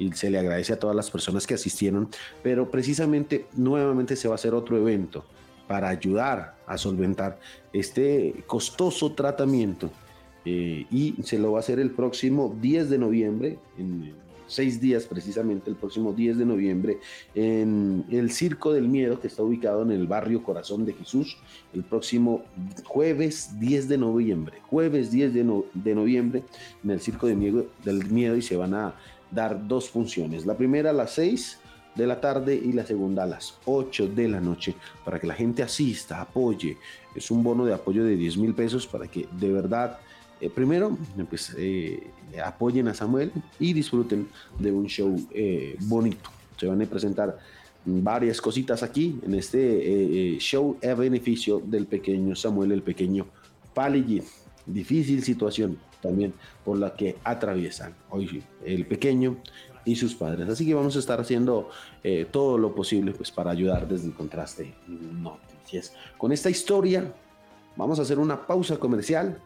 y 0.00 0.12
se 0.12 0.30
le 0.30 0.38
agradece 0.38 0.72
a 0.72 0.78
todas 0.78 0.96
las 0.96 1.10
personas 1.10 1.46
que 1.46 1.54
asistieron, 1.54 2.08
pero 2.42 2.70
precisamente 2.70 3.46
nuevamente 3.54 4.16
se 4.16 4.26
va 4.26 4.34
a 4.34 4.36
hacer 4.36 4.54
otro 4.54 4.76
evento 4.76 5.24
para 5.68 5.88
ayudar 5.88 6.56
a 6.66 6.76
solventar 6.76 7.38
este 7.72 8.42
costoso 8.48 9.12
tratamiento 9.12 9.90
eh, 10.44 10.86
y 10.90 11.14
se 11.22 11.38
lo 11.38 11.52
va 11.52 11.58
a 11.58 11.60
hacer 11.60 11.78
el 11.78 11.90
próximo 11.92 12.56
10 12.60 12.90
de 12.90 12.98
noviembre 12.98 13.58
en 13.78 14.14
seis 14.50 14.80
días 14.80 15.04
precisamente, 15.04 15.70
el 15.70 15.76
próximo 15.76 16.12
10 16.12 16.38
de 16.38 16.44
noviembre, 16.44 16.98
en 17.34 18.04
el 18.10 18.32
Circo 18.32 18.72
del 18.72 18.88
Miedo, 18.88 19.20
que 19.20 19.28
está 19.28 19.42
ubicado 19.42 19.82
en 19.82 19.92
el 19.92 20.06
barrio 20.06 20.42
Corazón 20.42 20.84
de 20.84 20.92
Jesús, 20.92 21.36
el 21.72 21.84
próximo 21.84 22.42
jueves 22.84 23.60
10 23.60 23.88
de 23.88 23.98
noviembre, 23.98 24.58
jueves 24.66 25.12
10 25.12 25.34
de, 25.34 25.44
no, 25.44 25.64
de 25.72 25.94
noviembre, 25.94 26.42
en 26.82 26.90
el 26.90 27.00
Circo 27.00 27.28
del 27.28 27.36
Miedo, 27.36 27.66
del 27.84 28.10
Miedo 28.10 28.36
y 28.36 28.42
se 28.42 28.56
van 28.56 28.74
a 28.74 28.94
dar 29.30 29.66
dos 29.66 29.88
funciones, 29.88 30.46
la 30.46 30.56
primera 30.56 30.90
a 30.90 30.92
las 30.92 31.12
6 31.12 31.58
de 31.94 32.06
la 32.06 32.20
tarde 32.20 32.54
y 32.54 32.72
la 32.72 32.86
segunda 32.86 33.24
a 33.24 33.26
las 33.26 33.58
8 33.64 34.08
de 34.08 34.28
la 34.28 34.40
noche 34.40 34.74
para 35.04 35.18
que 35.18 35.26
la 35.26 35.34
gente 35.34 35.62
asista, 35.62 36.20
apoye. 36.20 36.76
Es 37.14 37.30
un 37.30 37.42
bono 37.42 37.64
de 37.64 37.74
apoyo 37.74 38.04
de 38.04 38.16
10 38.16 38.36
mil 38.38 38.54
pesos 38.54 38.86
para 38.86 39.08
que 39.08 39.26
de 39.32 39.52
verdad 39.52 39.98
eh, 40.40 40.48
primero, 40.48 40.96
pues 41.28 41.54
eh, 41.58 42.10
apoyen 42.42 42.88
a 42.88 42.94
Samuel 42.94 43.30
y 43.58 43.72
disfruten 43.72 44.28
de 44.58 44.72
un 44.72 44.86
show 44.86 45.14
eh, 45.32 45.76
bonito. 45.80 46.30
Se 46.56 46.66
van 46.66 46.80
a 46.80 46.86
presentar 46.86 47.38
varias 47.84 48.40
cositas 48.40 48.82
aquí 48.82 49.18
en 49.24 49.34
este 49.34 50.36
show 50.38 50.76
a 50.82 50.94
beneficio 50.94 51.60
del 51.64 51.86
pequeño 51.86 52.36
Samuel, 52.36 52.72
el 52.72 52.82
pequeño 52.82 53.26
Palillín. 53.74 54.22
Difícil 54.66 55.22
situación 55.22 55.78
también 56.00 56.34
por 56.64 56.78
la 56.78 56.94
que 56.94 57.16
atraviesan 57.24 57.94
hoy 58.10 58.42
el 58.64 58.86
pequeño 58.86 59.36
y 59.84 59.96
sus 59.96 60.14
padres. 60.14 60.48
Así 60.48 60.66
que 60.66 60.74
vamos 60.74 60.96
a 60.96 60.98
estar 60.98 61.20
haciendo 61.20 61.70
todo 62.30 62.58
lo 62.58 62.74
posible 62.74 63.12
pues, 63.12 63.30
para 63.30 63.50
ayudar 63.50 63.88
desde 63.88 64.06
el 64.06 64.14
contraste 64.14 64.74
noticias. 64.86 65.94
Con 66.18 66.32
esta 66.32 66.50
historia 66.50 67.12
vamos 67.76 67.98
a 67.98 68.02
hacer 68.02 68.18
una 68.18 68.46
pausa 68.46 68.78
comercial 68.78 69.40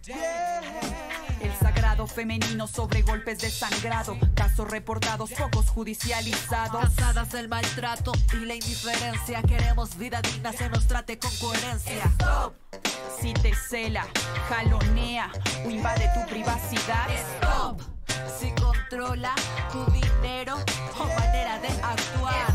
El 0.08 1.54
sagrado 1.62 2.08
femenino 2.08 2.66
sobre 2.66 3.04
golpes 3.04 3.38
de 3.42 3.52
sangrado, 3.52 4.18
casos 4.34 4.68
reportados, 4.68 5.30
pocos 5.34 5.70
judicializados. 5.70 6.82
Cansadas 6.82 7.34
del 7.34 7.50
maltrato 7.50 8.14
y 8.34 8.46
la 8.46 8.56
indiferencia, 8.56 9.44
queremos 9.44 9.96
vida 9.96 10.24
digna, 10.24 10.54
se 10.54 10.70
nos 10.70 10.88
trate 10.88 11.20
con 11.20 11.30
coherencia. 11.38 12.04
Stop. 12.04 12.56
Si 13.22 13.32
te 13.36 13.54
cela, 13.54 14.08
jalonea 14.50 15.32
o 15.68 15.70
invade 15.70 16.10
tu 16.16 16.28
privacidad. 16.32 17.12
Stop. 17.12 17.80
Si 18.40 18.52
controla 18.60 19.36
tu 19.72 19.86
dinero 19.92 20.58
o 20.98 21.06
manera 21.20 21.60
de 21.60 21.68
actuar. 21.68 22.53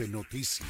Noticias. 0.00 0.68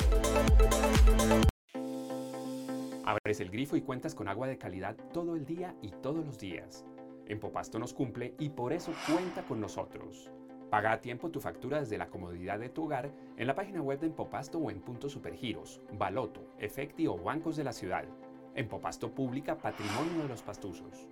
Abres 3.04 3.40
el 3.40 3.50
grifo 3.50 3.76
y 3.76 3.82
cuentas 3.82 4.14
con 4.14 4.28
agua 4.28 4.46
de 4.46 4.58
calidad 4.58 4.96
todo 5.12 5.34
el 5.36 5.44
día 5.44 5.74
y 5.82 5.90
todos 5.90 6.24
los 6.24 6.38
días. 6.38 6.86
En 7.26 7.40
Popasto 7.40 7.78
nos 7.78 7.92
cumple 7.92 8.34
y 8.38 8.48
por 8.50 8.72
eso 8.72 8.92
cuenta 9.06 9.42
con 9.42 9.60
nosotros. 9.60 10.30
Paga 10.70 10.92
a 10.92 11.00
tiempo 11.02 11.30
tu 11.30 11.40
factura 11.40 11.80
desde 11.80 11.98
la 11.98 12.08
comodidad 12.08 12.58
de 12.58 12.70
tu 12.70 12.84
hogar 12.84 13.12
en 13.36 13.46
la 13.46 13.54
página 13.54 13.82
web 13.82 14.00
de 14.00 14.06
Empopasto 14.06 14.58
o 14.58 14.70
en 14.70 14.80
puntos 14.80 15.12
supergiros, 15.12 15.82
Baloto, 15.92 16.46
Efecti 16.58 17.06
o 17.06 17.18
bancos 17.18 17.56
de 17.56 17.64
la 17.64 17.74
ciudad. 17.74 18.06
Empopasto 18.54 19.14
Pública 19.14 19.56
Patrimonio 19.56 20.22
de 20.22 20.28
los 20.28 20.42
Pastuzos. 20.42 21.08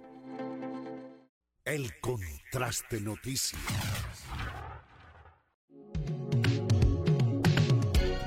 El 1.65 1.91
contraste 2.01 3.01
noticias. 3.01 4.00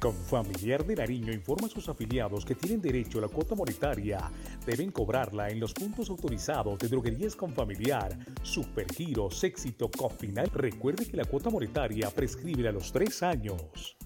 Confamiliar 0.00 0.86
de 0.86 0.94
Nariño 0.94 1.32
informa 1.32 1.66
a 1.66 1.70
sus 1.70 1.88
afiliados 1.88 2.44
que 2.44 2.54
tienen 2.54 2.80
derecho 2.80 3.18
a 3.18 3.22
la 3.22 3.28
cuota 3.28 3.56
monetaria. 3.56 4.30
Deben 4.64 4.92
cobrarla 4.92 5.48
en 5.48 5.58
los 5.58 5.72
puntos 5.72 6.08
autorizados 6.08 6.78
de 6.78 6.88
droguerías 6.88 7.34
Confamiliar, 7.34 8.16
Supergiros, 8.42 9.42
Éxito, 9.42 9.90
Cofinal. 9.90 10.50
Recuerde 10.54 11.04
que 11.06 11.16
la 11.16 11.24
cuota 11.24 11.50
monetaria 11.50 12.10
prescribe 12.10 12.68
a 12.68 12.72
los 12.72 12.92
tres 12.92 13.22
años. 13.24 13.96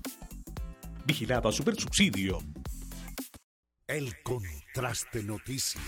Vigilada 1.05 1.53
Supersubsidio. 1.53 2.39
El 3.87 4.15
contraste 4.23 5.23
noticias. 5.23 5.83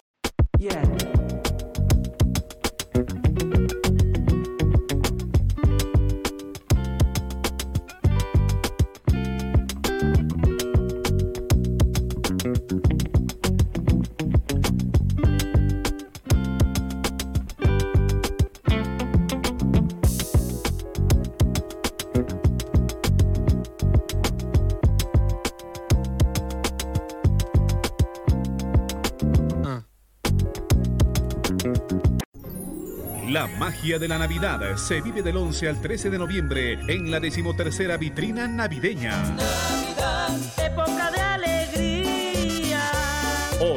Magia 33.83 33.99
de 33.99 34.07
la 34.07 34.17
Navidad 34.17 34.77
se 34.77 35.01
vive 35.01 35.21
del 35.21 35.35
11 35.35 35.67
al 35.67 35.81
13 35.81 36.09
de 36.09 36.17
noviembre 36.17 36.79
en 36.87 37.11
la 37.11 37.19
decimotercera 37.19 37.97
vitrina 37.97 38.47
navideña. 38.47 39.82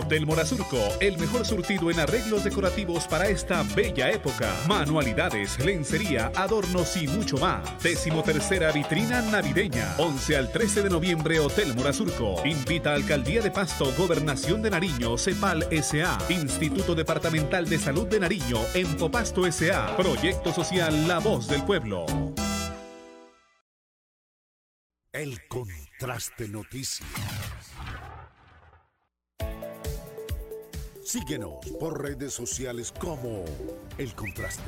Hotel 0.06 0.24
Morazurco, 0.24 0.78
el 1.00 1.18
mejor 1.18 1.44
surtido 1.44 1.90
en 1.90 1.98
arreglos 1.98 2.44
decorativos 2.44 3.08
para 3.08 3.26
esta 3.26 3.64
bella 3.74 4.08
época. 4.08 4.54
Manualidades, 4.68 5.58
lencería, 5.58 6.30
adornos 6.36 6.96
y 6.96 7.08
mucho 7.08 7.38
más. 7.38 7.82
Décimo 7.82 8.22
tercera 8.22 8.70
vitrina 8.70 9.20
navideña. 9.20 9.96
11 9.98 10.36
al 10.36 10.52
13 10.52 10.84
de 10.84 10.90
noviembre, 10.90 11.40
Hotel 11.40 11.74
Morazurco. 11.74 12.40
Invita 12.46 12.92
a 12.92 12.94
Alcaldía 12.94 13.42
de 13.42 13.50
Pasto, 13.50 13.92
Gobernación 13.98 14.62
de 14.62 14.70
Nariño, 14.70 15.18
CEPAL 15.18 15.66
SA, 15.82 16.18
Instituto 16.28 16.94
Departamental 16.94 17.68
de 17.68 17.76
Salud 17.76 18.06
de 18.06 18.20
Nariño, 18.20 18.60
Empopasto 18.74 19.50
SA. 19.50 19.96
Proyecto 19.96 20.52
Social 20.52 21.08
La 21.08 21.18
Voz 21.18 21.48
del 21.48 21.64
Pueblo. 21.64 22.06
El 25.12 25.48
Contraste 25.48 26.46
Noticias. 26.46 27.65
Síguenos 31.06 31.64
por 31.78 32.02
redes 32.02 32.34
sociales 32.34 32.90
como 32.90 33.44
El 33.96 34.12
Contraste. 34.16 34.64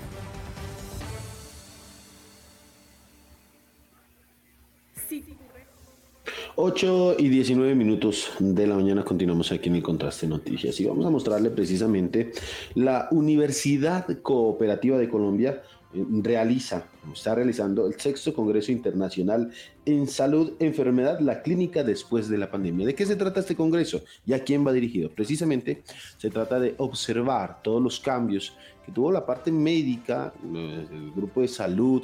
Sí. 5.09 5.24
8 6.55 7.16
y 7.19 7.28
19 7.28 7.74
minutos 7.74 8.31
de 8.39 8.69
la 8.69 8.77
mañana 8.77 9.05
continuamos 9.05 9.51
aquí 9.51 9.69
en 9.69 9.74
el 9.74 9.82
Contraste 9.82 10.28
Noticias 10.28 10.78
y 10.78 10.85
vamos 10.85 11.05
a 11.06 11.10
mostrarle 11.10 11.51
precisamente 11.51 12.31
la 12.77 13.09
Universidad 13.10 14.06
Cooperativa 14.23 14.97
de 14.97 15.09
Colombia 15.09 15.65
realiza, 15.93 16.86
está 17.12 17.35
realizando 17.35 17.86
el 17.86 17.98
sexto 17.98 18.35
Congreso 18.35 18.73
Internacional 18.73 19.51
en 19.86 20.06
Salud, 20.06 20.52
Enfermedad, 20.59 21.20
la 21.20 21.43
Clínica 21.43 21.82
después 21.82 22.28
de 22.28 22.36
la 22.36 22.51
pandemia. 22.51 22.86
¿De 22.86 22.94
qué 22.94 23.06
se 23.06 23.16
trata 23.16 23.40
este 23.40 23.56
Congreso 23.56 24.02
y 24.27 24.35
a 24.35 24.44
quién 24.44 24.66
va 24.66 24.73
dirigido? 24.73 25.10
Precisamente 25.10 25.82
se 26.19 26.31
trata 26.31 26.60
de 26.60 26.74
observar 26.78 27.62
todos 27.62 27.82
los 27.82 28.01
cambios 28.01 28.55
que 28.85 28.93
tuvo 28.93 29.10
la 29.10 29.24
parte 29.24 29.51
médica, 29.51 30.32
eh, 30.55 30.86
el 30.90 31.10
grupo 31.12 31.40
de 31.40 31.48
salud, 31.48 32.02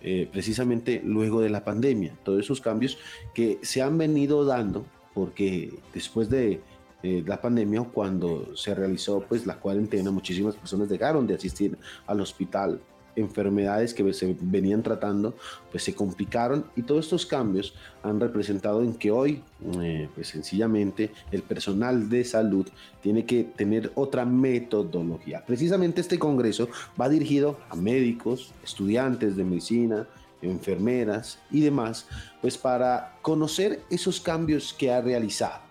eh, 0.00 0.28
precisamente 0.30 1.02
luego 1.04 1.40
de 1.40 1.50
la 1.50 1.64
pandemia, 1.64 2.16
todos 2.22 2.40
esos 2.40 2.60
cambios 2.60 2.98
que 3.34 3.58
se 3.62 3.82
han 3.82 3.98
venido 3.98 4.44
dando 4.44 4.84
porque 5.14 5.72
después 5.94 6.28
de 6.28 6.60
eh, 7.02 7.22
la 7.26 7.40
pandemia, 7.40 7.82
cuando 7.82 8.54
se 8.56 8.74
realizó 8.74 9.24
pues 9.28 9.46
la 9.46 9.58
cuarentena, 9.60 10.10
muchísimas 10.10 10.56
personas 10.56 10.88
dejaron 10.88 11.26
de 11.26 11.34
asistir 11.34 11.78
al 12.06 12.20
hospital 12.20 12.80
enfermedades 13.16 13.94
que 13.94 14.12
se 14.12 14.36
venían 14.40 14.82
tratando 14.82 15.34
pues 15.70 15.84
se 15.84 15.94
complicaron 15.94 16.66
y 16.76 16.82
todos 16.82 17.06
estos 17.06 17.26
cambios 17.26 17.74
han 18.02 18.20
representado 18.20 18.82
en 18.82 18.94
que 18.94 19.10
hoy 19.10 19.42
eh, 19.80 20.08
pues 20.14 20.28
sencillamente 20.28 21.10
el 21.32 21.42
personal 21.42 22.08
de 22.08 22.24
salud 22.24 22.66
tiene 23.02 23.24
que 23.24 23.44
tener 23.44 23.92
otra 23.94 24.24
metodología. 24.24 25.44
Precisamente 25.46 26.00
este 26.00 26.18
congreso 26.18 26.68
va 27.00 27.08
dirigido 27.08 27.58
a 27.68 27.76
médicos, 27.76 28.52
estudiantes 28.62 29.36
de 29.36 29.44
medicina, 29.44 30.06
enfermeras 30.42 31.38
y 31.50 31.60
demás, 31.60 32.06
pues 32.40 32.58
para 32.58 33.16
conocer 33.22 33.82
esos 33.90 34.20
cambios 34.20 34.74
que 34.74 34.92
ha 34.92 35.00
realizado. 35.00 35.62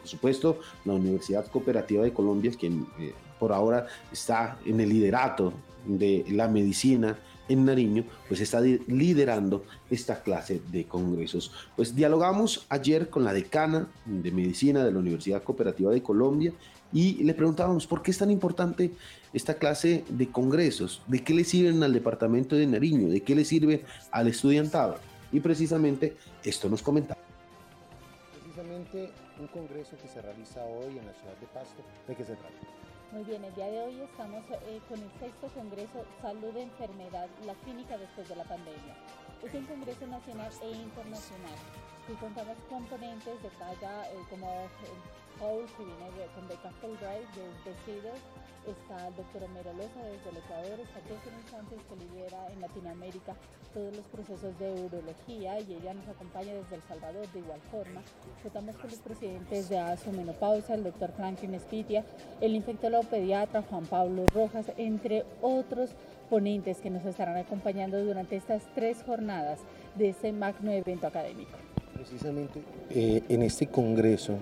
Por 0.00 0.08
supuesto, 0.08 0.60
la 0.84 0.94
Universidad 0.94 1.46
Cooperativa 1.46 2.02
de 2.02 2.12
Colombia, 2.12 2.52
quien 2.58 2.86
eh, 2.98 3.12
por 3.38 3.52
ahora 3.52 3.86
está 4.12 4.58
en 4.64 4.80
el 4.80 4.88
liderato 4.88 5.52
de 5.86 6.24
la 6.28 6.48
medicina 6.48 7.18
en 7.48 7.64
Nariño, 7.64 8.04
pues 8.28 8.40
está 8.40 8.60
liderando 8.60 9.64
esta 9.90 10.22
clase 10.22 10.60
de 10.70 10.84
congresos. 10.84 11.52
Pues 11.74 11.94
dialogamos 11.96 12.64
ayer 12.68 13.10
con 13.10 13.24
la 13.24 13.32
decana 13.32 13.88
de 14.04 14.30
medicina 14.30 14.84
de 14.84 14.92
la 14.92 15.00
Universidad 15.00 15.42
Cooperativa 15.42 15.90
de 15.90 16.02
Colombia 16.02 16.52
y 16.92 17.22
le 17.24 17.34
preguntábamos 17.34 17.86
por 17.86 18.02
qué 18.02 18.12
es 18.12 18.18
tan 18.18 18.30
importante 18.30 18.92
esta 19.32 19.54
clase 19.54 20.04
de 20.08 20.28
congresos, 20.28 21.02
de 21.06 21.22
qué 21.22 21.34
le 21.34 21.44
sirven 21.44 21.82
al 21.82 21.92
departamento 21.92 22.56
de 22.56 22.66
Nariño, 22.66 23.08
de 23.08 23.22
qué 23.22 23.34
le 23.34 23.44
sirve 23.44 23.84
al 24.12 24.28
estudiantado. 24.28 24.96
Y 25.32 25.40
precisamente 25.40 26.16
esto 26.44 26.68
nos 26.68 26.82
comentaba. 26.82 27.20
Precisamente 28.32 29.10
un 29.40 29.46
congreso 29.48 29.96
que 30.00 30.08
se 30.08 30.20
realiza 30.20 30.62
hoy 30.64 30.98
en 30.98 31.06
la 31.06 31.12
ciudad 31.14 31.36
de 31.40 31.46
Pasto, 31.52 31.82
¿de 32.06 32.14
qué 32.14 32.24
se 32.24 32.34
trata? 32.34 32.79
Muy 33.12 33.24
bien, 33.24 33.44
el 33.44 33.52
día 33.56 33.66
de 33.66 33.80
hoy 33.80 34.00
estamos 34.02 34.44
eh, 34.52 34.80
con 34.88 34.96
el 34.96 35.10
sexto 35.18 35.48
Congreso 35.48 36.04
Salud 36.22 36.54
de 36.54 36.62
Enfermedad, 36.62 37.28
la 37.44 37.54
clínica 37.54 37.98
después 37.98 38.28
de 38.28 38.36
la 38.36 38.44
pandemia. 38.44 38.94
Es 39.42 39.52
un 39.52 39.66
congreso 39.66 40.06
nacional 40.06 40.52
e 40.62 40.70
internacional 40.70 41.58
y 42.08 42.14
contamos 42.14 42.56
componentes 42.68 43.42
de 43.42 43.50
talla 43.58 44.10
eh, 44.10 44.16
como 44.30 44.46
Paul, 45.38 45.64
que 45.76 45.84
viene 45.84 46.10
de, 46.16 46.26
con 46.34 46.48
beca 46.48 46.70
Fulbright 46.80 47.28
desde 47.34 47.76
CEDAR, 47.84 48.18
está 48.66 49.08
el 49.08 49.16
doctor 49.16 49.44
Homero 49.44 49.72
Loza 49.72 50.02
desde 50.04 50.30
el 50.30 50.36
Ecuador, 50.36 50.80
está 50.80 51.00
Catherine 51.00 51.48
Sánchez 51.50 51.80
que 51.88 51.96
lidera 51.96 52.46
en 52.52 52.60
Latinoamérica 52.60 53.34
todos 53.72 53.96
los 53.96 54.04
procesos 54.06 54.58
de 54.58 54.72
urología 54.72 55.60
y 55.60 55.74
ella 55.74 55.94
nos 55.94 56.08
acompaña 56.08 56.52
desde 56.52 56.76
El 56.76 56.82
Salvador 56.82 57.26
de 57.32 57.38
igual 57.38 57.60
forma. 57.70 58.02
Contamos 58.42 58.76
con 58.76 58.90
los 58.90 58.98
presidentes 58.98 59.68
de 59.68 59.78
ASO 59.78 60.12
Menopausa, 60.12 60.74
el 60.74 60.84
doctor 60.84 61.12
Franklin 61.12 61.58
Spitia, 61.60 62.04
el 62.40 62.54
infectólogo 62.54 63.04
pediatra 63.04 63.62
Juan 63.62 63.86
Pablo 63.86 64.26
Rojas, 64.34 64.66
entre 64.76 65.24
otros 65.40 65.90
ponentes 66.28 66.78
que 66.78 66.90
nos 66.90 67.04
estarán 67.04 67.36
acompañando 67.36 68.02
durante 68.04 68.36
estas 68.36 68.62
tres 68.74 69.02
jornadas 69.04 69.60
de 69.94 70.10
este 70.10 70.32
magno 70.32 70.70
evento 70.70 71.06
académico. 71.06 71.56
Precisamente 72.00 72.62
eh, 72.88 73.22
en 73.28 73.42
este 73.42 73.66
congreso, 73.66 74.38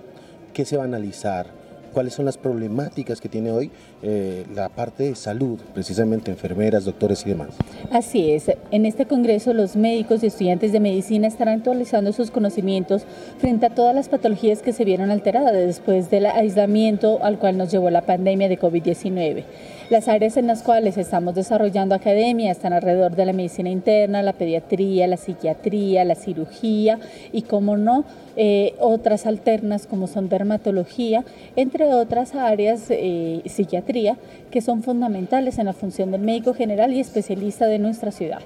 ¿qué 0.53 0.63
se 0.63 0.77
va 0.77 0.83
a 0.83 0.85
analizar? 0.85 1.47
¿Cuáles 1.91 2.13
son 2.13 2.23
las 2.23 2.37
problemáticas 2.37 3.19
que 3.19 3.27
tiene 3.27 3.51
hoy 3.51 3.69
eh, 4.01 4.45
la 4.55 4.69
parte 4.69 5.03
de 5.03 5.15
salud, 5.15 5.59
precisamente 5.73 6.31
enfermeras, 6.31 6.85
doctores 6.85 7.25
y 7.25 7.29
demás? 7.31 7.49
Así 7.91 8.31
es, 8.31 8.49
en 8.71 8.85
este 8.85 9.07
congreso 9.07 9.53
los 9.53 9.75
médicos 9.75 10.23
y 10.23 10.27
estudiantes 10.27 10.71
de 10.71 10.79
medicina 10.79 11.27
estarán 11.27 11.57
actualizando 11.57 12.13
sus 12.13 12.31
conocimientos 12.31 13.03
frente 13.39 13.65
a 13.65 13.75
todas 13.75 13.93
las 13.93 14.07
patologías 14.07 14.61
que 14.61 14.71
se 14.71 14.85
vieron 14.85 15.11
alteradas 15.11 15.51
después 15.51 16.09
del 16.09 16.27
aislamiento 16.27 17.21
al 17.25 17.39
cual 17.39 17.57
nos 17.57 17.69
llevó 17.71 17.89
la 17.89 18.03
pandemia 18.03 18.47
de 18.47 18.57
COVID-19. 18.57 19.43
Las 19.89 20.07
áreas 20.07 20.37
en 20.37 20.45
las 20.45 20.61
cuales 20.61 20.97
estamos 20.97 21.33
desarrollando 21.33 21.95
academia 21.95 22.51
están 22.51 22.73
alrededor 22.73 23.15
de 23.15 23.25
la 23.25 23.33
medicina 23.33 23.71
interna, 23.71 24.21
la 24.21 24.33
pediatría, 24.33 25.07
la 25.07 25.17
psiquiatría, 25.17 26.05
la 26.05 26.13
cirugía 26.13 26.99
y, 27.31 27.41
como 27.41 27.75
no, 27.75 28.05
eh, 28.35 28.75
otras 28.79 29.25
alternas 29.25 29.87
como 29.87 30.05
son 30.05 30.29
dermatología, 30.29 31.25
entre 31.55 31.85
otras 31.85 32.35
áreas, 32.35 32.85
eh, 32.89 33.41
psiquiatría, 33.47 34.15
que 34.51 34.61
son 34.61 34.83
fundamentales 34.83 35.57
en 35.57 35.65
la 35.65 35.73
función 35.73 36.11
del 36.11 36.21
médico 36.21 36.53
general 36.53 36.93
y 36.93 36.99
especialista 36.99 37.65
de 37.65 37.79
nuestra 37.79 38.11
ciudad. 38.11 38.41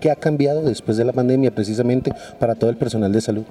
¿Qué 0.00 0.10
ha 0.10 0.16
cambiado 0.16 0.62
después 0.62 0.96
de 0.96 1.04
la 1.04 1.12
pandemia 1.12 1.50
precisamente 1.50 2.12
para 2.38 2.54
todo 2.54 2.70
el 2.70 2.76
personal 2.76 3.12
de 3.12 3.20
salud? 3.20 3.44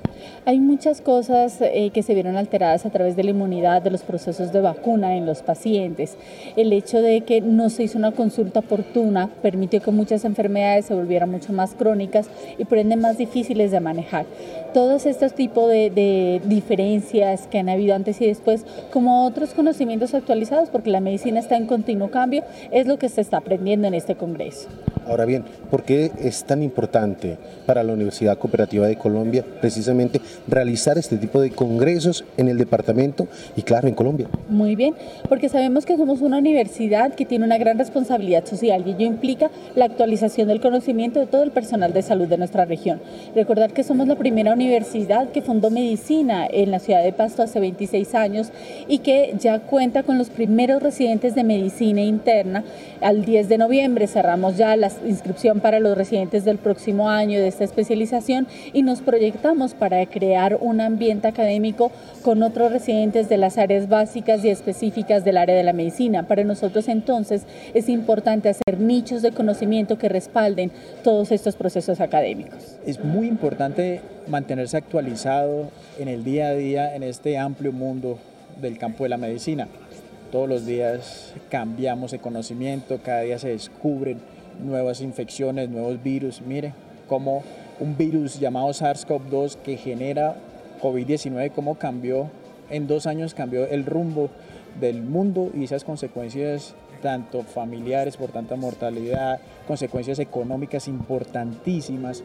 Hay 0.45 0.59
muchas 0.59 1.01
cosas 1.01 1.57
eh, 1.61 1.91
que 1.93 2.03
se 2.03 2.13
vieron 2.13 2.37
alteradas 2.37 2.85
a 2.85 2.89
través 2.89 3.15
de 3.15 3.23
la 3.23 3.31
inmunidad, 3.31 3.81
de 3.81 3.91
los 3.91 4.01
procesos 4.01 4.51
de 4.51 4.61
vacuna 4.61 5.15
en 5.15 5.25
los 5.25 5.41
pacientes. 5.41 6.17
El 6.55 6.73
hecho 6.73 7.01
de 7.01 7.21
que 7.21 7.41
no 7.41 7.69
se 7.69 7.83
hizo 7.83 7.97
una 7.97 8.11
consulta 8.11 8.59
oportuna 8.59 9.29
permitió 9.41 9.81
que 9.81 9.91
muchas 9.91 10.25
enfermedades 10.25 10.85
se 10.85 10.93
volvieran 10.93 11.31
mucho 11.31 11.53
más 11.53 11.73
crónicas 11.75 12.27
y 12.57 12.65
por 12.65 12.77
ende 12.77 12.95
más 12.95 13.17
difíciles 13.17 13.71
de 13.71 13.79
manejar. 13.79 14.25
Todos 14.73 15.05
estos 15.05 15.33
tipos 15.33 15.69
de, 15.69 15.89
de 15.89 16.41
diferencias 16.45 17.47
que 17.47 17.59
han 17.59 17.69
habido 17.69 17.95
antes 17.95 18.19
y 18.21 18.27
después, 18.27 18.65
como 18.91 19.25
otros 19.25 19.53
conocimientos 19.53 20.13
actualizados, 20.13 20.69
porque 20.69 20.89
la 20.89 20.99
medicina 20.99 21.39
está 21.39 21.57
en 21.57 21.67
continuo 21.67 22.09
cambio, 22.09 22.43
es 22.71 22.87
lo 22.87 22.97
que 22.97 23.09
se 23.09 23.21
está 23.21 23.37
aprendiendo 23.37 23.87
en 23.87 23.93
este 23.93 24.15
Congreso. 24.15 24.67
Ahora 25.05 25.25
bien, 25.25 25.43
¿por 25.69 25.83
qué 25.83 26.11
es 26.33 26.43
tan 26.43 26.63
importante 26.63 27.37
para 27.65 27.83
la 27.83 27.93
Universidad 27.93 28.37
Cooperativa 28.37 28.87
de 28.87 28.97
Colombia 28.97 29.45
precisamente 29.61 30.19
realizar 30.47 30.97
este 30.97 31.17
tipo 31.17 31.39
de 31.39 31.51
congresos 31.51 32.25
en 32.37 32.49
el 32.49 32.57
departamento 32.57 33.27
y 33.55 33.61
claro, 33.61 33.87
en 33.87 33.93
Colombia? 33.93 34.27
Muy 34.49 34.75
bien, 34.75 34.95
porque 35.29 35.49
sabemos 35.49 35.85
que 35.85 35.95
somos 35.95 36.21
una 36.21 36.37
universidad 36.37 37.13
que 37.13 37.25
tiene 37.25 37.45
una 37.45 37.57
gran 37.57 37.77
responsabilidad 37.77 38.45
social 38.45 38.83
y 38.85 38.91
ello 38.91 39.05
implica 39.05 39.51
la 39.75 39.85
actualización 39.85 40.47
del 40.47 40.59
conocimiento 40.59 41.19
de 41.19 41.27
todo 41.27 41.43
el 41.43 41.51
personal 41.51 41.93
de 41.93 42.01
salud 42.01 42.27
de 42.27 42.37
nuestra 42.37 42.65
región. 42.65 42.99
Recordar 43.35 43.73
que 43.73 43.83
somos 43.83 44.07
la 44.07 44.15
primera 44.15 44.53
universidad 44.53 45.29
que 45.29 45.41
fundó 45.41 45.69
medicina 45.69 46.47
en 46.49 46.71
la 46.71 46.79
ciudad 46.79 47.03
de 47.03 47.13
Pasto 47.13 47.43
hace 47.43 47.59
26 47.59 48.15
años 48.15 48.51
y 48.87 48.99
que 48.99 49.35
ya 49.39 49.59
cuenta 49.59 50.03
con 50.03 50.17
los 50.17 50.29
primeros 50.29 50.81
residentes 50.81 51.35
de 51.35 51.43
medicina 51.43 52.01
interna. 52.01 52.63
Al 53.01 53.23
10 53.23 53.49
de 53.49 53.57
noviembre 53.57 54.07
cerramos 54.07 54.57
ya 54.57 54.75
la 54.75 54.91
inscripción 55.05 55.59
para 55.59 55.79
los 55.79 55.97
residentes 55.97 56.22
del 56.31 56.57
próximo 56.57 57.09
año 57.09 57.39
de 57.39 57.47
esta 57.47 57.65
especialización 57.65 58.47
y 58.71 58.81
nos 58.81 59.01
proyectamos 59.01 59.73
para 59.73 60.05
crear 60.05 60.57
un 60.61 60.79
ambiente 60.79 61.27
académico 61.27 61.91
con 62.21 62.41
otros 62.43 62.71
residentes 62.71 63.27
de 63.27 63.37
las 63.37 63.57
áreas 63.57 63.89
básicas 63.89 64.43
y 64.45 64.49
específicas 64.49 65.25
del 65.25 65.37
área 65.37 65.55
de 65.55 65.63
la 65.63 65.73
medicina. 65.73 66.27
Para 66.27 66.45
nosotros 66.45 66.87
entonces 66.87 67.43
es 67.73 67.89
importante 67.89 68.49
hacer 68.49 68.79
nichos 68.79 69.21
de 69.21 69.31
conocimiento 69.31 69.97
que 69.97 70.07
respalden 70.07 70.71
todos 71.03 71.31
estos 71.31 71.55
procesos 71.55 71.99
académicos. 71.99 72.77
Es 72.85 73.03
muy 73.03 73.27
importante 73.27 74.01
mantenerse 74.27 74.77
actualizado 74.77 75.69
en 75.99 76.07
el 76.07 76.23
día 76.23 76.47
a 76.47 76.53
día 76.53 76.95
en 76.95 77.03
este 77.03 77.37
amplio 77.37 77.73
mundo 77.73 78.17
del 78.61 78.77
campo 78.77 79.03
de 79.03 79.09
la 79.09 79.17
medicina. 79.17 79.67
Todos 80.31 80.47
los 80.47 80.65
días 80.65 81.33
cambiamos 81.49 82.11
de 82.11 82.19
conocimiento, 82.19 82.99
cada 83.03 83.21
día 83.21 83.37
se 83.37 83.49
descubren 83.49 84.19
nuevas 84.59 85.01
infecciones, 85.01 85.69
nuevos 85.69 86.01
virus. 86.01 86.41
Mire 86.41 86.73
cómo 87.07 87.43
un 87.79 87.97
virus 87.97 88.39
llamado 88.39 88.69
SARS-CoV-2 88.69 89.57
que 89.57 89.77
genera 89.77 90.35
COVID-19, 90.81 91.51
cómo 91.53 91.75
cambió, 91.75 92.29
en 92.69 92.87
dos 92.87 93.07
años 93.07 93.33
cambió 93.33 93.65
el 93.67 93.85
rumbo 93.85 94.29
del 94.79 95.01
mundo 95.01 95.51
y 95.53 95.63
esas 95.63 95.83
consecuencias 95.83 96.75
tanto 97.01 97.43
familiares 97.43 98.15
por 98.15 98.31
tanta 98.31 98.55
mortalidad, 98.55 99.39
consecuencias 99.67 100.19
económicas 100.19 100.87
importantísimas 100.87 102.23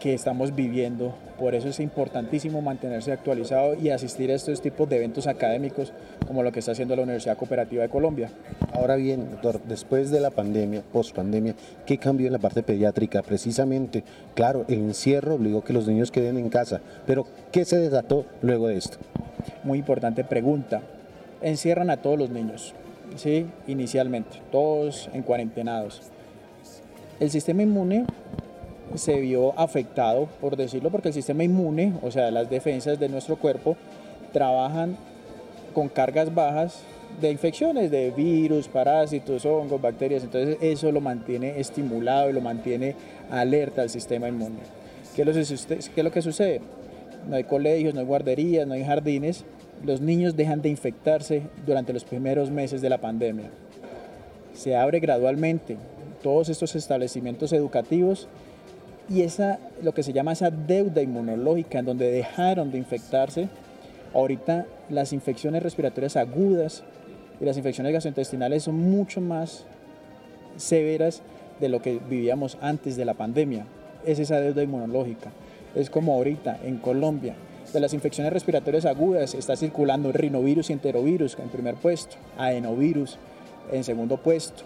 que 0.00 0.14
estamos 0.14 0.54
viviendo. 0.54 1.14
Por 1.38 1.54
eso 1.54 1.68
es 1.68 1.80
importantísimo 1.80 2.62
mantenerse 2.62 3.12
actualizado 3.12 3.74
y 3.74 3.90
asistir 3.90 4.30
a 4.30 4.34
estos 4.34 4.60
tipos 4.60 4.88
de 4.88 4.96
eventos 4.96 5.26
académicos 5.26 5.92
como 6.26 6.42
lo 6.42 6.52
que 6.52 6.60
está 6.60 6.72
haciendo 6.72 6.96
la 6.96 7.02
Universidad 7.02 7.36
Cooperativa 7.36 7.82
de 7.82 7.88
Colombia. 7.88 8.30
Ahora 8.72 8.96
bien, 8.96 9.30
doctor, 9.30 9.60
después 9.66 10.10
de 10.10 10.20
la 10.20 10.30
pandemia, 10.30 10.82
post 10.92 11.14
pandemia, 11.14 11.54
¿qué 11.84 11.98
cambió 11.98 12.26
en 12.26 12.32
la 12.32 12.38
parte 12.38 12.62
pediátrica? 12.62 13.22
Precisamente, 13.22 14.04
claro, 14.34 14.64
el 14.68 14.78
encierro 14.78 15.34
obligó 15.34 15.62
que 15.62 15.72
los 15.72 15.86
niños 15.86 16.10
queden 16.10 16.38
en 16.38 16.48
casa, 16.48 16.80
pero 17.06 17.26
¿qué 17.52 17.64
se 17.64 17.78
desató 17.78 18.26
luego 18.42 18.68
de 18.68 18.76
esto? 18.76 18.98
Muy 19.64 19.78
importante 19.78 20.24
pregunta. 20.24 20.82
Encierran 21.42 21.90
a 21.90 21.98
todos 21.98 22.18
los 22.18 22.30
niños, 22.30 22.74
¿sí? 23.16 23.46
Inicialmente, 23.66 24.40
todos 24.50 25.10
en 25.12 25.22
cuarentenados. 25.22 26.02
El 27.20 27.30
sistema 27.30 27.62
inmune 27.62 28.04
se 28.94 29.20
vio 29.20 29.58
afectado, 29.58 30.28
por 30.40 30.56
decirlo, 30.56 30.90
porque 30.90 31.08
el 31.08 31.14
sistema 31.14 31.44
inmune, 31.44 31.94
o 32.02 32.10
sea, 32.10 32.30
las 32.30 32.48
defensas 32.48 32.98
de 32.98 33.08
nuestro 33.08 33.36
cuerpo, 33.36 33.76
trabajan 34.32 34.96
con 35.74 35.88
cargas 35.88 36.34
bajas 36.34 36.82
de 37.20 37.30
infecciones, 37.30 37.90
de 37.90 38.10
virus, 38.10 38.68
parásitos, 38.68 39.44
hongos, 39.44 39.80
bacterias. 39.80 40.24
Entonces 40.24 40.58
eso 40.60 40.92
lo 40.92 41.00
mantiene 41.00 41.60
estimulado 41.60 42.30
y 42.30 42.32
lo 42.32 42.40
mantiene 42.40 42.94
alerta 43.30 43.82
al 43.82 43.90
sistema 43.90 44.28
inmune. 44.28 44.60
¿Qué 45.14 45.22
es 45.22 46.04
lo 46.04 46.10
que 46.10 46.22
sucede? 46.22 46.60
No 47.28 47.36
hay 47.36 47.44
colegios, 47.44 47.94
no 47.94 48.00
hay 48.00 48.06
guarderías, 48.06 48.66
no 48.66 48.74
hay 48.74 48.84
jardines. 48.84 49.44
Los 49.84 50.00
niños 50.00 50.36
dejan 50.36 50.62
de 50.62 50.68
infectarse 50.68 51.42
durante 51.66 51.92
los 51.92 52.04
primeros 52.04 52.50
meses 52.50 52.80
de 52.80 52.90
la 52.90 52.98
pandemia. 52.98 53.50
Se 54.54 54.76
abre 54.76 55.00
gradualmente 55.00 55.76
todos 56.22 56.48
estos 56.48 56.74
establecimientos 56.76 57.52
educativos 57.52 58.28
y 59.08 59.22
esa, 59.22 59.58
lo 59.82 59.94
que 59.94 60.02
se 60.02 60.12
llama 60.12 60.32
esa 60.32 60.50
deuda 60.50 61.02
inmunológica, 61.02 61.78
en 61.78 61.84
donde 61.84 62.10
dejaron 62.10 62.72
de 62.72 62.78
infectarse, 62.78 63.48
ahorita 64.14 64.66
las 64.88 65.12
infecciones 65.12 65.62
respiratorias 65.62 66.16
agudas 66.16 66.82
y 67.40 67.44
las 67.44 67.56
infecciones 67.56 67.92
gastrointestinales 67.92 68.64
son 68.64 68.76
mucho 68.76 69.20
más 69.20 69.64
severas 70.56 71.22
de 71.60 71.68
lo 71.68 71.80
que 71.80 72.00
vivíamos 72.08 72.58
antes 72.60 72.96
de 72.96 73.04
la 73.04 73.14
pandemia. 73.14 73.66
Es 74.04 74.18
esa 74.18 74.40
deuda 74.40 74.62
inmunológica. 74.62 75.30
Es 75.74 75.90
como 75.90 76.14
ahorita 76.14 76.58
en 76.64 76.78
Colombia, 76.78 77.34
de 77.72 77.80
las 77.80 77.92
infecciones 77.94 78.32
respiratorias 78.32 78.86
agudas 78.86 79.34
está 79.34 79.56
circulando 79.56 80.12
rinovirus 80.12 80.70
y 80.70 80.72
enterovirus 80.72 81.36
en 81.38 81.48
primer 81.48 81.74
puesto, 81.74 82.16
adenovirus 82.38 83.18
en 83.72 83.84
segundo 83.84 84.16
puesto. 84.16 84.62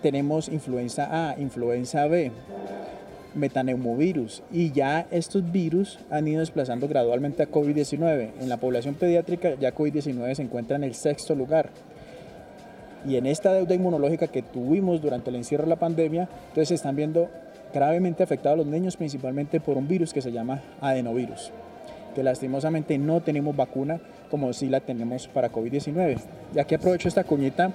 Tenemos 0.00 0.48
influenza 0.48 1.30
A, 1.30 1.38
influenza 1.38 2.06
B, 2.06 2.30
metaneumovirus 3.34 4.42
y 4.52 4.72
ya 4.72 5.06
estos 5.10 5.50
virus 5.50 5.98
han 6.10 6.26
ido 6.28 6.40
desplazando 6.40 6.88
gradualmente 6.88 7.42
a 7.42 7.50
COVID-19. 7.50 8.30
En 8.40 8.48
la 8.48 8.56
población 8.56 8.94
pediátrica 8.94 9.54
ya 9.54 9.74
COVID-19 9.74 10.34
se 10.34 10.42
encuentra 10.42 10.76
en 10.76 10.84
el 10.84 10.94
sexto 10.94 11.34
lugar. 11.34 11.70
Y 13.06 13.16
en 13.16 13.26
esta 13.26 13.52
deuda 13.52 13.74
inmunológica 13.74 14.26
que 14.26 14.42
tuvimos 14.42 15.00
durante 15.00 15.30
el 15.30 15.36
encierro 15.36 15.64
de 15.64 15.70
la 15.70 15.76
pandemia, 15.76 16.28
entonces 16.48 16.68
se 16.68 16.74
están 16.74 16.96
viendo 16.96 17.30
gravemente 17.72 18.22
afectados 18.22 18.58
los 18.58 18.66
niños 18.66 18.96
principalmente 18.96 19.60
por 19.60 19.76
un 19.76 19.88
virus 19.88 20.12
que 20.12 20.20
se 20.20 20.32
llama 20.32 20.60
adenovirus, 20.80 21.50
que 22.14 22.22
lastimosamente 22.22 22.98
no 22.98 23.20
tenemos 23.20 23.56
vacuna 23.56 24.00
como 24.30 24.52
si 24.52 24.68
la 24.68 24.80
tenemos 24.80 25.28
para 25.28 25.50
COVID-19. 25.50 26.18
Y 26.54 26.58
aquí 26.58 26.74
aprovecho 26.74 27.08
esta 27.08 27.24
cuñita 27.24 27.72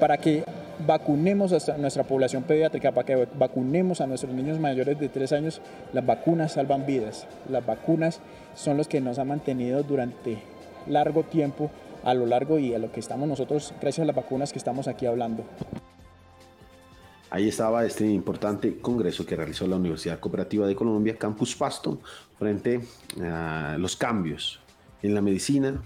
para 0.00 0.16
que 0.16 0.44
vacunemos 0.86 1.68
a 1.68 1.78
nuestra 1.78 2.04
población 2.04 2.42
pediátrica, 2.42 2.92
para 2.92 3.06
que 3.06 3.28
vacunemos 3.38 4.00
a 4.00 4.06
nuestros 4.06 4.34
niños 4.34 4.58
mayores 4.58 4.98
de 4.98 5.08
3 5.08 5.32
años. 5.32 5.60
Las 5.92 6.04
vacunas 6.04 6.52
salvan 6.52 6.86
vidas. 6.86 7.26
Las 7.48 7.64
vacunas 7.64 8.20
son 8.54 8.76
los 8.76 8.88
que 8.88 9.00
nos 9.00 9.18
han 9.18 9.28
mantenido 9.28 9.82
durante 9.82 10.38
largo 10.86 11.22
tiempo, 11.22 11.70
a 12.04 12.14
lo 12.14 12.26
largo 12.26 12.58
y 12.58 12.74
a 12.74 12.78
lo 12.78 12.92
que 12.92 13.00
estamos 13.00 13.26
nosotros, 13.26 13.74
gracias 13.80 14.04
a 14.04 14.06
las 14.06 14.14
vacunas 14.14 14.52
que 14.52 14.58
estamos 14.58 14.86
aquí 14.86 15.06
hablando. 15.06 15.44
Ahí 17.30 17.48
estaba 17.48 17.84
este 17.84 18.06
importante 18.06 18.78
congreso 18.78 19.26
que 19.26 19.34
realizó 19.34 19.66
la 19.66 19.74
Universidad 19.74 20.20
Cooperativa 20.20 20.68
de 20.68 20.76
Colombia, 20.76 21.16
Campus 21.16 21.56
Pasto, 21.56 21.98
frente 22.38 22.80
a 23.20 23.76
los 23.78 23.96
cambios 23.96 24.60
en 25.02 25.14
la 25.14 25.20
medicina 25.20 25.82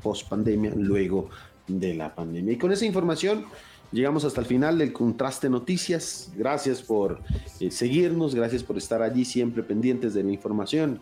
post 0.00 0.28
pandemia, 0.28 0.72
luego 0.76 1.30
de 1.66 1.94
la 1.94 2.14
pandemia. 2.14 2.52
Y 2.52 2.58
con 2.58 2.70
esa 2.70 2.86
información 2.86 3.46
Llegamos 3.92 4.24
hasta 4.24 4.40
el 4.40 4.46
final 4.46 4.78
del 4.78 4.92
Contraste 4.92 5.48
Noticias. 5.48 6.32
Gracias 6.36 6.82
por 6.82 7.20
eh, 7.60 7.70
seguirnos, 7.70 8.34
gracias 8.34 8.62
por 8.62 8.76
estar 8.76 9.02
allí 9.02 9.24
siempre 9.24 9.62
pendientes 9.62 10.14
de 10.14 10.24
la 10.24 10.32
información. 10.32 11.00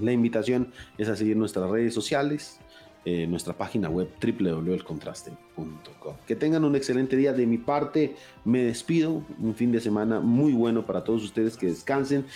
La 0.00 0.12
invitación 0.12 0.72
es 0.98 1.08
a 1.08 1.16
seguir 1.16 1.36
nuestras 1.36 1.70
redes 1.70 1.94
sociales, 1.94 2.58
eh, 3.04 3.26
nuestra 3.26 3.54
página 3.54 3.88
web 3.88 4.10
www.elcontraste.com. 4.20 6.14
Que 6.26 6.36
tengan 6.36 6.64
un 6.64 6.76
excelente 6.76 7.16
día. 7.16 7.32
De 7.32 7.46
mi 7.46 7.58
parte, 7.58 8.14
me 8.44 8.62
despido. 8.62 9.22
Un 9.40 9.54
fin 9.54 9.72
de 9.72 9.80
semana 9.80 10.20
muy 10.20 10.52
bueno 10.52 10.84
para 10.84 11.02
todos 11.02 11.24
ustedes. 11.24 11.56
Que 11.56 11.68
descansen, 11.68 12.26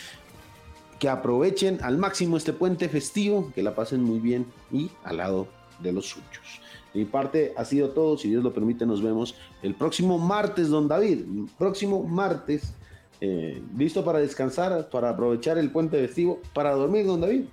que 0.99 1.09
aprovechen 1.09 1.79
al 1.83 1.99
máximo 1.99 2.37
este 2.37 2.53
puente 2.53 2.89
festivo, 2.89 3.53
que 3.55 3.63
la 3.63 3.75
pasen 3.75 4.03
muy 4.03 4.21
bien 4.21 4.47
y 4.73 4.91
al 5.05 5.19
lado 5.19 5.49
de 5.81 5.93
los 5.93 6.07
suyos. 6.07 6.62
Mi 6.95 7.05
parte 7.05 7.55
ha 7.57 7.65
sido 7.65 7.91
todo. 7.91 8.19
Si 8.19 8.29
Dios 8.29 8.45
lo 8.45 8.53
permite, 8.53 8.85
nos 8.87 9.03
vemos 9.03 9.35
el 9.63 9.75
próximo 9.75 10.19
martes, 10.19 10.69
don 10.69 10.89
David. 10.89 11.25
Próximo 11.59 12.03
martes. 12.03 12.75
Eh, 13.21 13.63
¿Listo 13.77 14.05
para 14.05 14.19
descansar, 14.19 14.91
para 14.91 15.11
aprovechar 15.11 15.57
el 15.57 15.71
puente 15.71 15.97
festivo, 15.99 16.41
para 16.53 16.73
dormir, 16.73 17.07
don 17.07 17.21
David? 17.21 17.45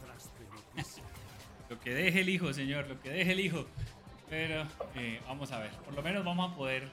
Lo 1.69 1.79
que 1.79 1.93
deje 1.93 2.21
el 2.21 2.29
hijo, 2.29 2.51
señor, 2.53 2.87
lo 2.87 2.99
que 2.99 3.11
deje 3.11 3.31
el 3.33 3.39
hijo. 3.39 3.65
Pero 4.29 4.63
eh, 4.95 5.19
vamos 5.27 5.51
a 5.51 5.59
ver, 5.59 5.71
por 5.85 5.93
lo 5.93 6.01
menos 6.01 6.25
vamos 6.25 6.51
a 6.51 6.55
poder 6.55 6.89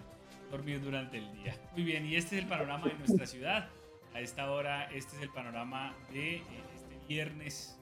dormir 0.50 0.82
durante 0.82 1.18
el 1.18 1.32
día. 1.32 1.56
Muy 1.72 1.84
bien, 1.84 2.06
y 2.06 2.16
este 2.16 2.36
es 2.36 2.42
el 2.42 2.48
panorama 2.48 2.86
de 2.86 2.94
nuestra 2.94 3.26
ciudad. 3.26 3.68
A 4.14 4.20
esta 4.20 4.50
hora, 4.50 4.84
este 4.92 5.16
es 5.16 5.22
el 5.22 5.30
panorama 5.30 5.94
de 6.12 6.36
eh, 6.36 6.42
este 6.74 6.98
viernes 7.08 7.78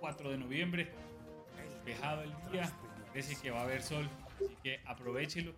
4 0.00 0.30
de 0.30 0.38
noviembre. 0.38 0.90
Despejado 1.56 2.22
el 2.22 2.32
día, 2.52 2.70
parece 3.10 3.36
que 3.36 3.50
va 3.50 3.60
a 3.60 3.64
haber 3.64 3.82
sol, 3.82 4.08
así 4.36 4.56
que 4.62 4.80
aprovechelo. 4.86 5.52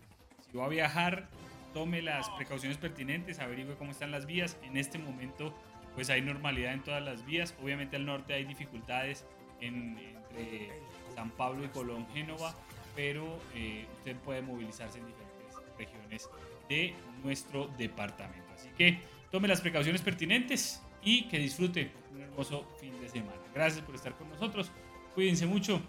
Si 0.51 0.57
va 0.57 0.67
a 0.67 0.69
viajar, 0.69 1.29
tome 1.73 2.03
las 2.03 2.29
precauciones 2.31 2.79
pertinentes, 2.79 3.39
averigüe 3.39 3.77
cómo 3.77 3.91
están 3.91 4.11
las 4.11 4.27
vías. 4.27 4.57
En 4.63 4.77
este 4.77 4.99
momento, 4.99 5.55
pues 5.95 6.11
hay 6.11 6.23
normalidad 6.23 6.73
en 6.73 6.83
todas 6.83 7.03
las 7.03 7.25
vías. 7.25 7.55
Obviamente 7.63 7.97
al 7.97 8.07
norte 8.07 8.35
hay 8.35 8.45
dificultades 8.45 9.27
en, 9.61 9.99
entre 9.99 10.71
San 11.15 11.31
Pablo 11.31 11.65
y 11.65 11.69
Colón, 11.69 12.07
Génova, 12.13 12.55
pero 12.97 13.39
eh, 13.55 13.87
usted 13.99 14.17
puede 14.17 14.43
movilizarse 14.43 14.99
en 14.99 15.07
diferentes 15.07 15.57
regiones 15.79 16.29
de 16.69 16.95
nuestro 17.23 17.69
departamento. 17.79 18.53
Así 18.55 18.69
que 18.77 19.01
tome 19.31 19.49
las 19.49 19.61
precauciones 19.61 20.03
pertinentes 20.03 20.83
y 21.03 21.29
que 21.29 21.39
disfrute 21.39 21.91
un 22.13 22.23
hermoso 22.23 22.67
fin 22.81 22.99
de 23.01 23.09
semana. 23.09 23.41
Gracias 23.55 23.85
por 23.85 23.95
estar 23.95 24.17
con 24.17 24.29
nosotros, 24.29 24.71
cuídense 25.15 25.47
mucho 25.47 25.83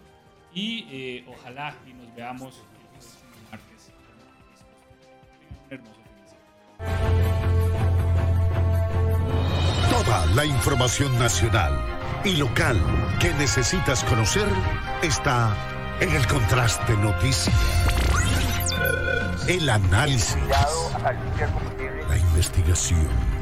y 0.54 0.86
eh, 0.90 1.24
ojalá 1.28 1.74
y 1.86 1.92
nos 1.92 2.14
veamos 2.14 2.62
el 2.92 3.50
martes. 3.50 3.92
Un. 5.70 6.04
Toda 9.90 10.26
la 10.26 10.44
información 10.44 11.18
nacional 11.18 11.72
y 12.24 12.36
local 12.36 12.80
que 13.20 13.32
necesitas 13.34 14.04
conocer 14.04 14.48
está 15.02 15.54
en 16.00 16.10
el 16.10 16.26
contraste 16.26 16.96
noticias. 16.96 17.54
El 19.48 19.68
análisis, 19.68 20.36
la 22.08 22.16
investigación 22.16 23.33